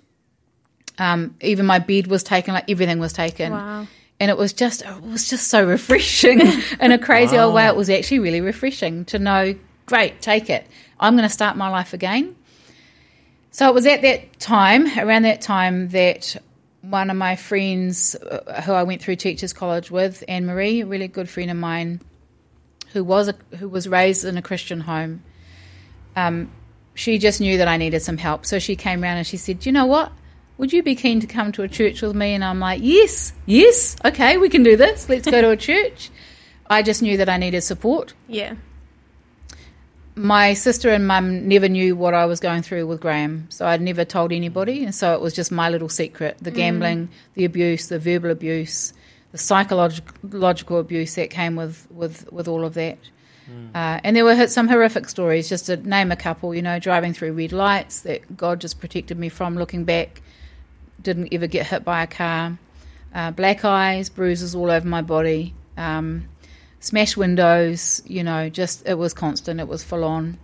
Um, 0.98 1.34
even 1.40 1.66
my 1.66 1.78
bed 1.78 2.06
was 2.06 2.22
taken, 2.22 2.54
like 2.54 2.70
everything 2.70 2.98
was 3.00 3.12
taken, 3.12 3.52
Wow. 3.52 3.86
and 4.20 4.30
it 4.30 4.36
was 4.36 4.52
just 4.52 4.82
it 4.82 5.02
was 5.02 5.28
just 5.28 5.48
so 5.48 5.64
refreshing 5.76 6.40
in 6.80 6.92
a 6.92 6.98
crazy 6.98 7.36
old 7.38 7.54
way. 7.54 7.66
It 7.66 7.74
was 7.74 7.90
actually 7.90 8.20
really 8.20 8.40
refreshing 8.40 9.04
to 9.06 9.18
know. 9.18 9.54
Great, 9.86 10.20
take 10.20 10.48
it. 10.50 10.66
I'm 11.00 11.14
going 11.16 11.28
to 11.28 11.32
start 11.34 11.56
my 11.56 11.68
life 11.68 11.92
again. 11.92 12.36
So 13.53 13.68
it 13.68 13.74
was 13.74 13.86
at 13.86 14.00
that 14.00 14.40
time, 14.40 14.86
around 14.98 15.22
that 15.22 15.42
time, 15.42 15.88
that 15.88 16.36
one 16.80 17.11
of 17.11 17.16
my 17.16 17.36
friends, 17.36 18.16
uh, 18.16 18.62
who 18.62 18.72
I 18.72 18.82
went 18.82 19.03
through 19.03 19.16
teachers 19.16 19.53
college 19.53 19.90
with, 19.90 20.24
Anne 20.26 20.46
Marie, 20.46 20.80
a 20.80 20.86
really 20.86 21.07
good 21.07 21.28
friend 21.28 21.50
of 21.50 21.57
mine, 21.59 22.00
who 22.92 23.05
was 23.05 23.28
a, 23.28 23.34
who 23.57 23.68
was 23.68 23.86
raised 23.86 24.24
in 24.24 24.38
a 24.38 24.42
Christian 24.42 24.80
home. 24.80 25.22
Um, 26.16 26.50
she 26.94 27.18
just 27.18 27.42
knew 27.42 27.59
that 27.59 27.68
I 27.68 27.76
needed 27.76 28.00
some 28.00 28.16
help, 28.16 28.46
so 28.46 28.59
she 28.59 28.74
came 28.74 29.03
around 29.03 29.18
and 29.18 29.26
she 29.26 29.36
said, 29.36 29.64
"You 29.66 29.72
know 29.72 29.86
what? 29.86 30.12
Would 30.57 30.72
you 30.72 30.82
be 30.82 30.94
keen 30.94 31.20
to 31.20 31.26
come 31.26 31.53
to 31.53 31.62
a 31.62 31.68
church 31.68 32.03
with 32.03 32.14
me?" 32.14 32.34
And 32.34 32.44
I'm 32.44 32.59
like, 32.59 32.80
"Yes, 32.82 33.32
yes, 33.46 33.96
okay, 34.05 34.38
we 34.38 34.48
can 34.48 34.62
do 34.62 34.76
this. 34.76 35.09
Let's 35.09 35.30
go 35.30 35.40
to 35.40 35.50
a 35.50 35.57
church." 35.57 36.11
I 36.68 36.82
just 36.82 37.03
knew 37.03 37.18
that 37.18 37.28
I 37.28 37.36
needed 37.36 37.62
support 37.62 38.14
Yeah. 38.28 38.55
My 40.14 40.54
sister 40.54 40.90
and 40.90 41.06
mum 41.06 41.48
never 41.48 41.68
knew 41.68 41.96
what 41.96 42.14
I 42.14 42.26
was 42.26 42.40
going 42.40 42.62
through 42.62 42.86
with 42.86 43.00
Graham, 43.00 43.46
so 43.50 43.66
I'd 43.66 43.80
never 43.80 44.04
told 44.04 44.32
anybody, 44.32 44.84
and 44.84 44.94
so 44.94 45.14
it 45.14 45.20
was 45.20 45.34
just 45.34 45.50
my 45.50 45.70
little 45.70 45.88
secret: 45.88 46.36
the 46.40 46.50
gambling, 46.50 47.08
the 47.34 47.44
abuse, 47.44 47.88
the 47.88 47.98
verbal 47.98 48.30
abuse, 48.30 48.92
the 49.32 49.38
psychological 49.38 50.78
abuse 50.78 51.14
that 51.14 51.30
came 51.30 51.56
with 51.56 51.86
with 51.90 52.30
with 52.32 52.48
all 52.48 52.64
of 52.64 52.74
that. 52.74 52.98
Uh, 53.74 54.00
and 54.04 54.16
there 54.16 54.24
were 54.24 54.46
some 54.46 54.68
horrific 54.68 55.08
stories, 55.08 55.48
just 55.48 55.66
to 55.66 55.76
name 55.76 56.12
a 56.12 56.16
couple, 56.16 56.54
you 56.54 56.62
know, 56.62 56.78
driving 56.78 57.12
through 57.12 57.32
red 57.32 57.52
lights 57.52 58.00
that 58.00 58.36
God 58.36 58.60
just 58.60 58.80
protected 58.80 59.18
me 59.18 59.28
from 59.28 59.56
looking 59.56 59.84
back, 59.84 60.22
didn't 61.02 61.32
ever 61.32 61.46
get 61.46 61.66
hit 61.66 61.84
by 61.84 62.02
a 62.02 62.06
car, 62.06 62.58
uh, 63.14 63.30
black 63.30 63.64
eyes, 63.64 64.08
bruises 64.08 64.54
all 64.54 64.70
over 64.70 64.86
my 64.86 65.02
body, 65.02 65.54
um, 65.76 66.28
smashed 66.82 67.16
windows, 67.16 68.02
you 68.04 68.22
know, 68.22 68.50
just 68.50 68.86
it 68.86 68.98
was 68.98 69.14
constant, 69.14 69.60
it 69.60 69.68
was 69.68 69.82
full 69.82 70.04
on. 70.04 70.38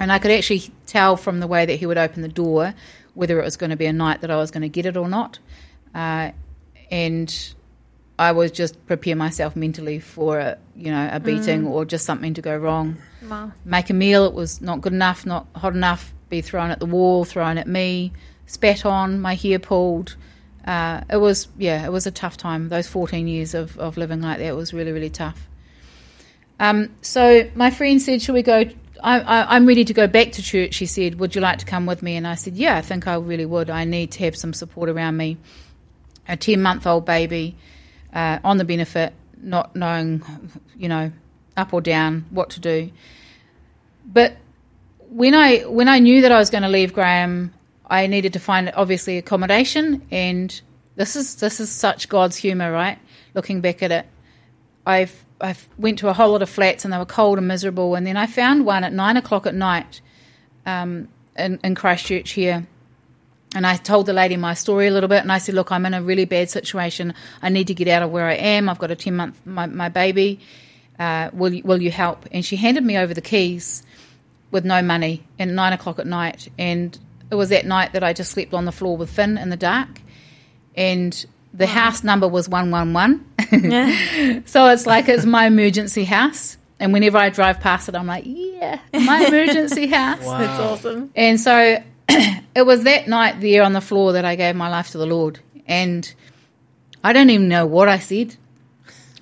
And 0.00 0.10
I 0.10 0.18
could 0.18 0.30
actually 0.30 0.62
tell 0.86 1.14
from 1.16 1.40
the 1.40 1.46
way 1.46 1.66
that 1.66 1.74
he 1.74 1.84
would 1.84 1.98
open 1.98 2.22
the 2.22 2.28
door 2.28 2.72
whether 3.12 3.38
it 3.38 3.44
was 3.44 3.58
going 3.58 3.68
to 3.68 3.76
be 3.76 3.84
a 3.84 3.92
night 3.92 4.22
that 4.22 4.30
I 4.30 4.36
was 4.36 4.50
going 4.50 4.62
to 4.62 4.68
get 4.68 4.86
it 4.86 4.96
or 4.96 5.08
not. 5.08 5.38
Uh, 5.94 6.30
and 6.90 7.54
I 8.18 8.32
was 8.32 8.50
just 8.50 8.86
prepare 8.86 9.14
myself 9.14 9.56
mentally 9.56 9.98
for 10.00 10.38
a, 10.38 10.58
you 10.74 10.90
know 10.90 11.08
a 11.12 11.20
beating 11.20 11.66
or 11.66 11.84
just 11.84 12.06
something 12.06 12.34
to 12.34 12.42
go 12.42 12.56
wrong. 12.56 12.96
Wow. 13.28 13.52
Make 13.64 13.90
a 13.90 13.94
meal, 13.94 14.24
it 14.24 14.34
was 14.34 14.60
not 14.60 14.80
good 14.80 14.92
enough, 14.92 15.26
not 15.26 15.46
hot 15.54 15.74
enough. 15.74 16.14
Be 16.30 16.40
thrown 16.40 16.70
at 16.70 16.80
the 16.80 16.86
wall, 16.86 17.24
thrown 17.24 17.58
at 17.58 17.68
me, 17.68 18.12
spat 18.46 18.86
on, 18.86 19.20
my 19.20 19.34
hair 19.34 19.58
pulled. 19.58 20.16
Uh, 20.66 21.02
it 21.10 21.18
was 21.18 21.48
yeah, 21.58 21.84
it 21.84 21.92
was 21.92 22.06
a 22.06 22.10
tough 22.10 22.36
time. 22.36 22.68
Those 22.70 22.88
fourteen 22.88 23.28
years 23.28 23.52
of, 23.54 23.78
of 23.78 23.96
living 23.96 24.22
like 24.22 24.38
that 24.38 24.56
was 24.56 24.72
really 24.72 24.92
really 24.92 25.10
tough. 25.10 25.46
Um, 26.60 26.94
so 27.02 27.50
my 27.54 27.70
friend 27.70 28.00
said, 28.00 28.22
"Shall 28.22 28.34
we 28.34 28.42
go?" 28.42 28.64
I, 29.02 29.54
I'm 29.54 29.66
ready 29.66 29.84
to 29.84 29.92
go 29.92 30.06
back 30.06 30.32
to 30.32 30.42
church. 30.42 30.74
She 30.74 30.86
said, 30.86 31.18
"Would 31.20 31.34
you 31.34 31.40
like 31.40 31.58
to 31.58 31.66
come 31.66 31.86
with 31.86 32.02
me?" 32.02 32.16
And 32.16 32.26
I 32.26 32.36
said, 32.36 32.56
"Yeah, 32.56 32.76
I 32.76 32.80
think 32.80 33.06
I 33.06 33.16
really 33.16 33.46
would. 33.46 33.70
I 33.70 33.84
need 33.84 34.12
to 34.12 34.24
have 34.24 34.36
some 34.36 34.52
support 34.52 34.88
around 34.88 35.16
me. 35.16 35.36
A 36.26 36.36
ten 36.36 36.62
month 36.62 36.86
old 36.86 37.04
baby 37.04 37.56
uh, 38.14 38.38
on 38.42 38.56
the 38.56 38.64
benefit, 38.64 39.12
not 39.36 39.76
knowing, 39.76 40.22
you 40.76 40.88
know, 40.88 41.12
up 41.56 41.72
or 41.72 41.80
down 41.80 42.26
what 42.30 42.50
to 42.50 42.60
do. 42.60 42.90
But 44.06 44.36
when 45.10 45.34
I 45.34 45.60
when 45.60 45.88
I 45.88 45.98
knew 45.98 46.22
that 46.22 46.32
I 46.32 46.38
was 46.38 46.50
going 46.50 46.62
to 46.62 46.68
leave 46.68 46.92
Graham, 46.92 47.52
I 47.86 48.06
needed 48.06 48.32
to 48.34 48.38
find 48.38 48.72
obviously 48.74 49.18
accommodation, 49.18 50.06
and 50.10 50.60
this 50.96 51.16
is 51.16 51.36
this 51.36 51.60
is 51.60 51.70
such 51.70 52.08
God's 52.08 52.36
humor, 52.36 52.72
right? 52.72 52.98
Looking 53.34 53.60
back 53.60 53.82
at 53.82 53.92
it, 53.92 54.06
I've 54.86 55.23
I 55.40 55.56
went 55.78 55.98
to 55.98 56.08
a 56.08 56.12
whole 56.12 56.32
lot 56.32 56.42
of 56.42 56.50
flats 56.50 56.84
and 56.84 56.92
they 56.92 56.98
were 56.98 57.04
cold 57.04 57.38
and 57.38 57.48
miserable, 57.48 57.94
and 57.94 58.06
then 58.06 58.16
I 58.16 58.26
found 58.26 58.66
one 58.66 58.84
at 58.84 58.92
nine 58.92 59.16
o'clock 59.16 59.46
at 59.46 59.54
night 59.54 60.00
um, 60.64 61.08
in, 61.36 61.58
in 61.62 61.74
Christchurch 61.74 62.32
here. 62.32 62.66
And 63.56 63.64
I 63.66 63.76
told 63.76 64.06
the 64.06 64.12
lady 64.12 64.36
my 64.36 64.54
story 64.54 64.88
a 64.88 64.90
little 64.90 65.08
bit, 65.08 65.22
and 65.22 65.30
I 65.30 65.38
said, 65.38 65.54
"Look, 65.54 65.70
I'm 65.70 65.86
in 65.86 65.94
a 65.94 66.02
really 66.02 66.24
bad 66.24 66.50
situation. 66.50 67.14
I 67.40 67.50
need 67.50 67.68
to 67.68 67.74
get 67.74 67.86
out 67.88 68.02
of 68.02 68.10
where 68.10 68.26
I 68.26 68.34
am. 68.34 68.68
I've 68.68 68.78
got 68.78 68.90
a 68.90 68.96
ten 68.96 69.14
month 69.14 69.44
my, 69.46 69.66
my 69.66 69.88
baby. 69.88 70.40
Uh, 70.98 71.30
will 71.32 71.52
you, 71.52 71.62
will 71.62 71.80
you 71.80 71.90
help?" 71.90 72.26
And 72.32 72.44
she 72.44 72.56
handed 72.56 72.84
me 72.84 72.96
over 72.96 73.14
the 73.14 73.20
keys 73.20 73.84
with 74.50 74.64
no 74.64 74.82
money 74.82 75.24
at 75.38 75.48
nine 75.48 75.72
o'clock 75.72 75.98
at 75.98 76.06
night. 76.06 76.48
And 76.58 76.98
it 77.30 77.36
was 77.36 77.48
that 77.50 77.64
night 77.64 77.92
that 77.92 78.02
I 78.02 78.12
just 78.12 78.32
slept 78.32 78.54
on 78.54 78.64
the 78.64 78.72
floor 78.72 78.96
with 78.96 79.10
Finn 79.10 79.38
in 79.38 79.50
the 79.50 79.56
dark. 79.56 80.00
And 80.76 81.24
the 81.52 81.66
house 81.66 82.02
number 82.02 82.26
was 82.26 82.48
one 82.48 82.72
one 82.72 82.92
one. 82.92 83.24
So 84.46 84.66
it's 84.68 84.86
like 84.86 85.08
it's 85.08 85.24
my 85.24 85.46
emergency 85.46 86.04
house. 86.04 86.56
And 86.80 86.92
whenever 86.92 87.18
I 87.18 87.30
drive 87.30 87.60
past 87.60 87.88
it, 87.88 87.94
I'm 87.94 88.06
like, 88.06 88.24
"Yeah, 88.26 88.80
my 88.92 89.26
emergency 89.26 89.86
house." 89.98 90.20
That's 90.20 90.60
awesome. 90.60 91.10
And 91.14 91.40
so 91.40 91.78
it 92.08 92.66
was 92.66 92.84
that 92.84 93.08
night 93.08 93.40
there 93.40 93.62
on 93.62 93.72
the 93.72 93.80
floor 93.80 94.12
that 94.12 94.24
I 94.24 94.36
gave 94.36 94.54
my 94.56 94.68
life 94.68 94.90
to 94.90 94.98
the 94.98 95.06
Lord. 95.06 95.40
And 95.66 96.12
I 97.02 97.12
don't 97.12 97.30
even 97.30 97.48
know 97.48 97.66
what 97.66 97.88
I 97.88 97.98
said. 97.98 98.36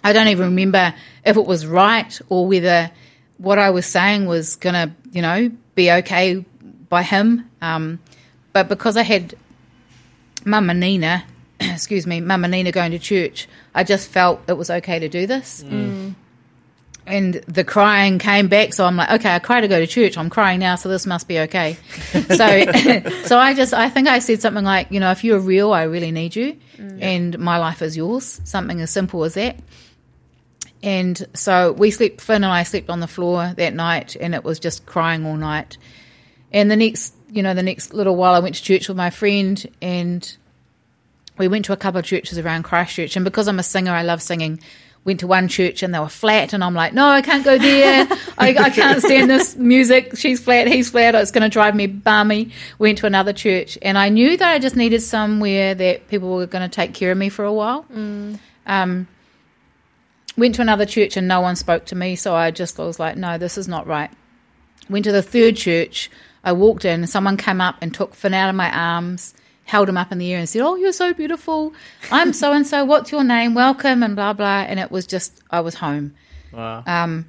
I 0.02 0.12
don't 0.12 0.28
even 0.28 0.46
remember 0.46 0.94
if 1.24 1.36
it 1.36 1.46
was 1.46 1.66
right 1.66 2.20
or 2.28 2.46
whether 2.46 2.90
what 3.38 3.58
I 3.58 3.70
was 3.70 3.86
saying 3.86 4.26
was 4.26 4.56
going 4.56 4.74
to, 4.74 4.92
you 5.12 5.22
know, 5.22 5.50
be 5.74 5.90
okay 5.90 6.44
by 6.88 7.02
Him. 7.02 7.48
Um, 7.60 8.00
but 8.52 8.68
because 8.68 8.96
I 8.96 9.02
had 9.02 9.34
Mama 10.44 10.74
Nina, 10.74 11.24
excuse 11.72 12.06
me, 12.06 12.20
Mama 12.20 12.48
Nina 12.48 12.72
going 12.72 12.92
to 12.92 12.98
church, 12.98 13.48
I 13.74 13.84
just 13.84 14.08
felt 14.08 14.40
it 14.48 14.54
was 14.54 14.70
okay 14.70 14.98
to 14.98 15.08
do 15.08 15.26
this. 15.26 15.62
Mm. 15.62 15.70
Mm. 15.70 16.14
And 17.04 17.34
the 17.48 17.64
crying 17.64 18.20
came 18.20 18.46
back, 18.46 18.72
so 18.72 18.84
I'm 18.84 18.96
like, 18.96 19.10
okay, 19.10 19.34
I 19.34 19.40
cry 19.40 19.60
to 19.60 19.66
go 19.66 19.80
to 19.80 19.88
church. 19.88 20.16
I'm 20.16 20.30
crying 20.30 20.60
now, 20.60 20.76
so 20.76 20.88
this 20.88 21.04
must 21.04 21.26
be 21.26 21.40
okay. 21.40 21.76
so, 22.12 22.28
so 23.24 23.38
I 23.38 23.54
just, 23.54 23.74
I 23.74 23.90
think 23.90 24.06
I 24.06 24.20
said 24.20 24.40
something 24.40 24.64
like, 24.64 24.92
you 24.92 25.00
know, 25.00 25.10
if 25.10 25.24
you're 25.24 25.40
real, 25.40 25.72
I 25.72 25.82
really 25.82 26.12
need 26.12 26.36
you, 26.36 26.56
mm. 26.76 27.02
and 27.02 27.38
my 27.40 27.58
life 27.58 27.82
is 27.82 27.96
yours. 27.96 28.40
Something 28.44 28.80
as 28.80 28.90
simple 28.90 29.24
as 29.24 29.34
that. 29.34 29.56
And 30.82 31.26
so 31.34 31.72
we 31.72 31.90
slept, 31.90 32.20
Finn 32.20 32.44
and 32.44 32.52
I 32.52 32.62
slept 32.64 32.90
on 32.90 33.00
the 33.00 33.08
floor 33.08 33.52
that 33.56 33.74
night, 33.74 34.16
and 34.20 34.34
it 34.34 34.44
was 34.44 34.60
just 34.60 34.86
crying 34.86 35.26
all 35.26 35.36
night. 35.36 35.78
And 36.52 36.70
the 36.70 36.76
next, 36.76 37.14
you 37.30 37.42
know, 37.42 37.54
the 37.54 37.62
next 37.62 37.94
little 37.94 38.14
while, 38.14 38.34
I 38.34 38.38
went 38.38 38.54
to 38.56 38.62
church 38.62 38.88
with 38.88 38.96
my 38.96 39.10
friend, 39.10 39.64
and 39.80 40.36
we 41.42 41.48
went 41.48 41.64
to 41.64 41.72
a 41.72 41.76
couple 41.76 41.98
of 41.98 42.04
churches 42.04 42.38
around 42.38 42.62
Christchurch. 42.62 43.16
And 43.16 43.24
because 43.24 43.48
I'm 43.48 43.58
a 43.58 43.64
singer, 43.64 43.90
I 43.90 44.02
love 44.02 44.22
singing. 44.22 44.60
Went 45.04 45.18
to 45.18 45.26
one 45.26 45.48
church 45.48 45.82
and 45.82 45.92
they 45.92 45.98
were 45.98 46.08
flat, 46.08 46.52
and 46.52 46.62
I'm 46.62 46.74
like, 46.74 46.94
no, 46.94 47.08
I 47.08 47.22
can't 47.22 47.44
go 47.44 47.58
there. 47.58 48.06
I, 48.38 48.54
I 48.56 48.70
can't 48.70 49.02
stand 49.02 49.28
this 49.28 49.56
music. 49.56 50.16
She's 50.16 50.40
flat, 50.40 50.68
he's 50.68 50.90
flat. 50.90 51.16
It's 51.16 51.32
going 51.32 51.42
to 51.42 51.48
drive 51.48 51.74
me 51.74 51.88
balmy. 51.88 52.52
Went 52.78 52.98
to 52.98 53.06
another 53.06 53.32
church, 53.32 53.76
and 53.82 53.98
I 53.98 54.10
knew 54.10 54.36
that 54.36 54.48
I 54.48 54.60
just 54.60 54.76
needed 54.76 55.02
somewhere 55.02 55.74
that 55.74 56.06
people 56.06 56.36
were 56.36 56.46
going 56.46 56.62
to 56.62 56.72
take 56.72 56.94
care 56.94 57.10
of 57.10 57.18
me 57.18 57.30
for 57.30 57.44
a 57.44 57.52
while. 57.52 57.84
Um, 58.64 59.08
went 60.36 60.54
to 60.54 60.62
another 60.62 60.86
church 60.86 61.16
and 61.16 61.26
no 61.26 61.40
one 61.40 61.56
spoke 61.56 61.86
to 61.86 61.96
me, 61.96 62.14
so 62.14 62.36
I 62.36 62.52
just 62.52 62.78
was 62.78 63.00
like, 63.00 63.16
no, 63.16 63.38
this 63.38 63.58
is 63.58 63.66
not 63.66 63.88
right. 63.88 64.10
Went 64.88 65.04
to 65.06 65.12
the 65.12 65.22
third 65.22 65.56
church. 65.56 66.12
I 66.44 66.52
walked 66.52 66.84
in, 66.84 67.08
someone 67.08 67.36
came 67.36 67.60
up 67.60 67.76
and 67.82 67.92
took 67.92 68.14
Finn 68.14 68.34
out 68.34 68.50
of 68.50 68.54
my 68.54 68.70
arms, 68.70 69.34
held 69.64 69.88
him 69.88 69.96
up 69.96 70.12
in 70.12 70.18
the 70.18 70.32
air 70.32 70.38
and 70.38 70.48
said, 70.48 70.62
Oh, 70.62 70.76
you're 70.76 70.92
so 70.92 71.12
beautiful. 71.12 71.72
I'm 72.10 72.32
so 72.32 72.52
and 72.52 72.66
so. 72.66 72.84
What's 72.84 73.12
your 73.12 73.24
name? 73.24 73.54
Welcome, 73.54 74.02
and 74.02 74.16
blah, 74.16 74.32
blah. 74.32 74.60
And 74.60 74.78
it 74.80 74.90
was 74.90 75.06
just, 75.06 75.40
I 75.50 75.60
was 75.60 75.74
home. 75.74 76.14
Wow. 76.52 76.84
Um, 76.86 77.26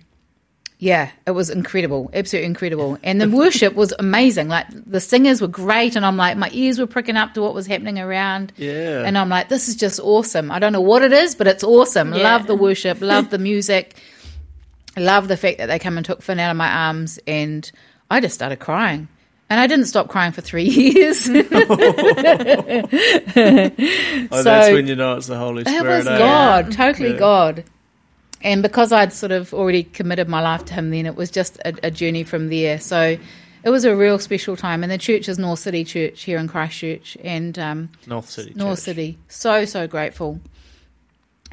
yeah, 0.84 1.12
it 1.26 1.32
was 1.32 1.50
incredible, 1.50 2.10
absolutely 2.14 2.48
incredible. 2.48 2.98
And 3.04 3.22
the 3.22 3.30
worship 3.30 3.74
was 3.74 3.94
amazing. 4.00 4.50
Like 4.50 4.68
the 4.70 5.00
singers 5.00 5.40
were 5.40 5.48
great, 5.48 5.96
and 5.96 6.06
I'm 6.06 6.18
like, 6.18 6.36
my 6.36 6.50
ears 6.52 6.78
were 6.78 6.88
pricking 6.88 7.16
up 7.16 7.34
to 7.36 7.42
what 7.42 7.54
was 7.54 7.66
happening 7.66 8.00
around. 8.00 8.52
Yeah. 8.58 9.04
And 9.06 9.18
I'm 9.18 9.30
like, 9.30 9.48
this 9.48 9.70
is 9.70 9.78
just 9.78 10.02
awesome. 10.02 10.52
I 10.52 10.60
don't 10.60 10.74
know 10.74 10.82
what 10.82 11.02
it 11.02 11.14
is, 11.14 11.36
but 11.36 11.48
it's 11.48 11.64
awesome. 11.64 12.14
Yeah. 12.14 12.24
Love 12.24 12.48
the 12.48 12.56
worship, 12.56 13.00
love 13.02 13.30
the 13.30 13.38
music, 13.38 13.96
love 14.98 15.30
the 15.30 15.38
fact 15.38 15.60
that 15.60 15.68
they 15.68 15.80
come 15.80 15.96
and 15.96 16.06
took 16.06 16.22
Finn 16.22 16.40
out 16.40 16.52
of 16.52 16.58
my 16.58 16.70
arms, 16.70 17.18
and 17.26 17.72
I 18.12 18.20
just 18.20 18.36
started 18.36 18.60
crying. 18.60 19.08
And 19.50 19.60
I 19.60 19.68
didn't 19.68 19.86
stop 19.86 20.08
crying 20.08 20.32
for 20.32 20.41
three 20.41 20.64
years. 20.70 21.30
oh, 21.30 21.41
so- 24.32 24.44
that's 24.44 24.74
when 24.74 24.88
you 24.88 24.96
know 24.96 25.16
it's 25.18 25.28
the 25.28 25.38
Holy 25.38 25.64
Spirit. 25.64 25.86
It 25.86 25.88
was 25.88 26.08
eh? 26.08 26.18
God, 26.18 26.72
totally 26.72 27.12
Yeah. 27.14 27.20
God. 27.20 27.64
And 28.41 28.62
because 28.62 28.91
I'd 28.91 29.14
sort 29.14 29.32
of 29.32 29.54
already 29.54 29.84
committed 29.84 30.28
my 30.28 30.41
life 30.41 30.66
to 30.66 30.74
Him, 30.74 30.89
then 30.89 31.06
it 31.06 31.16
was 31.16 31.32
just 31.32 31.58
a, 31.60 31.88
a 31.88 31.91
journey 31.91 32.24
from 32.26 32.50
there. 32.50 32.78
So 32.80 33.18
it 33.64 33.70
was 33.70 33.86
a 33.86 33.96
real 33.96 34.20
special 34.20 34.58
time. 34.58 34.84
And 34.84 34.91
the 34.91 34.98
church 34.98 35.30
is 35.30 35.39
North 35.39 35.60
City 35.60 35.86
Church 35.86 36.24
here 36.24 36.38
in 36.38 36.48
Christchurch, 36.50 37.16
and 37.24 37.58
um, 37.58 37.89
North 38.06 38.30
City. 38.30 38.54
North 38.56 38.80
Church. 38.80 38.86
City. 38.86 39.18
So 39.30 39.64
so 39.66 39.88
grateful, 39.88 40.41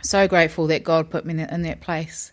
so 0.03 0.27
grateful 0.27 0.67
that 0.69 0.83
God 0.83 1.11
put 1.11 1.25
me 1.25 1.35
in, 1.35 1.41
in 1.41 1.63
that 1.63 1.81
place. 1.81 2.33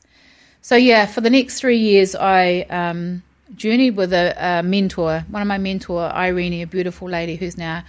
So 0.62 0.76
yeah, 0.76 1.06
for 1.06 1.22
the 1.22 1.30
next 1.30 1.60
three 1.60 1.78
years, 1.78 2.16
I 2.16 2.62
um, 2.70 3.22
journeyed 3.56 3.96
with 3.96 4.14
a, 4.14 4.36
a 4.38 4.64
mentor, 4.64 5.26
one 5.30 5.42
of 5.42 5.48
my 5.48 5.58
mentor, 5.58 6.02
Irene, 6.02 6.62
a 6.62 6.66
beautiful 6.66 7.10
lady 7.10 7.36
who's 7.36 7.58
now 7.58 7.84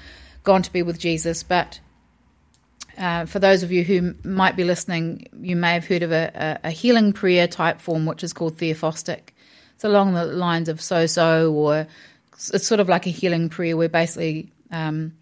gone 0.44 0.62
to 0.62 0.72
be 0.72 0.82
with 0.82 0.98
Jesus. 0.98 1.42
But 1.42 1.80
uh, 2.96 3.26
for 3.26 3.38
those 3.38 3.62
of 3.62 3.70
you 3.70 3.84
who 3.84 4.14
might 4.24 4.56
be 4.56 4.64
listening, 4.64 5.28
you 5.40 5.56
may 5.56 5.74
have 5.74 5.86
heard 5.86 6.02
of 6.02 6.12
a, 6.12 6.58
a, 6.64 6.68
a 6.68 6.70
healing 6.70 7.12
prayer 7.12 7.46
type 7.46 7.80
form, 7.80 8.06
which 8.06 8.24
is 8.24 8.32
called 8.32 8.56
Theophostic. 8.56 9.30
It's 9.74 9.84
along 9.84 10.14
the 10.14 10.24
lines 10.24 10.68
of 10.68 10.80
so 10.80 11.06
so, 11.06 11.52
or 11.52 11.86
it's 12.32 12.66
sort 12.66 12.80
of 12.80 12.88
like 12.88 13.06
a 13.06 13.10
healing 13.10 13.48
prayer 13.48 13.76
where 13.76 13.88
basically 13.88 14.50
um, 14.72 15.12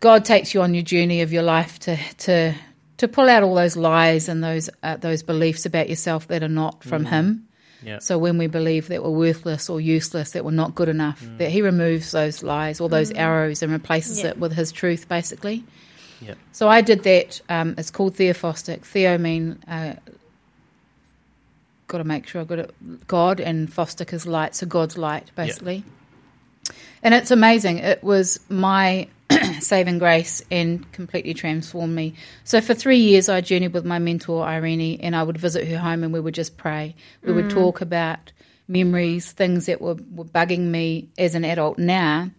God 0.00 0.24
takes 0.24 0.54
you 0.54 0.62
on 0.62 0.74
your 0.74 0.82
journey 0.82 1.22
of 1.22 1.32
your 1.32 1.42
life 1.42 1.78
to 1.80 1.96
to 1.96 2.54
to 2.96 3.08
pull 3.08 3.28
out 3.28 3.42
all 3.42 3.54
those 3.54 3.76
lies 3.76 4.28
and 4.28 4.42
those 4.42 4.70
uh, 4.82 4.96
those 4.96 5.22
beliefs 5.22 5.66
about 5.66 5.88
yourself 5.88 6.26
that 6.28 6.42
are 6.42 6.48
not 6.48 6.82
from 6.82 7.04
Him. 7.04 7.43
Yeah. 7.84 7.98
So 7.98 8.18
when 8.18 8.38
we 8.38 8.46
believe 8.46 8.88
that 8.88 9.02
we're 9.02 9.10
worthless 9.10 9.68
or 9.68 9.80
useless, 9.80 10.30
that 10.32 10.44
we're 10.44 10.50
not 10.52 10.74
good 10.74 10.88
enough, 10.88 11.22
that 11.38 11.50
He 11.50 11.62
removes 11.62 12.10
those 12.12 12.42
lies 12.42 12.80
or 12.80 12.88
those 12.88 13.10
arrows 13.12 13.62
and 13.62 13.70
replaces 13.72 14.20
Yeah. 14.20 14.28
it 14.28 14.38
with 14.38 14.52
His 14.52 14.72
truth, 14.72 15.08
basically. 15.08 15.64
Yeah. 16.20 16.34
So 16.52 16.68
I 16.68 16.80
did 16.80 17.02
that. 17.02 17.40
Um, 17.48 17.74
it's 17.76 17.90
called 17.90 18.16
Theophostic. 18.16 18.84
Theo 18.84 19.18
mean 19.18 19.62
uh, 19.68 19.94
got 21.88 21.98
to 21.98 22.04
make 22.04 22.26
sure 22.26 22.40
I 22.40 22.44
got 22.44 22.58
it. 22.58 23.06
God 23.06 23.40
and 23.40 23.70
Fostic 23.70 24.12
is 24.12 24.26
light, 24.26 24.54
so 24.54 24.66
God's 24.66 24.96
light, 24.96 25.30
basically. 25.34 25.84
And 27.02 27.12
it's 27.12 27.30
amazing. 27.30 27.78
It 27.78 28.02
was 28.02 28.40
my 28.48 29.08
saving 29.60 29.98
grace 29.98 30.42
and 30.50 30.90
completely 30.92 31.34
transformed 31.34 31.94
me. 31.94 32.14
So 32.44 32.60
for 32.60 32.74
three 32.74 32.98
years, 32.98 33.28
I 33.28 33.40
journeyed 33.40 33.72
with 33.72 33.84
my 33.84 33.98
mentor 33.98 34.44
Irene, 34.44 35.00
and 35.00 35.16
I 35.16 35.22
would 35.22 35.38
visit 35.38 35.66
her 35.68 35.78
home, 35.78 36.04
and 36.04 36.12
we 36.12 36.20
would 36.20 36.34
just 36.34 36.56
pray. 36.56 36.94
We 37.22 37.32
would 37.32 37.46
mm. 37.46 37.52
talk 37.52 37.80
about 37.80 38.32
memories, 38.68 39.32
things 39.32 39.66
that 39.66 39.80
were, 39.80 39.96
were 40.14 40.24
bugging 40.24 40.66
me 40.66 41.08
as 41.18 41.34
an 41.34 41.44
adult 41.44 41.78
now 41.78 42.30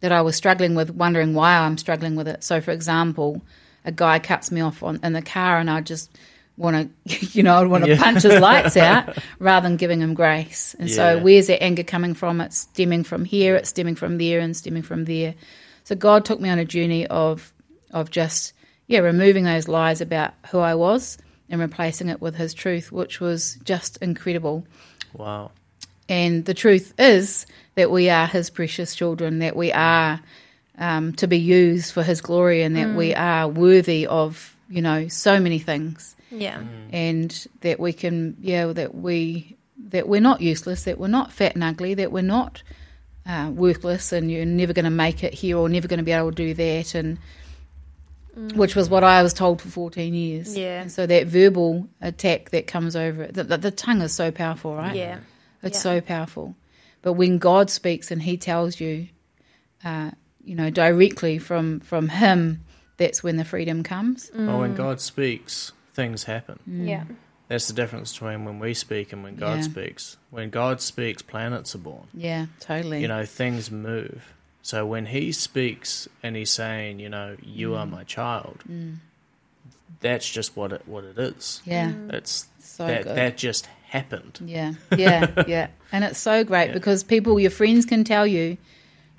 that 0.00 0.12
I 0.12 0.22
was 0.22 0.36
struggling 0.36 0.74
with, 0.74 0.90
wondering 0.90 1.34
why 1.34 1.56
I'm 1.56 1.78
struggling 1.78 2.16
with 2.16 2.28
it. 2.28 2.44
So, 2.44 2.60
for 2.60 2.70
example, 2.70 3.42
a 3.84 3.92
guy 3.92 4.18
cuts 4.18 4.50
me 4.50 4.60
off 4.60 4.82
on, 4.82 5.00
in 5.02 5.12
the 5.12 5.22
car, 5.22 5.58
and 5.58 5.70
I 5.70 5.80
just 5.80 6.10
want 6.58 6.90
to, 7.06 7.26
you 7.32 7.42
know, 7.42 7.54
I 7.54 7.60
would 7.60 7.70
want 7.70 7.84
to 7.84 7.90
Yeah. 7.90 8.02
punch 8.02 8.22
his 8.22 8.40
lights 8.40 8.76
out 8.90 9.16
rather 9.38 9.68
than 9.68 9.76
giving 9.76 10.00
him 10.00 10.12
grace. 10.14 10.74
And 10.78 10.90
so, 10.90 11.18
where's 11.18 11.46
that 11.46 11.62
anger 11.62 11.84
coming 11.84 12.14
from? 12.14 12.40
It's 12.40 12.58
stemming 12.58 13.04
from 13.04 13.24
here, 13.24 13.56
it's 13.56 13.70
stemming 13.70 13.94
from 13.94 14.18
there, 14.18 14.40
and 14.40 14.56
stemming 14.56 14.82
from 14.82 15.04
there. 15.06 15.34
So, 15.84 15.94
God 15.94 16.24
took 16.24 16.40
me 16.40 16.50
on 16.50 16.58
a 16.58 16.64
journey 16.64 17.06
of 17.06 17.52
of 17.92 18.10
just 18.10 18.52
yeah, 18.86 18.98
removing 19.00 19.44
those 19.44 19.68
lies 19.68 20.00
about 20.00 20.34
who 20.50 20.58
I 20.58 20.74
was 20.74 21.18
and 21.50 21.60
replacing 21.60 22.08
it 22.08 22.20
with 22.20 22.34
His 22.34 22.52
truth, 22.54 22.90
which 22.92 23.20
was 23.20 23.58
just 23.64 23.96
incredible. 23.98 24.66
Wow. 25.14 25.50
And 26.08 26.44
the 26.46 26.54
truth 26.54 26.94
is 26.98 27.46
that 27.74 27.90
we 27.90 28.08
are 28.10 28.26
His 28.26 28.48
precious 28.50 28.94
children, 28.94 29.38
that 29.40 29.56
we 29.56 29.72
are 29.72 30.20
um, 30.78 31.12
to 31.14 31.26
be 31.26 31.38
used 31.38 31.92
for 31.92 32.02
His 32.02 32.20
glory, 32.22 32.62
and 32.62 32.76
that 32.76 32.94
we 32.94 33.14
are 33.14 33.46
worthy 33.48 34.06
of, 34.06 34.54
you 34.70 34.80
know, 34.82 35.08
so 35.08 35.38
many 35.40 35.58
things, 35.58 36.16
Yeah. 36.30 36.62
and 36.92 37.46
that 37.60 37.80
we 37.80 37.92
can, 37.92 38.36
yeah, 38.40 38.66
that 38.66 38.94
we 38.94 39.56
that 39.90 40.08
we're 40.08 40.20
not 40.20 40.40
useless, 40.40 40.84
that 40.84 40.98
we're 40.98 41.06
not 41.08 41.32
fat 41.32 41.54
and 41.54 41.64
ugly, 41.64 41.94
that 41.94 42.10
we're 42.12 42.22
not 42.22 42.62
uh, 43.26 43.50
worthless, 43.54 44.12
and 44.12 44.30
you're 44.30 44.44
never 44.44 44.72
going 44.72 44.84
to 44.84 44.90
make 44.90 45.22
it 45.24 45.32
here 45.34 45.56
or 45.56 45.68
never 45.68 45.86
going 45.88 45.98
to 45.98 46.04
be 46.04 46.12
able 46.12 46.30
to 46.30 46.36
do 46.36 46.54
that, 46.54 46.94
and 46.94 47.18
which 48.54 48.76
was 48.76 48.88
what 48.88 49.02
I 49.02 49.22
was 49.22 49.34
told 49.34 49.60
for 49.60 49.68
14 49.68 50.14
years. 50.14 50.56
Yeah. 50.56 50.82
And 50.82 50.92
so 50.92 51.06
that 51.06 51.26
verbal 51.26 51.88
attack 52.00 52.50
that 52.50 52.66
comes 52.68 52.94
over 52.94 53.24
it, 53.24 53.34
the, 53.34 53.44
the, 53.44 53.56
the 53.58 53.70
tongue 53.70 54.00
is 54.00 54.12
so 54.12 54.30
powerful, 54.30 54.76
right? 54.76 54.94
Yeah. 54.94 55.18
It's 55.62 55.78
Yeah. 55.78 55.82
so 55.82 56.00
powerful. 56.00 56.54
But 57.02 57.14
when 57.14 57.38
God 57.38 57.68
speaks 57.70 58.10
and 58.12 58.22
He 58.22 58.36
tells 58.36 58.80
you, 58.80 59.08
uh, 59.84 60.12
you 60.44 60.54
know, 60.54 60.70
directly 60.70 61.38
from 61.38 61.80
from 61.80 62.08
Him, 62.08 62.64
that's 62.96 63.22
when 63.22 63.36
the 63.36 63.44
freedom 63.44 63.82
comes. 63.82 64.30
Oh, 64.36 64.60
when 64.60 64.74
God 64.74 65.00
speaks, 65.00 65.72
things 65.98 66.24
happen. 66.24 66.58
Mm. 66.68 66.88
Yeah. 66.88 67.04
That's 67.48 67.66
the 67.66 67.72
difference 67.74 68.12
between 68.12 68.44
when 68.44 68.58
we 68.60 68.72
speak 68.74 69.12
and 69.12 69.22
when 69.24 69.34
God 69.36 69.56
Yeah. 69.58 69.62
speaks. 69.72 70.16
When 70.30 70.48
God 70.50 70.80
speaks, 70.80 71.22
planets 71.22 71.74
are 71.74 71.78
born. 71.90 72.06
Yeah, 72.14 72.46
totally. 72.60 73.00
You 73.02 73.08
know, 73.08 73.24
things 73.24 73.70
move. 73.70 74.32
So 74.62 74.86
when 74.86 75.06
He 75.06 75.32
speaks 75.32 76.08
and 76.22 76.36
He's 76.36 76.50
saying, 76.50 77.00
you 77.00 77.08
know, 77.08 77.36
you 77.42 77.70
Mm. 77.70 77.78
are 77.78 77.86
my 77.86 78.04
child, 78.04 78.58
mm. 78.70 78.96
that's 80.00 80.28
just 80.30 80.56
what 80.56 80.72
it 80.72 80.82
what 80.86 81.04
it 81.04 81.18
is. 81.18 81.60
yeah, 81.64 81.90
mm. 81.90 82.12
It's 82.12 82.46
so 82.60 82.86
that 82.86 83.04
good. 83.04 83.16
that 83.16 83.36
just 83.38 83.66
happened. 83.88 84.38
Yeah, 84.44 84.74
yeah, 84.96 85.44
yeah. 85.48 85.68
And 85.90 86.04
it's 86.04 86.18
so 86.18 86.44
great 86.44 86.68
Yeah. 86.68 86.74
because 86.74 87.02
people, 87.02 87.40
your 87.40 87.50
friends 87.50 87.86
can 87.86 88.04
tell 88.04 88.26
you, 88.26 88.56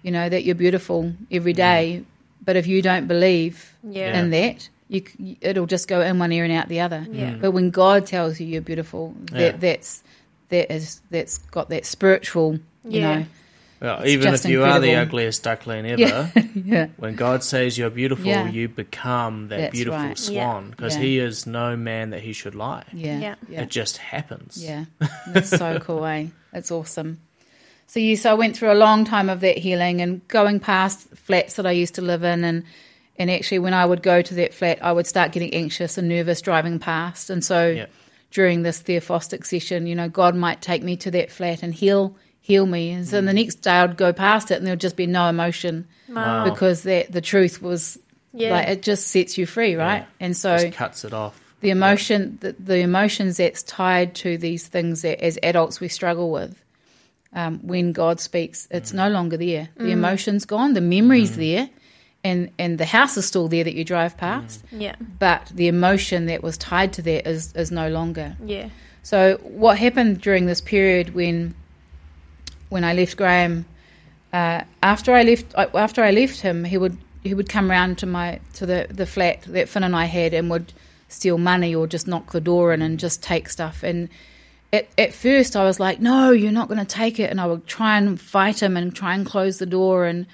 you 0.03 0.11
know, 0.11 0.30
that 0.30 0.43
you're 0.45 0.55
beautiful 0.55 1.13
every 1.32 1.53
day, 1.53 2.03
but 2.45 2.55
if 2.55 2.67
you 2.67 2.82
don't 2.82 3.07
believe 3.07 3.75
Yeah. 3.84 4.19
in 4.19 4.30
that, 4.30 4.69
you, 4.89 5.03
it'll 5.41 5.65
just 5.67 5.87
go 5.87 6.01
in 6.01 6.19
one 6.19 6.31
ear 6.33 6.43
and 6.43 6.51
out 6.53 6.67
the 6.67 6.81
other. 6.81 7.05
Yeah. 7.09 7.35
But 7.39 7.51
when 7.51 7.69
God 7.69 8.05
tells 8.05 8.39
you 8.39 8.47
you're 8.47 8.61
beautiful, 8.61 9.15
that 9.31 9.39
Yeah. 9.39 9.57
that's 9.57 10.03
that 10.49 10.73
is 10.73 10.99
that's 11.11 11.37
got 11.37 11.69
that 11.69 11.85
spiritual, 11.85 12.53
you 12.83 12.99
Yeah. 13.01 13.19
know, 13.19 13.25
Well, 13.81 13.99
It's 14.01 14.09
even 14.11 14.33
if 14.33 14.45
you 14.45 14.63
are 14.65 14.79
the 14.81 14.95
ugliest 14.95 15.43
duckling 15.43 15.85
ever, 15.91 16.01
yeah, 16.01 16.29
yeah, 16.55 16.87
when 16.97 17.15
God 17.15 17.43
says 17.45 17.77
you're 17.77 17.89
beautiful, 17.91 18.25
Yeah. 18.25 18.49
you 18.49 18.67
become 18.67 19.47
that 19.49 19.57
That's 19.57 19.71
beautiful 19.73 19.99
right. 19.99 20.17
swan 20.17 20.71
because 20.71 20.95
Yeah. 20.95 21.01
He 21.03 21.19
is 21.19 21.45
no 21.47 21.77
man 21.77 22.09
that 22.09 22.21
He 22.21 22.33
should 22.33 22.55
lie. 22.55 22.83
yeah, 22.91 23.19
Yeah. 23.19 23.35
yeah. 23.47 23.61
It 23.61 23.69
just 23.69 23.97
happens. 23.97 24.57
Yeah, 24.61 24.85
that's 25.27 25.49
so 25.49 25.79
cool, 25.85 26.03
eh? 26.05 26.25
It's 26.51 26.71
awesome. 26.71 27.19
So 27.87 27.99
you, 27.99 28.17
so 28.17 28.31
I 28.31 28.33
went 28.33 28.57
through 28.57 28.71
a 28.71 28.75
long 28.75 29.05
time 29.05 29.29
of 29.29 29.39
that 29.41 29.57
healing 29.59 30.01
and 30.01 30.27
going 30.27 30.59
past 30.59 31.07
flats 31.15 31.53
that 31.55 31.65
I 31.65 31.71
used 31.71 31.95
to 31.95 32.01
live 32.01 32.23
in, 32.23 32.43
and 32.43 32.63
and 33.20 33.30
actually 33.30 33.59
when 33.59 33.74
I 33.76 33.86
would 33.86 34.01
go 34.01 34.22
to 34.24 34.34
that 34.36 34.53
flat, 34.53 34.80
I 34.82 34.91
would 34.91 35.05
start 35.05 35.32
getting 35.34 35.53
anxious 35.53 35.97
and 35.97 36.07
nervous 36.09 36.41
driving 36.41 36.80
past, 36.80 37.30
and 37.30 37.43
so 37.43 37.70
Yeah. 37.70 37.86
during 38.32 38.63
this 38.63 38.82
theophostic 38.82 39.45
session, 39.45 39.86
you 39.86 39.93
know, 39.95 40.09
God 40.09 40.36
might 40.36 40.61
take 40.61 40.82
me 40.82 40.95
to 40.97 41.11
that 41.11 41.32
flat 41.32 41.61
and 41.63 41.74
heal 41.74 42.15
heal 42.41 42.65
me, 42.65 42.89
and 42.89 43.07
so 43.07 43.22
Mm. 43.22 43.26
the 43.28 43.34
next 43.34 43.55
day 43.61 43.72
I'd 43.72 43.95
go 43.97 44.11
past 44.11 44.49
it 44.49 44.55
and 44.55 44.65
there'd 44.65 44.80
just 44.80 44.95
be 44.95 45.05
no 45.05 45.28
emotion 45.30 45.86
Wow. 46.07 46.45
because 46.49 46.82
that 46.84 47.11
the 47.11 47.22
truth 47.22 47.61
was 47.61 47.99
Yeah. 48.34 48.51
like 48.51 48.67
it 48.70 48.82
just 48.82 49.07
sets 49.09 49.38
you 49.38 49.45
free, 49.45 49.76
right? 49.76 49.97
Yeah. 50.20 50.26
And 50.26 50.36
so 50.36 50.57
Just 50.57 50.74
cuts 50.74 51.05
it 51.05 51.13
off. 51.13 51.39
the 51.61 51.70
emotion 51.70 52.38
the, 52.41 52.55
the 52.57 52.78
emotions 52.80 53.38
that's 53.38 53.61
tied 53.63 54.15
to 54.15 54.38
these 54.38 54.65
things 54.65 55.01
that 55.03 55.22
as 55.24 55.38
adults 55.43 55.80
we 55.80 55.89
struggle 55.89 56.32
with 56.32 56.55
um, 57.36 57.59
when 57.61 57.91
god 57.91 58.20
speaks 58.20 58.67
it's 58.72 58.93
no 58.93 59.09
longer 59.09 59.38
there 59.38 59.70
the 59.78 59.91
emotion's 59.91 60.45
gone 60.45 60.74
the 60.74 60.82
memory's 60.82 61.36
there 61.38 61.70
and 62.24 62.49
and 62.59 62.78
the 62.78 62.86
house 62.86 63.15
is 63.17 63.26
still 63.26 63.47
there 63.47 63.63
that 63.63 63.74
you 63.76 63.84
drive 63.86 64.17
past 64.17 64.63
Yeah. 64.72 64.95
but 65.20 65.51
the 65.55 65.67
emotion 65.67 66.26
that 66.26 66.43
was 66.43 66.57
tied 66.57 66.93
to 66.93 67.01
that 67.03 67.28
is 67.30 67.53
is 67.55 67.72
no 67.72 67.89
longer 67.89 68.36
Yeah. 68.45 68.70
so 69.03 69.38
what 69.43 69.78
happened 69.78 70.22
during 70.22 70.45
this 70.45 70.61
period 70.61 71.13
when 71.15 71.55
when 72.70 72.84
I 72.84 72.93
left 72.93 73.17
Graham 73.17 73.65
uh, 74.34 74.61
after 74.84 75.13
I 75.13 75.24
left 75.24 75.45
uh, 75.55 75.67
after 75.74 76.03
I 76.03 76.11
left 76.11 76.41
him 76.41 76.63
he 76.63 76.78
would 76.78 76.97
he 77.24 77.34
would 77.34 77.49
come 77.49 77.70
round 77.70 77.97
to 77.99 78.05
my 78.05 78.39
to 78.55 78.65
the 78.65 78.88
the 78.89 79.05
flat 79.05 79.41
that 79.43 79.70
Finn 79.70 79.84
and 79.84 79.95
I 79.95 80.05
had 80.05 80.34
and 80.34 80.49
would 80.49 80.74
steal 81.07 81.38
money 81.38 81.74
or 81.74 81.88
just 81.88 82.07
knock 82.07 82.32
the 82.32 82.41
door 82.41 82.74
in 82.74 82.82
and 82.82 82.99
just 82.99 83.24
take 83.24 83.49
stuff 83.49 83.82
and 83.84 84.09
at, 84.72 84.88
at 84.97 85.13
first 85.13 85.55
I 85.55 85.63
was 85.63 85.80
like 85.80 85.99
no 85.99 86.32
you're 86.32 86.51
not 86.51 86.67
going 86.67 86.80
to 86.80 86.86
take 86.86 87.20
it 87.20 87.32
and 87.32 87.41
I 87.41 87.47
would 87.47 87.65
try 87.65 87.97
and 87.97 88.20
fight 88.22 88.61
him 88.61 88.78
and 88.78 88.93
try 88.95 89.15
and 89.15 89.26
close 89.26 89.57
the 89.57 89.65
door 89.65 90.05
and 90.05 90.28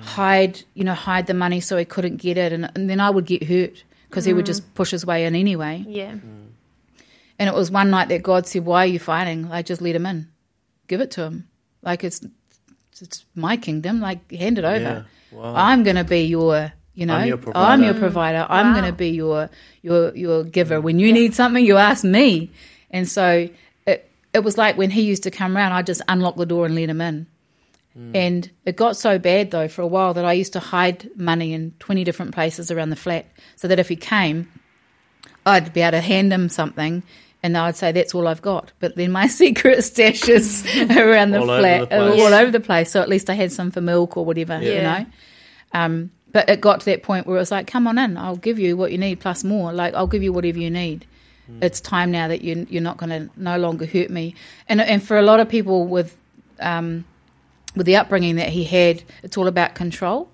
hide 0.00 0.62
you 0.74 0.82
know 0.84 0.94
hide 0.94 1.26
the 1.26 1.34
money 1.34 1.60
so 1.60 1.76
he 1.76 1.84
couldn't 1.84 2.16
get 2.16 2.36
it 2.36 2.52
and, 2.52 2.70
and 2.74 2.90
then 2.90 2.98
I 3.00 3.08
would 3.10 3.24
get 3.26 3.44
hurt 3.44 3.84
because 4.08 4.24
he 4.24 4.32
would 4.32 4.44
mm. 4.44 4.48
just 4.52 4.74
push 4.74 4.90
his 4.90 5.06
way 5.06 5.24
in 5.26 5.34
anyway 5.36 5.84
Yeah. 5.86 6.12
Mm. 6.12 6.48
and 7.38 7.48
it 7.48 7.54
was 7.54 7.70
one 7.70 7.90
night 7.90 8.08
that 8.08 8.22
God 8.22 8.46
said, 8.46 8.64
"Why 8.64 8.84
are 8.84 8.86
you 8.86 8.98
fighting? 8.98 9.48
Like, 9.48 9.66
just 9.66 9.80
let 9.82 9.94
him 9.94 10.06
in, 10.06 10.28
give 10.88 11.00
it 11.00 11.10
to 11.12 11.22
him. 11.22 11.48
Like 11.82 12.02
it's 12.02 12.20
it's 13.00 13.24
my 13.34 13.56
kingdom. 13.56 14.00
Like, 14.00 14.30
hand 14.32 14.58
it 14.58 14.64
over. 14.64 15.06
Yeah. 15.32 15.38
Wow. 15.38 15.54
I'm 15.54 15.82
going 15.82 15.96
to 15.96 16.04
be 16.04 16.22
your, 16.24 16.72
you 16.94 17.04
know, 17.04 17.14
I'm 17.14 17.28
your 17.28 17.38
I'm 17.54 17.82
your 17.82 17.92
provider. 17.92 18.44
provider. 18.44 18.46
I'm 18.48 18.68
Wow. 18.68 18.80
going 18.80 18.90
to 18.92 18.96
be 18.96 19.10
your 19.10 19.50
your 19.82 20.16
your 20.16 20.44
giver. 20.44 20.80
When 20.80 20.98
you 20.98 21.12
need 21.12 21.34
something, 21.34 21.64
you 21.64 21.76
ask 21.76 22.04
me. 22.04 22.50
And 22.90 23.06
so 23.06 23.48
it 23.86 24.10
it 24.32 24.40
was 24.44 24.56
like 24.56 24.78
when 24.78 24.90
he 24.90 25.02
used 25.02 25.22
to 25.24 25.30
come 25.30 25.56
around, 25.56 25.72
I 25.72 25.82
just 25.82 26.00
unlock 26.08 26.36
the 26.36 26.46
door 26.46 26.64
and 26.66 26.74
let 26.74 26.88
him 26.88 27.00
in. 27.02 27.26
And 28.14 28.50
it 28.66 28.76
got 28.76 28.96
so 28.96 29.18
bad 29.18 29.50
though 29.52 29.68
for 29.68 29.80
a 29.80 29.86
while 29.86 30.12
that 30.14 30.24
I 30.24 30.34
used 30.34 30.52
to 30.52 30.60
hide 30.60 31.08
money 31.16 31.54
in 31.54 31.72
20 31.78 32.04
different 32.04 32.34
places 32.34 32.70
around 32.70 32.90
the 32.90 32.96
flat 32.96 33.24
so 33.56 33.68
that 33.68 33.78
if 33.78 33.88
he 33.88 33.96
came, 33.96 34.48
I'd 35.46 35.72
be 35.72 35.80
able 35.80 35.92
to 35.92 36.00
hand 36.02 36.30
him 36.30 36.50
something 36.50 37.02
and 37.42 37.56
I 37.56 37.66
would 37.66 37.76
say, 37.76 37.92
That's 37.92 38.14
all 38.14 38.28
I've 38.28 38.42
got. 38.42 38.72
But 38.80 38.96
then 38.96 39.12
my 39.12 39.26
secret 39.42 39.78
stashes 39.78 40.64
around 40.96 41.30
the 41.30 41.40
All 41.40 41.50
over 41.50 41.60
flat 41.62 41.80
the 41.80 41.86
place. 41.86 42.20
all 42.20 42.34
over 42.34 42.50
the 42.50 42.60
place. 42.60 42.90
So 42.90 43.00
at 43.00 43.08
least 43.08 43.30
I 43.30 43.34
had 43.34 43.50
some 43.52 43.70
for 43.70 43.80
milk 43.80 44.16
or 44.16 44.24
whatever, 44.24 44.60
you 44.60 44.82
know. 44.82 45.06
Um, 45.72 46.10
but 46.32 46.48
it 46.50 46.60
got 46.60 46.80
to 46.80 46.86
that 46.86 47.02
point 47.02 47.26
where 47.26 47.36
it 47.36 47.40
was 47.40 47.50
like, 47.50 47.66
Come 47.66 47.86
on 47.86 47.96
in, 47.98 48.18
I'll 48.18 48.36
give 48.36 48.58
you 48.58 48.76
what 48.76 48.92
you 48.92 48.98
need 48.98 49.20
plus 49.20 49.42
more. 49.44 49.72
Like, 49.72 49.94
I'll 49.94 50.06
give 50.06 50.22
you 50.22 50.32
whatever 50.32 50.58
you 50.58 50.70
need. 50.70 51.06
It's 51.62 51.80
time 51.80 52.10
now 52.10 52.26
that 52.26 52.42
you, 52.42 52.66
you're 52.68 52.82
not 52.82 52.96
going 52.96 53.10
to 53.10 53.30
no 53.40 53.56
longer 53.56 53.86
hurt 53.86 54.10
me. 54.10 54.34
And, 54.68 54.80
and 54.80 55.00
for 55.00 55.16
a 55.16 55.22
lot 55.22 55.38
of 55.38 55.48
people 55.48 55.86
with, 55.86 56.16
um, 56.58 57.04
with 57.76 57.86
the 57.86 57.96
upbringing 57.96 58.36
that 58.36 58.48
he 58.48 58.64
had, 58.64 59.02
it's 59.22 59.36
all 59.36 59.46
about 59.46 59.74
control. 59.74 60.28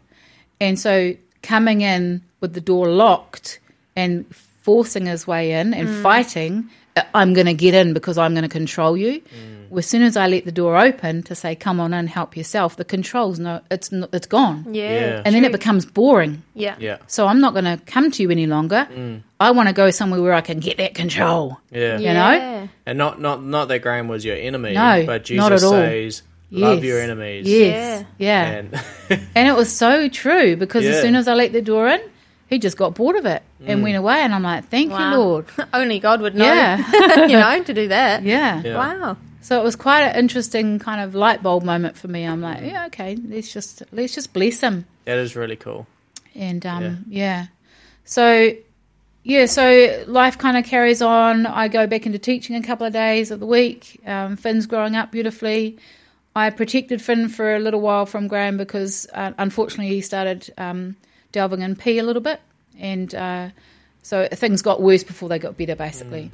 And 0.60 0.78
so 0.78 1.14
coming 1.43 1.81
in 1.81 2.23
with 2.40 2.55
the 2.55 2.60
door 2.60 2.89
locked 2.89 3.59
and 3.97 4.24
forcing 4.62 5.06
his 5.06 5.27
way 5.27 5.52
in 5.52 5.74
and 5.74 5.89
mm. 5.89 6.02
fighting, 6.02 6.70
uh, 6.97 7.02
I'm 7.14 7.35
going 7.35 7.47
to 7.47 7.55
get 7.55 7.74
in 7.74 7.94
because 7.94 8.16
I'm 8.16 8.32
going 8.32 8.44
to 8.44 8.48
control 8.48 8.97
you. 8.97 9.20
Mm. 9.20 9.70
Well, 9.70 9.78
as 9.78 9.86
soon 9.86 10.02
as 10.02 10.19
I 10.19 10.27
let 10.28 10.44
the 10.44 10.52
door 10.52 10.77
open 10.77 11.23
to 11.24 11.35
say, 11.35 11.55
"Come 11.55 11.81
on 11.81 11.94
in, 11.94 12.06
help 12.06 12.36
yourself," 12.36 12.77
the 12.77 12.85
control's 12.85 13.39
no, 13.39 13.62
it's 13.70 13.90
no, 13.90 14.06
it's 14.12 14.27
gone, 14.27 14.66
Yeah. 14.70 14.82
Yeah. 14.82 15.23
and 15.24 15.35
then 15.35 15.47
it 15.47 15.52
becomes 15.52 15.86
boring. 15.86 16.43
Yeah. 16.55 16.77
Yeah. 16.78 16.98
So 17.06 17.27
I'm 17.27 17.40
not 17.40 17.55
going 17.55 17.64
to 17.64 17.81
come 17.86 18.10
to 18.10 18.23
you 18.23 18.31
any 18.31 18.47
longer. 18.47 18.86
Mm. 18.93 19.23
I 19.40 19.51
want 19.52 19.70
to 19.70 19.73
go 19.73 19.90
somewhere 19.90 20.20
where 20.20 20.35
I 20.35 20.43
can 20.43 20.60
get 20.60 20.77
that 20.77 20.94
control. 20.94 21.59
Yeah. 21.70 21.97
You 21.98 22.12
know? 22.12 22.69
And 22.85 22.98
not, 22.98 23.19
not 23.19 23.43
not 23.43 23.69
that 23.69 23.81
Graham 23.81 24.09
was 24.09 24.27
your 24.27 24.36
enemy, 24.36 24.74
No, 24.74 25.05
but 25.06 25.24
Jesus 25.24 25.43
not 25.43 25.52
at 25.52 25.62
all. 25.62 25.70
says, 25.70 26.23
love 26.61 26.85
your 26.85 27.01
enemies. 27.01 27.49
Yes, 27.49 28.05
yeah. 28.19 28.43
And 28.51 28.81
And 29.35 29.49
it 29.49 29.57
was 29.57 29.74
so 29.74 30.09
true 30.09 30.57
because 30.57 30.85
as 30.85 31.01
soon 31.01 31.16
as 31.16 31.27
I 31.29 31.35
let 31.35 31.53
the 31.53 31.62
door 31.62 31.89
in, 31.89 32.01
he 32.49 32.59
just 32.59 32.77
got 32.77 32.95
bored 32.95 33.16
of 33.16 33.24
it 33.27 33.43
and 33.65 33.83
went 33.83 33.97
away. 33.97 34.20
And 34.20 34.35
I'm 34.35 34.43
like, 34.43 34.69
thank 34.69 34.93
Wow. 34.93 35.11
you, 35.11 35.16
Lord. 35.16 35.47
Only 35.74 35.99
God 35.99 36.20
would 36.20 36.35
know. 36.35 36.45
Yeah. 36.45 37.27
you 37.27 37.39
know, 37.39 37.62
to 37.65 37.74
do 37.74 37.89
that. 37.89 38.23
Yeah. 38.23 38.61
Yeah. 38.62 38.77
Wow. 38.77 39.16
So 39.41 39.59
it 39.61 39.65
was 39.65 39.74
quite 39.74 40.03
an 40.03 40.16
interesting 40.16 40.79
kind 40.79 41.01
of 41.01 41.15
light 41.15 41.43
bulb 41.43 41.65
moment 41.65 41.97
for 41.97 42.07
me. 42.09 42.24
I'm 42.24 42.41
like, 42.41 42.62
yeah, 42.62 42.87
okay, 42.87 43.16
let's 43.16 43.53
just 43.53 43.83
let's 43.91 44.15
just 44.15 44.33
bless 44.33 44.61
him. 44.61 44.87
That 45.05 45.19
is 45.19 45.35
really 45.35 45.57
cool. 45.57 45.87
And 46.35 46.65
um, 46.65 47.05
yeah. 47.09 47.47
So 48.05 48.53
yeah, 49.24 49.47
so 49.47 50.05
life 50.07 50.39
kind 50.39 50.57
of 50.57 50.65
carries 50.65 51.03
on. 51.03 51.47
I 51.47 51.69
go 51.69 51.87
back 51.87 52.07
into 52.07 52.19
teaching 52.19 52.55
a 52.57 52.62
couple 52.62 52.87
of 52.87 52.93
days 52.93 53.31
of 53.31 53.41
the 53.41 53.47
week. 53.47 54.01
Um, 54.07 54.37
Finn's 54.37 54.66
growing 54.66 54.95
up 54.95 55.11
beautifully. 55.11 55.79
I 56.35 56.51
protected 56.51 57.03
Finn 57.03 57.29
for 57.29 57.55
a 57.55 57.59
little 57.59 57.81
while 57.81 58.07
from 58.07 58.27
Graham 58.29 58.57
because 58.57 59.07
uh, 59.13 59.33
unfortunately 59.39 59.95
he 59.95 60.01
started 60.01 60.53
um, 60.57 60.97
delving 61.31 61.61
in 61.61 61.77
P 61.77 61.99
a 61.99 62.03
little 62.03 62.23
bit, 62.23 62.41
and 62.79 63.15
uh, 63.15 63.49
so 64.03 64.27
things 64.33 64.63
got 64.63 64.81
worse 64.81 65.05
before 65.05 65.29
they 65.29 65.39
got 65.39 65.57
better, 65.57 65.77
basically. 65.77 66.31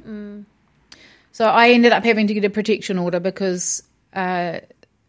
So 1.31 1.45
I 1.45 1.69
ended 1.71 1.91
up 1.91 2.03
having 2.03 2.27
to 2.27 2.33
get 2.33 2.45
a 2.45 2.49
protection 2.49 2.97
order 2.97 3.19
because 3.19 3.83
uh, 4.13 4.59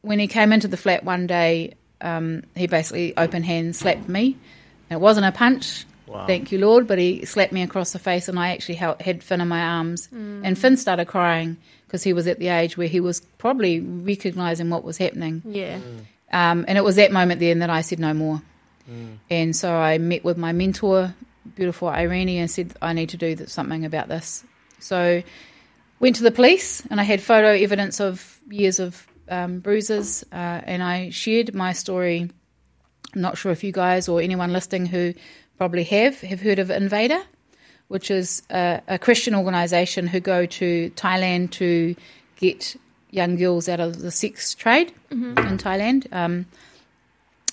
when 0.03 0.19
he 0.19 0.27
came 0.27 0.53
into 0.53 0.69
the 0.69 0.77
flat 0.77 1.05
one 1.05 1.27
day, 1.27 1.75
um, 2.01 2.43
he 2.57 2.67
basically 2.67 3.17
open 3.17 3.43
hand 3.43 3.77
slapped 3.77 4.09
me. 4.09 4.37
It 4.91 5.01
wasn't 5.01 5.27
a 5.27 5.33
punch, 5.33 5.87
Wow. 6.11 6.27
thank 6.27 6.51
you 6.51 6.59
Lord, 6.59 6.87
but 6.87 6.99
he 6.99 7.25
slapped 7.25 7.53
me 7.53 7.63
across 7.63 7.93
the 7.93 7.99
face, 7.99 8.29
and 8.29 8.39
I 8.39 8.51
actually 8.51 8.75
held, 8.75 9.01
had 9.01 9.23
Finn 9.23 9.41
in 9.41 9.49
my 9.49 9.63
arms, 9.63 10.09
and 10.13 10.59
Finn 10.59 10.77
started 10.77 11.07
crying 11.07 11.57
because 11.87 12.03
he 12.03 12.13
was 12.13 12.27
at 12.27 12.39
the 12.39 12.49
age 12.49 12.77
where 12.77 12.89
he 12.89 13.01
was 13.01 13.21
probably 13.39 13.81
recognizing 13.81 14.71
what 14.71 14.85
was 14.85 14.97
happening. 14.99 15.43
Yeah. 15.45 15.79
Um, 16.33 16.65
and 16.69 16.79
it 16.79 16.85
was 16.85 16.97
that 16.97 17.11
moment 17.13 17.41
then 17.41 17.61
that 17.61 17.71
I 17.71 17.81
said 17.81 17.99
no 17.99 18.15
more. 18.15 18.43
And 19.31 19.55
so 19.55 19.73
I 19.73 19.99
met 19.99 20.25
with 20.25 20.37
my 20.37 20.53
mentor, 20.53 21.15
beautiful 21.55 21.89
Irene, 21.89 22.41
and 22.41 22.51
said, 22.51 22.75
I 22.83 22.93
need 22.93 23.11
to 23.11 23.17
do 23.17 23.47
something 23.47 23.85
about 23.85 24.09
this. 24.09 24.43
So 24.81 25.23
went 26.01 26.17
to 26.17 26.23
the 26.23 26.33
police, 26.33 26.85
and 26.91 27.01
I 27.01 27.05
had 27.05 27.21
photo 27.21 27.51
evidence 27.51 28.01
of 28.01 28.41
years 28.49 28.81
of 28.81 29.07
um, 29.29 29.61
bruises, 29.61 30.25
uh, 30.33 30.35
and 30.65 30.83
I 30.83 31.11
shared 31.11 31.55
my 31.55 31.73
story. 31.73 32.31
I'm 33.15 33.21
not 33.21 33.39
sure 33.39 33.53
if 33.53 33.63
you 33.63 33.73
guys 33.73 34.09
or 34.09 34.21
anyone 34.21 34.53
listening 34.53 34.87
who 34.87 35.15
probably 35.61 35.85
have 35.85 36.19
have 36.23 36.41
heard 36.41 36.59
of 36.59 36.69
Nvader, 36.69 37.23
which 37.89 38.11
is 38.11 38.43
a, 38.49 38.81
a 38.89 38.99
Christian 38.99 39.35
organisation 39.35 40.07
who 40.07 40.19
go 40.19 40.47
to 40.47 40.89
Thailand 40.97 41.51
to 41.51 41.95
get 42.37 42.77
young 43.11 43.37
girls 43.37 43.69
out 43.69 43.79
of 43.79 43.99
the 43.99 44.11
sex 44.11 44.55
trade 44.55 44.91
in 45.37 45.59
Thailand. 45.59 46.11
Um, 46.13 46.47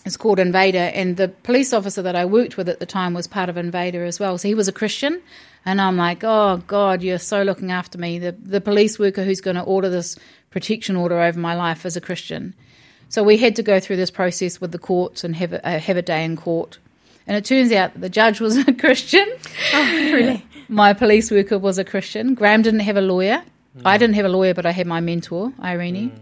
it's 0.05 0.15
called 0.15 0.38
Nvader, 0.38 0.89
and 0.95 1.17
the 1.17 1.27
police 1.27 1.73
officer 1.73 2.01
that 2.01 2.15
I 2.15 2.23
worked 2.23 2.55
with 2.55 2.69
at 2.69 2.79
the 2.79 2.85
time 2.85 3.13
was 3.13 3.27
part 3.27 3.49
of 3.49 3.57
Nvader 3.57 4.07
as 4.07 4.21
well. 4.21 4.38
So 4.38 4.47
he 4.47 4.55
was 4.55 4.69
a 4.69 4.71
Christian, 4.71 5.21
and 5.65 5.81
I'm 5.81 5.97
like, 5.97 6.23
oh 6.23 6.63
God, 6.65 7.03
you're 7.03 7.19
so 7.19 7.43
looking 7.43 7.73
after 7.73 7.97
me. 7.97 8.19
The 8.19 8.31
the 8.31 8.61
police 8.61 8.97
worker 8.97 9.25
who's 9.25 9.41
going 9.41 9.57
to 9.57 9.63
order 9.63 9.89
this 9.89 10.17
protection 10.49 10.95
order 10.95 11.19
over 11.19 11.38
my 11.38 11.55
life 11.55 11.85
as 11.85 11.97
a 11.97 12.01
Christian. 12.01 12.55
So 13.09 13.21
we 13.21 13.35
had 13.35 13.57
to 13.57 13.63
go 13.63 13.81
through 13.81 13.97
this 13.97 14.11
process 14.11 14.61
with 14.61 14.71
the 14.71 14.79
courts 14.79 15.25
and 15.25 15.35
have 15.35 15.51
a, 15.51 15.67
uh, 15.67 15.79
have 15.79 15.97
a 15.97 16.01
day 16.01 16.23
in 16.23 16.38
court. 16.38 16.79
And 17.27 17.37
it 17.37 17.45
turns 17.45 17.71
out 17.71 17.93
that 17.93 17.99
the 17.99 18.09
judge 18.09 18.39
was 18.39 18.57
a 18.67 18.73
Christian. 18.73 19.27
Oh, 19.73 20.11
really? 20.13 20.45
My 20.69 20.93
police 20.93 21.29
worker 21.29 21.59
was 21.59 21.77
a 21.77 21.83
Christian. 21.83 22.33
Graham 22.33 22.61
didn't 22.61 22.81
have 22.81 22.97
a 22.97 23.01
lawyer. 23.01 23.43
I 23.85 23.97
didn't 23.97 24.15
have 24.15 24.25
a 24.25 24.29
lawyer, 24.29 24.55
but 24.55 24.65
I 24.65 24.71
had 24.71 24.87
my 24.87 24.99
mentor, 24.99 25.53
Irene. 25.61 26.09
Mm. 26.09 26.19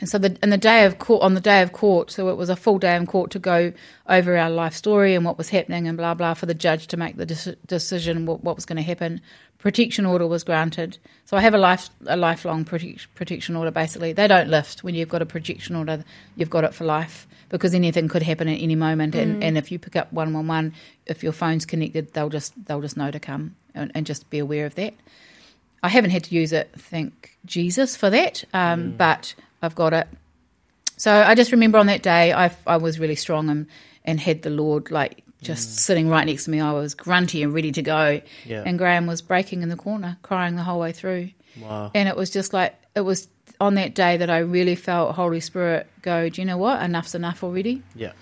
And 0.00 0.08
so 0.08 0.16
the 0.18 0.38
in 0.42 0.48
the 0.48 0.56
day 0.56 0.86
of 0.86 0.98
court 0.98 1.22
on 1.22 1.34
the 1.34 1.40
day 1.40 1.60
of 1.60 1.72
court, 1.72 2.10
so 2.10 2.28
it 2.30 2.36
was 2.36 2.48
a 2.48 2.56
full 2.56 2.78
day 2.78 2.96
in 2.96 3.06
court 3.06 3.30
to 3.32 3.38
go 3.38 3.72
over 4.08 4.36
our 4.36 4.48
life 4.48 4.74
story 4.74 5.14
and 5.14 5.26
what 5.26 5.36
was 5.36 5.50
happening 5.50 5.86
and 5.86 5.98
blah 5.98 6.14
blah 6.14 6.32
for 6.32 6.46
the 6.46 6.54
judge 6.54 6.86
to 6.88 6.96
make 6.96 7.16
the 7.16 7.26
deci- 7.26 7.56
decision 7.66 8.24
what, 8.24 8.42
what 8.42 8.56
was 8.56 8.64
going 8.64 8.78
to 8.78 8.82
happen. 8.82 9.20
Protection 9.58 10.06
order 10.06 10.26
was 10.26 10.42
granted. 10.42 10.96
So 11.26 11.36
I 11.36 11.40
have 11.40 11.52
a 11.52 11.58
life 11.58 11.90
a 12.06 12.16
lifelong 12.16 12.64
protect, 12.64 13.14
protection 13.14 13.56
order. 13.56 13.70
Basically, 13.70 14.14
they 14.14 14.26
don't 14.26 14.48
lift 14.48 14.82
when 14.82 14.94
you've 14.94 15.10
got 15.10 15.20
a 15.20 15.26
protection 15.26 15.76
order. 15.76 16.02
You've 16.34 16.50
got 16.50 16.64
it 16.64 16.72
for 16.72 16.84
life 16.84 17.26
because 17.50 17.74
anything 17.74 18.08
could 18.08 18.22
happen 18.22 18.48
at 18.48 18.58
any 18.58 18.74
moment. 18.74 19.14
And, 19.14 19.42
mm. 19.42 19.44
and 19.44 19.58
if 19.58 19.70
you 19.70 19.78
pick 19.78 19.96
up 19.96 20.10
one 20.12 20.32
one 20.32 20.46
one, 20.46 20.72
if 21.04 21.22
your 21.22 21.32
phone's 21.32 21.66
connected, 21.66 22.14
they'll 22.14 22.30
just 22.30 22.54
they'll 22.64 22.80
just 22.80 22.96
know 22.96 23.10
to 23.10 23.20
come 23.20 23.56
and, 23.74 23.92
and 23.94 24.06
just 24.06 24.30
be 24.30 24.38
aware 24.38 24.64
of 24.64 24.74
that. 24.76 24.94
I 25.82 25.88
haven't 25.88 26.10
had 26.10 26.24
to 26.24 26.34
use 26.34 26.52
it, 26.52 26.70
thank 26.76 27.36
Jesus 27.44 27.96
for 27.96 28.10
that, 28.10 28.44
um, 28.52 28.92
mm. 28.92 28.96
but 28.96 29.34
I've 29.62 29.74
got 29.74 29.92
it. 29.92 30.08
So 30.96 31.10
I 31.10 31.34
just 31.34 31.52
remember 31.52 31.78
on 31.78 31.86
that 31.86 32.02
day, 32.02 32.32
I, 32.32 32.50
I 32.66 32.76
was 32.76 32.98
really 32.98 33.14
strong 33.14 33.48
and, 33.48 33.66
and 34.04 34.20
had 34.20 34.42
the 34.42 34.50
Lord 34.50 34.90
like 34.90 35.24
just 35.40 35.70
mm. 35.70 35.72
sitting 35.72 36.08
right 36.10 36.26
next 36.26 36.44
to 36.44 36.50
me. 36.50 36.60
I 36.60 36.72
was 36.72 36.94
grunty 36.94 37.42
and 37.42 37.54
ready 37.54 37.72
to 37.72 37.80
go. 37.80 38.20
Yeah. 38.44 38.62
And 38.66 38.76
Graham 38.76 39.06
was 39.06 39.22
breaking 39.22 39.62
in 39.62 39.70
the 39.70 39.76
corner, 39.76 40.18
crying 40.20 40.56
the 40.56 40.62
whole 40.62 40.78
way 40.78 40.92
through. 40.92 41.30
Wow. 41.58 41.90
And 41.94 42.06
it 42.06 42.16
was 42.16 42.28
just 42.28 42.52
like, 42.52 42.74
it 42.94 43.00
was 43.00 43.28
on 43.60 43.74
that 43.74 43.94
day 43.94 44.16
that 44.16 44.30
I 44.30 44.38
really 44.38 44.74
felt 44.74 45.14
Holy 45.14 45.40
Spirit 45.40 45.86
go, 46.02 46.28
do 46.28 46.40
you 46.40 46.46
know 46.46 46.56
what? 46.56 46.80
Enough's 46.82 47.14
enough 47.14 47.44
already. 47.44 47.82
Yeah. 47.94 48.12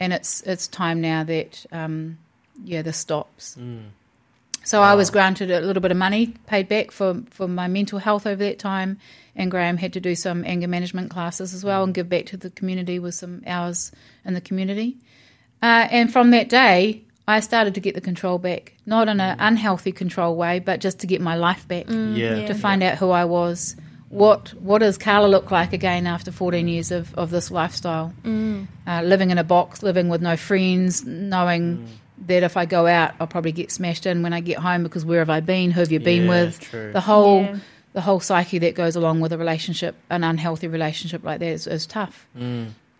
And 0.00 0.12
it's 0.12 0.42
it's 0.42 0.68
time 0.68 1.00
now 1.00 1.24
that, 1.24 1.64
um, 1.72 2.18
yeah, 2.64 2.82
this 2.82 2.96
stops. 2.96 3.56
So 4.64 4.82
I 4.82 4.94
was 4.94 5.10
granted 5.10 5.50
a 5.50 5.60
little 5.60 5.80
bit 5.80 5.90
of 5.92 5.96
money 5.96 6.34
paid 6.46 6.68
back 6.68 6.90
for, 6.90 7.22
for 7.30 7.48
my 7.48 7.68
mental 7.68 7.98
health 7.98 8.26
over 8.26 8.44
that 8.44 8.58
time, 8.58 8.98
and 9.34 9.50
Graham 9.50 9.76
had 9.78 9.94
to 9.94 10.00
do 10.00 10.14
some 10.14 10.44
anger 10.44 10.68
management 10.68 11.10
classes 11.10 11.54
as 11.54 11.64
well 11.64 11.84
and 11.84 11.94
give 11.94 12.08
back 12.08 12.26
to 12.26 12.36
the 12.36 12.50
community 12.50 12.98
with 12.98 13.14
some 13.14 13.42
hours 13.46 13.92
in 14.26 14.34
the 14.34 14.40
community. 14.42 14.96
Uh, 15.62 15.88
and 15.90 16.12
from 16.12 16.32
that 16.32 16.48
day, 16.50 17.02
I 17.26 17.40
started 17.40 17.74
to 17.74 17.80
get 17.80 17.94
the 17.94 18.00
control 18.00 18.38
back, 18.38 18.74
not 18.84 19.08
in 19.08 19.20
an 19.20 19.36
unhealthy 19.40 19.92
control 19.92 20.36
way, 20.36 20.58
but 20.58 20.80
just 20.80 20.98
to 21.00 21.06
get 21.06 21.20
my 21.20 21.36
life 21.36 21.66
back, 21.66 21.86
Yeah. 21.88 22.46
to 22.46 22.54
find 22.54 22.82
out 22.82 22.98
who 22.98 23.10
I 23.10 23.24
was. 23.24 23.74
What 24.10 24.54
what 24.54 24.78
does 24.78 24.96
Karla 24.96 25.26
look 25.26 25.50
like 25.50 25.72
again 25.74 26.06
after 26.06 26.32
14 26.32 26.66
years 26.66 26.90
of, 26.90 27.14
of 27.14 27.30
this 27.30 27.50
lifestyle? 27.50 28.12
Uh, 28.24 29.02
living 29.02 29.30
in 29.30 29.38
a 29.38 29.44
box, 29.44 29.82
living 29.82 30.08
with 30.08 30.22
no 30.22 30.36
friends, 30.36 31.04
knowing 31.04 31.86
that 32.26 32.42
if 32.42 32.56
I 32.56 32.64
go 32.64 32.86
out, 32.86 33.14
I'll 33.20 33.26
probably 33.26 33.52
get 33.52 33.70
smashed 33.70 34.06
in 34.06 34.22
when 34.22 34.32
I 34.32 34.40
get 34.40 34.58
home 34.58 34.82
because 34.82 35.04
where 35.04 35.18
have 35.20 35.30
I 35.30 35.40
been? 35.40 35.70
Who 35.70 35.80
have 35.80 35.92
you 35.92 36.00
been 36.00 36.22
Yeah, 36.24 36.28
with? 36.28 36.60
true. 36.60 36.92
The 36.92 37.00
whole 37.02 37.42
Yeah. 37.42 37.56
the 37.92 38.00
whole 38.00 38.20
psyche 38.20 38.58
that 38.60 38.74
goes 38.74 38.96
along 38.96 39.20
with 39.20 39.32
a 39.32 39.38
relationship, 39.38 39.94
an 40.08 40.24
unhealthy 40.24 40.68
relationship 40.68 41.22
like 41.24 41.40
that 41.40 41.46
is, 41.46 41.66
is 41.66 41.84
tough. 41.86 42.26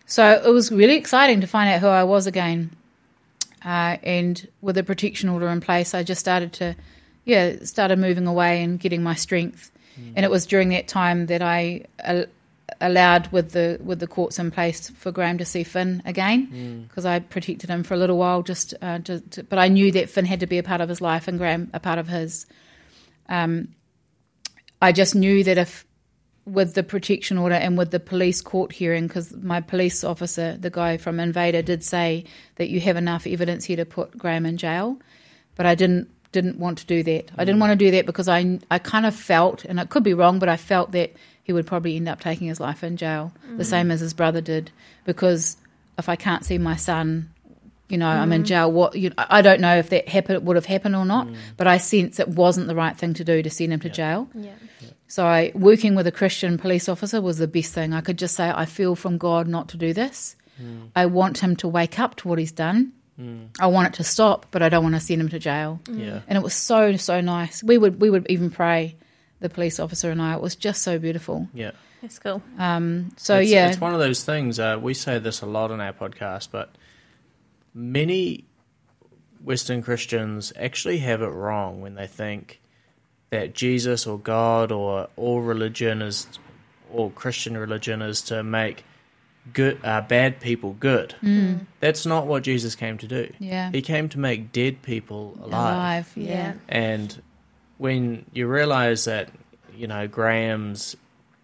So 0.05 0.41
it 0.45 0.49
was 0.49 0.71
really 0.71 0.95
exciting 0.95 1.41
to 1.41 1.47
find 1.47 1.69
out 1.69 1.79
who 1.81 1.87
I 1.87 2.03
was 2.03 2.27
again. 2.27 2.71
Uh, 3.63 3.97
and 4.03 4.47
with 4.61 4.77
a 4.77 4.83
protection 4.83 5.27
order 5.29 5.47
in 5.49 5.59
place, 5.61 5.93
I 5.93 6.03
just 6.03 6.19
started 6.19 6.53
to, 6.53 6.75
yeah, 7.25 7.55
started 7.63 7.99
moving 7.99 8.25
away 8.25 8.63
and 8.63 8.79
getting 8.79 9.03
my 9.03 9.13
strength. 9.15 9.71
And 10.15 10.25
it 10.25 10.31
was 10.31 10.45
during 10.45 10.69
that 10.69 10.87
time 10.87 11.27
that 11.27 11.41
I 11.41 11.85
al- 11.99 12.25
allowed, 12.81 13.31
with 13.31 13.51
the 13.51 13.79
with 13.83 13.99
the 13.99 14.07
courts 14.07 14.39
in 14.39 14.51
place, 14.51 14.89
for 14.89 15.11
Graham 15.11 15.37
to 15.37 15.45
see 15.45 15.63
Finn 15.63 16.01
again 16.05 16.87
because 16.87 17.05
I 17.05 17.19
protected 17.19 17.69
him 17.69 17.83
for 17.83 17.93
a 17.93 17.97
little 17.97 18.17
while. 18.17 18.41
Just, 18.43 18.73
uh, 18.81 18.99
to, 18.99 19.19
to, 19.19 19.43
but 19.43 19.59
I 19.59 19.67
knew 19.67 19.91
that 19.91 20.09
Finn 20.09 20.25
had 20.25 20.39
to 20.41 20.47
be 20.47 20.57
a 20.57 20.63
part 20.63 20.81
of 20.81 20.89
his 20.89 21.01
life 21.01 21.27
and 21.27 21.37
Graham 21.37 21.69
a 21.73 21.79
part 21.79 21.99
of 21.99 22.07
his. 22.07 22.45
Um, 23.27 23.69
I 24.81 24.91
just 24.91 25.13
knew 25.15 25.43
that 25.43 25.57
if 25.57 25.85
with 26.45 26.73
the 26.73 26.83
protection 26.83 27.37
order 27.37 27.55
and 27.55 27.77
with 27.77 27.91
the 27.91 27.99
police 27.99 28.41
court 28.41 28.71
hearing, 28.71 29.07
because 29.07 29.33
my 29.35 29.61
police 29.61 30.03
officer, 30.03 30.57
the 30.57 30.69
guy 30.69 30.97
from 30.97 31.17
Nvader, 31.17 31.63
did 31.63 31.83
say 31.83 32.25
that 32.55 32.69
you 32.69 32.79
have 32.79 32.97
enough 32.97 33.27
evidence 33.27 33.65
here 33.65 33.77
to 33.77 33.85
put 33.85 34.17
Graham 34.17 34.45
in 34.45 34.57
jail, 34.57 34.99
but 35.55 35.65
I 35.65 35.75
didn't 35.75 36.09
didn't 36.31 36.59
want 36.59 36.79
to 36.79 36.85
do 36.85 37.03
that. 37.03 37.31
I 37.37 37.45
didn't 37.45 37.57
mm. 37.57 37.61
want 37.61 37.71
to 37.71 37.85
do 37.85 37.91
that 37.91 38.05
because 38.05 38.27
I 38.27 38.59
I 38.69 38.79
kind 38.79 39.05
of 39.05 39.15
felt, 39.15 39.65
and 39.65 39.79
it 39.79 39.89
could 39.89 40.03
be 40.03 40.13
wrong, 40.13 40.39
but 40.39 40.49
I 40.49 40.57
felt 40.57 40.91
that 40.91 41.13
he 41.43 41.53
would 41.53 41.65
probably 41.65 41.95
end 41.95 42.07
up 42.07 42.19
taking 42.19 42.47
his 42.47 42.59
life 42.59 42.83
in 42.83 42.97
jail, 42.97 43.31
the 43.57 43.63
mm. 43.63 43.65
same 43.65 43.91
as 43.91 43.99
his 43.99 44.13
brother 44.13 44.41
did, 44.41 44.71
because 45.05 45.57
if 45.97 46.09
I 46.09 46.15
can't 46.15 46.45
see 46.45 46.57
my 46.57 46.75
son. 46.75 47.31
You 47.91 47.97
know, 47.97 48.07
I'm 48.07 48.31
in 48.31 48.43
mm. 48.43 48.45
jail. 48.45 48.71
What 48.71 48.93
you, 48.93 49.11
I 49.17 49.41
don't 49.41 49.61
know 49.61 49.75
if 49.75 49.89
that 49.89 50.07
happened, 50.07 50.45
would 50.45 50.55
have 50.55 50.67
happened 50.67 50.95
or 50.95 51.05
not, 51.05 51.27
but 51.57 51.65
I 51.65 51.79
sense 51.79 52.19
it 52.19 52.27
wasn't 52.27 52.67
the 52.67 52.75
right 52.75 52.95
thing 52.95 53.15
to 53.15 53.23
do 53.23 53.41
to 53.41 53.49
send 53.49 53.73
him 53.73 53.79
to 53.79 53.89
jail. 53.89 54.29
Yeah. 54.35 54.53
So 55.07 55.25
I, 55.25 55.51
working 55.55 55.95
with 55.95 56.05
a 56.05 56.11
Christian 56.11 56.59
police 56.59 56.87
officer 56.87 57.19
was 57.19 57.39
the 57.39 57.47
best 57.47 57.73
thing. 57.73 57.93
I 57.93 58.01
could 58.01 58.19
just 58.19 58.35
say, 58.35 58.47
I 58.47 58.65
feel 58.65 58.95
from 58.95 59.17
God 59.17 59.47
not 59.47 59.69
to 59.69 59.77
do 59.77 59.91
this. 59.91 60.35
I 60.95 61.07
want 61.07 61.39
him 61.39 61.55
to 61.55 61.67
wake 61.67 61.97
up 61.99 62.15
to 62.17 62.27
what 62.27 62.37
he's 62.37 62.51
done. 62.51 62.93
I 63.59 63.67
want 63.67 63.87
it 63.87 63.93
to 63.95 64.03
stop, 64.03 64.45
but 64.51 64.61
I 64.61 64.69
don't 64.69 64.83
want 64.83 64.95
to 64.95 65.01
send 65.01 65.19
him 65.19 65.29
to 65.29 65.39
jail. 65.39 65.81
Yeah. 65.91 66.21
And 66.27 66.37
it 66.37 66.41
was 66.41 66.53
so 66.53 66.95
so 66.95 67.19
nice. 67.19 67.61
We 67.61 67.77
would 67.77 67.99
we 67.99 68.09
would 68.09 68.25
even 68.29 68.49
pray, 68.49 68.95
the 69.39 69.49
police 69.49 69.79
officer 69.79 70.09
and 70.09 70.21
I. 70.21 70.35
It 70.35 70.41
was 70.41 70.55
just 70.55 70.83
so 70.83 70.99
beautiful. 70.99 71.47
Yeah. 71.53 71.71
That's 72.01 72.17
cool. 72.17 72.41
Um, 72.57 73.11
so 73.17 73.39
it's, 73.39 73.51
yeah, 73.51 73.67
it's 73.67 73.81
one 73.81 73.93
of 73.93 73.99
those 73.99 74.23
things. 74.23 74.57
Uh, 74.57 74.79
we 74.81 74.93
say 74.93 75.19
this 75.19 75.41
a 75.41 75.45
lot 75.45 75.69
on 75.69 75.81
our 75.81 75.91
podcast, 75.91 76.47
but 76.49 76.73
many 77.73 78.45
Western 79.43 79.81
Christians 79.81 80.53
actually 80.55 80.99
have 80.99 81.21
it 81.21 81.27
wrong 81.27 81.81
when 81.81 81.95
they 81.95 82.07
think 82.07 82.61
that 83.31 83.53
Jesus 83.53 84.07
or 84.07 84.17
God 84.17 84.71
or 84.71 85.09
all 85.17 85.41
religion 85.41 86.01
is, 86.01 86.27
or 86.89 87.11
Christian 87.11 87.57
religion 87.57 88.01
is 88.01 88.21
to 88.23 88.43
make 88.43 88.85
good 89.53 89.79
uh, 89.83 90.01
bad 90.01 90.39
people 90.39 90.73
good. 90.79 91.15
That's 91.79 92.05
not 92.05 92.27
what 92.27 92.43
Jesus 92.43 92.75
came 92.75 92.97
to 92.99 93.07
do. 93.07 93.23
Mm. 93.25 93.35
Yeah. 93.39 93.71
He 93.71 93.81
came 93.81 94.09
to 94.09 94.19
make 94.19 94.51
dead 94.51 94.81
people 94.81 95.37
alive. 95.41 95.51
alive. 95.53 96.11
Yeah. 96.15 96.27
Yeah. 96.27 96.53
And 96.67 97.21
when 97.77 98.25
you 98.33 98.47
realize 98.47 99.05
that, 99.05 99.29
you 99.75 99.87
know, 99.87 100.07
Graham's 100.07 100.95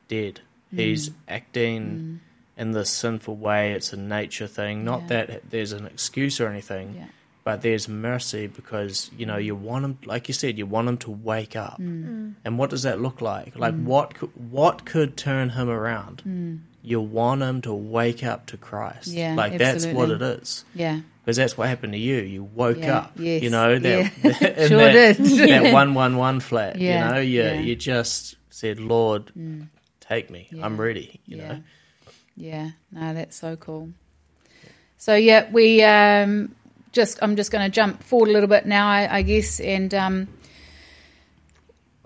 dead. 0.08 0.42
Mm. 0.74 0.80
He's 0.80 1.12
acting 1.28 2.20
in 2.58 2.72
this 2.72 2.90
sinful 2.90 3.36
way. 3.36 3.72
It's 3.74 3.94
a 3.94 3.98
nature 3.98 4.48
thing. 4.48 4.84
Not 4.84 5.02
Yeah. 5.04 5.08
that 5.26 5.50
there's 5.50 5.72
an 5.72 5.86
excuse 5.86 6.40
or 6.40 6.48
anything, 6.48 6.96
Yeah. 6.98 7.06
but 7.44 7.62
there's 7.62 7.88
mercy 7.88 8.48
because 8.48 9.12
you 9.18 9.26
know 9.26 9.38
you 9.38 9.56
want 9.56 9.86
him, 9.86 9.98
like 10.06 10.28
you 10.28 10.34
said, 10.34 10.58
you 10.58 10.66
want 10.66 10.88
him 10.88 10.98
to 11.00 11.12
wake 11.12 11.56
up. 11.56 11.80
Mm. 11.80 12.36
And 12.44 12.58
what 12.58 12.70
does 12.70 12.84
that 12.84 13.02
look 13.02 13.22
like? 13.22 13.56
Like 13.58 13.76
what 13.76 14.14
could, 14.16 14.30
what 14.52 14.86
could 14.86 15.16
turn 15.18 15.50
him 15.52 15.70
around? 15.70 16.24
You 16.86 17.02
want 17.02 17.42
him 17.42 17.62
to 17.64 17.74
wake 17.74 18.24
up 18.24 18.46
to 18.48 18.58
Christ. 18.58 19.12
Mm. 19.12 19.18
Yeah, 19.18 19.36
like 19.36 19.58
that's 19.58 19.86
what 19.86 20.10
it 20.10 20.14
absolutely. 20.22 20.42
is. 20.44 20.66
Yeah. 20.74 21.00
Because 21.24 21.38
that's 21.38 21.58
what 21.58 21.68
happened 21.68 21.94
to 21.94 22.00
you. 22.00 22.18
You 22.18 22.44
woke 22.44 22.78
Yeah, 22.78 22.98
up. 23.00 23.12
yes, 23.18 23.42
You 23.42 23.50
know 23.50 23.80
that 23.80 24.12
yeah. 24.24 24.30
in 24.62 24.68
Sure 24.68 24.78
that, 24.78 25.18
did. 25.18 25.18
that 25.50 25.74
one 25.74 25.94
one 25.96 26.18
one 26.18 26.40
flat. 26.40 26.78
Yeah, 26.78 27.08
You 27.08 27.14
know, 27.16 27.20
you 27.22 27.42
yeah. 27.44 27.56
Mm. 27.56 27.66
you 27.66 27.76
just 27.76 28.36
said, 28.52 28.80
Lord, 28.80 29.32
take 30.02 30.30
me. 30.30 30.50
I'm 30.62 30.80
ready. 30.80 31.20
You 31.26 31.38
know. 31.38 31.62
Yeah, 32.38 32.72
no, 32.92 33.14
that's 33.14 33.36
so 33.38 33.56
cool. 33.56 33.90
So 34.98 35.16
yeah, 35.16 35.50
we 35.52 35.82
um, 35.84 36.54
just 36.92 37.18
I'm 37.22 37.36
just 37.36 37.52
going 37.52 37.64
to 37.64 37.74
jump 37.74 38.04
forward 38.04 38.30
a 38.30 38.32
little 38.34 38.50
bit 38.50 38.66
now, 38.66 38.88
I, 38.88 39.18
I 39.18 39.22
guess, 39.24 39.60
and 39.60 39.94
um, 39.94 40.28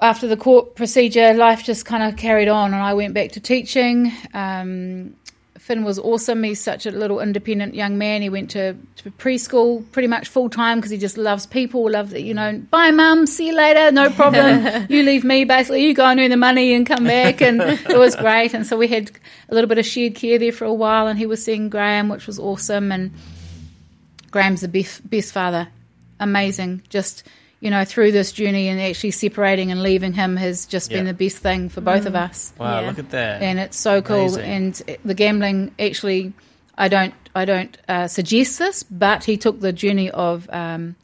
after 0.02 0.28
the 0.28 0.38
court 0.38 0.76
procedure, 0.76 1.34
life 1.34 1.64
just 1.64 1.86
kind 1.86 2.04
of 2.04 2.18
carried 2.18 2.48
on, 2.48 2.74
and 2.74 2.82
I 2.82 2.94
went 2.94 3.14
back 3.14 3.34
to 3.34 3.40
teaching. 3.40 4.12
Um, 4.34 5.16
Finn 5.70 5.84
was 5.84 6.00
awesome. 6.00 6.42
He's 6.42 6.60
such 6.60 6.88
a 6.88 6.92
little 6.92 7.20
independent 7.20 7.76
young 7.76 7.98
man. 8.00 8.24
He 8.24 8.30
went 8.30 8.50
to, 8.52 8.74
to 8.96 9.12
preschool 9.12 9.84
pretty 9.92 10.08
much 10.08 10.28
full 10.28 10.50
time 10.50 10.80
because 10.80 10.90
he 10.90 10.98
just 10.98 11.16
loves 11.16 11.46
people. 11.46 11.92
Loves 11.92 12.10
that 12.10 12.24
you 12.24 12.34
know, 12.34 12.58
bye 12.72 12.90
mum, 12.90 13.28
see 13.28 13.48
you 13.48 13.56
later, 13.56 13.92
no 13.92 14.10
problem. 14.10 14.88
you 14.90 15.04
leave 15.04 15.24
me 15.24 15.44
basically. 15.44 15.86
You 15.86 15.94
go 15.94 16.06
and 16.06 16.20
earn 16.20 16.32
the 16.32 16.38
money 16.38 16.74
and 16.74 16.88
come 16.88 17.04
back, 17.04 17.42
and 17.42 17.62
it 17.62 18.00
was 18.00 18.16
great. 18.16 18.56
And 18.56 18.66
so 18.66 18.78
we 18.78 18.88
had 18.88 19.12
a 19.50 19.54
little 19.54 19.68
bit 19.68 19.78
of 19.78 19.86
shared 19.86 20.16
care 20.16 20.40
there 20.40 20.52
for 20.52 20.66
a 20.66 20.74
while, 20.74 21.06
and 21.06 21.20
he 21.20 21.26
was 21.26 21.44
seeing 21.44 21.70
Graham, 21.70 22.10
which 22.10 22.26
was 22.26 22.40
awesome. 22.40 22.92
And 22.92 23.12
Graham's 24.32 24.62
the 24.62 24.70
best, 24.70 25.08
best 25.08 25.34
father, 25.34 25.68
amazing. 26.20 26.82
Just 26.90 27.24
you 27.62 27.70
know, 27.70 27.84
through 27.84 28.12
this 28.14 28.32
journey 28.32 28.68
and 28.70 28.80
actually 28.80 29.12
separating 29.12 29.70
and 29.72 29.84
leaving 29.84 30.14
him 30.14 30.38
has 30.38 30.66
just 30.66 30.90
been 30.90 31.06
the 31.06 31.14
best 31.14 31.38
thing 31.38 31.68
for 31.70 31.82
both 31.82 32.06
of 32.06 32.16
us 32.16 32.54
Wow, 32.58 32.80
Yeah. 32.82 32.88
look 32.88 33.00
at 33.00 33.10
that. 33.12 33.42
and 33.42 33.60
it's 33.60 33.76
so 33.78 34.02
cool. 34.02 34.34
Amazing. 34.36 34.44
And 34.44 35.00
the 35.04 35.14
gambling 35.14 35.74
actually, 35.78 36.32
I 36.78 36.88
don't, 36.88 37.14
I 37.36 37.44
don't 37.46 37.78
uh, 37.90 38.08
suggest 38.08 38.60
this, 38.60 38.84
but 38.84 39.24
he 39.26 39.36
took 39.38 39.60
the 39.60 39.74
journey 39.74 40.10
of 40.10 40.50
um, 40.54 40.96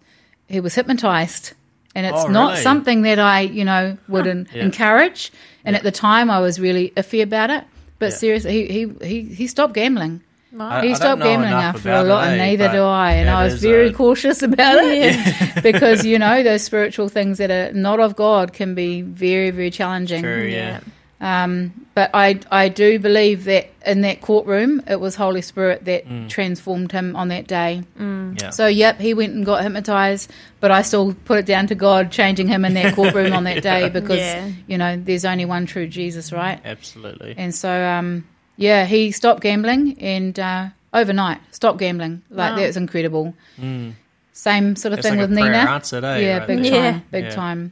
he 0.47 0.59
was 0.61 0.73
hypnotized, 0.75 1.53
and 1.93 2.05
it's 2.05 2.23
Oh, 2.25 2.27
not 2.27 2.51
really? 2.51 2.63
something 2.63 3.01
that 3.01 3.19
I, 3.19 3.41
you 3.41 3.65
know, 3.65 3.97
would 4.07 4.25
en- 4.27 4.47
Yeah. 4.53 4.63
encourage. 4.63 5.31
And 5.65 5.73
Yeah. 5.73 5.77
at 5.79 5.83
the 5.83 5.91
time, 5.91 6.29
I 6.31 6.39
was 6.39 6.59
really 6.59 6.93
iffy 6.95 7.21
about 7.21 7.49
it. 7.49 7.63
But 7.99 8.11
Yeah. 8.11 8.15
seriously, 8.17 8.67
he, 8.67 8.87
he 9.01 9.07
he 9.07 9.21
he 9.35 9.47
stopped 9.47 9.73
gambling. 9.73 10.21
I- 10.59 10.85
he 10.85 10.95
stopped 10.95 11.21
gambling 11.21 11.51
after 11.51 11.91
a 11.91 12.03
lot, 12.03 12.25
it, 12.27 12.31
and 12.31 12.41
eh, 12.41 12.45
neither 12.45 12.71
do 12.71 12.83
I. 12.83 13.11
And 13.13 13.29
I 13.29 13.43
was 13.43 13.61
very 13.61 13.89
a- 13.89 13.93
cautious 13.93 14.41
about 14.43 14.77
it 14.83 15.63
because 15.63 16.05
you 16.05 16.17
know 16.19 16.43
those 16.43 16.63
spiritual 16.63 17.09
things 17.09 17.37
that 17.39 17.51
are 17.51 17.73
not 17.73 17.99
of 17.99 18.15
God 18.15 18.53
can 18.53 18.75
be 18.75 19.01
very 19.01 19.51
very 19.51 19.71
challenging. 19.71 20.21
True, 20.21 20.43
yeah. 20.45 20.79
Um, 21.21 21.71
but 21.95 22.11
I 22.13 22.39
I 22.51 22.67
do 22.67 22.99
believe 22.99 23.45
that 23.45 23.69
in 23.85 24.01
that 24.01 24.19
courtroom 24.21 24.81
it 24.85 24.99
was 24.99 25.15
Holy 25.15 25.41
Spirit 25.41 25.85
that 25.85 26.05
Mm. 26.07 26.27
transformed 26.29 26.91
him 26.91 27.15
on 27.15 27.29
that 27.29 27.47
day. 27.47 27.83
Yeah. 27.97 28.49
So 28.49 28.67
yep, 28.67 28.99
he 28.99 29.13
went 29.13 29.33
and 29.33 29.45
got 29.45 29.63
hypnotized, 29.63 30.29
but 30.59 30.71
I 30.71 30.81
still 30.81 31.13
put 31.25 31.39
it 31.39 31.45
down 31.45 31.67
to 31.67 31.75
God 31.75 32.11
changing 32.11 32.47
him 32.49 32.65
in 32.65 32.73
that 32.73 32.95
courtroom 32.99 33.31
on 33.33 33.45
that 33.45 33.63
day 33.63 33.87
because 33.89 34.19
Yeah. 34.19 34.49
you 34.67 34.77
know 34.77 34.97
there's 34.97 35.23
only 35.23 35.45
one 35.45 35.65
true 35.65 35.87
Jesus, 35.87 36.33
right? 36.33 36.59
Absolutely. 36.65 37.33
And 37.37 37.55
so 37.55 37.71
um, 37.71 38.25
yeah, 38.57 38.85
he 38.85 39.11
stopped 39.11 39.41
gambling 39.41 39.97
and 39.99 40.39
uh, 40.39 40.67
overnight 40.93 41.39
stopped 41.51 41.79
gambling. 41.79 42.21
Like 42.29 42.51
Wow. 42.51 42.57
that's 42.57 42.77
incredible. 42.77 43.33
Mm. 43.59 43.93
Same 44.33 44.75
sort 44.75 44.93
of 44.93 44.99
It's 44.99 45.07
thing 45.07 45.17
like 45.19 45.29
with 45.29 45.37
a 45.37 45.41
Nina. 45.41 45.57
answered, 45.57 46.03
eh, 46.03 46.17
yeah, 46.19 46.37
right 46.39 46.47
big 46.47 46.61
there. 46.63 46.71
time, 46.71 46.83
Yeah. 46.83 46.99
big 47.11 47.23
Yeah. 47.25 47.29
time. 47.31 47.71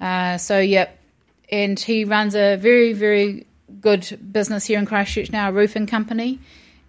Uh, 0.00 0.36
so 0.38 0.58
yep, 0.58 0.98
and 1.50 1.78
he 1.78 2.04
runs 2.04 2.34
a 2.34 2.56
very 2.56 2.92
very 2.92 3.46
good 3.80 4.18
business 4.32 4.64
here 4.66 4.78
in 4.78 4.86
Christchurch 4.86 5.30
now, 5.32 5.48
a 5.48 5.52
roofing 5.52 5.86
company, 5.86 6.38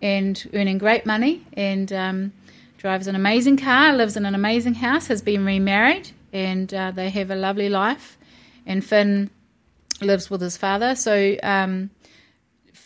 and 0.02 0.50
earning 0.54 0.78
great 0.78 1.06
money 1.06 1.42
and 1.54 1.92
um, 1.94 2.34
drives 2.78 3.08
an 3.08 3.16
amazing 3.16 3.58
car, 3.58 3.94
lives 3.94 4.16
in 4.18 4.26
an 4.26 4.36
amazing 4.36 4.76
house, 4.76 5.08
has 5.08 5.22
been 5.22 5.46
remarried, 5.46 6.10
and 6.34 6.74
uh, 6.74 6.92
they 6.92 7.10
have 7.10 7.32
a 7.32 7.36
lovely 7.36 7.70
life. 7.70 8.18
And 8.66 8.84
Finn 8.84 9.30
lives 10.02 10.30
with 10.30 10.42
his 10.42 10.58
father, 10.58 10.96
so. 10.96 11.36
Um, 11.44 11.90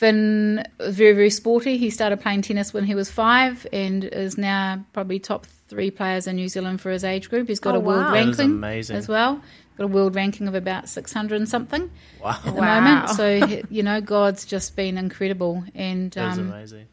Finn 0.01 0.63
was 0.79 0.95
very, 0.95 1.13
very 1.13 1.29
sporty. 1.29 1.77
He 1.77 1.91
started 1.91 2.19
playing 2.21 2.41
tennis 2.41 2.73
when 2.73 2.85
he 2.85 2.95
was 2.95 3.11
five 3.11 3.67
and 3.71 4.03
is 4.03 4.35
now 4.35 4.83
probably 4.93 5.19
top 5.19 5.45
three 5.67 5.91
players 5.91 6.25
in 6.25 6.37
New 6.37 6.49
Zealand 6.49 6.81
for 6.81 6.89
his 6.89 7.03
age 7.03 7.29
group. 7.29 7.47
He's 7.47 7.59
got 7.59 7.75
Oh, 7.75 7.77
a 7.77 7.81
world 7.81 8.05
wow. 8.05 8.11
That 8.13 8.27
is 8.29 8.37
ranking 8.39 8.55
amazing. 8.55 8.95
as 8.97 9.07
well. 9.07 9.39
Got 9.77 9.83
a 9.83 9.87
world 9.87 10.15
ranking 10.15 10.47
of 10.47 10.55
about 10.55 10.89
600 10.89 11.35
and 11.35 11.47
something 11.47 11.91
Wow. 12.19 12.31
at 12.31 12.43
the 12.45 12.51
Wow. 12.53 12.79
moment. 12.81 13.09
So, 13.11 13.59
you 13.69 13.83
know, 13.83 14.01
God's 14.01 14.43
just 14.45 14.75
been 14.75 14.97
incredible. 14.97 15.63
And 15.75 16.09
That 16.13 16.31
is 16.33 16.39
um, 16.39 16.51
amazing. 16.51 16.87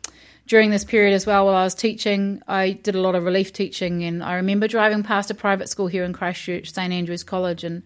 during 0.46 0.68
this 0.68 0.84
period 0.84 1.14
as 1.14 1.24
well, 1.26 1.46
while 1.46 1.54
I 1.56 1.64
was 1.64 1.74
teaching, 1.74 2.42
I 2.46 2.72
did 2.72 2.94
a 2.94 3.00
lot 3.00 3.14
of 3.14 3.24
relief 3.24 3.54
teaching. 3.54 4.04
And 4.04 4.22
I 4.22 4.34
remember 4.34 4.68
driving 4.68 5.02
past 5.02 5.30
a 5.30 5.34
private 5.34 5.70
school 5.70 5.86
here 5.86 6.04
in 6.04 6.12
Christchurch, 6.12 6.72
St 6.74 6.92
Andrew's 6.92 7.24
College, 7.24 7.64
and 7.64 7.82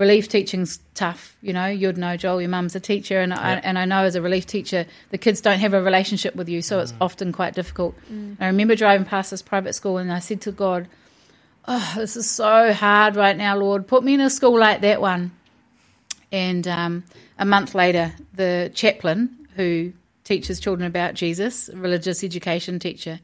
relief 0.00 0.28
teaching's 0.28 0.80
tough. 0.94 1.36
You 1.42 1.52
know, 1.52 1.66
you'd 1.66 1.98
know, 1.98 2.16
Joel, 2.16 2.40
your 2.40 2.50
mum's 2.50 2.74
a 2.74 2.80
teacher, 2.80 3.20
and 3.20 3.32
I, 3.32 3.52
Yeah. 3.52 3.60
and 3.62 3.78
I 3.78 3.84
know 3.84 4.02
as 4.04 4.16
a 4.16 4.22
relief 4.22 4.46
teacher, 4.46 4.86
the 5.10 5.18
kids 5.18 5.40
don't 5.42 5.60
have 5.60 5.74
a 5.74 5.82
relationship 5.82 6.34
with 6.34 6.48
you, 6.48 6.62
so 6.62 6.80
it's 6.80 6.94
often 7.00 7.30
quite 7.32 7.54
difficult. 7.54 7.94
I 8.40 8.46
remember 8.46 8.74
driving 8.74 9.06
past 9.06 9.30
this 9.30 9.42
private 9.42 9.74
school, 9.74 9.98
and 9.98 10.10
I 10.10 10.18
said 10.18 10.40
to 10.42 10.52
God, 10.52 10.88
"Oh, 11.68 11.92
this 11.96 12.16
is 12.16 12.28
so 12.28 12.72
hard 12.72 13.14
right 13.14 13.36
now, 13.36 13.56
Lord. 13.56 13.86
Put 13.86 14.02
me 14.02 14.14
in 14.14 14.20
a 14.20 14.30
school 14.30 14.58
like 14.58 14.80
that 14.80 15.00
one." 15.00 15.32
And 16.32 16.66
um, 16.66 17.04
a 17.38 17.44
month 17.44 17.74
later, 17.74 18.12
the 18.34 18.70
chaplain 18.74 19.36
who 19.56 19.92
teaches 20.24 20.60
children 20.60 20.86
about 20.86 21.14
Jesus, 21.14 21.68
religious 21.74 22.24
education 22.24 22.78
teacher, 22.78 23.20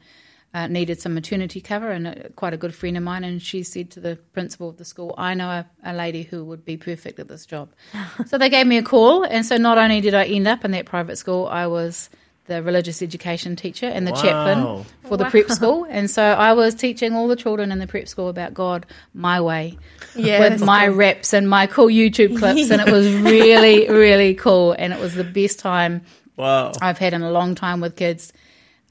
uh, 0.53 0.67
needed 0.67 0.99
some 1.01 1.13
maternity 1.13 1.61
cover, 1.61 1.89
and 1.91 2.07
a, 2.07 2.29
quite 2.31 2.53
a 2.53 2.57
good 2.57 2.73
friend 2.73 2.97
of 2.97 3.03
mine. 3.03 3.23
And 3.23 3.41
she 3.41 3.63
said 3.63 3.91
to 3.91 3.99
the 3.99 4.15
principal 4.33 4.69
of 4.69 4.77
the 4.77 4.85
school, 4.85 5.13
"I 5.17 5.33
know 5.33 5.49
a, 5.49 5.65
a 5.83 5.93
lady 5.93 6.23
who 6.23 6.43
would 6.45 6.65
be 6.65 6.77
perfect 6.77 7.19
at 7.19 7.27
this 7.27 7.45
job." 7.45 7.69
so 8.27 8.37
they 8.37 8.49
gave 8.49 8.67
me 8.67 8.77
a 8.77 8.83
call, 8.83 9.23
and 9.23 9.45
so 9.45 9.57
not 9.57 9.77
only 9.77 10.01
did 10.01 10.13
I 10.13 10.25
end 10.25 10.47
up 10.47 10.63
in 10.65 10.71
that 10.71 10.85
private 10.85 11.17
school, 11.17 11.47
I 11.47 11.67
was 11.67 12.09
the 12.45 12.63
religious 12.63 13.01
education 13.01 13.57
teacher 13.57 13.87
and 13.87 14.07
the 14.07 14.11
Wow. 14.13 14.21
chaplain 14.21 14.85
for 15.01 15.17
the 15.17 15.25
Wow. 15.25 15.29
prep 15.31 15.49
school, 15.51 15.85
and 15.89 16.09
so 16.09 16.23
I 16.23 16.53
was 16.53 16.73
teaching 16.75 17.13
all 17.13 17.27
the 17.27 17.35
children 17.35 17.71
in 17.73 17.79
the 17.79 17.87
prep 17.87 18.07
school 18.07 18.29
about 18.29 18.53
God 18.53 18.85
my 19.13 19.41
way 19.41 19.77
Yeah, 20.15 20.39
with 20.39 20.61
my 20.63 20.87
cool. 20.87 20.95
reps 20.95 21.33
and 21.33 21.49
my 21.49 21.67
cool 21.67 21.87
YouTube 21.87 22.39
clips, 22.39 22.71
and 22.71 22.81
it 22.81 22.89
was 22.89 23.11
really, 23.21 23.89
really 23.89 24.33
cool, 24.33 24.71
and 24.71 24.93
it 24.93 24.99
was 24.99 25.13
the 25.13 25.25
best 25.25 25.59
time 25.59 26.01
Wow. 26.37 26.71
I've 26.81 26.97
had 26.99 27.13
in 27.13 27.21
a 27.21 27.31
long 27.31 27.53
time 27.55 27.81
with 27.81 27.95
kids. 27.97 28.31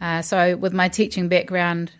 Uh, 0.00 0.22
so, 0.22 0.56
with 0.56 0.72
my 0.72 0.88
teaching 0.88 1.28
background, 1.28 1.90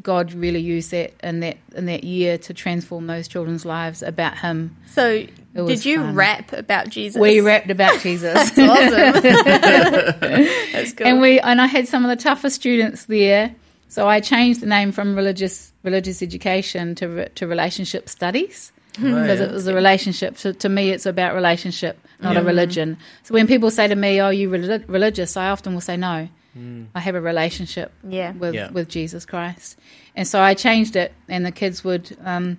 God 0.00 0.32
really 0.32 0.60
used 0.60 0.90
that 0.92 1.12
in 1.22 1.40
that 1.40 1.58
in 1.74 1.86
that 1.86 2.04
year 2.04 2.38
to 2.38 2.54
transform 2.54 3.06
those 3.06 3.28
children's 3.28 3.64
lives 3.64 4.02
about 4.02 4.38
Him. 4.38 4.76
So, 4.86 5.26
did 5.54 5.84
you 5.84 5.98
fun. 5.98 6.14
rap 6.14 6.52
about 6.52 6.88
Jesus? 6.88 7.20
We 7.20 7.40
rapped 7.40 7.70
about 7.70 8.00
Jesus. 8.00 8.34
That's 8.34 8.58
awesome. 8.58 9.22
That's 10.72 10.92
cool. 10.94 11.06
and 11.06 11.20
we 11.20 11.40
and 11.40 11.60
I 11.60 11.66
had 11.66 11.88
some 11.88 12.04
of 12.04 12.08
the 12.16 12.22
toughest 12.22 12.56
students 12.56 13.06
there. 13.06 13.54
So 13.88 14.08
I 14.08 14.20
changed 14.20 14.60
the 14.60 14.66
name 14.66 14.92
from 14.92 15.14
religious 15.14 15.72
religious 15.82 16.22
education 16.22 16.94
to 16.96 17.28
to 17.28 17.46
relationship 17.46 18.08
studies 18.08 18.72
because 18.94 19.40
yeah. 19.40 19.46
it 19.46 19.52
was 19.52 19.66
a 19.66 19.74
relationship. 19.74 20.38
So 20.38 20.52
to 20.52 20.68
me, 20.68 20.90
it's 20.90 21.06
about 21.06 21.34
relationship, 21.34 21.98
not 22.20 22.36
a 22.36 22.42
religion. 22.42 22.96
So 23.24 23.34
when 23.34 23.46
people 23.46 23.70
say 23.70 23.88
to 23.88 23.94
me, 23.94 24.20
"Oh, 24.20 24.30
you 24.30 24.48
relig- 24.48 24.88
religious?" 24.88 25.36
I 25.36 25.50
often 25.50 25.74
will 25.74 25.82
say, 25.82 25.98
"No, 25.98 26.28
I 26.94 27.00
have 27.00 27.14
a 27.14 27.20
relationship 27.20 27.92
Yeah. 28.08 28.32
with 28.32 28.54
Yeah. 28.54 28.70
with 28.70 28.88
Jesus 28.88 29.24
Christ." 29.24 29.78
And 30.14 30.26
so 30.28 30.40
I 30.40 30.54
changed 30.54 30.96
it, 30.96 31.12
and 31.28 31.44
the 31.46 31.52
kids 31.52 31.82
would. 31.84 32.16
Um, 32.24 32.58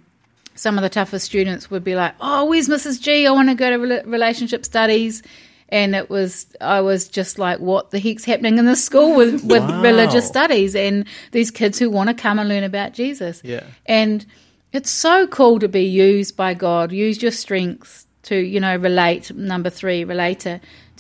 some 0.55 0.77
of 0.77 0.83
the 0.83 0.89
toughest 0.89 1.25
students 1.25 1.71
would 1.71 1.83
be 1.83 1.95
like, 1.95 2.13
"Oh, 2.21 2.45
where's 2.45 2.67
Mrs. 2.69 3.01
G? 3.01 3.25
I 3.25 3.31
want 3.31 3.49
to 3.49 3.55
go 3.55 3.69
to 3.71 3.77
rela- 3.77 4.05
relationship 4.05 4.65
studies." 4.65 5.23
And 5.69 5.95
it 5.95 6.07
was, 6.09 6.45
I 6.61 6.81
was 6.81 7.07
just 7.07 7.39
like, 7.39 7.59
"What 7.59 7.89
the 7.89 7.99
heck's 7.99 8.23
happening 8.25 8.59
in 8.59 8.65
this 8.67 8.83
school 8.83 9.15
with 9.15 9.43
with 9.53 9.63
Wow. 9.63 9.81
religious 9.81 10.27
studies 10.27 10.75
and 10.75 11.05
these 11.31 11.49
kids 11.49 11.79
who 11.79 11.89
want 11.89 12.09
to 12.09 12.13
come 12.13 12.37
and 12.39 12.47
learn 12.49 12.63
about 12.63 12.93
Jesus?" 12.93 13.41
Yeah. 13.43 13.63
And 13.87 14.25
it's 14.71 14.91
so 14.91 15.25
cool 15.27 15.59
to 15.59 15.67
be 15.67 15.83
used 15.85 16.35
by 16.37 16.53
God. 16.53 16.91
Use 16.91 17.21
your 17.21 17.31
strengths 17.31 18.05
to, 18.23 18.35
you 18.35 18.59
know, 18.59 18.75
relate. 18.75 19.31
Number 19.35 19.69
three, 19.71 20.03
relate 20.03 20.45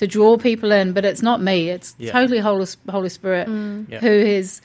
to, 0.03 0.07
to 0.07 0.11
draw 0.11 0.37
people 0.37 0.71
in. 0.71 0.93
But 0.93 1.05
it's 1.05 1.21
not 1.21 1.41
me. 1.41 1.69
It's 1.69 1.95
Yeah. 1.97 2.11
totally 2.11 2.39
Holy, 2.39 2.67
Holy 2.89 3.09
Spirit 3.09 3.47
Yeah. 3.47 3.99
who 3.99 4.07
is 4.07 4.61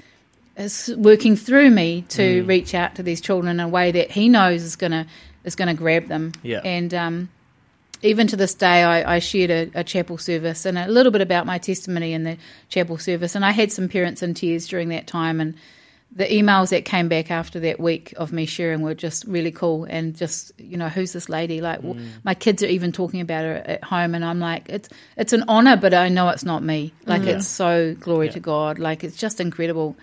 is 0.57 0.93
working 0.97 1.37
through 1.37 1.71
me 1.71 2.05
to 2.09 2.43
Mm. 2.43 2.49
reach 2.49 2.75
out 2.75 2.97
to 2.97 3.03
these 3.03 3.21
children 3.21 3.49
in 3.49 3.61
a 3.61 3.69
way 3.69 3.93
that 3.93 4.11
He 4.11 4.29
knows 4.29 4.63
is 4.65 4.77
gonna 4.77 5.07
is 5.45 5.55
gonna 5.55 5.75
grab 5.75 6.09
them. 6.09 6.33
Yeah. 6.43 6.61
And 6.65 6.93
um, 6.93 7.29
even 8.03 8.27
to 8.27 8.37
this 8.37 8.55
day, 8.55 8.83
I, 8.83 9.17
I 9.17 9.19
shared 9.21 9.51
a, 9.51 9.81
a, 9.81 9.85
chapel 9.85 10.19
service 10.19 10.67
and 10.67 10.77
a 10.79 10.89
little 10.89 11.13
bit 11.13 11.21
about 11.21 11.47
my 11.47 11.59
testimony 11.59 12.13
in 12.13 12.25
the 12.25 12.37
chapel 12.69 12.99
service. 12.99 13.35
And 13.37 13.45
I 13.45 13.53
had 13.53 13.71
some 13.73 13.89
parents 13.89 14.23
in 14.23 14.35
tears 14.35 14.67
during 14.69 14.89
that 14.91 15.07
time. 15.07 15.41
And 15.41 15.55
the 16.11 16.25
emails 16.25 16.71
that 16.71 16.85
came 16.85 17.09
back 17.09 17.31
after 17.31 17.61
that 17.61 17.79
week 17.79 18.15
of 18.17 18.33
me 18.33 18.47
sharing 18.47 18.83
were 18.83 18.95
just 18.95 19.25
really 19.25 19.53
cool. 19.53 19.85
And 19.85 20.17
just, 20.17 20.53
you 20.59 20.77
know, 20.77 20.89
who's 20.89 21.13
this 21.13 21.29
lady? 21.29 21.61
Like, 21.61 21.81
mm. 21.81 22.09
my 22.25 22.35
kids 22.35 22.63
are 22.63 22.67
even 22.67 22.93
talking 22.93 23.21
about 23.21 23.45
her 23.45 23.55
at 23.55 23.85
home. 23.85 24.15
And 24.15 24.25
I'm 24.25 24.41
like, 24.41 24.69
it's, 24.69 24.89
it's 25.17 25.33
an 25.33 25.45
honor, 25.49 25.77
but 25.77 25.95
I 25.95 26.09
know 26.09 26.29
it's 26.31 26.45
not 26.45 26.63
me. 26.63 26.93
Like, 27.07 27.23
mm. 27.23 27.29
it's 27.37 27.47
so 27.47 27.95
glory 27.95 28.27
yeah. 28.27 28.33
to 28.33 28.41
God. 28.41 28.79
Like, 28.79 29.05
it's 29.05 29.17
just 29.17 29.41
incredible. 29.41 29.97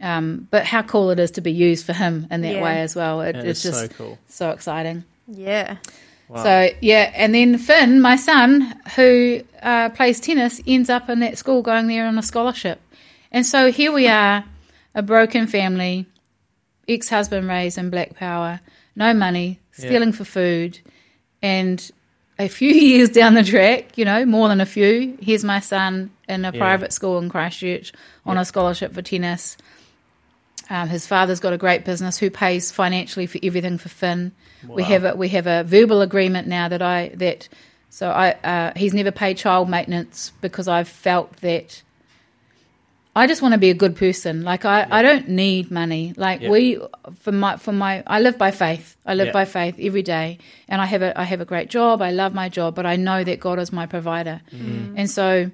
Um, 0.00 0.48
but 0.50 0.64
how 0.64 0.82
cool 0.82 1.10
it 1.10 1.18
is 1.18 1.32
to 1.32 1.40
be 1.40 1.52
used 1.52 1.86
for 1.86 1.92
Him 1.92 2.26
in 2.30 2.40
that 2.40 2.54
yeah. 2.54 2.62
way 2.62 2.80
as 2.80 2.96
well. 2.96 3.20
It, 3.20 3.36
it's 3.36 3.62
just 3.62 3.80
so, 3.80 3.88
cool. 3.88 4.18
so 4.28 4.50
exciting. 4.50 5.04
Yeah. 5.28 5.76
Wow. 6.28 6.42
So 6.42 6.70
yeah, 6.80 7.12
and 7.14 7.34
then 7.34 7.58
Finn, 7.58 8.00
my 8.00 8.16
son, 8.16 8.74
who 8.96 9.42
uh, 9.62 9.90
plays 9.90 10.20
tennis, 10.20 10.60
ends 10.66 10.88
up 10.88 11.10
in 11.10 11.20
that 11.20 11.36
school 11.36 11.62
going 11.62 11.86
there 11.86 12.06
on 12.06 12.16
a 12.18 12.22
scholarship, 12.22 12.80
and 13.30 13.44
so 13.44 13.70
here 13.70 13.92
we 13.92 14.08
are, 14.08 14.42
a 14.94 15.02
broken 15.02 15.46
family, 15.46 16.06
ex-husband 16.88 17.48
raised 17.48 17.78
in 17.78 17.90
black 17.90 18.14
power, 18.14 18.60
no 18.96 19.12
money, 19.14 19.60
stealing 19.72 20.10
yeah. 20.10 20.14
for 20.14 20.24
food, 20.24 20.78
and 21.42 21.90
a 22.38 22.48
few 22.48 22.70
years 22.74 23.10
down 23.10 23.34
the 23.34 23.44
track, 23.44 23.96
you 23.98 24.04
know, 24.04 24.24
more 24.24 24.48
than 24.48 24.60
a 24.60 24.66
few, 24.66 25.16
here's 25.20 25.44
my 25.44 25.60
son 25.60 26.10
in 26.28 26.44
a 26.44 26.52
yeah. 26.52 26.58
private 26.58 26.92
school 26.92 27.18
in 27.18 27.28
Christchurch 27.28 27.92
on 28.24 28.36
yeah. 28.36 28.42
a 28.42 28.44
scholarship 28.44 28.92
for 28.92 29.02
tennis. 29.02 29.56
Um, 30.70 30.88
his 30.88 31.06
father's 31.06 31.40
got 31.40 31.52
a 31.52 31.58
great 31.58 31.84
business 31.84 32.16
who 32.16 32.30
pays 32.30 32.72
financially 32.72 33.26
for 33.26 33.38
everything 33.42 33.76
for 33.76 33.90
Finn. 33.90 34.32
Wow. 34.66 34.76
We 34.76 34.82
have 34.84 35.04
a 35.04 35.14
we 35.14 35.28
have 35.28 35.46
a 35.46 35.62
verbal 35.62 36.00
agreement 36.00 36.48
now 36.48 36.68
that 36.68 36.80
I 36.80 37.10
that 37.16 37.48
so 37.90 38.08
I 38.08 38.32
uh, 38.42 38.72
he's 38.74 38.94
never 38.94 39.10
paid 39.10 39.36
child 39.36 39.68
maintenance 39.68 40.32
because 40.40 40.66
I've 40.66 40.88
felt 40.88 41.36
that 41.38 41.82
I 43.16 43.26
just 43.26 43.42
want 43.42 43.52
to 43.52 43.58
be 43.58 43.70
a 43.70 43.74
good 43.74 43.96
person. 43.96 44.42
Like 44.42 44.64
I, 44.64 44.80
yeah. 44.80 44.88
I 44.90 45.02
don't 45.02 45.28
need 45.28 45.70
money. 45.70 46.14
Like 46.16 46.40
yeah. 46.40 46.50
we 46.50 46.80
for 47.20 47.32
my 47.32 47.56
for 47.56 47.72
my 47.72 48.02
I 48.06 48.20
live 48.20 48.38
by 48.38 48.50
faith. 48.50 48.96
I 49.06 49.14
live 49.14 49.28
yeah. 49.28 49.32
by 49.32 49.44
faith 49.44 49.76
every 49.78 50.02
day, 50.02 50.38
and 50.68 50.80
I 50.82 50.86
have 50.86 51.02
a 51.02 51.18
I 51.18 51.24
have 51.24 51.40
a 51.40 51.44
great 51.44 51.70
job. 51.70 52.02
I 52.02 52.10
love 52.10 52.34
my 52.34 52.48
job, 52.48 52.74
but 52.74 52.86
I 52.86 52.96
know 52.96 53.22
that 53.22 53.40
God 53.40 53.58
is 53.58 53.72
my 53.72 53.86
provider, 53.86 54.40
mm. 54.50 54.94
and 54.96 55.08
so 55.08 55.50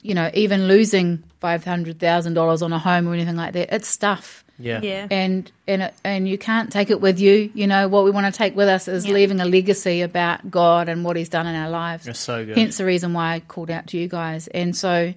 you 0.00 0.14
know 0.14 0.30
even 0.34 0.66
losing 0.66 1.22
five 1.38 1.64
hundred 1.64 2.00
thousand 2.00 2.34
dollars 2.34 2.60
on 2.60 2.72
a 2.72 2.78
home 2.78 3.06
or 3.06 3.14
anything 3.14 3.36
like 3.36 3.52
that. 3.52 3.72
It's 3.72 3.88
stuff. 3.88 4.44
Yeah. 4.58 4.80
yeah. 4.82 5.06
And 5.10 5.50
and 5.66 5.92
and 6.04 6.28
you 6.28 6.38
can't 6.38 6.72
take 6.72 6.90
it 6.90 7.00
with 7.00 7.20
you. 7.20 7.50
You 7.54 7.66
know 7.66 7.88
what 7.88 8.04
we 8.04 8.10
want 8.10 8.32
to 8.32 8.36
take 8.36 8.56
with 8.56 8.68
us 8.68 8.88
is 8.88 9.06
yeah. 9.06 9.14
leaving 9.14 9.40
a 9.40 9.44
legacy 9.44 10.02
about 10.02 10.50
God 10.50 10.88
and 10.88 11.04
what 11.04 11.16
He's 11.16 11.28
done 11.28 11.46
in 11.46 11.54
our 11.54 11.70
lives. 11.70 12.06
It's 12.06 12.20
so 12.20 12.44
good. 12.44 12.56
Hence 12.56 12.78
the 12.78 12.84
reason 12.84 13.12
why 13.12 13.34
I 13.34 13.40
called 13.40 13.70
out 13.70 13.88
to 13.88 13.98
you 13.98 14.08
guys. 14.08 14.46
And 14.48 14.76
so, 14.76 15.14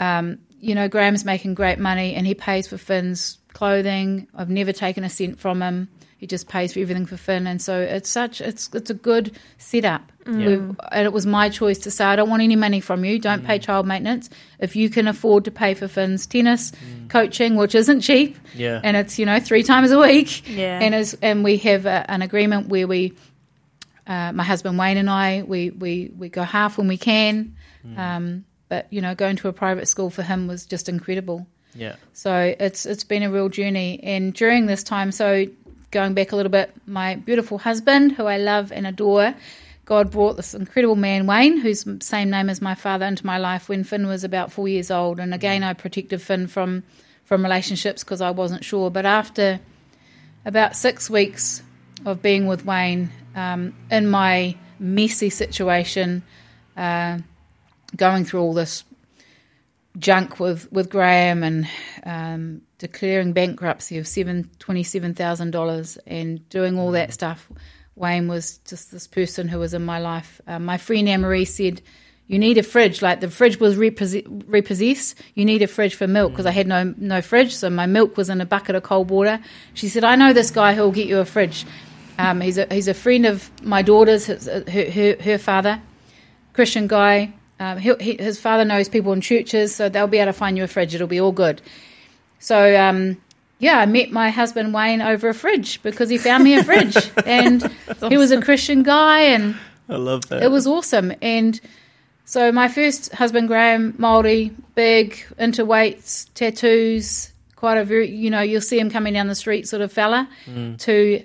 um, 0.00 0.38
you 0.60 0.74
know, 0.74 0.88
Graham's 0.88 1.24
making 1.24 1.54
great 1.54 1.78
money 1.78 2.14
and 2.14 2.26
he 2.26 2.34
pays 2.34 2.66
for 2.66 2.78
Finn's 2.78 3.38
clothing. 3.52 4.28
I've 4.34 4.50
never 4.50 4.72
taken 4.72 5.04
a 5.04 5.10
cent 5.10 5.38
from 5.38 5.62
him. 5.62 5.88
He 6.18 6.26
just 6.26 6.48
pays 6.48 6.72
for 6.72 6.80
everything 6.80 7.06
for 7.06 7.16
Finn, 7.16 7.46
and 7.46 7.62
so 7.62 7.80
it's 7.80 8.10
such 8.10 8.40
it's 8.40 8.68
it's 8.74 8.90
a 8.90 8.94
good 8.94 9.38
setup. 9.58 10.10
Mm. 10.24 10.74
And 10.90 11.06
it 11.06 11.12
was 11.12 11.26
my 11.26 11.48
choice 11.48 11.78
to 11.78 11.92
say 11.92 12.04
I 12.04 12.16
don't 12.16 12.28
want 12.28 12.42
any 12.42 12.56
money 12.56 12.80
from 12.80 13.04
you. 13.04 13.20
Don't 13.20 13.44
mm. 13.44 13.46
pay 13.46 13.60
child 13.60 13.86
maintenance. 13.86 14.28
If 14.58 14.74
you 14.74 14.90
can 14.90 15.06
afford 15.06 15.44
to 15.44 15.52
pay 15.52 15.74
for 15.74 15.86
Finn's 15.86 16.26
tennis 16.26 16.72
mm. 16.72 17.08
coaching, 17.08 17.54
which 17.54 17.76
isn't 17.76 18.00
cheap, 18.00 18.36
yeah, 18.52 18.80
and 18.82 18.96
it's 18.96 19.16
you 19.16 19.26
know 19.26 19.38
three 19.38 19.62
times 19.62 19.92
a 19.92 19.98
week, 20.00 20.48
yeah, 20.48 20.80
and 20.82 20.92
as 20.92 21.16
and 21.22 21.44
we 21.44 21.56
have 21.58 21.86
a, 21.86 22.10
an 22.10 22.22
agreement 22.22 22.66
where 22.66 22.88
we, 22.88 23.12
uh, 24.08 24.32
my 24.32 24.42
husband 24.42 24.76
Wayne 24.76 24.96
and 24.96 25.08
I, 25.08 25.44
we 25.46 25.70
we 25.70 26.10
we 26.18 26.28
go 26.28 26.42
half 26.42 26.78
when 26.78 26.88
we 26.88 26.98
can. 26.98 27.54
Mm. 27.86 27.98
Um, 27.98 28.44
but 28.68 28.86
you 28.90 29.00
know, 29.00 29.14
going 29.14 29.36
to 29.36 29.48
a 29.48 29.52
private 29.52 29.88
school 29.88 30.10
for 30.10 30.22
him 30.22 30.46
was 30.46 30.66
just 30.66 30.88
incredible. 30.88 31.46
Yeah. 31.74 31.96
So 32.12 32.54
it's 32.58 32.86
it's 32.86 33.04
been 33.04 33.22
a 33.22 33.30
real 33.30 33.48
journey, 33.48 34.00
and 34.02 34.32
during 34.34 34.66
this 34.66 34.82
time, 34.82 35.12
so 35.12 35.46
going 35.90 36.14
back 36.14 36.32
a 36.32 36.36
little 36.36 36.52
bit, 36.52 36.72
my 36.86 37.16
beautiful 37.16 37.58
husband, 37.58 38.12
who 38.12 38.26
I 38.26 38.36
love 38.36 38.72
and 38.72 38.86
adore, 38.86 39.34
God 39.84 40.10
brought 40.10 40.36
this 40.36 40.54
incredible 40.54 40.96
man, 40.96 41.26
Wayne, 41.26 41.56
whose 41.56 41.86
same 42.00 42.30
name 42.30 42.50
as 42.50 42.60
my 42.60 42.74
father, 42.74 43.06
into 43.06 43.24
my 43.24 43.38
life 43.38 43.68
when 43.68 43.84
Finn 43.84 44.06
was 44.06 44.22
about 44.22 44.52
four 44.52 44.68
years 44.68 44.90
old. 44.90 45.18
And 45.18 45.32
again, 45.32 45.62
I 45.62 45.72
protected 45.72 46.20
Finn 46.20 46.46
from 46.46 46.82
from 47.24 47.42
relationships 47.42 48.02
because 48.04 48.20
I 48.20 48.30
wasn't 48.30 48.64
sure. 48.64 48.90
But 48.90 49.06
after 49.06 49.60
about 50.44 50.76
six 50.76 51.10
weeks 51.10 51.62
of 52.04 52.22
being 52.22 52.46
with 52.46 52.64
Wayne 52.64 53.10
um, 53.34 53.74
in 53.90 54.08
my 54.08 54.56
messy 54.78 55.30
situation, 55.30 56.22
uh, 56.76 57.18
going 57.96 58.24
through 58.24 58.40
all 58.40 58.54
this 58.54 58.84
junk 59.98 60.38
with, 60.38 60.70
with 60.70 60.90
Graham 60.90 61.42
and 61.42 61.68
um, 62.04 62.62
declaring 62.78 63.32
bankruptcy 63.32 63.98
of 63.98 64.06
seven 64.06 64.50
twenty 64.58 64.82
seven 64.82 65.14
thousand 65.14 65.50
dollars 65.50 65.98
and 66.06 66.48
doing 66.48 66.78
all 66.78 66.92
that 66.92 67.12
stuff. 67.12 67.48
Wayne 67.96 68.28
was 68.28 68.58
just 68.58 68.92
this 68.92 69.08
person 69.08 69.48
who 69.48 69.58
was 69.58 69.74
in 69.74 69.84
my 69.84 69.98
life. 69.98 70.40
Uh, 70.46 70.60
my 70.60 70.78
friend 70.78 71.08
Anne-Marie 71.08 71.44
said, 71.44 71.82
"You 72.28 72.38
need 72.38 72.56
a 72.56 72.62
fridge. 72.62 73.02
Like 73.02 73.20
the 73.20 73.28
fridge 73.28 73.58
was 73.58 73.76
repossessed. 73.76 75.14
You 75.34 75.44
need 75.44 75.62
a 75.62 75.66
fridge 75.66 75.96
for 75.96 76.06
milk 76.06 76.30
because 76.32 76.46
I 76.46 76.52
had 76.52 76.68
no 76.68 76.94
no 76.96 77.20
fridge, 77.20 77.56
so 77.56 77.68
my 77.70 77.86
milk 77.86 78.16
was 78.16 78.30
in 78.30 78.40
a 78.40 78.46
bucket 78.46 78.76
of 78.76 78.84
cold 78.84 79.10
water." 79.10 79.40
She 79.74 79.88
said, 79.88 80.04
"I 80.04 80.14
know 80.14 80.32
this 80.32 80.52
guy 80.52 80.74
who 80.74 80.82
will 80.82 80.92
get 80.92 81.08
you 81.08 81.18
a 81.18 81.24
fridge. 81.24 81.66
Um, 82.18 82.40
he's 82.40 82.58
a 82.58 82.72
he's 82.72 82.86
a 82.88 82.94
friend 82.94 83.26
of 83.26 83.50
my 83.64 83.82
daughter's, 83.82 84.26
her, 84.26 84.62
her, 84.68 85.16
her 85.20 85.38
father, 85.38 85.82
Christian 86.52 86.86
guy. 86.86 87.32
Um, 87.60 87.78
he, 87.78 87.94
he, 88.00 88.16
his 88.16 88.38
father 88.38 88.64
knows 88.64 88.88
people 88.88 89.12
in 89.12 89.20
churches, 89.20 89.74
so 89.74 89.88
they'll 89.88 90.06
be 90.06 90.18
able 90.18 90.32
to 90.32 90.38
find 90.38 90.56
you 90.56 90.64
a 90.64 90.68
fridge. 90.68 90.94
It'll 90.94 91.06
be 91.06 91.20
all 91.20 91.32
good." 91.32 91.60
So 92.38 92.76
um, 92.80 93.16
yeah, 93.58 93.78
I 93.78 93.86
met 93.86 94.10
my 94.10 94.30
husband 94.30 94.72
Wayne 94.72 95.02
over 95.02 95.28
a 95.28 95.34
fridge 95.34 95.82
because 95.82 96.08
he 96.08 96.18
found 96.18 96.44
me 96.44 96.54
a 96.54 96.64
fridge, 96.64 96.96
and 97.26 97.64
awesome. 97.88 98.10
he 98.10 98.16
was 98.16 98.30
a 98.30 98.40
Christian 98.40 98.82
guy, 98.82 99.20
and 99.20 99.56
I 99.88 99.96
love 99.96 100.28
that. 100.28 100.42
It 100.42 100.50
was 100.50 100.66
awesome, 100.66 101.12
and 101.20 101.60
so 102.24 102.52
my 102.52 102.68
first 102.68 103.12
husband 103.12 103.48
Graham, 103.48 103.94
Maori, 103.98 104.54
big, 104.74 105.18
into 105.38 105.64
weights, 105.64 106.26
tattoos, 106.34 107.32
quite 107.58 107.76
a 107.76 107.84
very 107.84 108.08
you 108.08 108.30
know 108.30 108.40
you'll 108.40 108.60
see 108.60 108.78
him 108.78 108.88
coming 108.88 109.12
down 109.12 109.26
the 109.26 109.34
street 109.34 109.66
sort 109.66 109.82
of 109.82 109.92
fella, 109.92 110.28
mm. 110.46 110.78
to 110.78 111.24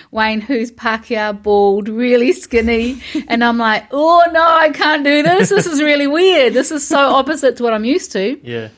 Wayne 0.10 0.40
who's 0.40 0.72
Pākehā, 0.72 1.40
bald, 1.40 1.88
really 1.88 2.32
skinny, 2.32 3.00
and 3.28 3.44
I'm 3.44 3.56
like, 3.56 3.86
oh 3.92 4.24
no, 4.32 4.42
I 4.44 4.70
can't 4.70 5.04
do 5.04 5.22
this. 5.22 5.48
This 5.48 5.66
is 5.66 5.80
really 5.80 6.08
weird. 6.08 6.54
This 6.54 6.72
is 6.72 6.84
so 6.86 6.98
opposite 6.98 7.56
to 7.58 7.62
what 7.62 7.72
I'm 7.72 7.84
used 7.84 8.10
to. 8.12 8.40
Yeah. 8.42 8.68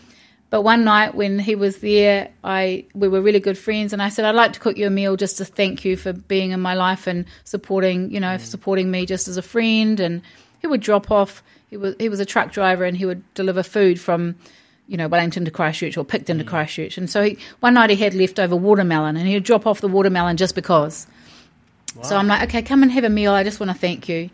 But 0.50 0.64
one 0.64 0.84
night 0.84 1.14
when 1.14 1.38
he 1.38 1.54
was 1.54 1.78
there, 1.78 2.28
I 2.44 2.84
we 2.94 3.08
were 3.08 3.22
really 3.22 3.40
good 3.40 3.56
friends, 3.56 3.94
and 3.94 4.02
I 4.02 4.10
said 4.10 4.26
I'd 4.26 4.34
like 4.34 4.52
to 4.52 4.60
cook 4.60 4.76
you 4.76 4.86
a 4.86 4.90
meal 4.90 5.16
just 5.16 5.38
to 5.38 5.46
thank 5.46 5.86
you 5.86 5.96
for 5.96 6.12
being 6.12 6.50
in 6.50 6.60
my 6.60 6.74
life 6.74 7.06
and 7.06 7.24
supporting, 7.44 8.10
you 8.10 8.20
know, 8.20 8.36
mm. 8.36 8.40
supporting 8.40 8.90
me 8.90 9.06
just 9.06 9.28
as 9.28 9.38
a 9.38 9.42
friend. 9.42 9.98
And 9.98 10.20
he 10.60 10.66
would 10.66 10.82
drop 10.82 11.10
off. 11.10 11.42
He 11.70 11.78
was 11.78 11.94
he 11.98 12.10
was 12.10 12.20
a 12.20 12.26
truck 12.26 12.52
driver, 12.52 12.84
and 12.84 12.98
he 12.98 13.06
would 13.06 13.22
deliver 13.32 13.62
food 13.62 13.98
from, 13.98 14.36
you 14.92 14.98
know, 14.98 15.08
Wellington 15.08 15.46
to 15.46 15.50
Christchurch 15.50 15.96
or 15.96 16.04
Picton 16.04 16.36
mm. 16.36 16.40
to 16.40 16.44
Christchurch. 16.44 16.98
And 16.98 17.08
so 17.08 17.22
he, 17.22 17.38
one 17.60 17.72
night 17.72 17.88
he 17.88 17.96
had 17.96 18.12
leftover 18.12 18.54
watermelon, 18.54 19.16
and 19.16 19.26
he 19.26 19.32
would 19.32 19.42
drop 19.42 19.66
off 19.66 19.80
the 19.80 19.88
watermelon 19.88 20.36
just 20.36 20.54
because. 20.54 21.06
Wow. 21.96 22.02
So 22.02 22.16
I'm 22.18 22.26
like, 22.26 22.50
okay, 22.50 22.60
come 22.60 22.82
and 22.82 22.92
have 22.92 23.02
a 23.02 23.08
meal. 23.08 23.32
I 23.32 23.42
just 23.42 23.58
want 23.58 23.72
to 23.72 23.78
thank 23.78 24.06
you. 24.06 24.28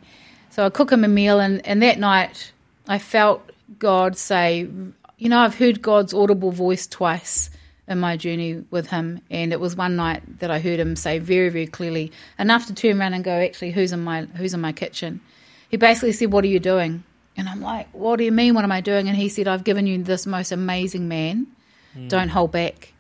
So 0.51 0.67
I 0.67 0.71
cook 0.71 0.91
him 0.91 1.05
a 1.05 1.09
meal, 1.09 1.39
and, 1.39 1.65
and 1.65 1.81
that 1.83 2.01
night 2.01 2.53
I 2.89 2.99
felt 2.99 3.49
God 3.79 4.19
say, 4.19 4.69
you 5.17 5.29
know, 5.29 5.39
I've 5.39 5.55
heard 5.55 5.81
God's 5.81 6.13
audible 6.13 6.51
voice 6.51 6.89
twice 6.89 7.51
in 7.87 8.01
my 8.01 8.17
journey 8.17 8.65
with 8.73 8.89
Him, 8.89 9.21
and 9.31 9.53
it 9.53 9.61
was 9.61 9.77
one 9.77 9.95
night 9.95 10.41
that 10.41 10.51
I 10.51 10.59
heard 10.59 10.81
Him 10.81 10.97
say 10.97 11.21
very, 11.21 11.51
very 11.51 11.69
clearly 11.69 12.11
enough 12.37 12.67
to 12.67 12.75
turn 12.75 13.01
around 13.01 13.15
and 13.15 13.23
go, 13.23 13.31
"Actually, 13.31 13.71
who's 13.71 13.93
in 13.93 14.01
my 14.01 14.23
who's 14.23 14.55
in 14.55 14.61
my 14.61 14.73
kitchen?" 14.73 15.21
He 15.69 15.77
basically 15.77 16.13
said, 16.13 16.33
"What 16.33 16.45
are 16.45 16.49
you 16.49 16.61
doing?" 16.61 17.05
And 17.39 17.49
I'm 17.49 17.63
like, 17.63 17.89
"What 17.93 18.17
do 18.17 18.25
you 18.25 18.33
mean? 18.33 18.55
What 18.55 18.65
am 18.65 18.73
I 18.73 18.83
doing?" 18.83 19.09
And 19.09 19.17
he 19.17 19.29
said, 19.31 19.49
"I've 19.49 19.65
given 19.65 19.87
you 19.87 20.03
this 20.03 20.27
most 20.27 20.53
amazing 20.53 21.09
man. 21.09 21.47
Mm. 21.97 22.09
Don't 22.09 22.29
hold 22.29 22.53
back." 22.53 22.93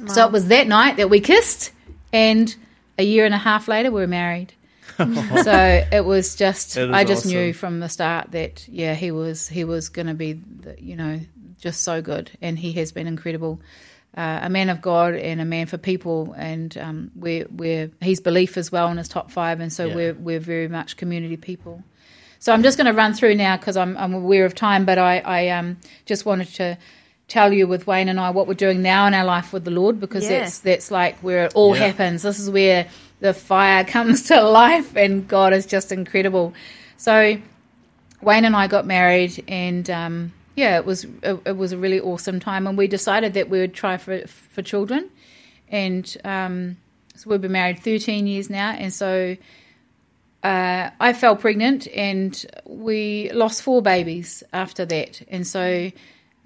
Wow. 0.00 0.06
So 0.08 0.26
it 0.26 0.32
was 0.32 0.48
that 0.48 0.66
night 0.66 0.96
that 0.96 1.10
we 1.10 1.20
kissed, 1.20 1.70
and 2.12 2.54
a 2.98 3.04
year 3.04 3.24
and 3.24 3.34
a 3.34 3.38
half 3.38 3.68
later, 3.68 3.90
we 3.92 4.00
were 4.00 4.06
married. 4.06 4.54
so 4.96 5.84
it 5.90 6.04
was 6.04 6.36
just 6.36 6.78
I 6.78 7.04
just 7.04 7.26
awesome. 7.26 7.30
knew 7.32 7.52
from 7.52 7.80
the 7.80 7.88
start 7.88 8.30
that 8.30 8.68
yeah 8.68 8.94
he 8.94 9.10
was 9.10 9.48
he 9.48 9.64
was 9.64 9.88
going 9.88 10.06
to 10.06 10.14
be 10.14 10.34
the, 10.34 10.80
you 10.80 10.94
know 10.94 11.20
just 11.58 11.82
so 11.82 12.00
good 12.00 12.30
and 12.40 12.56
he 12.56 12.72
has 12.74 12.92
been 12.92 13.08
incredible 13.08 13.60
uh, 14.16 14.40
a 14.42 14.48
man 14.48 14.70
of 14.70 14.80
God 14.80 15.14
and 15.14 15.40
a 15.40 15.44
man 15.44 15.66
for 15.66 15.78
people 15.78 16.32
and 16.36 16.76
um, 16.78 17.10
we're 17.16 17.46
we're 17.50 17.90
he's 18.00 18.20
belief 18.20 18.56
as 18.56 18.70
well 18.70 18.88
in 18.88 18.98
his 18.98 19.08
top 19.08 19.32
five 19.32 19.58
and 19.58 19.72
so 19.72 19.86
yeah. 19.86 19.94
we're 19.94 20.14
we're 20.14 20.40
very 20.40 20.68
much 20.68 20.96
community 20.96 21.36
people 21.36 21.82
so 22.44 22.52
I'm 22.52 22.62
just 22.62 22.76
going 22.76 22.86
to 22.86 22.92
run 22.92 23.14
through 23.14 23.36
now 23.36 23.56
because 23.56 23.74
I'm 23.74 23.96
I'm 23.96 24.12
aware 24.12 24.44
of 24.44 24.54
time 24.54 24.84
but 24.84 24.98
I 24.98 25.20
I 25.20 25.48
um 25.48 25.78
just 26.04 26.26
wanted 26.26 26.48
to 26.56 26.76
tell 27.26 27.54
you 27.54 27.66
with 27.66 27.86
Wayne 27.86 28.10
and 28.10 28.20
I 28.20 28.28
what 28.30 28.46
we're 28.46 28.52
doing 28.52 28.82
now 28.82 29.06
in 29.06 29.14
our 29.14 29.24
life 29.24 29.50
with 29.50 29.64
the 29.64 29.70
Lord 29.70 29.98
because 29.98 30.24
yeah. 30.24 30.40
that's 30.40 30.58
that's 30.58 30.90
like 30.90 31.16
where 31.20 31.46
it 31.46 31.54
all 31.54 31.74
yeah. 31.74 31.86
happens. 31.86 32.20
This 32.20 32.38
is 32.38 32.50
where 32.50 32.86
the 33.20 33.32
fire 33.32 33.82
comes 33.96 34.24
to 34.24 34.42
life, 34.42 34.94
and 34.94 35.26
God 35.26 35.54
is 35.54 35.64
just 35.64 35.90
incredible. 35.90 36.52
So 36.98 37.38
Wayne 38.20 38.44
and 38.44 38.54
I 38.54 38.66
got 38.66 38.86
married, 38.86 39.42
and 39.48 39.88
um, 39.88 40.32
yeah, 40.54 40.76
it 40.76 40.84
was 40.84 41.04
it, 41.22 41.40
it, 41.46 41.56
was 41.56 41.72
a 41.72 41.78
really 41.78 41.98
awesome 41.98 42.40
time, 42.40 42.66
and 42.66 42.76
we 42.76 42.88
decided 42.88 43.32
that 43.34 43.48
we 43.48 43.58
would 43.58 43.72
try 43.72 43.96
for 43.96 44.26
for 44.26 44.60
children, 44.60 45.08
and 45.70 46.14
um, 46.24 46.76
so 47.14 47.30
we've 47.30 47.40
been 47.40 47.52
married 47.52 47.78
13 47.78 48.26
years 48.26 48.50
now, 48.50 48.72
and 48.72 48.92
so 48.92 49.34
uh, 50.44 50.90
I 51.00 51.14
fell 51.14 51.36
pregnant, 51.36 51.88
and 51.88 52.44
we 52.66 53.30
lost 53.32 53.62
four 53.62 53.80
babies 53.80 54.42
after 54.52 54.84
that, 54.84 55.22
and 55.28 55.46
so 55.46 55.90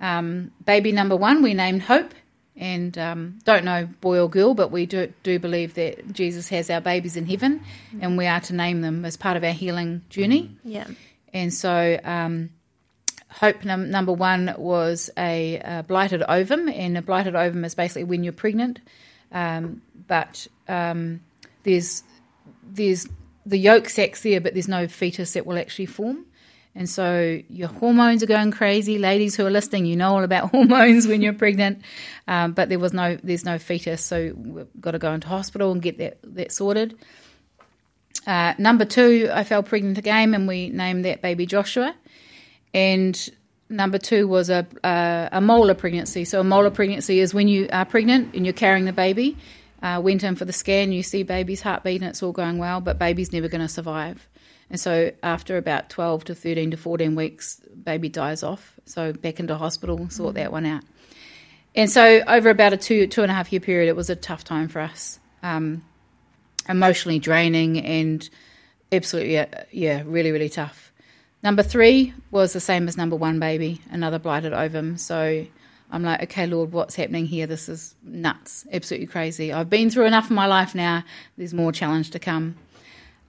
um, 0.00 0.52
baby 0.64 0.92
number 0.92 1.16
one 1.16 1.42
we 1.42 1.52
named 1.52 1.82
Hope, 1.82 2.14
and 2.56 2.96
um, 2.96 3.40
don't 3.44 3.64
know 3.64 3.88
boy 4.00 4.20
or 4.20 4.30
girl, 4.30 4.54
but 4.54 4.70
we 4.70 4.86
do 4.86 5.12
do 5.24 5.40
believe 5.40 5.74
that 5.74 6.12
Jesus 6.12 6.48
has 6.48 6.70
our 6.70 6.80
babies 6.80 7.16
in 7.16 7.26
heaven, 7.26 7.60
and 8.00 8.16
we 8.16 8.26
are 8.26 8.40
to 8.42 8.54
name 8.54 8.82
them 8.82 9.04
as 9.04 9.16
part 9.16 9.36
of 9.36 9.42
our 9.42 9.52
healing 9.52 10.02
journey. 10.08 10.56
Yeah, 10.64 10.86
and 11.34 11.52
so. 11.52 11.98
Um, 12.04 12.50
Hope 13.30 13.62
num- 13.62 13.90
number 13.90 14.12
one 14.12 14.54
was 14.56 15.10
a, 15.18 15.60
a, 15.62 15.82
blighted 15.82 16.22
ovum, 16.22 16.66
and 16.66 16.96
a 16.96 17.02
blighted 17.02 17.36
ovum 17.36 17.62
is 17.62 17.74
basically 17.74 18.04
when 18.04 18.24
you're 18.24 18.32
pregnant, 18.32 18.80
um, 19.32 19.82
but 20.06 20.46
um, 20.66 21.20
there's 21.62 22.02
there's 22.72 23.06
the 23.48 23.58
yolk 23.58 23.88
sacs 23.88 24.22
there, 24.22 24.40
but 24.40 24.54
there's 24.54 24.68
no 24.68 24.88
fetus 24.88 25.32
that 25.32 25.46
will 25.46 25.58
actually 25.58 25.86
form. 25.86 26.26
And 26.74 26.88
so 26.88 27.40
your 27.48 27.68
hormones 27.68 28.22
are 28.22 28.26
going 28.26 28.52
crazy. 28.52 28.98
Ladies 28.98 29.34
who 29.34 29.44
are 29.46 29.50
listening, 29.50 29.86
you 29.86 29.96
know 29.96 30.14
all 30.14 30.22
about 30.22 30.50
hormones 30.52 31.06
when 31.06 31.22
you're 31.22 31.32
pregnant, 31.32 31.82
um, 32.28 32.52
but 32.52 32.68
there 32.68 32.78
was 32.78 32.92
no 32.92 33.16
there's 33.22 33.44
no 33.44 33.58
fetus, 33.58 34.04
so 34.04 34.32
we've 34.36 34.66
got 34.80 34.92
to 34.92 34.98
go 34.98 35.12
into 35.12 35.28
hospital 35.28 35.72
and 35.72 35.82
get 35.82 35.98
that 35.98 36.18
that 36.22 36.52
sorted. 36.52 36.96
Uh, 38.26 38.54
number 38.58 38.84
two, 38.84 39.28
I 39.32 39.44
fell 39.44 39.62
pregnant 39.62 39.98
again, 39.98 40.34
and 40.34 40.46
we 40.46 40.68
named 40.68 41.04
that 41.04 41.22
baby 41.22 41.46
Joshua 41.46 41.94
and 42.74 43.30
number 43.68 43.98
two 43.98 44.26
was 44.28 44.50
a, 44.50 44.66
a, 44.84 45.28
a 45.32 45.40
molar 45.40 45.74
pregnancy. 45.74 46.24
So 46.24 46.40
a 46.40 46.44
molar 46.44 46.70
pregnancy 46.70 47.20
is 47.20 47.34
when 47.34 47.48
you 47.48 47.68
are 47.72 47.84
pregnant 47.84 48.34
and 48.34 48.46
you're 48.46 48.52
carrying 48.52 48.84
the 48.84 48.92
baby. 48.92 49.36
Uh, 49.82 50.00
went 50.02 50.24
in 50.24 50.34
for 50.34 50.44
the 50.44 50.52
scan, 50.52 50.90
you 50.90 51.02
see 51.02 51.22
baby's 51.22 51.62
heartbeat 51.62 52.00
and 52.00 52.10
it's 52.10 52.22
all 52.22 52.32
going 52.32 52.58
well, 52.58 52.80
but 52.80 52.98
baby's 52.98 53.32
never 53.32 53.48
going 53.48 53.60
to 53.60 53.68
survive. 53.68 54.28
And 54.70 54.78
so 54.78 55.12
after 55.22 55.56
about 55.56 55.88
12 55.88 56.24
to 56.24 56.34
13 56.34 56.72
to 56.72 56.76
14 56.76 57.14
weeks, 57.14 57.60
baby 57.84 58.08
dies 58.08 58.42
off. 58.42 58.78
So 58.84 59.12
back 59.12 59.40
into 59.40 59.56
hospital, 59.56 60.10
sort 60.10 60.34
that 60.34 60.52
one 60.52 60.66
out. 60.66 60.82
And 61.74 61.90
so 61.90 62.22
over 62.26 62.50
about 62.50 62.72
a 62.72 62.76
two 62.76 63.06
two 63.06 63.22
and 63.22 63.30
a 63.30 63.34
half 63.34 63.52
year 63.52 63.60
period, 63.60 63.88
it 63.88 63.96
was 63.96 64.10
a 64.10 64.16
tough 64.16 64.42
time 64.42 64.68
for 64.68 64.80
us, 64.80 65.20
um, 65.42 65.84
emotionally 66.68 67.18
draining 67.18 67.78
and 67.78 68.28
absolutely 68.90 69.34
yeah, 69.34 69.64
yeah, 69.70 70.02
really 70.04 70.32
really 70.32 70.48
tough. 70.48 70.92
Number 71.42 71.62
three 71.62 72.14
was 72.32 72.52
the 72.52 72.60
same 72.60 72.88
as 72.88 72.96
number 72.96 73.14
one 73.14 73.38
baby, 73.38 73.80
another 73.90 74.18
blighted 74.18 74.52
ovum. 74.52 74.96
So 74.96 75.46
I'm 75.90 76.02
like, 76.02 76.22
okay, 76.24 76.46
Lord, 76.46 76.72
what's 76.72 76.94
happening 76.94 77.26
here? 77.26 77.46
This 77.46 77.68
is 77.68 77.94
nuts, 78.02 78.66
absolutely 78.72 79.06
crazy. 79.06 79.52
I've 79.52 79.70
been 79.70 79.90
through 79.90 80.06
enough 80.06 80.28
in 80.28 80.36
my 80.36 80.46
life 80.46 80.74
now. 80.74 81.04
There's 81.36 81.54
more 81.54 81.72
challenge 81.72 82.10
to 82.10 82.18
come. 82.18 82.56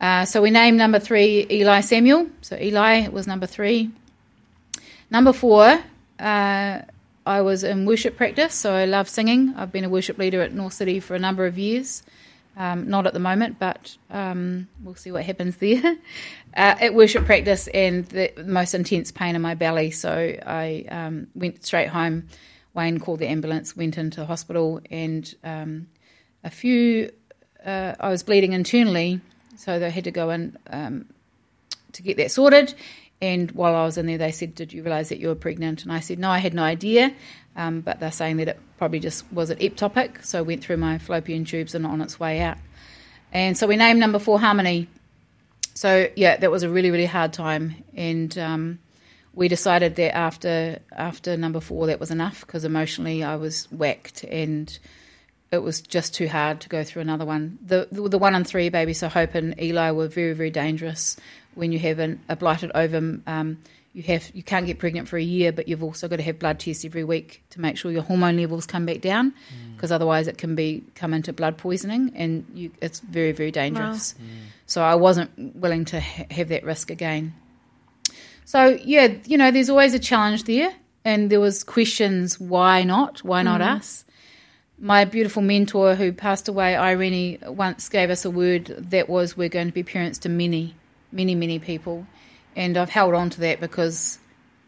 Uh, 0.02 0.26
so 0.26 0.42
we 0.42 0.50
named 0.52 0.78
number 0.78 1.00
three 1.00 1.46
Eli 1.50 1.82
Samuel. 1.82 2.28
So 2.42 2.58
Eli 2.58 3.08
was 3.10 3.28
number 3.28 3.46
three. 3.46 3.92
Number 5.10 5.34
four, 5.34 5.80
uh, 6.20 6.82
I 7.26 7.42
was 7.42 7.64
in 7.64 7.86
worship 7.86 8.18
practice, 8.18 8.54
so 8.54 8.74
I 8.74 8.86
love 8.86 9.10
singing. 9.10 9.54
I've 9.56 9.72
been 9.72 9.84
a 9.84 9.90
worship 9.90 10.18
leader 10.18 10.42
at 10.42 10.54
North 10.54 10.74
City 10.74 11.00
for 11.00 11.16
a 11.16 11.20
number 11.20 11.46
of 11.46 11.58
years. 11.58 12.04
Um, 12.60 12.90
not 12.90 13.08
at 13.08 13.14
the 13.14 13.22
moment, 13.22 13.58
but 13.58 13.96
um, 14.10 14.68
we'll 14.84 14.94
see 14.94 15.14
what 15.14 15.24
happens 15.24 15.56
there. 15.58 15.82
uh, 16.58 16.76
at 16.82 16.94
worship 16.94 17.26
practice 17.26 17.70
and 17.70 18.06
the 18.08 18.34
most 18.46 18.76
intense 18.76 19.14
pain 19.14 19.38
in 19.38 19.42
my 19.42 19.56
belly, 19.56 19.92
so 19.92 20.12
I 20.46 20.86
um, 20.90 21.28
went 21.36 21.66
straight 21.66 21.88
home. 21.88 22.28
Wayne 22.74 23.00
called 23.00 23.20
the 23.20 23.30
ambulance, 23.30 23.78
went 23.78 23.98
into 23.98 24.26
hospital, 24.26 24.82
and 24.92 25.34
um, 25.46 25.88
a 26.44 26.50
few. 26.50 27.14
Uh, 27.66 27.96
I 27.98 28.10
was 28.10 28.24
bleeding 28.24 28.52
internally, 28.52 29.22
so 29.56 29.80
they 29.80 29.90
had 29.90 30.04
to 30.04 30.12
go 30.12 30.30
in 30.30 30.58
um, 30.70 31.06
to 31.94 32.02
get 32.02 32.18
that 32.18 32.30
sorted. 32.30 32.74
And 33.22 33.52
while 33.52 33.76
I 33.76 33.86
was 33.86 33.98
in 33.98 34.06
there, 34.06 34.18
they 34.18 34.32
said, 34.32 34.54
"Did 34.54 34.74
you 34.74 34.84
realise 34.84 35.10
that 35.10 35.20
you 35.20 35.30
were 35.30 35.36
pregnant?" 35.36 35.84
And 35.84 35.94
I 35.94 36.02
said, 36.02 36.20
"No, 36.20 36.30
I 36.30 36.40
had 36.40 36.54
no 36.54 36.64
idea." 36.64 37.14
Um, 37.56 37.82
but 37.82 38.00
they're 38.00 38.12
saying 38.12 38.38
that 38.38 38.48
it 38.48 38.60
probably 38.78 39.00
just 39.00 39.26
was 39.34 39.50
an 39.50 39.58
ectopic, 39.58 40.24
so 40.24 40.44
went 40.44 40.64
through 40.64 40.78
my 40.78 40.98
fallopian 40.98 41.46
tubes 41.46 41.76
and 41.76 41.86
on 41.86 42.02
its 42.02 42.20
way 42.20 42.40
out. 42.42 42.58
And 43.32 43.58
so 43.58 43.68
we 43.68 43.76
named 43.76 44.00
number 44.00 44.20
four 44.20 44.40
Harmony. 44.40 44.88
So 45.74 46.10
yeah, 46.16 46.38
that 46.38 46.52
was 46.52 46.64
a 46.64 46.70
really 46.70 46.92
really 46.92 47.06
hard 47.06 47.34
time, 47.34 47.84
and 47.96 48.38
um, 48.38 48.80
we 49.34 49.48
decided 49.48 49.96
that 49.96 50.16
after 50.16 50.80
after 50.92 51.38
number 51.38 51.60
four 51.60 51.88
that 51.88 52.00
was 52.00 52.12
enough 52.12 52.42
because 52.42 52.66
emotionally 52.66 53.24
I 53.24 53.36
was 53.36 53.72
whacked 53.72 54.24
and 54.24 54.78
it 55.52 55.60
was 55.60 55.82
just 55.82 56.14
too 56.14 56.28
hard 56.28 56.62
to 56.62 56.70
go 56.70 56.84
through 56.84 57.02
another 57.02 57.26
one. 57.26 57.58
The 57.66 57.88
the, 57.92 58.18
one 58.18 58.36
and 58.36 58.46
three 58.46 58.70
baby, 58.70 58.94
so 58.94 59.08
Hope 59.10 59.36
and 59.36 59.60
Eli 59.62 59.92
were 59.92 60.08
very 60.08 60.34
very 60.34 60.52
dangerous 60.52 61.18
when 61.56 61.72
you 61.72 61.80
have 61.80 62.00
an, 62.00 62.22
a 62.30 62.36
blighted 62.36 62.72
ovum. 62.76 63.24
Um, 63.28 63.58
you 63.94 64.04
have 64.04 64.30
you 64.36 64.44
can't 64.44 64.66
get 64.68 64.78
pregnant 64.78 65.08
for 65.08 65.18
a 65.18 65.24
year, 65.24 65.52
but 65.52 65.68
you've 65.68 65.84
also 65.84 66.08
got 66.08 66.18
to 66.18 66.24
have 66.24 66.38
blood 66.38 66.60
tests 66.60 66.86
every 66.86 67.04
week 67.04 67.44
to 67.50 67.60
make 67.60 67.76
sure 67.76 67.92
your 67.92 68.04
hormone 68.04 68.38
levels 68.38 68.66
come 68.66 68.86
back 68.86 69.02
down, 69.02 69.34
because 69.76 69.90
mm. 69.90 69.96
otherwise 69.96 70.28
it 70.28 70.38
can 70.38 70.56
be 70.56 70.84
come 70.96 71.14
into 71.14 71.34
blood 71.34 71.58
poisoning, 71.58 72.12
and 72.16 72.46
you, 72.54 72.72
it's 72.82 73.00
very 73.00 73.32
very 73.32 73.52
dangerous. 73.52 74.14
Wow. 74.20 74.26
Mm. 74.26 74.30
So 74.68 74.84
I 74.84 74.96
wasn't 74.96 75.56
willing 75.56 75.86
to 75.86 76.00
ha- 76.00 76.28
have 76.30 76.50
that 76.50 76.64
risk 76.64 76.92
again. 76.92 77.34
So 78.46 78.78
yeah, 78.84 79.16
you 79.26 79.38
know, 79.38 79.50
there's 79.50 79.70
always 79.70 79.96
a 79.96 80.00
challenge 80.00 80.44
there, 80.44 80.72
and 81.04 81.32
there 81.32 81.40
was 81.40 81.64
questions: 81.64 82.40
why 82.40 82.84
not? 82.84 83.24
Why 83.24 83.42
not 83.42 83.60
mm. 83.60 83.76
us? 83.76 84.06
My 84.78 85.04
beautiful 85.04 85.42
mentor, 85.42 85.96
who 85.96 86.14
passed 86.14 86.48
away, 86.48 86.78
Irene, 86.78 87.40
once 87.48 87.90
gave 87.90 88.10
us 88.10 88.24
a 88.24 88.30
word 88.30 88.68
that 88.92 89.10
was, 89.10 89.36
"We're 89.36 89.50
going 89.50 89.68
to 89.68 89.74
be 89.74 89.84
parents 89.84 90.20
to 90.20 90.30
many, 90.30 90.76
many, 91.12 91.34
many 91.34 91.58
people." 91.58 92.06
And 92.60 92.78
I've 92.78 92.90
held 92.90 93.14
on 93.16 93.30
to 93.32 93.40
that 93.42 93.62
because 93.62 94.20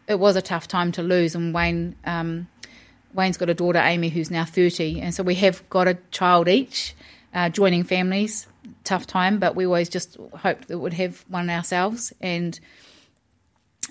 it 0.08 0.18
was 0.18 0.34
a 0.34 0.42
tough 0.42 0.66
time 0.66 0.92
to 0.92 1.02
lose. 1.02 1.34
And 1.34 1.54
Wayne, 1.54 1.94
um, 2.04 2.48
Wayne's 3.12 3.36
got 3.36 3.50
a 3.50 3.54
daughter, 3.54 3.78
Amy, 3.78 4.08
who's 4.08 4.30
now 4.30 4.46
thirty, 4.46 5.00
and 5.00 5.14
so 5.14 5.22
we 5.22 5.34
have 5.36 5.68
got 5.68 5.86
a 5.86 5.98
child 6.10 6.48
each. 6.48 6.96
Uh, 7.34 7.48
joining 7.48 7.82
families, 7.82 8.46
tough 8.84 9.06
time, 9.06 9.38
but 9.38 9.56
we 9.56 9.64
always 9.64 9.88
just 9.88 10.18
hoped 10.36 10.68
that 10.68 10.78
we'd 10.78 10.92
have 10.92 11.24
one 11.28 11.48
ourselves, 11.48 12.12
and 12.20 12.58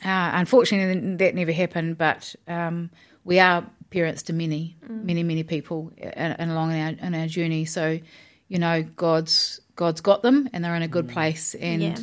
uh, 0.06 0.32
unfortunately 0.34 1.16
that 1.16 1.34
never 1.34 1.52
happened. 1.52 1.98
But 1.98 2.36
um, 2.48 2.92
we 3.24 3.40
are 3.40 3.66
parents 3.90 4.24
to 4.24 4.34
many, 4.34 4.78
mm. 4.88 5.04
many, 5.04 5.24
many 5.24 5.42
people, 5.44 5.92
and, 5.98 6.40
and 6.40 6.52
along 6.52 6.72
in 6.72 7.00
our, 7.00 7.08
in 7.08 7.16
our 7.16 7.28
journey. 7.28 7.66
So, 7.66 8.00
you 8.48 8.60
know, 8.60 8.84
God's 8.84 9.60
God's 9.76 10.02
got 10.02 10.22
them, 10.22 10.48
and 10.54 10.64
they're 10.64 10.76
in 10.76 10.84
a 10.84 10.88
good 10.88 11.08
mm. 11.08 11.14
place, 11.14 11.54
and. 11.56 11.82
Yeah 11.82 11.98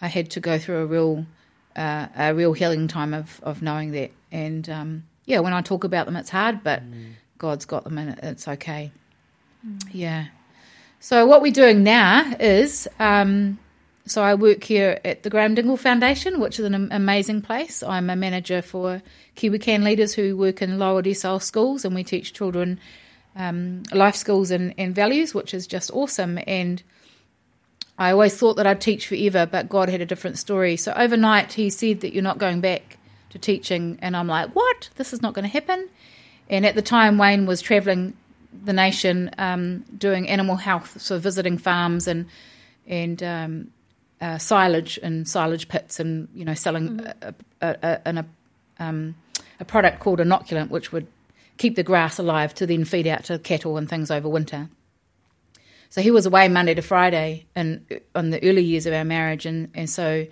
I 0.00 0.08
had 0.08 0.30
to 0.32 0.40
go 0.40 0.58
through 0.58 0.82
a 0.82 0.86
real 0.86 1.24
uh, 1.76 2.06
a 2.16 2.34
real 2.34 2.52
healing 2.52 2.88
time 2.88 3.14
of, 3.14 3.40
of 3.42 3.62
knowing 3.62 3.92
that. 3.92 4.10
And 4.30 4.68
um, 4.68 5.04
yeah, 5.26 5.40
when 5.40 5.52
I 5.52 5.62
talk 5.62 5.84
about 5.84 6.06
them, 6.06 6.16
it's 6.16 6.30
hard, 6.30 6.62
but 6.62 6.82
mm. 6.82 7.12
God's 7.38 7.64
got 7.64 7.84
them 7.84 7.98
and 7.98 8.18
it's 8.22 8.48
okay. 8.48 8.92
Mm. 9.66 9.80
Yeah. 9.92 10.26
So 11.00 11.26
what 11.26 11.42
we're 11.42 11.52
doing 11.52 11.82
now 11.82 12.34
is, 12.40 12.88
um, 12.98 13.58
so 14.06 14.22
I 14.22 14.34
work 14.34 14.64
here 14.64 15.00
at 15.04 15.22
the 15.22 15.30
Graeme 15.30 15.54
Dingle 15.54 15.76
Foundation, 15.76 16.40
which 16.40 16.58
is 16.58 16.64
an 16.64 16.90
amazing 16.92 17.42
place. 17.42 17.82
I'm 17.82 18.10
a 18.10 18.16
manager 18.16 18.62
for 18.62 19.02
KiwiCan 19.36 19.82
leaders 19.82 20.14
who 20.14 20.36
work 20.36 20.62
in 20.62 20.78
lower 20.78 21.02
decile 21.02 21.42
schools, 21.42 21.84
and 21.84 21.94
we 21.94 22.04
teach 22.04 22.32
children 22.32 22.78
um, 23.36 23.82
life 23.92 24.14
skills 24.14 24.50
and, 24.50 24.74
and 24.78 24.94
values, 24.94 25.34
which 25.34 25.54
is 25.54 25.66
just 25.66 25.90
awesome. 25.92 26.38
And 26.46 26.82
I 27.98 28.10
always 28.10 28.36
thought 28.36 28.54
that 28.54 28.66
I'd 28.66 28.80
teach 28.80 29.06
forever, 29.06 29.46
but 29.46 29.68
God 29.68 29.88
had 29.88 30.00
a 30.00 30.06
different 30.06 30.38
story. 30.38 30.76
So 30.76 30.92
overnight, 30.96 31.52
He 31.52 31.70
said 31.70 32.00
that 32.00 32.12
you're 32.12 32.22
not 32.22 32.38
going 32.38 32.60
back 32.60 32.98
to 33.30 33.38
teaching. 33.38 33.98
And 34.02 34.16
I'm 34.16 34.26
like, 34.26 34.50
what? 34.54 34.88
This 34.96 35.12
is 35.12 35.22
not 35.22 35.34
going 35.34 35.44
to 35.44 35.48
happen. 35.48 35.88
And 36.48 36.66
at 36.66 36.74
the 36.74 36.82
time, 36.82 37.18
Wayne 37.18 37.46
was 37.46 37.60
traveling 37.60 38.14
the 38.64 38.72
nation 38.72 39.30
um, 39.38 39.84
doing 39.96 40.28
animal 40.28 40.56
health, 40.56 41.00
so 41.00 41.18
visiting 41.18 41.58
farms 41.58 42.06
and 42.06 42.26
and 42.86 43.22
um, 43.22 43.70
uh, 44.20 44.38
silage 44.38 44.98
and 45.02 45.26
silage 45.26 45.68
pits, 45.68 45.98
and 45.98 46.28
you 46.34 46.44
know 46.44 46.54
selling 46.54 46.98
mm-hmm. 46.98 47.28
a, 47.60 47.68
a, 47.82 48.00
a, 48.04 48.14
a, 48.18 48.24
um, 48.78 49.14
a 49.58 49.64
product 49.64 50.00
called 50.00 50.18
inoculant, 50.18 50.70
which 50.70 50.92
would 50.92 51.06
keep 51.56 51.76
the 51.76 51.82
grass 51.82 52.18
alive 52.18 52.54
to 52.54 52.66
then 52.66 52.84
feed 52.84 53.06
out 53.06 53.24
to 53.24 53.38
cattle 53.38 53.76
and 53.76 53.88
things 53.88 54.10
over 54.10 54.28
winter. 54.28 54.68
So 55.94 56.02
he 56.02 56.10
was 56.10 56.26
away 56.26 56.48
Monday 56.48 56.74
to 56.74 56.82
Friday, 56.82 57.46
and 57.54 57.86
uh, 57.88 58.18
on 58.18 58.30
the 58.30 58.42
early 58.42 58.64
years 58.64 58.84
of 58.86 58.92
our 58.92 59.04
marriage, 59.04 59.46
and 59.46 59.70
and 59.74 59.88
so 59.88 60.26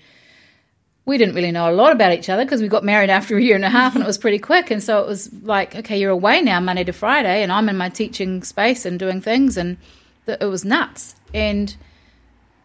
we 1.05 1.19
didn't 1.19 1.37
really 1.37 1.53
know 1.53 1.71
a 1.71 1.77
lot 1.83 1.93
about 1.93 2.11
each 2.11 2.29
other 2.29 2.45
because 2.45 2.61
we 2.61 2.67
got 2.67 2.83
married 2.83 3.11
after 3.11 3.37
a 3.37 3.41
year 3.41 3.55
and 3.55 3.65
a 3.65 3.71
half, 3.71 3.95
and 3.95 4.03
it 4.03 4.07
was 4.09 4.19
pretty 4.19 4.41
quick. 4.41 4.73
And 4.73 4.83
so 4.83 5.01
it 5.01 5.07
was 5.07 5.33
like, 5.45 5.77
okay, 5.77 6.01
you're 6.01 6.11
away 6.11 6.43
now 6.43 6.59
Monday 6.59 6.83
to 6.83 6.93
Friday, 6.93 7.45
and 7.45 7.53
I'm 7.53 7.69
in 7.69 7.77
my 7.77 7.91
teaching 7.91 8.43
space 8.43 8.85
and 8.85 8.99
doing 8.99 9.21
things, 9.21 9.57
and 9.57 9.77
it 10.27 10.47
was 10.47 10.65
nuts. 10.65 11.15
And 11.33 11.77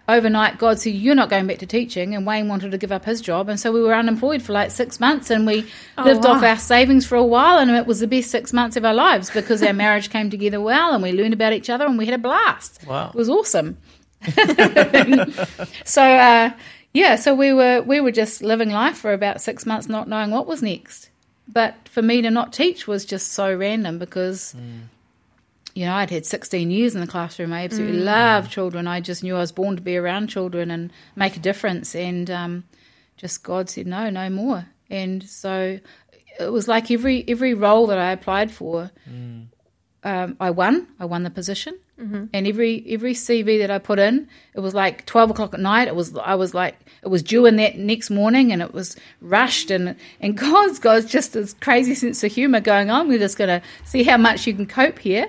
overnight, 0.10 0.58
God 0.58 0.80
said, 0.80 0.94
You're 0.94 1.16
not 1.16 1.30
going 1.30 1.48
back 1.48 1.58
to 1.60 1.66
teaching. 1.66 2.16
And 2.16 2.26
Wayne 2.26 2.48
wanted 2.48 2.72
to 2.72 2.78
give 2.78 2.92
up 2.92 3.06
his 3.06 3.22
job. 3.22 3.50
And 3.50 3.60
so 3.60 3.72
we 3.72 3.82
were 3.82 3.94
unemployed 3.94 4.42
for 4.42 4.54
like 4.54 4.72
six 4.72 5.00
months 5.00 5.30
and 5.30 5.46
we 5.46 5.66
Oh, 5.98 6.04
lived 6.04 6.24
wow. 6.24 6.32
off 6.34 6.44
our 6.44 6.58
savings 6.58 7.06
for 7.06 7.16
a 7.16 7.24
while. 7.24 7.58
And 7.58 7.72
it 7.72 7.86
was 7.86 8.00
the 8.00 8.08
best 8.08 8.32
six 8.32 8.54
months 8.54 8.78
of 8.78 8.86
our 8.86 8.94
lives 8.94 9.30
because 9.30 9.62
our 9.64 9.74
marriage 9.74 10.10
came 10.10 10.30
together 10.30 10.62
well 10.62 10.94
and 10.94 11.04
we 11.04 11.12
learned 11.12 11.34
about 11.34 11.54
each 11.54 11.70
other 11.70 11.86
and 11.86 11.98
we 11.98 12.06
had 12.06 12.16
a 12.16 12.18
blast. 12.20 12.86
Wow. 12.88 13.10
It 13.10 13.16
was 13.16 13.30
awesome. 13.30 13.78
so, 15.86 16.02
uh, 16.04 16.52
yeah, 16.94 17.16
so 17.16 17.36
we 17.36 17.54
were 17.54 17.82
we 17.82 18.00
were 18.02 18.12
just 18.12 18.42
living 18.42 18.70
life 18.72 18.98
for 18.98 19.14
about 19.14 19.42
six 19.42 19.66
months, 19.66 19.88
not 19.88 20.08
knowing 20.08 20.32
what 20.32 20.48
was 20.48 20.62
next. 20.64 21.10
But 21.48 21.76
for 21.88 22.02
me 22.02 22.22
to 22.24 22.32
not 22.32 22.52
teach 22.52 22.88
was 22.88 23.06
just 23.06 23.34
so 23.34 23.54
random 23.56 24.00
because, 24.00 24.56
you 25.78 25.86
know, 25.86 25.94
I'd 25.94 26.10
had 26.10 26.26
16 26.26 26.72
years 26.72 26.96
in 26.96 27.02
the 27.02 27.06
classroom. 27.06 27.54
I 27.54 27.64
absolutely 27.64 28.00
love 28.00 28.50
children. 28.50 28.88
I 28.88 29.00
just 29.00 29.22
knew 29.22 29.36
I 29.36 29.40
was 29.42 29.52
born 29.52 29.76
to 29.76 29.82
be 29.82 29.96
around 29.96 30.26
children 30.26 30.72
and 30.72 30.92
make 31.16 31.38
a 31.38 31.40
difference. 31.40 31.94
And 31.94 32.32
um, 32.32 32.64
just 33.16 33.44
God 33.44 33.70
said, 33.70 33.86
no, 33.86 34.10
no 34.10 34.28
more. 34.32 34.66
And 34.90 35.22
so 35.22 35.80
it 36.40 36.52
was 36.52 36.68
like 36.68 36.90
every 36.90 37.24
every 37.28 37.54
role 37.54 37.86
that 37.88 38.00
I 38.00 38.12
applied 38.12 38.50
for, 38.50 38.90
um, 40.04 40.36
I 40.40 40.50
won. 40.50 40.88
I 41.00 41.06
won 41.06 41.22
the 41.22 41.30
position. 41.30 41.78
And 42.34 42.48
every 42.48 42.84
every 42.90 43.14
CV 43.14 43.60
that 43.60 43.70
I 43.70 43.78
put 43.78 44.00
in, 44.00 44.28
it 44.56 44.62
was 44.62 44.74
like 44.74 45.06
twelve 45.06 45.30
o'clock 45.30 45.54
at 45.54 45.60
night. 45.60 45.88
It 45.88 45.96
was 45.96 46.18
I 46.18 46.34
was 46.34 46.56
like 46.56 46.76
it 47.04 47.10
was 47.10 47.22
due 47.22 47.46
in 47.46 47.58
that 47.58 47.78
next 47.78 48.10
morning, 48.10 48.52
and 48.52 48.64
it 48.64 48.74
was 48.74 48.96
rushed. 49.22 49.70
And 49.70 49.96
and 50.22 50.36
God's 50.48 50.80
got 50.80 51.06
just 51.06 51.34
this 51.34 51.54
crazy 51.54 51.94
sense 51.94 52.24
of 52.24 52.32
humor 52.32 52.62
going 52.62 52.90
on. 52.90 53.08
We're 53.08 53.20
just 53.20 53.38
going 53.38 53.62
to 53.62 53.68
see 53.86 54.02
how 54.02 54.18
much 54.18 54.48
you 54.48 54.56
can 54.56 54.66
cope 54.66 54.98
here. 54.98 55.28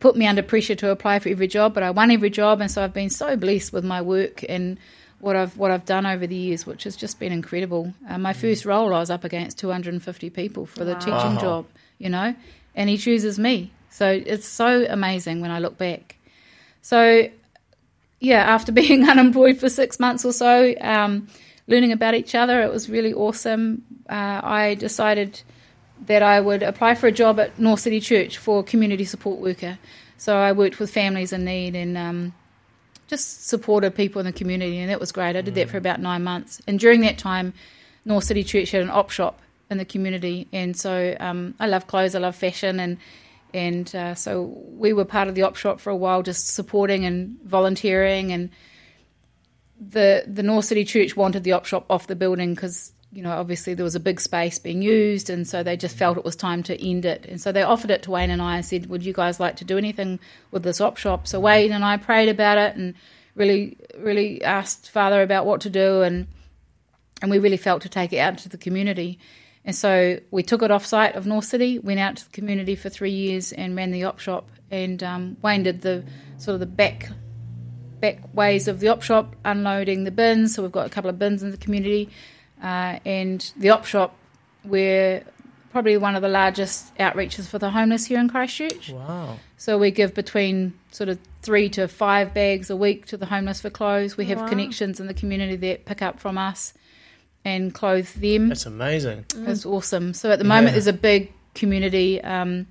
Put 0.00 0.16
me 0.16 0.26
under 0.26 0.42
pressure 0.42 0.74
to 0.76 0.90
apply 0.90 1.18
for 1.18 1.28
every 1.28 1.46
job, 1.46 1.74
but 1.74 1.82
I 1.82 1.90
won 1.90 2.10
every 2.10 2.30
job, 2.30 2.60
and 2.60 2.70
so 2.70 2.82
I've 2.82 2.94
been 2.94 3.10
so 3.10 3.36
blessed 3.36 3.72
with 3.72 3.84
my 3.84 4.00
work 4.02 4.44
and 4.48 4.78
what 5.20 5.36
I've 5.36 5.56
what 5.58 5.70
I've 5.70 5.84
done 5.84 6.06
over 6.06 6.26
the 6.26 6.34
years, 6.34 6.66
which 6.66 6.84
has 6.84 6.96
just 6.96 7.18
been 7.20 7.32
incredible. 7.32 7.92
Uh, 8.08 8.18
my 8.18 8.32
first 8.32 8.64
role, 8.64 8.94
I 8.94 9.00
was 9.00 9.10
up 9.10 9.24
against 9.24 9.58
250 9.58 10.30
people 10.30 10.64
for 10.66 10.84
the 10.84 10.94
teaching 10.94 11.34
Wow. 11.34 11.40
job, 11.40 11.66
you 11.98 12.08
know, 12.08 12.34
and 12.74 12.88
he 12.88 12.96
chooses 12.96 13.38
me. 13.38 13.70
So 13.90 14.08
it's 14.08 14.48
so 14.48 14.86
amazing 14.88 15.40
when 15.42 15.50
I 15.50 15.58
look 15.58 15.76
back. 15.76 16.16
So, 16.80 17.28
yeah, 18.20 18.42
after 18.42 18.72
being 18.82 19.06
unemployed 19.08 19.58
for 19.58 19.68
six 19.68 20.00
months 20.00 20.24
or 20.24 20.32
so, 20.32 20.74
um, 20.80 21.28
learning 21.66 21.92
about 21.92 22.14
each 22.14 22.34
other, 22.34 22.62
it 22.62 22.72
was 22.72 22.88
really 22.88 23.12
awesome. 23.12 23.84
Uh, 24.08 24.40
I 24.42 24.76
decided 24.76 25.42
that 26.06 26.22
I 26.22 26.40
would 26.40 26.62
apply 26.62 26.94
for 26.94 27.06
a 27.06 27.12
job 27.12 27.38
at 27.38 27.58
North 27.58 27.80
City 27.80 28.00
Church 28.00 28.38
for 28.38 28.62
community 28.62 29.04
support 29.04 29.40
worker. 29.40 29.78
So 30.16 30.36
I 30.36 30.52
worked 30.52 30.78
with 30.78 30.90
families 30.90 31.32
in 31.32 31.44
need 31.44 31.74
and 31.74 31.96
um, 31.96 32.34
just 33.06 33.48
supported 33.48 33.94
people 33.94 34.20
in 34.20 34.26
the 34.26 34.32
community, 34.32 34.78
and 34.78 34.90
that 34.90 35.00
was 35.00 35.12
great. 35.12 35.36
I 35.36 35.40
did 35.40 35.54
that 35.54 35.68
for 35.68 35.78
about 35.78 36.00
nine 36.00 36.22
months, 36.22 36.60
and 36.66 36.78
during 36.78 37.00
that 37.00 37.18
time, 37.18 37.52
North 38.04 38.24
City 38.24 38.44
Church 38.44 38.70
had 38.70 38.82
an 38.82 38.90
op 38.90 39.10
shop 39.10 39.40
in 39.70 39.78
the 39.78 39.84
community, 39.84 40.46
and 40.52 40.76
so 40.76 41.16
um, 41.20 41.54
I 41.58 41.66
love 41.66 41.86
clothes, 41.86 42.14
I 42.14 42.18
love 42.18 42.36
fashion, 42.36 42.80
and 42.80 42.98
and 43.52 43.94
uh, 43.94 44.14
so 44.14 44.42
we 44.42 44.92
were 44.92 45.04
part 45.04 45.28
of 45.28 45.34
the 45.34 45.42
op 45.42 45.56
shop 45.56 45.80
for 45.80 45.90
a 45.90 45.96
while, 45.96 46.22
just 46.22 46.48
supporting 46.48 47.04
and 47.04 47.40
volunteering, 47.44 48.32
and 48.32 48.50
the 49.80 50.24
the 50.26 50.42
North 50.42 50.66
City 50.66 50.84
Church 50.84 51.16
wanted 51.16 51.44
the 51.44 51.52
op 51.52 51.66
shop 51.66 51.86
off 51.90 52.06
the 52.06 52.16
building 52.16 52.54
because 52.54 52.92
you 53.12 53.22
know 53.22 53.32
obviously 53.32 53.74
there 53.74 53.84
was 53.84 53.94
a 53.94 54.00
big 54.00 54.20
space 54.20 54.58
being 54.58 54.82
used, 54.82 55.30
and 55.30 55.46
so 55.46 55.62
they 55.62 55.76
just 55.76 55.96
felt 55.96 56.18
it 56.18 56.24
was 56.24 56.36
time 56.36 56.62
to 56.64 56.80
end 56.88 57.04
it, 57.04 57.26
and 57.26 57.40
so 57.40 57.52
they 57.52 57.62
offered 57.62 57.90
it 57.90 58.02
to 58.02 58.10
Wayne 58.10 58.30
and 58.30 58.42
I 58.42 58.56
and 58.56 58.64
said, 58.64 58.86
"Would 58.86 59.04
you 59.04 59.12
guys 59.12 59.40
like 59.40 59.56
to 59.56 59.64
do 59.64 59.78
anything 59.78 60.20
with 60.50 60.62
this 60.62 60.80
op 60.80 60.96
shop?" 60.96 61.26
So 61.26 61.40
Wayne 61.40 61.72
and 61.72 61.84
I 61.84 61.96
prayed 61.96 62.28
about 62.28 62.58
it 62.58 62.76
and 62.76 62.94
really 63.34 63.76
really 63.98 64.42
asked 64.44 64.90
Father 64.90 65.22
about 65.22 65.46
what 65.46 65.60
to 65.62 65.70
do, 65.70 66.02
and 66.02 66.26
and 67.22 67.30
we 67.30 67.38
really 67.38 67.56
felt 67.56 67.82
to 67.82 67.88
take 67.88 68.12
it 68.12 68.18
out 68.18 68.38
to 68.38 68.48
the 68.48 68.58
community. 68.58 69.18
And 69.64 69.76
so 69.76 70.18
we 70.30 70.42
took 70.42 70.62
it 70.62 70.70
off 70.70 70.86
site 70.86 71.14
of 71.16 71.26
North 71.26 71.44
City, 71.44 71.78
went 71.78 72.00
out 72.00 72.16
to 72.16 72.24
the 72.24 72.30
community 72.30 72.74
for 72.74 72.88
three 72.88 73.10
years, 73.10 73.52
and 73.52 73.76
ran 73.76 73.90
the 73.90 74.04
op 74.04 74.18
shop. 74.18 74.50
And 74.70 75.02
um, 75.02 75.36
Wayne 75.42 75.64
did 75.64 75.82
the 75.82 76.04
sort 76.38 76.54
of 76.54 76.60
the 76.60 76.66
back 76.66 77.10
back 78.00 78.34
ways 78.34 78.68
of 78.68 78.80
the 78.80 78.88
op 78.88 79.02
shop, 79.02 79.36
unloading 79.44 80.04
the 80.04 80.10
bins. 80.10 80.54
So 80.54 80.62
we've 80.62 80.72
got 80.72 80.86
a 80.86 80.90
couple 80.90 81.10
of 81.10 81.18
bins 81.18 81.42
in 81.42 81.50
the 81.50 81.58
community, 81.58 82.08
uh, 82.62 82.98
and 83.04 83.52
the 83.56 83.70
op 83.70 83.84
shop. 83.84 84.16
We're 84.64 85.24
probably 85.72 85.96
one 85.96 86.16
of 86.16 86.22
the 86.22 86.28
largest 86.28 86.94
outreaches 86.96 87.46
for 87.48 87.58
the 87.58 87.70
homeless 87.70 88.06
here 88.06 88.18
in 88.18 88.28
Christchurch. 88.28 88.90
Wow. 88.90 89.38
So 89.56 89.78
we 89.78 89.90
give 89.90 90.14
between 90.14 90.74
sort 90.90 91.08
of 91.08 91.18
three 91.42 91.68
to 91.70 91.86
five 91.88 92.34
bags 92.34 92.68
a 92.70 92.76
week 92.76 93.06
to 93.06 93.16
the 93.16 93.26
homeless 93.26 93.60
for 93.60 93.70
clothes. 93.70 94.16
We 94.16 94.26
have 94.26 94.38
Wow. 94.40 94.48
connections 94.48 95.00
in 95.00 95.06
the 95.06 95.14
community 95.14 95.56
that 95.56 95.84
pick 95.86 96.02
up 96.02 96.18
from 96.20 96.36
us 96.36 96.74
and 97.44 97.72
clothe 97.72 98.08
them. 98.14 98.48
That's 98.48 98.66
amazing. 98.66 99.24
It's 99.34 99.64
awesome. 99.64 100.12
So 100.12 100.30
at 100.30 100.38
the 100.38 100.44
moment, 100.44 100.68
Yeah. 100.68 100.72
there's 100.72 100.86
a 100.88 100.92
big 100.92 101.32
community 101.54 102.20
um, 102.22 102.66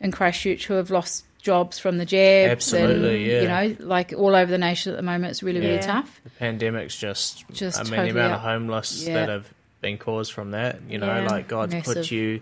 in 0.00 0.10
Christchurch 0.12 0.66
who 0.66 0.74
have 0.74 0.90
lost 0.90 1.24
jobs 1.40 1.78
from 1.78 1.98
the 1.98 2.04
jabs. 2.06 2.50
Absolutely, 2.52 3.22
and, 3.34 3.48
yeah. 3.50 3.64
You 3.64 3.68
know, 3.78 3.86
like 3.86 4.12
all 4.16 4.34
over 4.36 4.50
the 4.50 4.58
nation 4.58 4.92
at 4.92 4.96
the 4.96 5.02
moment, 5.02 5.30
it's 5.32 5.42
really, 5.42 5.60
really 5.60 5.78
tough. 5.80 6.20
The 6.24 6.30
pandemic's 6.30 6.96
just, 6.96 7.44
Just 7.52 7.78
I 7.78 7.82
mean, 7.84 7.90
totally 7.92 8.12
the 8.12 8.18
amount 8.18 8.32
of 8.34 8.38
up. 8.40 8.44
homeless 8.44 9.06
Yeah. 9.06 9.14
that 9.14 9.28
have 9.28 9.52
been 9.80 9.98
caused 9.98 10.32
from 10.32 10.50
that, 10.52 10.78
you 10.88 10.98
know, 10.98 11.06
Yeah. 11.06 11.26
like 11.28 11.48
God's 11.48 11.74
put 11.82 12.10
you 12.10 12.40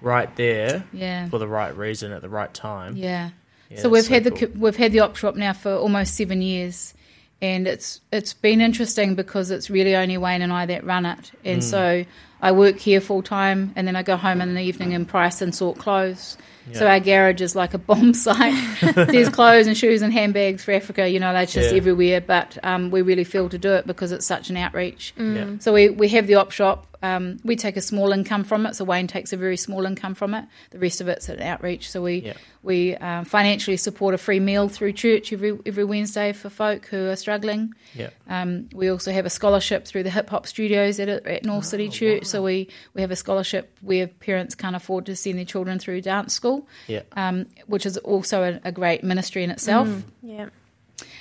right 0.00 0.34
there 0.36 0.84
Yeah. 0.92 1.28
for 1.28 1.38
the 1.38 1.48
right 1.48 1.76
reason 1.76 2.12
at 2.12 2.22
the 2.22 2.28
right 2.28 2.52
time. 2.54 2.96
Yeah. 2.96 3.30
Yeah, 3.70 3.80
so 3.80 3.88
we've 3.88 4.02
that's 4.02 4.08
had 4.08 4.24
the 4.24 4.30
cool. 4.30 4.48
co 4.48 4.54
we've 4.58 4.76
had 4.76 4.92
the 4.92 5.00
op 5.00 5.16
shop 5.16 5.34
now 5.34 5.52
for 5.52 5.74
almost 5.74 6.14
seven 6.14 6.40
years, 6.40 6.94
and 7.42 7.66
it's 7.66 8.00
it's 8.12 8.32
been 8.32 8.60
interesting 8.60 9.16
because 9.16 9.50
it's 9.50 9.68
really 9.68 9.96
only 9.96 10.16
Wayne 10.16 10.40
and 10.42 10.52
I 10.52 10.66
that 10.66 10.84
run 10.84 11.04
it, 11.04 11.32
and 11.44 11.60
Mm. 11.60 11.64
so 11.64 12.04
I 12.46 12.52
work 12.52 12.78
here 12.78 13.00
full 13.00 13.22
time, 13.22 13.72
and 13.76 13.86
then 13.86 13.96
I 13.96 14.02
go 14.02 14.16
home 14.16 14.40
in 14.40 14.54
the 14.54 14.62
evening 14.62 14.94
and 14.94 15.06
price 15.08 15.42
and 15.42 15.54
sort 15.54 15.78
clothes. 15.78 16.36
So 16.72 16.84
our 16.88 16.98
garage 16.98 17.40
is 17.40 17.54
like 17.54 17.74
a 17.74 17.78
bomb 17.78 18.12
site. 18.26 18.54
There's 18.94 19.28
clothes 19.28 19.68
and 19.68 19.76
shoes 19.76 20.02
and 20.02 20.12
handbags 20.12 20.64
for 20.64 20.72
Africa, 20.72 21.08
you 21.08 21.20
know, 21.20 21.32
that's 21.32 21.52
just 21.52 21.70
Yeah. 21.70 21.76
everywhere. 21.76 22.20
But 22.20 22.58
um, 22.64 22.90
we 22.90 23.02
really 23.02 23.22
feel 23.24 23.48
to 23.50 23.58
do 23.58 23.72
it 23.74 23.86
because 23.86 24.10
it's 24.10 24.26
such 24.26 24.50
an 24.50 24.56
outreach. 24.56 25.14
Yeah. 25.16 25.58
So 25.60 25.72
we, 25.72 25.90
we 25.90 26.08
have 26.08 26.26
the 26.26 26.34
op 26.34 26.50
shop. 26.50 26.86
Um, 27.04 27.38
we 27.44 27.54
take 27.54 27.76
a 27.76 27.80
small 27.82 28.10
income 28.10 28.42
from 28.42 28.66
it. 28.66 28.74
So 28.74 28.84
Wayne 28.84 29.06
takes 29.06 29.32
a 29.32 29.36
very 29.36 29.56
small 29.56 29.86
income 29.86 30.14
from 30.16 30.34
it. 30.34 30.44
The 30.70 30.78
rest 30.80 31.00
of 31.00 31.06
it's 31.06 31.28
an 31.28 31.40
outreach. 31.40 31.88
So 31.88 32.02
we 32.02 32.14
Yeah. 32.16 32.32
we 32.64 32.96
uh, 32.96 33.22
financially 33.22 33.76
support 33.76 34.14
a 34.14 34.18
free 34.18 34.40
meal 34.40 34.68
through 34.68 34.94
church 34.94 35.32
every 35.32 35.56
every 35.66 35.84
Wednesday 35.84 36.32
for 36.32 36.48
folk 36.50 36.86
who 36.86 37.06
are 37.10 37.14
struggling. 37.16 37.74
Yeah. 37.94 38.10
Um, 38.28 38.68
we 38.74 38.88
also 38.88 39.12
have 39.12 39.24
a 39.26 39.30
scholarship 39.30 39.84
through 39.86 40.02
the 40.04 40.10
Hip 40.10 40.30
Hop 40.30 40.46
Studios 40.48 40.98
at, 40.98 41.08
at 41.08 41.44
North 41.44 41.66
Oh, 41.66 41.68
City 41.68 41.88
Church. 41.90 42.24
So 42.24 42.35
we, 42.42 42.68
we 42.94 43.00
have 43.02 43.10
a 43.10 43.16
scholarship 43.16 43.76
where 43.80 44.06
parents 44.06 44.54
can't 44.54 44.76
afford 44.76 45.06
to 45.06 45.16
send 45.16 45.38
their 45.38 45.44
children 45.44 45.78
through 45.78 46.00
dance 46.02 46.34
school, 46.34 46.66
Yeah. 46.86 47.02
um, 47.12 47.46
which 47.66 47.86
is 47.86 47.96
also 47.98 48.42
a, 48.42 48.68
a 48.68 48.72
great 48.72 49.02
ministry 49.04 49.44
in 49.44 49.50
itself 49.50 49.88
Yeah. 50.22 50.48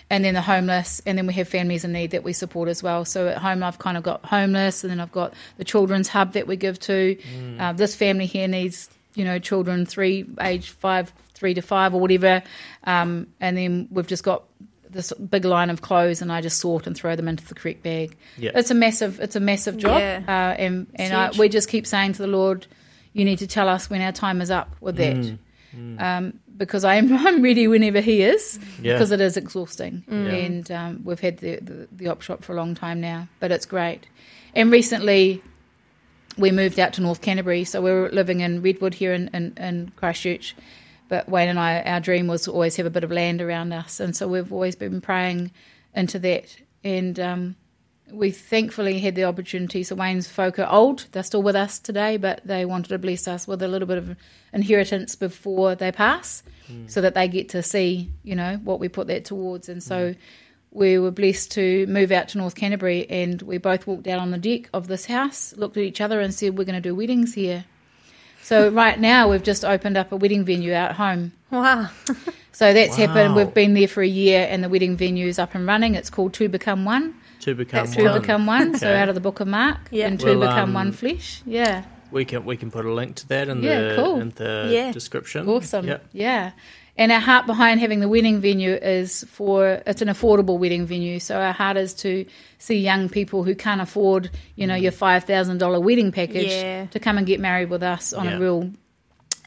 and 0.10 0.24
then 0.24 0.34
the 0.36 0.42
homeless, 0.42 1.02
and 1.06 1.18
then 1.18 1.28
we 1.28 1.34
have 1.34 1.48
families 1.48 1.84
in 1.84 1.92
need 1.92 2.12
that 2.12 2.24
we 2.24 2.34
support 2.34 2.70
as 2.70 2.82
well. 2.84 3.06
So 3.06 3.28
at 3.28 3.38
home, 3.38 3.64
I've 3.64 3.80
kind 3.80 3.98
of 3.98 4.04
got 4.04 4.24
homeless, 4.26 4.84
and 4.84 4.92
then 4.92 5.00
I've 5.00 5.12
got 5.12 5.34
the 5.58 5.64
children's 5.64 6.08
hub 6.08 6.34
that 6.34 6.48
we 6.48 6.56
give 6.56 6.80
to. 6.82 7.18
Uh, 7.60 7.74
this 7.74 7.96
family 7.96 8.26
here 8.26 8.48
needs, 8.48 8.90
you 9.16 9.26
know, 9.26 9.40
children 9.40 9.86
three, 9.86 10.26
age 10.40 10.70
five, 10.70 11.12
three 11.34 11.54
to 11.56 11.62
five, 11.62 11.94
or 11.94 12.00
whatever, 12.00 12.44
um, 12.86 13.28
and 13.42 13.58
then 13.58 13.88
we've 13.92 14.08
just 14.08 14.24
got 14.24 14.44
this 14.96 15.12
big 15.14 15.46
line 15.46 15.70
of 15.70 15.82
clothes, 15.82 16.22
and 16.22 16.32
I 16.32 16.42
just 16.42 16.60
sort 16.60 16.88
and 16.88 16.96
throw 16.96 17.16
them 17.16 17.28
into 17.28 17.46
the 17.46 17.54
correct 17.54 17.84
bag. 17.84 18.16
Yeah. 18.38 18.52
It's 18.56 18.72
a 18.72 18.76
massive, 18.76 19.20
it's 19.20 19.36
a 19.36 19.40
massive 19.40 19.78
job, 19.78 20.00
Yeah. 20.00 20.22
uh, 20.28 20.56
and 20.62 20.88
and 20.96 21.14
I, 21.14 21.32
we 21.38 21.50
just 21.50 21.70
keep 21.70 21.86
saying 21.86 22.14
to 22.14 22.22
the 22.22 22.28
Lord, 22.28 22.66
"You 23.14 23.26
need 23.26 23.40
to 23.40 23.48
tell 23.48 23.70
us 23.70 23.90
when 23.90 24.02
our 24.02 24.12
time 24.12 24.42
is 24.42 24.50
up 24.50 24.76
with 24.82 24.96
that." 24.98 25.38
Um, 26.00 26.40
because 26.58 26.86
I'm 26.86 27.12
I'm 27.28 27.42
ready 27.42 27.68
whenever 27.68 28.00
he 28.00 28.22
is, 28.24 28.58
Yeah. 28.82 28.94
because 28.94 29.12
it 29.12 29.20
is 29.22 29.36
exhausting, 29.38 30.04
Yeah. 30.08 30.16
and 30.16 30.72
um, 30.72 31.02
we've 31.04 31.20
had 31.20 31.38
the, 31.40 31.58
the 31.62 31.88
the 31.92 32.08
op 32.08 32.22
shop 32.22 32.44
for 32.44 32.54
a 32.54 32.56
long 32.56 32.76
time 32.76 33.02
now, 33.02 33.28
but 33.40 33.52
it's 33.52 33.66
great. 33.66 34.08
And 34.56 34.72
recently, 34.72 35.42
we 36.38 36.52
moved 36.52 36.80
out 36.80 36.94
to 36.94 37.02
North 37.02 37.22
Canterbury, 37.22 37.66
so 37.66 37.82
we 37.82 37.92
were 37.92 38.10
living 38.10 38.40
in 38.40 38.62
Redwood 38.62 38.94
here 38.94 39.14
in, 39.14 39.30
in, 39.34 39.54
in 39.58 39.92
Christchurch. 39.98 40.56
But 41.07 41.30
Wayne 41.30 41.49
and 41.49 41.60
I, 41.60 41.82
our 41.82 41.99
dream 41.99 42.27
was 42.27 42.44
to 42.44 42.52
always 42.52 42.76
have 42.77 42.86
a 42.86 42.91
bit 42.91 43.03
of 43.03 43.11
land 43.11 43.41
around 43.41 43.72
us, 43.73 43.99
and 43.99 44.15
so 44.15 44.27
we've 44.27 44.52
always 44.52 44.76
been 44.76 45.02
praying 45.02 45.52
into 45.94 46.19
that. 46.19 46.57
And 46.84 47.19
um, 47.19 47.56
we 48.11 48.32
thankfully 48.32 48.99
had 48.99 49.15
the 49.15 49.23
opportunity. 49.23 49.84
So 49.84 49.95
Wayne's 49.95 50.27
folk 50.27 50.60
are 50.60 50.69
old; 50.69 51.07
they're 51.11 51.23
still 51.23 51.44
with 51.44 51.56
us 51.56 51.80
today, 51.80 52.18
but 52.18 52.41
they 52.45 52.65
wanted 52.65 52.90
to 52.90 52.98
bless 52.98 53.27
us 53.27 53.48
with 53.48 53.61
a 53.61 53.68
little 53.68 53.88
bit 53.88 53.98
of 53.98 54.15
inheritance 54.53 55.15
before 55.15 55.76
they 55.76 55.91
pass, 55.91 56.44
so 56.88 57.02
that 57.02 57.14
they 57.14 57.27
get 57.27 57.49
to 57.49 57.61
see, 57.61 58.11
you 58.23 58.36
know, 58.36 58.60
what 58.64 58.80
we 58.80 58.90
put 58.90 59.07
that 59.07 59.26
towards. 59.26 59.69
And 59.69 59.84
so 59.84 60.15
we 60.72 60.98
were 60.98 61.11
blessed 61.11 61.52
to 61.52 61.86
move 61.88 62.11
out 62.11 62.30
to 62.30 62.38
North 62.38 62.56
Canterbury, 62.56 63.10
and 63.10 63.41
we 63.44 63.57
both 63.57 63.88
walked 63.88 64.07
out 64.07 64.19
on 64.19 64.32
the 64.32 64.38
deck 64.38 64.69
of 64.73 64.88
this 64.88 65.06
house, 65.06 65.53
looked 65.56 65.77
at 65.77 65.84
each 65.84 66.02
other, 66.02 66.19
and 66.19 66.34
said, 66.34 66.57
"We're 66.57 66.65
going 66.65 66.82
to 66.82 66.90
do 66.90 66.95
weddings 66.95 67.36
here." 67.36 67.65
So 68.46 68.70
right 68.70 69.00
now 69.00 69.28
we've 69.32 69.42
just 69.42 69.66
opened 69.66 69.98
up 69.98 70.12
a 70.12 70.16
wedding 70.16 70.46
venue 70.46 70.72
out 70.74 70.94
home. 70.96 71.32
Wow. 71.52 71.90
So 72.52 72.72
that's 72.74 72.96
happened. 72.96 73.36
We've 73.36 73.54
been 73.54 73.74
there 73.74 73.86
for 73.90 74.02
a 74.02 74.08
year, 74.08 74.48
and 74.50 74.64
the 74.64 74.70
wedding 74.70 74.96
venue 74.96 75.28
is 75.28 75.40
up 75.40 75.56
and 75.56 75.68
running. 75.68 75.94
It's 75.96 76.10
called 76.10 76.34
Two 76.34 76.48
Become 76.48 76.86
One. 76.86 77.14
To 77.42 77.54
become 77.54 77.86
Two 77.92 78.06
one. 78.06 78.22
Become 78.22 78.46
One. 78.46 78.78
So 78.80 78.94
out 78.96 79.10
of 79.10 79.16
the 79.16 79.20
Book 79.20 79.42
of 79.42 79.48
Mark, 79.50 79.78
Yeah. 79.92 80.08
and 80.08 80.18
Two 80.18 80.40
Well, 80.40 80.48
Become 80.48 80.70
um, 80.70 80.74
One 80.74 80.92
flesh. 80.94 81.42
Yeah, 81.46 81.84
We 82.12 82.24
can 82.24 82.46
we 82.46 82.56
can 82.56 82.72
put 82.72 82.86
a 82.86 82.94
link 82.94 83.16
to 83.18 83.28
that 83.28 83.50
in 83.50 83.62
Yeah, 83.62 83.82
the 83.82 83.96
cool. 83.98 84.22
in 84.22 84.30
the 84.38 84.70
Yeah. 84.72 84.94
description. 84.94 85.50
awesome. 85.50 85.86
Yep. 85.86 86.06
Yeah. 86.14 86.52
And 86.98 87.12
our 87.12 87.20
heart 87.20 87.46
behind 87.46 87.82
having 87.82 88.00
the 88.00 88.08
wedding 88.08 88.40
venue 88.40 88.72
is 88.74 89.26
for 89.26 89.82
it's 89.86 90.02
an 90.02 90.08
affordable 90.08 90.58
wedding 90.58 90.86
venue. 90.86 91.20
So 91.20 91.40
our 91.42 91.52
heart 91.52 91.76
is 91.76 91.94
to 91.96 92.26
see 92.58 92.78
young 92.80 93.10
people 93.10 93.44
who 93.44 93.54
can't 93.54 93.82
afford, 93.82 94.30
you 94.56 94.66
know, 94.66 94.76
your 94.76 94.94
five 94.94 95.26
thousand 95.26 95.58
dollar 95.58 95.80
wedding 95.80 96.12
package 96.14 96.52
Yeah. 96.52 96.86
to 96.86 97.00
come 97.00 97.18
and 97.18 97.28
get 97.28 97.40
married 97.42 97.70
with 97.70 97.84
us 97.84 98.14
on 98.14 98.26
Yeah. 98.26 98.38
a 98.38 98.40
real 98.40 98.72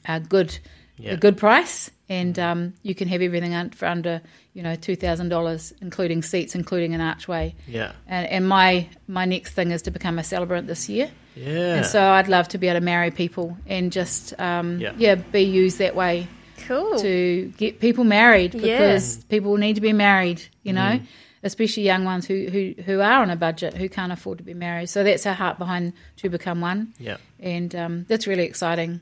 uh, 0.07 0.19
good 0.19 0.59
Yeah. 0.99 1.13
a 1.13 1.17
good 1.17 1.37
price, 1.39 1.91
and 2.09 2.39
um, 2.39 2.75
you 2.83 2.95
can 2.95 3.09
have 3.09 3.23
everything 3.23 3.71
for 3.71 3.87
under 3.87 4.21
you 4.53 4.63
know 4.63 4.75
two 4.75 4.95
thousand 4.97 5.31
dollars, 5.31 5.73
including 5.81 6.23
seats, 6.23 6.55
including 6.55 6.93
an 6.95 7.01
archway. 7.01 7.55
Yeah. 7.67 7.93
And, 8.07 8.27
and 8.27 8.49
my 8.49 8.89
my 9.07 9.25
next 9.25 9.55
thing 9.55 9.71
is 9.71 9.81
to 9.83 9.91
become 9.91 10.19
a 10.19 10.25
celebrant 10.25 10.67
this 10.67 10.89
year, 10.89 11.11
Yeah. 11.35 11.77
and 11.77 11.87
so 11.87 12.03
I'd 12.03 12.29
love 12.29 12.49
to 12.49 12.59
be 12.59 12.69
able 12.69 12.81
to 12.81 12.85
marry 12.85 13.11
people 13.11 13.57
and 13.67 13.91
just 13.91 14.39
um, 14.39 14.81
Yeah. 14.81 14.93
yeah 14.99 15.15
be 15.15 15.43
used 15.43 15.79
that 15.79 15.95
way 15.97 16.27
Cool. 16.67 16.99
to 17.01 17.53
get 17.57 17.81
people 17.81 18.05
married 18.05 18.55
Yeah. 18.55 18.79
because 18.79 19.25
people 19.25 19.57
need 19.57 19.75
to 19.77 19.81
be 19.81 19.93
married, 19.93 20.43
you 20.63 20.73
know, 20.73 21.01
especially 21.43 21.85
young 21.85 22.05
ones 22.05 22.27
who, 22.27 22.47
who, 22.51 22.75
who 22.83 23.01
are 23.01 23.23
on 23.23 23.31
a 23.31 23.37
budget 23.37 23.75
who 23.75 23.89
can't 23.89 24.13
afford 24.13 24.39
to 24.39 24.45
be 24.45 24.55
married. 24.55 24.89
So 24.89 25.05
that's 25.05 25.25
our 25.27 25.35
heart 25.35 25.59
behind 25.59 25.93
Two 26.17 26.31
Become 26.31 26.61
One, 26.61 26.93
yeah. 26.99 27.17
and 27.41 27.75
um, 27.75 28.05
that's 28.09 28.27
really 28.27 28.45
exciting. 28.45 29.01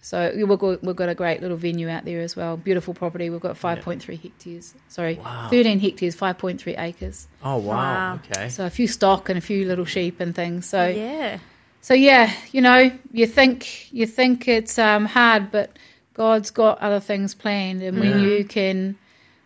So 0.00 0.32
we've 0.36 0.58
got, 0.58 0.84
we've 0.84 0.94
got 0.96 1.08
a 1.08 1.14
great 1.14 1.40
little 1.40 1.56
venue 1.56 1.88
out 1.88 2.04
there 2.04 2.20
as 2.20 2.36
well. 2.36 2.58
Beautiful 2.58 2.92
property. 2.92 3.30
We've 3.30 3.40
got 3.40 3.56
5.3 3.56 4.20
hectares. 4.20 4.74
Sorry, 4.88 5.14
Wow. 5.14 5.48
13 5.50 5.80
hectares, 5.80 6.14
5.3 6.14 6.78
acres. 6.78 7.26
Oh 7.42 7.56
wow. 7.56 7.76
Wow. 7.76 8.20
Okay. 8.30 8.50
So 8.50 8.66
a 8.66 8.70
few 8.70 8.86
stock 8.86 9.30
and 9.30 9.38
a 9.38 9.40
few 9.40 9.64
little 9.66 9.86
sheep 9.86 10.20
and 10.20 10.34
things. 10.34 10.66
So 10.66 10.86
yeah. 10.88 11.38
so 11.80 11.94
yeah, 11.94 12.30
you 12.52 12.60
know, 12.60 12.90
you 13.12 13.26
think 13.26 13.90
you 13.94 14.04
think 14.06 14.46
it's 14.46 14.78
um, 14.78 15.06
hard, 15.06 15.50
but 15.50 15.70
God's 16.14 16.50
got 16.50 16.78
other 16.78 17.00
things 17.00 17.34
planned, 17.34 17.82
and 17.82 17.98
when 17.98 18.10
Yeah. 18.10 18.26
you 18.26 18.44
can, 18.44 18.96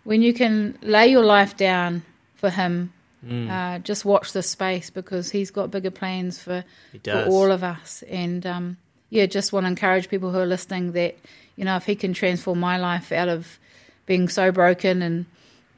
when 0.04 0.22
you 0.22 0.32
can 0.32 0.78
lay 0.82 1.08
your 1.08 1.24
life 1.24 1.56
down 1.56 2.02
for 2.34 2.50
Him, 2.50 2.92
Mm. 3.26 3.50
uh, 3.50 3.78
just 3.80 4.04
watch 4.04 4.32
this 4.32 4.48
space 4.48 4.90
because 4.90 5.30
He's 5.30 5.50
got 5.50 5.70
bigger 5.72 5.90
plans 5.90 6.38
for 6.38 6.62
for 7.02 7.24
all 7.28 7.50
of 7.50 7.64
us. 7.64 8.04
And 8.08 8.46
um, 8.46 8.76
yeah, 9.10 9.26
just 9.26 9.52
want 9.52 9.64
to 9.64 9.68
encourage 9.68 10.08
people 10.08 10.30
who 10.30 10.38
are 10.38 10.46
listening 10.46 10.92
that 10.92 11.16
you 11.56 11.64
know 11.64 11.74
if 11.76 11.84
He 11.84 11.96
can 11.96 12.12
transform 12.12 12.60
my 12.60 12.76
life 12.78 13.10
out 13.10 13.28
of 13.28 13.58
being 14.06 14.28
so 14.28 14.52
broken 14.52 15.02
and 15.02 15.26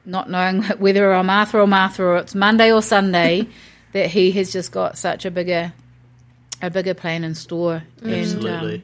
not 0.05 0.29
knowing 0.29 0.63
whether 0.79 1.13
I'm 1.15 1.27
Martha 1.27 1.59
or 1.61 1.67
Martha 1.67 2.03
or 2.05 2.17
it's 2.19 2.35
Monday 2.35 2.71
or 2.73 2.83
Sunday, 2.83 3.47
that 3.93 4.11
He 4.11 4.33
has 4.33 4.53
just 4.53 4.71
got 4.73 4.99
such 4.99 5.25
a 5.25 5.31
bigger 5.31 5.73
a 6.61 6.69
bigger 6.69 6.93
plan 6.95 7.25
in 7.25 7.35
store. 7.35 7.83
And, 8.03 8.13
Absolutely. 8.13 8.75
um, 8.77 8.83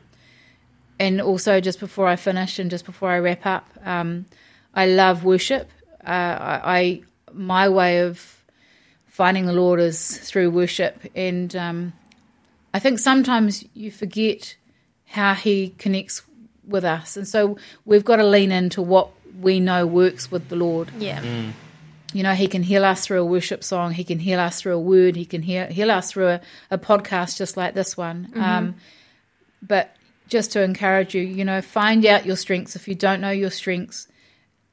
and 0.99 1.21
also, 1.21 1.61
just 1.61 1.81
before 1.81 2.07
I 2.07 2.17
finish 2.17 2.59
and 2.59 2.71
just 2.71 2.87
before 2.87 3.11
I 3.11 3.19
wrap 3.19 3.45
up, 3.45 3.69
um, 3.85 4.27
I 4.75 4.87
love 4.87 5.25
worship. 5.25 5.71
Uh, 6.05 6.11
I, 6.11 6.61
I 6.65 7.03
my 7.33 7.69
way 7.69 8.01
of 8.01 8.43
finding 9.07 9.47
the 9.47 9.53
Lord 9.53 9.81
is 9.81 10.19
through 10.19 10.51
worship, 10.51 11.01
and 11.15 11.55
um, 11.55 11.93
I 12.73 12.79
think 12.79 12.99
sometimes 12.99 13.65
you 13.75 13.91
forget 13.91 14.57
how 15.07 15.35
He 15.35 15.75
connects 15.79 16.23
with 16.67 16.85
us, 16.85 17.17
and 17.17 17.29
so 17.29 17.59
we've 17.85 18.05
got 18.05 18.17
to 18.17 18.27
lean 18.27 18.51
into 18.51 18.81
what 18.81 19.11
we 19.41 19.61
know 19.61 19.87
works 19.87 20.31
with 20.31 20.49
the 20.49 20.57
Lord. 20.57 20.91
Yeah. 20.99 21.23
You 22.15 22.23
know, 22.23 22.33
He 22.33 22.49
can 22.49 22.63
heal 22.63 22.85
us 22.85 23.05
through 23.05 23.21
a 23.21 23.25
worship 23.25 23.63
song. 23.63 23.93
He 23.93 24.05
can 24.05 24.19
heal 24.19 24.41
us 24.41 24.61
through 24.61 24.75
a 24.75 24.81
word. 24.81 25.17
He 25.17 25.27
can 25.27 25.43
heal, 25.43 25.67
heal 25.67 25.91
us 25.91 26.11
through 26.11 26.29
a, 26.29 26.41
a 26.71 26.79
podcast 26.79 27.37
just 27.37 27.57
like 27.57 27.75
this 27.75 27.97
one. 27.97 28.33
Um, 28.37 28.77
but 29.61 29.96
just 30.29 30.53
to 30.53 30.63
encourage 30.63 31.15
you, 31.15 31.23
you 31.23 31.45
know, 31.45 31.61
find 31.63 32.05
out 32.07 32.27
your 32.27 32.37
strengths. 32.37 32.77
If 32.77 32.89
you 32.89 32.95
don't 32.95 33.21
know 33.21 33.31
your 33.31 33.51
strengths, 33.51 34.09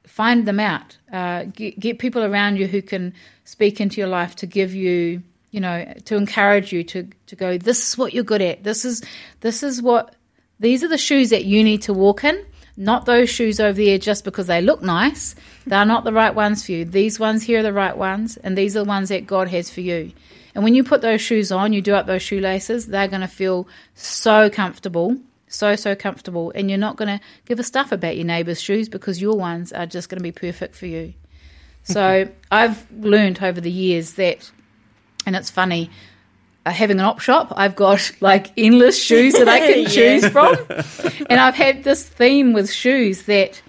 find 0.06 0.46
them 0.46 0.60
out. 0.60 0.96
Uh, 1.12 1.44
get, 1.44 1.78
get 1.78 1.98
people 1.98 2.22
around 2.24 2.56
you 2.56 2.66
who 2.66 2.82
can 2.82 3.14
speak 3.44 3.80
into 3.80 4.00
your 4.00 4.08
life 4.08 4.36
to 4.36 4.46
give 4.46 4.74
you, 4.74 5.22
you 5.50 5.60
know, 5.60 5.92
to 6.06 6.16
encourage 6.16 6.72
you 6.72 6.84
to 6.84 7.08
to 7.26 7.36
go. 7.36 7.58
This 7.58 7.88
is 7.88 7.98
what 7.98 8.12
you're 8.12 8.24
good 8.24 8.42
at. 8.42 8.64
This 8.64 8.84
is 8.84 9.02
this 9.40 9.62
is 9.62 9.80
what 9.80 10.14
these 10.60 10.82
are 10.82 10.88
the 10.88 10.98
shoes 10.98 11.30
that 11.30 11.44
you 11.44 11.62
need 11.64 11.82
to 11.82 11.92
walk 11.92 12.24
in. 12.24 12.44
Not 12.76 13.06
those 13.06 13.30
shoes 13.30 13.60
over 13.60 13.80
there 13.80 13.98
just 13.98 14.24
because 14.24 14.48
they 14.48 14.60
look 14.60 14.82
nice. 14.82 15.36
They're 15.64 15.84
not 15.84 16.02
the 16.02 16.12
right 16.12 16.34
ones 16.34 16.66
for 16.66 16.72
you. 16.72 16.84
These 16.84 17.20
ones 17.20 17.44
here 17.44 17.60
are 17.60 17.62
the 17.62 17.72
right 17.72 17.96
ones, 17.96 18.36
and 18.38 18.58
these 18.58 18.76
are 18.76 18.80
the 18.80 18.88
ones 18.88 19.10
that 19.10 19.28
God 19.28 19.46
has 19.48 19.70
for 19.70 19.80
you. 19.80 20.10
And 20.54 20.64
when 20.64 20.74
you 20.74 20.84
put 20.84 21.00
those 21.00 21.20
shoes 21.20 21.50
on, 21.52 21.72
you 21.72 21.80
do 21.82 21.94
up 21.94 22.06
those 22.06 22.22
shoelaces, 22.22 22.86
they're 22.86 23.08
going 23.08 23.20
to 23.20 23.28
feel 23.28 23.68
so 23.94 24.50
comfortable, 24.50 25.16
so, 25.48 25.76
so 25.76 25.94
comfortable. 25.94 26.52
And 26.54 26.68
you're 26.70 26.78
not 26.78 26.96
going 26.96 27.18
to 27.18 27.24
give 27.46 27.58
a 27.60 27.62
stuff 27.64 27.92
about 27.92 28.16
your 28.16 28.26
neighbour's 28.26 28.60
shoes 28.60 28.88
because 28.88 29.20
your 29.20 29.36
ones 29.36 29.72
are 29.72 29.86
just 29.86 30.08
going 30.08 30.18
to 30.18 30.22
be 30.22 30.32
perfect 30.32 30.74
for 30.76 30.86
you. 30.86 31.14
So 31.86 32.26
I've 32.50 32.90
learned 32.92 33.42
over 33.42 33.60
the 33.60 33.70
years 33.70 34.14
that, 34.14 34.50
and 35.26 35.36
it's 35.36 35.50
funny, 35.50 35.90
uh, 36.64 36.70
having 36.70 36.98
an 36.98 37.04
op 37.04 37.20
shop, 37.20 37.52
I've 37.54 37.76
got 37.76 38.10
like 38.22 38.52
endless 38.56 38.98
shoes 38.98 39.34
that 39.34 39.50
I 39.50 39.58
can 39.60 39.80
Yeah. 39.82 39.88
choose 39.90 40.26
from. 40.28 40.56
and 41.28 41.38
I've 41.38 41.54
had 41.54 41.84
this 41.84 42.02
theme 42.08 42.54
with 42.54 42.72
shoes 42.72 43.24
that 43.24 43.60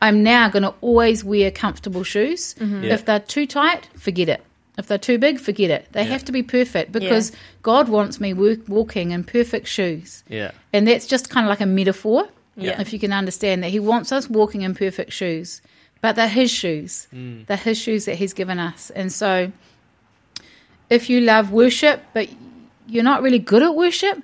I'm 0.00 0.22
now 0.22 0.48
going 0.48 0.62
to 0.62 0.72
always 0.80 1.22
wear 1.22 1.50
comfortable 1.50 2.02
shoes. 2.02 2.54
Yeah. 2.58 2.94
If 2.94 3.04
they're 3.04 3.20
too 3.20 3.46
tight, 3.46 3.90
forget 3.94 4.30
it. 4.30 4.42
If 4.80 4.86
they're 4.88 4.98
too 4.98 5.18
big, 5.18 5.38
forget 5.38 5.70
it. 5.70 5.86
They 5.92 6.02
Yeah. 6.02 6.08
have 6.08 6.24
to 6.24 6.32
be 6.32 6.42
perfect 6.42 6.90
because 6.90 7.32
God 7.62 7.88
wants 7.88 8.18
me 8.18 8.32
work, 8.32 8.60
walking 8.66 9.10
in 9.12 9.24
perfect 9.24 9.68
shoes. 9.68 10.24
Yeah. 10.28 10.50
And 10.72 10.88
that's 10.88 11.06
just 11.06 11.28
kind 11.30 11.44
of 11.46 11.50
like 11.50 11.60
a 11.60 11.66
metaphor, 11.66 12.28
Yeah. 12.56 12.80
if 12.80 12.92
you 12.92 12.98
can 12.98 13.12
understand 13.12 13.62
that. 13.62 13.70
He 13.70 13.78
wants 13.78 14.10
us 14.10 14.28
walking 14.28 14.62
in 14.62 14.74
perfect 14.74 15.12
shoes, 15.12 15.60
but 16.00 16.16
they're 16.16 16.28
His 16.28 16.50
shoes. 16.50 17.06
Mm. 17.14 17.46
They're 17.46 17.56
His 17.58 17.78
shoes 17.78 18.06
that 18.06 18.16
He's 18.16 18.32
given 18.32 18.58
us. 18.58 18.90
And 18.90 19.12
so, 19.12 19.52
if 20.88 21.10
you 21.10 21.20
love 21.20 21.52
worship, 21.52 22.02
but 22.14 22.28
you're 22.88 23.04
not 23.04 23.22
really 23.22 23.38
good 23.38 23.62
at 23.62 23.74
worship, 23.74 24.22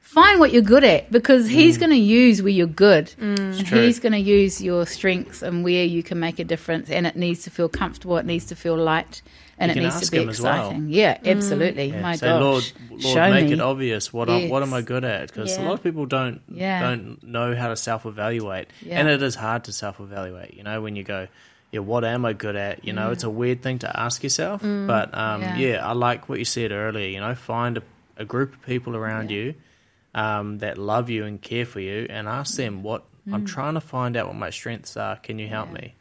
find 0.00 0.38
what 0.38 0.52
you're 0.52 0.62
good 0.62 0.84
at 0.84 1.10
because 1.10 1.46
mm. 1.46 1.50
He's 1.50 1.78
going 1.78 1.90
to 1.90 1.96
use 1.96 2.40
where 2.42 2.52
you're 2.52 2.66
good. 2.68 3.06
Mm. 3.20 3.38
And 3.58 3.66
true. 3.66 3.82
He's 3.82 3.98
going 3.98 4.12
to 4.12 4.18
use 4.18 4.62
your 4.62 4.86
strengths 4.86 5.42
and 5.42 5.64
where 5.64 5.84
you 5.84 6.02
can 6.02 6.20
make 6.20 6.38
a 6.38 6.44
difference. 6.44 6.88
And 6.90 7.06
it 7.06 7.16
needs 7.16 7.42
to 7.42 7.50
feel 7.50 7.68
comfortable, 7.68 8.16
it 8.16 8.24
needs 8.24 8.46
to 8.46 8.56
feel 8.56 8.76
light, 8.76 9.20
and 9.58 9.74
You 9.74 9.80
it 9.80 9.84
needs 9.84 10.00
to 10.00 10.10
be 10.10 10.22
him 10.22 10.28
as 10.28 10.40
well. 10.40 10.68
exciting. 10.70 10.88
Yeah, 10.90 11.18
absolutely. 11.24 11.86
Yeah. 11.90 12.00
My 12.02 12.16
Say, 12.16 12.26
gosh. 12.26 12.40
Lord, 12.40 12.64
Lord, 12.90 13.02
Show 13.02 13.30
make 13.30 13.46
me. 13.46 13.52
it 13.54 13.60
obvious. 13.60 14.12
What 14.12 14.28
I, 14.28 14.48
what 14.48 14.62
am 14.62 14.74
I 14.74 14.82
good 14.82 15.04
at? 15.04 15.28
Because 15.28 15.56
a 15.56 15.62
lot 15.62 15.72
of 15.74 15.82
people 15.82 16.06
don't 16.06 16.40
Yeah. 16.52 16.80
don't 16.82 17.22
know 17.22 17.54
how 17.54 17.68
to 17.68 17.76
self 17.76 18.04
evaluate, 18.06 18.68
Yeah. 18.82 18.98
and 19.00 19.08
it 19.08 19.22
is 19.22 19.34
hard 19.34 19.64
to 19.64 19.72
self 19.72 19.98
evaluate. 20.00 20.54
You 20.54 20.62
know, 20.62 20.80
when 20.82 20.94
you 20.96 21.02
go, 21.04 21.28
yeah, 21.72 21.80
what 21.80 22.04
am 22.04 22.24
I 22.24 22.32
good 22.32 22.54
at? 22.56 22.84
You 22.84 22.92
know, 22.92 23.10
it's 23.10 23.24
a 23.24 23.30
weird 23.30 23.62
thing 23.62 23.78
to 23.80 24.00
ask 24.00 24.22
yourself. 24.22 24.60
But 24.62 25.14
um, 25.16 25.42
Mm. 25.42 25.42
Yeah. 25.42 25.56
yeah. 25.56 25.86
I 25.88 25.92
like 25.92 26.28
what 26.28 26.38
you 26.38 26.44
said 26.44 26.70
earlier. 26.72 27.08
You 27.08 27.20
know, 27.20 27.34
find 27.34 27.78
a, 27.78 27.82
a 28.18 28.24
group 28.24 28.54
of 28.54 28.62
people 28.62 28.94
around 28.96 29.30
you 29.30 29.54
um, 30.14 30.58
that 30.58 30.78
love 30.78 31.10
you 31.10 31.24
and 31.24 31.40
care 31.40 31.66
for 31.66 31.80
you, 31.80 32.06
and 32.08 32.28
ask 32.28 32.56
them 32.56 32.82
what 32.82 33.04
I'm 33.32 33.44
trying 33.44 33.74
to 33.74 33.80
find 33.80 34.16
out 34.16 34.28
what 34.28 34.36
my 34.36 34.50
strengths 34.50 34.96
are. 34.96 35.16
Can 35.16 35.38
you 35.38 35.48
help 35.48 35.68
Mm. 35.70 35.74
Yeah. 35.74 35.80
me? 35.80 35.94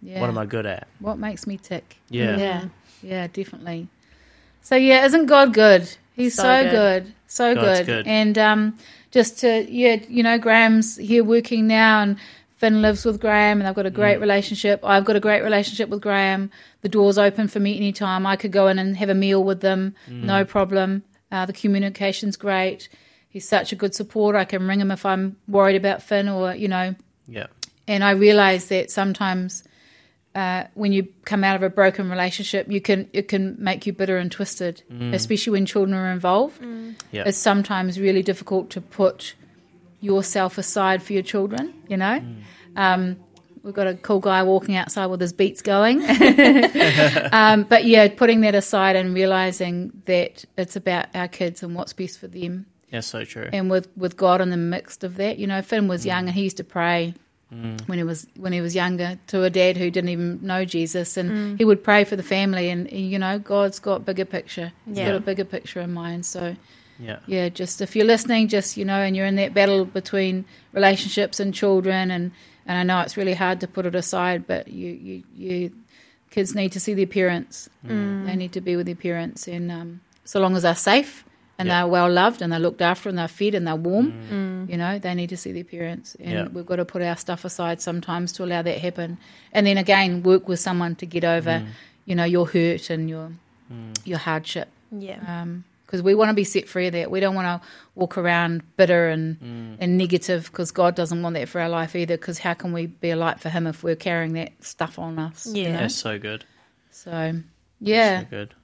Yeah. 0.00 0.20
What 0.20 0.30
am 0.30 0.38
I 0.38 0.46
good 0.46 0.64
at? 0.64 0.86
What 1.00 1.18
makes 1.18 1.44
me 1.46 1.56
tick? 1.58 1.96
Yeah. 2.08 2.66
Yeah. 3.02 3.10
Yeah, 3.22 3.26
definitely. 3.28 3.88
So 4.62 4.76
yeah, 4.76 5.04
isn't 5.06 5.26
God 5.26 5.54
good? 5.54 5.88
He's 6.14 6.34
so, 6.34 6.42
So 6.42 6.62
good. 6.64 6.70
good. 7.04 7.12
So 7.26 7.54
God's 7.54 7.78
good. 7.80 7.86
good. 7.86 8.06
And 8.06 8.36
um 8.38 8.78
just 9.10 9.38
to 9.40 9.66
yeah, 9.70 9.96
you 10.08 10.22
know, 10.22 10.38
Graham's 10.38 10.96
here 10.96 11.24
working 11.24 11.66
now 11.66 12.02
and 12.02 12.16
Finn 12.56 12.82
lives 12.82 13.04
with 13.04 13.20
Graham 13.20 13.60
and 13.60 13.68
I've 13.68 13.74
got 13.76 13.86
a 13.86 13.90
Mm. 13.90 13.94
great 13.94 14.20
relationship. 14.20 14.80
I've 14.84 15.04
got 15.04 15.14
a 15.16 15.20
great 15.20 15.42
relationship 15.42 15.88
with 15.88 16.00
Graham. 16.02 16.50
The 16.82 16.88
door's 16.88 17.16
open 17.18 17.46
for 17.48 17.60
me 17.60 17.76
anytime. 17.76 18.26
I 18.26 18.34
could 18.36 18.50
go 18.52 18.66
in 18.68 18.78
and 18.78 18.96
have 18.96 19.08
a 19.08 19.14
meal 19.14 19.42
with 19.44 19.60
them, 19.60 19.94
Mm. 20.10 20.24
no 20.24 20.44
problem. 20.44 21.02
Uh, 21.30 21.46
the 21.46 21.52
communication's 21.52 22.36
great. 22.36 22.88
He's 23.28 23.46
such 23.48 23.70
a 23.72 23.76
good 23.76 23.94
supporter. 23.94 24.38
I 24.38 24.44
can 24.44 24.66
ring 24.66 24.80
him 24.80 24.90
if 24.90 25.06
I'm 25.06 25.36
worried 25.46 25.76
about 25.76 26.02
Finn 26.02 26.28
or, 26.28 26.54
you 26.54 26.66
know, 26.68 26.94
Yeah. 27.28 27.46
and 27.86 28.02
I 28.02 28.10
realize 28.10 28.66
that 28.68 28.90
sometimes 28.90 29.62
uh, 30.38 30.68
when 30.74 30.92
you 30.92 31.08
come 31.24 31.42
out 31.42 31.56
of 31.56 31.64
a 31.64 31.68
broken 31.68 32.08
relationship, 32.08 32.70
you 32.70 32.80
can 32.80 33.08
it 33.12 33.26
can 33.26 33.56
make 33.58 33.86
you 33.86 33.92
bitter 33.92 34.18
and 34.18 34.30
twisted, 34.30 34.82
especially 35.12 35.50
when 35.50 35.66
children 35.66 35.96
are 35.96 36.12
involved. 36.12 36.62
Yeah. 37.10 37.24
It's 37.26 37.38
sometimes 37.38 37.98
really 37.98 38.22
difficult 38.22 38.70
to 38.70 38.80
put 38.80 39.34
yourself 40.00 40.56
aside 40.56 41.02
for 41.02 41.12
your 41.12 41.24
children. 41.24 41.74
You 41.88 41.96
know, 41.96 42.22
um, 42.76 43.16
we've 43.64 43.74
got 43.74 43.88
a 43.88 43.94
cool 43.94 44.20
guy 44.20 44.44
walking 44.44 44.76
outside 44.76 45.06
with 45.06 45.20
his 45.20 45.32
beats 45.32 45.60
going, 45.60 46.02
um, 47.32 47.64
but 47.64 47.84
yeah, 47.84 48.06
putting 48.14 48.42
that 48.42 48.54
aside 48.54 48.94
and 48.94 49.14
realizing 49.14 49.90
that 50.04 50.44
it's 50.56 50.76
about 50.76 51.06
our 51.16 51.26
kids 51.26 51.64
and 51.64 51.74
what's 51.74 51.92
best 51.92 52.20
for 52.20 52.28
them 52.28 52.66
That's 52.92 53.08
so 53.08 53.24
true. 53.24 53.48
and 53.52 53.68
with 53.70 53.88
with 53.96 54.16
God 54.16 54.40
in 54.40 54.50
the 54.50 54.56
midst 54.56 55.02
of 55.02 55.16
that. 55.16 55.38
You 55.38 55.48
know, 55.48 55.62
Finn 55.62 55.88
was 55.88 56.06
young 56.06 56.26
and 56.26 56.34
he 56.36 56.42
used 56.44 56.58
to 56.58 56.64
pray 56.64 57.14
Mm. 57.52 57.88
when 57.88 57.96
he 57.96 58.04
was 58.04 58.26
when 58.36 58.52
he 58.52 58.60
was 58.60 58.74
younger 58.74 59.18
to 59.28 59.42
a 59.42 59.48
dad 59.48 59.78
who 59.78 59.90
didn't 59.90 60.10
even 60.10 60.38
know 60.42 60.66
Jesus, 60.66 61.16
and 61.16 61.30
mm. 61.30 61.58
he 61.58 61.64
would 61.64 61.82
pray 61.82 62.04
for 62.04 62.14
the 62.14 62.22
family. 62.22 62.68
And 62.68 62.90
you 62.92 63.18
know, 63.18 63.38
God's 63.38 63.78
got 63.78 64.04
bigger 64.04 64.26
picture. 64.26 64.70
He's 64.86 64.98
Yeah. 64.98 65.06
got 65.06 65.14
a 65.16 65.20
bigger 65.20 65.44
picture 65.44 65.80
in 65.80 65.94
mind. 65.94 66.26
So 66.26 66.56
Yeah. 66.98 67.20
yeah, 67.26 67.48
just 67.48 67.80
if 67.80 67.96
you're 67.96 68.04
listening, 68.04 68.48
just 68.48 68.76
you 68.76 68.84
know, 68.84 69.00
and 69.00 69.16
you're 69.16 69.24
in 69.24 69.36
that 69.36 69.54
battle 69.54 69.86
between 69.86 70.44
relationships 70.74 71.40
and 71.40 71.54
children, 71.54 72.10
and 72.10 72.32
and 72.66 72.78
I 72.78 72.82
know 72.82 73.00
it's 73.00 73.16
really 73.16 73.32
hard 73.34 73.60
to 73.60 73.66
put 73.66 73.86
it 73.86 73.94
aside, 73.94 74.46
but 74.46 74.68
you 74.68 74.90
you, 74.92 75.22
you 75.34 75.72
kids 76.30 76.54
need 76.54 76.72
to 76.72 76.80
see 76.80 76.92
the 76.92 77.02
appearance. 77.02 77.70
Mm. 77.86 78.26
They 78.26 78.36
need 78.36 78.52
to 78.52 78.60
be 78.60 78.76
with 78.76 78.84
their 78.84 78.94
parents, 78.94 79.48
and 79.48 79.72
um, 79.72 80.00
so 80.24 80.38
long 80.38 80.54
as 80.54 80.64
they're 80.64 80.74
safe 80.74 81.24
and 81.58 81.66
Yeah. 81.68 81.80
they're 81.82 81.88
well 81.88 82.10
loved 82.10 82.40
and 82.42 82.52
they're 82.52 82.60
looked 82.60 82.80
after 82.82 83.08
and 83.08 83.18
they're 83.18 83.28
fed 83.28 83.54
and 83.54 83.66
they're 83.66 83.76
warm, 83.76 84.12
mm. 84.12 84.30
mm. 84.30 84.70
you 84.70 84.76
know, 84.76 84.98
they 84.98 85.14
need 85.14 85.28
to 85.30 85.36
see 85.36 85.52
the 85.52 85.60
appearance, 85.60 86.16
and 86.20 86.30
Yeah. 86.32 86.48
we've 86.48 86.66
got 86.66 86.76
to 86.76 86.84
put 86.84 87.02
our 87.02 87.16
stuff 87.16 87.44
aside 87.44 87.80
sometimes 87.80 88.32
to 88.34 88.44
allow 88.44 88.62
that 88.62 88.78
happen, 88.78 89.18
and 89.52 89.66
then 89.66 89.76
again 89.78 90.22
work 90.22 90.48
with 90.48 90.60
someone 90.60 90.94
to 90.96 91.06
get 91.06 91.24
over, 91.24 91.50
mm. 91.60 91.66
you 92.04 92.14
know, 92.14 92.24
your 92.24 92.46
hurt 92.46 92.90
and 92.90 93.08
your 93.10 93.32
your 94.04 94.18
hardship 94.18 94.68
Yeah. 94.90 95.18
Um, 95.26 95.64
because 95.84 96.02
we 96.02 96.14
want 96.14 96.28
to 96.28 96.34
be 96.34 96.44
set 96.44 96.68
free 96.68 96.86
of 96.88 96.92
that. 96.92 97.10
We 97.10 97.18
don't 97.20 97.34
want 97.34 97.62
to 97.62 97.68
walk 97.94 98.18
around 98.18 98.62
bitter 98.76 99.08
and 99.08 99.76
and 99.80 99.96
negative 99.98 100.50
because 100.50 100.70
God 100.70 100.94
doesn't 100.94 101.22
want 101.22 101.34
that 101.34 101.48
for 101.48 101.60
our 101.62 101.68
life 101.70 101.96
either. 101.96 102.16
Because 102.18 102.38
how 102.38 102.52
can 102.54 102.72
we 102.74 102.86
be 102.86 103.08
a 103.10 103.16
light 103.16 103.40
for 103.40 103.48
Him 103.48 103.66
if 103.66 103.82
we're 103.82 103.96
carrying 103.96 104.34
that 104.34 104.52
stuff 104.62 104.98
on 104.98 105.18
us? 105.18 105.46
you 105.46 105.62
Yeah. 105.62 105.72
know? 105.72 105.78
That's 105.80 105.94
so 105.94 106.18
good. 106.18 106.44
So 106.90 107.40
yeah, 107.80 108.20
So 108.20 108.26
good. 108.30 108.54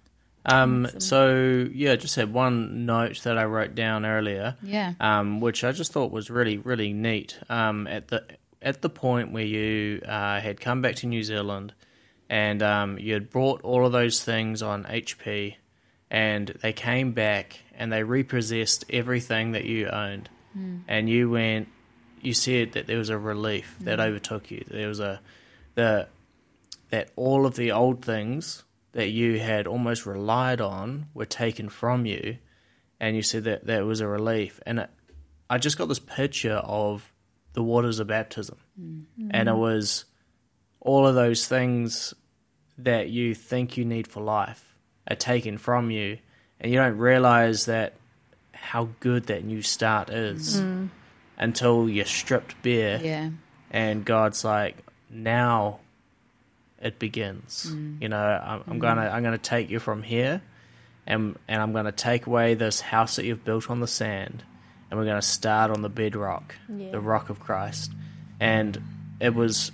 Um, 0.46 0.88
so 0.98 1.66
yeah, 1.72 1.96
just 1.96 2.16
had 2.16 2.32
one 2.32 2.84
note 2.86 3.22
that 3.22 3.38
I 3.38 3.44
wrote 3.44 3.74
down 3.74 4.04
earlier. 4.04 4.56
yeah, 4.62 4.94
um, 5.00 5.40
which 5.40 5.64
I 5.64 5.72
just 5.72 5.92
thought 5.92 6.10
was 6.10 6.30
really 6.30 6.58
really 6.58 6.92
neat. 6.92 7.38
Um, 7.48 7.86
at 7.86 8.08
the 8.08 8.24
at 8.60 8.82
the 8.82 8.90
point 8.90 9.32
where 9.32 9.44
you 9.44 10.00
uh, 10.06 10.40
had 10.40 10.60
come 10.60 10.82
back 10.82 10.96
to 10.96 11.06
New 11.06 11.22
Zealand, 11.22 11.72
and 12.28 12.62
um, 12.62 12.98
you 12.98 13.14
had 13.14 13.30
brought 13.30 13.62
all 13.62 13.86
of 13.86 13.92
those 13.92 14.22
things 14.22 14.62
on 14.62 14.84
HP, 14.84 15.56
and 16.10 16.48
they 16.62 16.72
came 16.72 17.12
back 17.12 17.60
and 17.76 17.92
they 17.92 18.02
repossessed 18.02 18.84
everything 18.90 19.52
that 19.52 19.64
you 19.64 19.88
owned, 19.88 20.28
and 20.88 21.08
you 21.08 21.30
went. 21.30 21.68
You 22.20 22.32
said 22.32 22.72
that 22.72 22.86
there 22.86 22.96
was 22.98 23.10
a 23.10 23.18
relief 23.18 23.76
that 23.80 24.00
overtook 24.00 24.50
you. 24.50 24.64
There 24.68 24.88
was 24.88 25.00
a 25.00 25.20
the 25.74 26.08
that 26.90 27.10
all 27.16 27.44
of 27.46 27.56
the 27.56 27.72
old 27.72 28.04
things 28.04 28.62
that 28.94 29.10
you 29.10 29.40
had 29.40 29.66
almost 29.66 30.06
relied 30.06 30.60
on 30.60 31.06
were 31.14 31.26
taken 31.26 31.68
from 31.68 32.06
you, 32.06 32.38
and 33.00 33.14
you 33.14 33.22
said 33.22 33.44
that 33.44 33.66
that 33.66 33.84
was 33.84 34.00
a 34.00 34.06
relief. 34.06 34.60
And 34.64 34.78
it, 34.78 34.90
I 35.50 35.58
just 35.58 35.76
got 35.76 35.88
this 35.88 35.98
picture 35.98 36.54
of 36.54 37.12
the 37.52 37.62
waters 37.62 37.98
of 37.98 38.06
baptism, 38.06 38.56
mm-hmm. 38.80 39.28
and 39.30 39.48
it 39.48 39.54
was 39.54 40.04
all 40.80 41.06
of 41.06 41.14
those 41.14 41.46
things 41.46 42.14
that 42.78 43.10
you 43.10 43.34
think 43.34 43.76
you 43.76 43.84
need 43.84 44.06
for 44.06 44.22
life 44.22 44.76
are 45.08 45.16
taken 45.16 45.58
from 45.58 45.90
you, 45.90 46.18
and 46.60 46.72
you 46.72 46.78
don't 46.78 46.96
realize 46.96 47.66
that 47.66 47.94
how 48.52 48.88
good 49.00 49.26
that 49.26 49.44
new 49.44 49.60
start 49.60 50.08
is 50.08 50.60
mm-hmm. 50.60 50.86
until 51.36 51.88
you're 51.88 52.04
stripped 52.04 52.62
bare. 52.62 53.00
Yeah, 53.02 53.30
and 53.72 54.04
God's 54.04 54.44
like, 54.44 54.76
now 55.10 55.80
it 56.84 56.98
begins. 57.00 57.66
Mm. 57.70 58.00
You 58.02 58.08
know, 58.10 58.18
I'm, 58.22 58.62
I'm 58.68 58.78
gonna 58.78 59.02
I'm 59.08 59.22
gonna 59.24 59.38
take 59.38 59.70
you 59.70 59.80
from 59.80 60.02
here, 60.04 60.42
and 61.06 61.36
and 61.48 61.60
I'm 61.60 61.72
gonna 61.72 61.90
take 61.90 62.26
away 62.26 62.54
this 62.54 62.80
house 62.80 63.16
that 63.16 63.24
you've 63.24 63.44
built 63.44 63.68
on 63.70 63.80
the 63.80 63.88
sand, 63.88 64.44
and 64.90 65.00
we're 65.00 65.06
gonna 65.06 65.22
start 65.22 65.70
on 65.72 65.82
the 65.82 65.88
bedrock, 65.88 66.54
Yeah. 66.68 66.90
the 66.92 67.00
rock 67.00 67.30
of 67.30 67.40
Christ. 67.40 67.90
And 68.38 68.80
it 69.18 69.34
was 69.34 69.72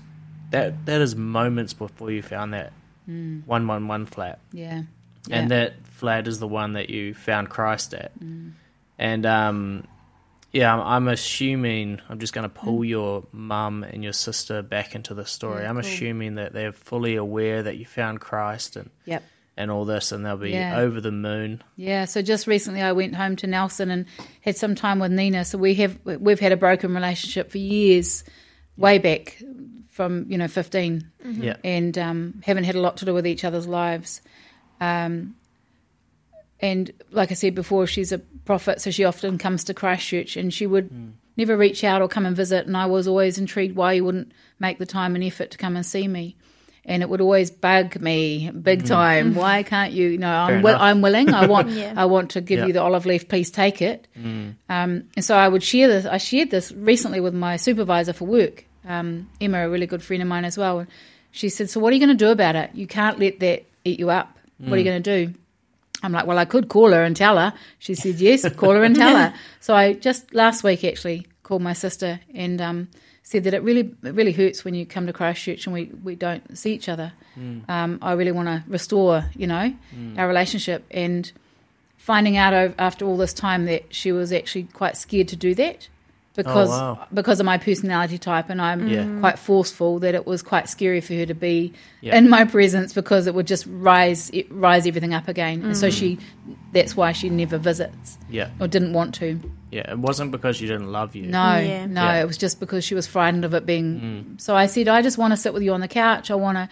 that 0.50 0.86
that 0.86 1.00
is 1.00 1.14
moments 1.16 1.72
before 1.74 2.10
you 2.10 2.22
found 2.22 2.54
that 2.54 2.72
one 3.06 3.66
one 3.66 3.88
one 3.88 4.06
flat 4.06 4.38
yeah, 4.52 4.82
yeah. 5.26 5.36
and 5.36 5.50
that 5.50 5.74
flat 5.86 6.28
is 6.28 6.38
the 6.38 6.46
one 6.46 6.74
that 6.74 6.90
you 6.90 7.12
found 7.12 7.50
Christ 7.50 7.92
at. 7.92 8.12
And 8.98 9.26
um, 9.26 9.84
yeah, 10.52 10.72
I'm, 10.74 10.80
I'm 10.80 11.08
assuming 11.08 12.00
I'm 12.08 12.18
just 12.18 12.32
going 12.32 12.42
to 12.42 12.48
pull 12.48 12.84
your 12.84 13.24
mum 13.32 13.84
and 13.84 14.02
your 14.02 14.12
sister 14.12 14.62
back 14.62 14.94
into 14.94 15.14
the 15.14 15.24
story. 15.24 15.62
Yeah, 15.62 15.70
I'm 15.70 15.76
cool. 15.80 15.84
assuming 15.90 16.34
that 16.36 16.52
they're 16.52 16.72
fully 16.72 17.16
aware 17.16 17.62
that 17.62 17.76
you 17.76 17.86
found 17.86 18.20
Christ 18.20 18.76
and 18.76 18.90
yep. 19.04 19.22
and 19.56 19.70
all 19.70 19.84
this, 19.84 20.10
and 20.12 20.24
they'll 20.24 20.36
be 20.36 20.50
Yeah. 20.50 20.78
over 20.78 21.00
the 21.00 21.12
moon. 21.12 21.62
Yeah, 21.76 22.04
so 22.06 22.22
just 22.22 22.46
recently 22.46 22.82
I 22.82 22.92
went 22.92 23.14
home 23.14 23.36
to 23.36 23.46
Nelson 23.46 23.90
and 23.90 24.06
had 24.40 24.56
some 24.56 24.74
time 24.74 24.98
with 24.98 25.12
Nina. 25.12 25.44
So 25.44 25.58
we 25.58 25.74
have 25.76 25.98
we've 26.04 26.40
had 26.40 26.52
a 26.52 26.56
broken 26.56 26.94
relationship 26.94 27.50
for 27.50 27.58
years, 27.58 28.24
way 28.76 28.98
back 28.98 29.40
from 29.92 30.26
you 30.30 30.38
know 30.38 30.48
15 30.48 31.10
Yeah, 31.24 31.56
and 31.62 31.96
um, 31.98 32.40
haven't 32.44 32.64
had 32.64 32.74
a 32.74 32.80
lot 32.80 32.96
to 32.98 33.04
do 33.04 33.12
with 33.14 33.26
each 33.26 33.44
other's 33.44 33.66
lives. 33.68 34.20
Um, 34.80 35.36
and 36.60 36.90
like 37.10 37.30
I 37.30 37.34
said 37.34 37.54
before, 37.54 37.86
she's 37.86 38.12
a 38.12 38.18
prophet, 38.18 38.80
so 38.80 38.90
she 38.90 39.04
often 39.04 39.38
comes 39.38 39.64
to 39.64 39.74
Christchurch, 39.74 40.36
and 40.36 40.52
she 40.52 40.66
would 40.66 40.90
never 41.36 41.56
reach 41.56 41.84
out 41.84 42.02
or 42.02 42.08
come 42.08 42.26
and 42.26 42.36
visit. 42.36 42.66
And 42.66 42.76
I 42.76 42.86
was 42.86 43.08
always 43.08 43.38
intrigued 43.38 43.76
why 43.76 43.94
you 43.94 44.04
wouldn't 44.04 44.32
make 44.58 44.78
the 44.78 44.86
time 44.86 45.14
and 45.14 45.24
effort 45.24 45.50
to 45.52 45.58
come 45.58 45.76
and 45.76 45.84
see 45.86 46.06
me. 46.06 46.36
And 46.84 47.02
it 47.02 47.08
would 47.10 47.20
always 47.20 47.50
bug 47.50 48.00
me 48.00 48.50
big 48.50 48.86
time. 48.86 49.34
Why 49.44 49.62
can't 49.62 49.92
you? 49.92 50.08
You 50.08 50.18
know, 50.18 50.32
I'm, 50.34 50.62
wi- 50.62 50.80
I'm 50.80 51.02
willing. 51.02 51.28
I 51.32 51.46
want. 51.46 51.68
Yeah. 51.82 51.92
I 51.94 52.06
want 52.06 52.30
to 52.32 52.40
give 52.40 52.58
Yeah. 52.60 52.66
you 52.66 52.72
the 52.72 52.80
olive 52.80 53.04
leaf. 53.04 53.28
Please 53.28 53.50
take 53.50 53.82
it. 53.82 54.08
Um, 54.16 54.56
and 54.68 55.24
so 55.24 55.36
I 55.36 55.46
would 55.46 55.62
share 55.62 55.88
this. 55.88 56.06
I 56.06 56.16
shared 56.16 56.50
this 56.50 56.72
recently 56.72 57.20
with 57.20 57.34
my 57.34 57.56
supervisor 57.56 58.14
for 58.14 58.24
work, 58.24 58.64
um, 58.88 59.28
Emma, 59.42 59.66
a 59.66 59.68
really 59.68 59.86
good 59.86 60.02
friend 60.02 60.22
of 60.22 60.28
mine 60.28 60.46
as 60.46 60.56
well. 60.56 60.78
And 60.80 60.88
she 61.32 61.50
said, 61.50 61.68
"So 61.68 61.80
what 61.80 61.92
are 61.92 61.96
you 61.96 62.00
going 62.04 62.16
to 62.16 62.24
do 62.24 62.30
about 62.30 62.56
it? 62.56 62.70
You 62.74 62.86
can't 62.86 63.18
let 63.18 63.40
that 63.40 63.64
eat 63.84 64.00
you 64.00 64.08
up. 64.10 64.36
What 64.58 64.72
are 64.74 64.78
you 64.78 64.84
going 64.84 65.02
to 65.02 65.26
do?" 65.26 65.34
I'm 66.02 66.12
like, 66.12 66.26
"Well, 66.26 66.38
I 66.38 66.44
could 66.44 66.68
call 66.68 66.92
her 66.92 67.02
and 67.04 67.16
tell 67.16 67.36
her." 67.38 67.52
She 67.78 67.94
said, 67.94 68.16
"Yes, 68.20 68.48
call 68.56 68.72
her 68.72 68.84
and 68.84 68.94
tell 68.96 69.16
her." 69.16 69.34
So 69.60 69.74
I 69.74 69.92
just 69.92 70.32
last 70.34 70.64
week 70.64 70.84
actually 70.84 71.26
called 71.42 71.62
my 71.62 71.74
sister 71.74 72.20
and 72.34 72.60
um, 72.62 72.88
said 73.22 73.44
that 73.44 73.54
it 73.54 73.62
really 73.62 73.94
it 74.02 74.14
really 74.14 74.32
hurts 74.32 74.64
when 74.64 74.74
you 74.74 74.86
come 74.86 75.06
to 75.06 75.12
Christchurch 75.12 75.66
and 75.66 75.74
we, 75.74 75.90
we 76.02 76.14
don't 76.14 76.56
see 76.56 76.72
each 76.72 76.88
other. 76.88 77.12
Um, 77.68 77.98
I 78.02 78.12
really 78.12 78.32
want 78.32 78.48
to 78.48 78.64
restore, 78.68 79.24
you 79.36 79.46
know, 79.46 79.72
our 80.18 80.26
relationship 80.28 80.84
and 80.90 81.30
finding 81.96 82.36
out 82.36 82.54
after 82.78 83.04
all 83.04 83.16
this 83.18 83.32
time 83.34 83.66
that 83.66 83.94
she 83.94 84.10
was 84.12 84.32
actually 84.32 84.64
quite 84.64 84.96
scared 84.96 85.28
to 85.28 85.36
do 85.36 85.54
that 85.54 85.88
because 86.42 86.68
wow. 86.68 87.06
because 87.12 87.40
of 87.40 87.46
my 87.46 87.58
personality 87.58 88.18
type 88.18 88.48
and 88.50 88.60
I'm 88.62 88.88
Yeah. 88.88 89.06
quite 89.20 89.38
forceful 89.38 89.98
that 90.00 90.14
it 90.14 90.26
was 90.26 90.42
quite 90.42 90.68
scary 90.68 91.00
for 91.00 91.14
her 91.14 91.26
to 91.26 91.34
be 91.34 91.72
Yeah. 92.00 92.16
in 92.18 92.28
my 92.28 92.44
presence 92.44 92.92
because 92.92 93.26
it 93.26 93.34
would 93.34 93.46
just 93.46 93.64
rise 93.68 94.30
it, 94.30 94.46
rise 94.50 94.86
everything 94.86 95.12
up 95.14 95.28
again 95.28 95.62
and 95.62 95.72
Mm. 95.72 95.76
so 95.76 95.90
she 95.90 96.18
that's 96.72 96.96
why 96.96 97.12
she 97.12 97.28
never 97.30 97.58
visits 97.58 98.18
yeah, 98.30 98.48
or 98.60 98.66
didn't 98.68 98.92
want 98.92 99.14
to 99.16 99.38
yeah. 99.72 99.88
It 99.92 99.98
wasn't 100.00 100.32
because 100.32 100.56
she 100.56 100.66
didn't 100.66 100.90
love 100.90 101.14
you. 101.14 101.26
no 101.26 101.56
Yeah. 101.58 101.86
no 101.86 102.02
Yeah. 102.02 102.20
it 102.22 102.26
was 102.26 102.36
just 102.36 102.58
because 102.60 102.84
she 102.84 102.94
was 102.94 103.06
frightened 103.06 103.44
of 103.44 103.54
it 103.54 103.64
being 103.66 103.88
Mm. 104.00 104.40
so 104.40 104.56
I 104.56 104.66
said 104.66 104.88
I 104.88 105.02
just 105.02 105.18
want 105.18 105.32
to 105.32 105.36
sit 105.36 105.52
with 105.54 105.62
you 105.62 105.72
on 105.72 105.80
the 105.80 105.88
couch 105.88 106.30
I 106.30 106.34
want 106.46 106.56
to 106.58 106.68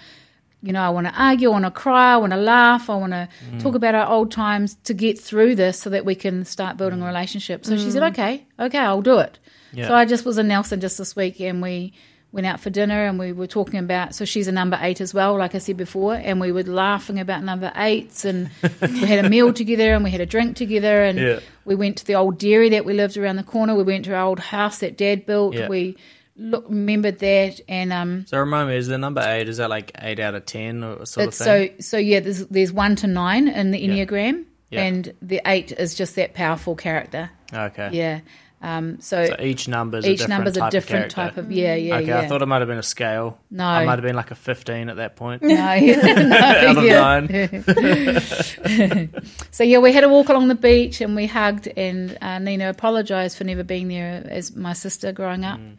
you 0.63 0.73
know, 0.73 0.83
I 0.83 0.89
want 0.89 1.07
to 1.07 1.13
argue, 1.13 1.49
I 1.49 1.53
want 1.53 1.65
to 1.67 1.71
cry, 1.71 2.15
I 2.15 2.17
want 2.17 2.33
to 2.33 2.37
laugh, 2.39 2.91
I 2.91 2.97
want 2.97 3.13
to 3.13 3.29
Mm. 3.53 3.63
talk 3.63 3.75
about 3.77 3.95
our 3.95 4.09
old 4.09 4.33
times 4.33 4.77
to 4.85 4.95
get 4.95 5.19
through 5.19 5.55
this 5.55 5.79
so 5.79 5.91
that 5.91 6.05
we 6.05 6.15
can 6.15 6.45
start 6.45 6.77
building 6.77 7.01
a 7.03 7.07
relationship. 7.07 7.65
So 7.65 7.77
she 7.77 7.91
said, 7.91 8.03
okay, 8.13 8.45
okay, 8.59 8.79
I'll 8.79 9.03
do 9.03 9.19
it. 9.19 9.39
Yeah. 9.73 9.87
So 9.89 9.95
I 9.95 10.05
just 10.05 10.25
was 10.25 10.37
in 10.39 10.49
Nelson 10.49 10.81
just 10.81 10.99
this 10.99 11.15
week 11.15 11.41
and 11.41 11.63
we 11.63 11.93
went 12.33 12.47
out 12.47 12.61
for 12.61 12.69
dinner 12.71 13.07
and 13.07 13.19
we 13.19 13.33
were 13.33 13.47
talking 13.47 13.79
about, 13.79 14.15
so 14.15 14.25
she's 14.25 14.49
a 14.49 14.53
number 14.53 14.79
eight 14.83 15.01
as 15.01 15.15
well, 15.15 15.39
like 15.39 15.55
I 15.55 15.59
said 15.59 15.77
before, 15.79 16.15
and 16.15 16.41
we 16.41 16.53
were 16.53 16.63
laughing 16.65 17.19
about 17.21 17.43
number 17.45 17.73
eights 17.77 18.25
and 18.27 18.51
we 18.83 18.99
had 18.99 19.25
a 19.25 19.29
meal 19.31 19.53
together 19.53 19.95
and 19.95 20.03
we 20.05 20.11
had 20.11 20.21
a 20.21 20.27
drink 20.27 20.57
together 20.57 21.05
and 21.05 21.19
Yeah. 21.19 21.39
we 21.65 21.75
went 21.75 21.97
to 21.99 22.05
the 22.05 22.15
old 22.17 22.37
dairy 22.39 22.69
that 22.71 22.85
we 22.85 22.93
lived 22.95 23.17
around 23.17 23.37
the 23.37 23.45
corner. 23.45 23.75
We 23.75 23.83
went 23.85 24.05
to 24.07 24.15
our 24.15 24.25
old 24.27 24.41
house 24.41 24.79
that 24.81 24.99
dad 24.99 25.25
built. 25.25 25.55
Yeah. 25.55 25.69
We 25.69 25.97
look, 26.39 26.65
remembered 26.69 27.19
that 27.19 27.61
and, 27.69 27.93
um, 27.93 28.25
So 28.27 28.39
remind 28.39 28.69
me, 28.71 28.77
is 28.77 28.87
the 28.87 28.97
number 28.99 29.21
eight? 29.21 29.49
Is 29.49 29.57
that 29.59 29.69
like 29.69 29.93
eight 30.01 30.21
out 30.21 30.35
of 30.35 30.47
ten 30.47 30.83
or 30.85 31.05
sort 31.05 31.29
it's 31.29 31.41
of 31.41 31.47
thing? 31.47 31.75
so 31.79 31.83
so 31.83 31.97
yeah. 31.99 32.21
There's 32.21 32.47
there's 32.47 32.73
one 32.73 32.97
to 32.97 33.07
nine 33.07 33.49
in 33.49 33.71
the 33.73 33.87
enneagram, 33.87 34.45
Yeah. 34.71 34.83
and 34.83 35.13
the 35.21 35.41
eight 35.47 35.73
is 35.73 35.95
just 35.95 36.15
that 36.17 36.35
powerful 36.35 36.75
character. 36.77 37.31
okay. 37.53 37.91
Yeah. 37.93 38.21
Um. 38.61 39.01
So, 39.01 39.25
So 39.25 39.37
each 39.41 39.69
number's 39.69 40.05
a 40.05 40.11
each 40.11 40.27
number's 40.27 40.57
a 40.57 40.69
different 40.69 41.05
of 41.07 41.13
type 41.13 41.37
of 41.37 41.53
yeah 41.53 41.77
yeah 41.77 41.95
okay, 41.99 42.07
yeah. 42.09 42.19
I 42.19 42.27
thought 42.27 42.43
it 42.43 42.47
might 42.47 42.59
have 42.59 42.67
been 42.67 42.77
a 42.79 42.83
scale. 42.83 43.39
No. 43.53 43.65
I 43.65 43.85
might 43.85 43.93
have 43.93 44.03
been 44.03 44.17
like 44.17 44.33
a 44.33 44.35
fifteen 44.35 44.89
at 44.89 44.97
that 44.97 45.15
point. 45.15 45.43
no, 45.43 45.55
no, 45.55 46.37
Out 46.37 46.77
of 46.79 46.83
yeah. 46.85 47.21
nine. 47.21 49.11
So 49.53 49.63
yeah, 49.65 49.79
we 49.79 49.93
had 49.93 50.03
a 50.05 50.09
walk 50.09 50.29
along 50.29 50.49
the 50.49 50.55
beach 50.57 51.01
and 51.01 51.15
we 51.17 51.27
hugged, 51.27 51.69
and 51.69 52.19
uh, 52.21 52.39
Nina 52.41 52.69
apologised 52.69 53.37
for 53.37 53.45
never 53.45 53.63
being 53.65 53.87
there 53.89 54.25
as 54.29 54.55
my 54.57 54.73
sister 54.73 55.13
growing 55.13 55.45
up. 55.45 55.59
Mm. 55.61 55.77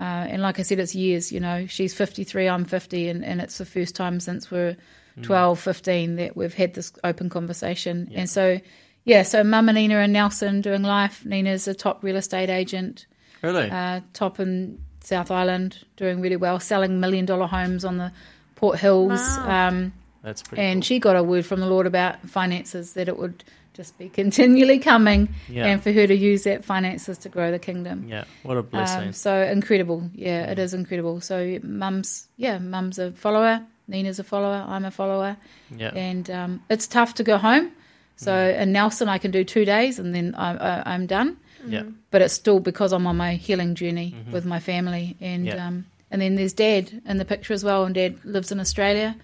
Uh, 0.00 0.26
and 0.30 0.40
like 0.40 0.58
I 0.58 0.62
said, 0.62 0.78
it's 0.78 0.94
years. 0.94 1.30
You 1.30 1.40
know, 1.40 1.66
she's 1.66 1.92
fifty 1.94 2.24
three, 2.24 2.48
I'm 2.48 2.64
fifty, 2.64 3.08
and, 3.08 3.22
and 3.24 3.40
it's 3.40 3.58
the 3.58 3.66
first 3.66 3.94
time 3.94 4.18
since 4.20 4.50
we're 4.50 4.76
Mm. 5.18 5.24
12, 5.24 5.58
15 5.58 6.16
that 6.16 6.36
we've 6.36 6.54
had 6.54 6.74
this 6.74 6.92
open 7.02 7.28
conversation. 7.28 8.12
And 8.14 8.30
so, 8.30 8.60
yeah, 9.04 9.24
so 9.24 9.42
Mum 9.42 9.68
and 9.68 9.74
Nina 9.74 9.96
and 9.96 10.12
Nelson 10.12 10.60
doing 10.60 10.82
life. 10.84 11.26
Nina's 11.26 11.66
a 11.66 11.74
top 11.74 12.04
real 12.04 12.14
estate 12.14 12.48
agent, 12.48 13.06
Really? 13.42 13.68
uh, 13.68 14.02
top 14.12 14.38
in 14.38 14.78
South 15.02 15.32
Island, 15.32 15.78
doing 15.96 16.20
really 16.20 16.36
well, 16.36 16.60
selling 16.60 17.00
million 17.00 17.26
dollar 17.26 17.48
homes 17.48 17.84
on 17.84 17.96
the 17.98 18.12
Port 18.54 18.78
Hills. 18.78 19.18
Wow. 19.38 19.68
Um, 19.68 19.92
That's 20.22 20.44
pretty 20.44 20.62
and 20.62 20.76
cool. 20.80 20.86
she 20.86 21.00
got 21.00 21.16
a 21.16 21.24
word 21.24 21.44
from 21.44 21.58
the 21.58 21.66
Lord 21.66 21.88
about 21.88 22.20
finances 22.28 22.92
that 22.92 23.08
it 23.08 23.18
would 23.18 23.42
just 23.74 23.96
be 23.98 24.08
continually 24.08 24.78
coming, 24.78 25.28
Yeah. 25.48 25.66
and 25.66 25.82
for 25.82 25.92
her 25.92 26.06
to 26.06 26.14
use 26.14 26.44
that 26.44 26.64
finances 26.64 27.18
to 27.18 27.28
grow 27.28 27.50
the 27.50 27.58
kingdom. 27.58 28.06
Yeah, 28.08 28.24
what 28.42 28.56
a 28.56 28.62
blessing. 28.62 29.08
Um, 29.08 29.12
so 29.12 29.42
incredible, 29.42 30.10
yeah, 30.14 30.50
it 30.50 30.58
is 30.58 30.74
incredible. 30.74 31.20
So 31.20 31.58
mum's, 31.62 32.28
yeah, 32.36 32.58
mum's 32.58 32.98
a 32.98 33.12
follower, 33.12 33.62
Nina's 33.88 34.18
a 34.18 34.24
follower, 34.24 34.64
I'm 34.68 34.84
a 34.84 34.90
follower, 34.90 35.36
yeah. 35.76 35.92
and 35.94 36.30
um, 36.30 36.62
it's 36.68 36.86
tough 36.86 37.14
to 37.14 37.24
go 37.24 37.38
home. 37.38 37.72
So 38.16 38.34
in 38.34 38.72
Nelson, 38.72 39.08
I 39.08 39.16
can 39.16 39.30
do 39.30 39.44
two 39.44 39.64
days 39.64 39.98
and 39.98 40.14
then 40.14 40.34
I, 40.34 40.54
I, 40.54 40.92
I'm 40.94 41.06
done. 41.06 41.38
Yeah. 41.66 41.84
But 42.10 42.20
it's 42.20 42.34
still 42.34 42.60
because 42.60 42.92
I'm 42.92 43.06
on 43.06 43.16
my 43.16 43.34
healing 43.36 43.74
journey 43.74 44.14
with 44.30 44.44
my 44.44 44.60
family, 44.60 45.16
and 45.20 45.46
Yeah. 45.46 45.66
um, 45.66 45.86
and 46.10 46.20
then 46.20 46.34
there's 46.34 46.52
Dad 46.52 47.02
in 47.06 47.18
the 47.18 47.24
picture 47.24 47.54
as 47.54 47.62
well, 47.64 47.84
and 47.84 47.94
Dad 47.94 48.18
lives 48.24 48.50
in 48.52 48.58
Australia. 48.60 49.14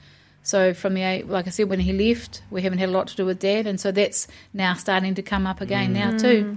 So 0.46 0.72
from 0.74 0.94
the 0.94 1.02
eight- 1.02 1.28
like 1.28 1.48
I 1.48 1.50
said, 1.50 1.68
when 1.68 1.80
he 1.80 1.92
left, 1.92 2.40
we 2.50 2.62
haven't 2.62 2.78
had 2.78 2.88
a 2.88 2.92
lot 2.92 3.08
to 3.08 3.16
do 3.16 3.26
with 3.26 3.40
Dad, 3.40 3.66
and 3.66 3.80
so 3.80 3.90
that's 3.90 4.28
now 4.54 4.74
starting 4.74 5.14
to 5.16 5.22
come 5.22 5.44
up 5.44 5.60
again 5.60 5.92
now 5.92 6.16
too. 6.16 6.56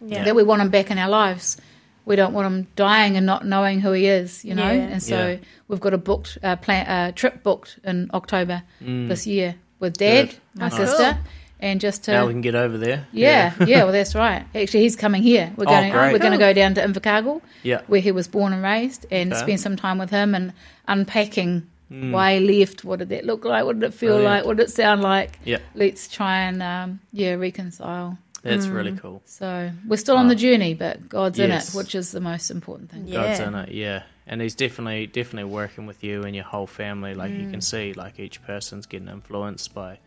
Yeah. 0.00 0.24
That 0.24 0.34
we 0.34 0.42
want 0.42 0.62
him 0.62 0.70
back 0.70 0.90
in 0.90 0.96
our 0.96 1.08
lives. 1.10 1.58
We 2.06 2.16
don't 2.16 2.32
want 2.32 2.46
him 2.46 2.66
dying 2.76 3.16
and 3.18 3.26
not 3.26 3.44
knowing 3.44 3.80
who 3.80 3.92
he 3.92 4.06
is, 4.06 4.42
you 4.42 4.54
know. 4.54 4.70
Yeah. 4.70 4.88
And 4.92 5.02
so 5.02 5.28
Yeah. 5.28 5.36
we've 5.68 5.80
got 5.80 5.92
a 5.92 5.98
booked 5.98 6.38
uh, 6.42 6.56
plan, 6.56 6.86
uh, 6.86 7.12
trip 7.12 7.42
booked 7.42 7.78
in 7.84 8.10
October 8.14 8.62
this 8.80 9.26
year 9.26 9.56
with 9.80 9.98
Dad, 9.98 10.28
Mm. 10.28 10.30
Good. 10.30 10.38
my 10.54 10.68
Nice. 10.68 10.76
sister, 10.76 11.18
and 11.60 11.78
just 11.78 12.04
to 12.04 12.12
now 12.12 12.26
we 12.26 12.32
can 12.32 12.40
get 12.40 12.54
over 12.54 12.78
there. 12.78 13.06
yeah, 13.12 13.52
yeah, 13.66 13.82
well, 13.84 13.92
that's 13.92 14.14
right. 14.14 14.44
Actually, 14.54 14.80
he's 14.80 14.96
coming 14.96 15.22
here. 15.22 15.52
We're 15.56 15.64
Oh, 15.66 15.70
going. 15.70 15.92
great. 15.92 16.12
we're 16.14 16.18
going 16.20 16.32
to 16.32 16.38
go 16.38 16.54
down 16.54 16.72
to 16.74 16.80
Invercargill, 16.82 17.42
Yeah. 17.62 17.80
where 17.86 18.00
he 18.00 18.12
was 18.12 18.28
born 18.28 18.54
and 18.54 18.62
raised, 18.62 19.04
and 19.10 19.30
Okay. 19.32 19.42
spend 19.42 19.60
some 19.60 19.76
time 19.76 19.98
with 19.98 20.08
him 20.10 20.34
and 20.34 20.52
unpacking 20.88 21.64
why 21.88 22.38
he 22.38 22.58
left. 22.60 22.84
What 22.84 22.98
did 22.98 23.08
that 23.10 23.24
look 23.24 23.44
like? 23.44 23.64
What 23.64 23.78
did 23.80 23.86
it 23.88 23.94
feel 23.94 24.10
Mm. 24.12 24.16
Brilliant. 24.16 24.34
like? 24.34 24.44
What 24.46 24.56
did 24.56 24.64
it 24.68 24.72
sound 24.72 25.02
like? 25.02 25.38
Yeah. 25.44 25.58
Let's 25.74 26.08
try 26.08 26.40
and 26.42 26.62
um, 26.62 27.00
yeah 27.12 27.34
reconcile. 27.34 28.18
That's 28.42 28.66
really 28.68 28.92
cool. 28.96 29.22
So 29.24 29.70
we're 29.88 29.96
still 29.96 30.16
on 30.16 30.26
Oh. 30.26 30.28
the 30.28 30.36
journey, 30.36 30.74
but 30.74 31.08
God's 31.08 31.38
Yes. 31.38 31.74
in 31.74 31.80
it, 31.80 31.82
which 31.84 31.94
is 31.96 32.12
the 32.12 32.20
most 32.20 32.50
important 32.50 32.90
thing. 32.92 33.08
Yeah. 33.08 33.22
God's 33.22 33.40
in 33.40 33.54
it, 33.56 33.72
yeah. 33.72 34.02
And 34.28 34.40
he's 34.40 34.54
definitely 34.54 35.06
definitely 35.08 35.50
working 35.50 35.86
with 35.86 36.04
you 36.04 36.22
and 36.24 36.34
your 36.34 36.44
whole 36.44 36.66
family. 36.68 37.14
Like 37.14 37.32
you 37.32 37.46
Mm. 37.46 37.50
can 37.52 37.60
see, 37.60 37.92
like 37.92 38.20
each 38.20 38.42
person's 38.44 38.86
getting 38.86 39.08
influenced 39.08 39.74
by 39.74 39.98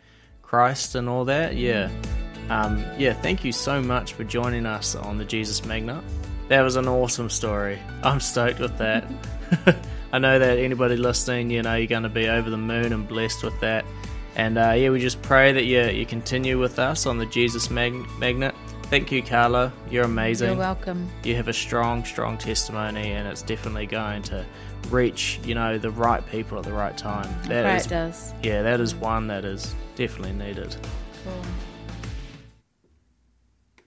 Christ 0.41 0.95
and 0.95 1.07
all 1.10 1.26
that. 1.26 1.56
Yeah. 1.57 1.89
Um, 2.49 2.84
yeah, 2.97 3.14
thank 3.14 3.43
you 3.43 3.51
so 3.51 3.81
much 3.81 4.14
for 4.14 4.23
joining 4.23 4.65
us 4.65 4.95
on 4.95 5.18
the 5.18 5.26
Jesus 5.26 5.64
Magnet. 5.65 6.01
That 6.47 6.61
was 6.61 6.77
an 6.77 6.88
awesome 6.88 7.30
story. 7.30 7.77
I'm 8.03 8.19
stoked 8.19 8.60
with 8.60 8.77
that. 8.80 9.03
I 10.11 10.19
know 10.19 10.40
that 10.40 10.57
anybody 10.57 10.95
listening, 10.95 11.52
you 11.52 11.61
know, 11.61 11.76
you're 11.76 11.88
going 11.88 12.03
to 12.03 12.10
be 12.10 12.27
over 12.27 12.49
the 12.49 12.57
moon 12.57 12.94
and 12.94 13.07
blessed 13.07 13.44
with 13.44 13.60
that. 13.61 13.86
And 14.36 14.57
uh, 14.57 14.72
yeah, 14.72 14.90
we 14.90 14.99
just 14.99 15.22
pray 15.22 15.52
that 15.52 15.65
you 15.65 15.81
you 15.86 16.06
continue 16.06 16.60
with 16.60 16.80
us 16.80 17.06
on 17.06 17.18
the 17.18 17.26
Jesus 17.26 17.69
Mag- 17.69 18.07
Magnet. 18.19 18.56
Thank 18.84 19.11
you, 19.11 19.22
Karla. 19.22 19.72
You're 19.91 20.06
amazing 20.06 20.49
You're 20.49 20.57
welcome. 20.57 21.07
you 21.23 21.36
have 21.36 21.48
a 21.48 21.53
strong, 21.53 22.03
strong 22.06 22.38
testimony, 22.40 23.11
and 23.11 23.27
it's 23.27 23.44
definitely 23.44 23.86
going 23.86 24.23
to 24.23 24.44
reach, 24.90 25.40
you 25.44 25.53
know, 25.53 25.77
the 25.77 25.91
right 25.91 26.26
people 26.31 26.57
at 26.57 26.64
the 26.64 26.73
right 26.73 26.98
time. 26.98 27.30
That 27.48 27.81
is, 27.81 27.86
does. 27.86 28.34
yeah, 28.41 28.64
that 28.64 28.80
is 28.80 28.95
one 28.95 29.27
that 29.27 29.45
is 29.45 29.76
definitely 29.95 30.34
needed. 30.34 30.76
Cool. 31.23 31.41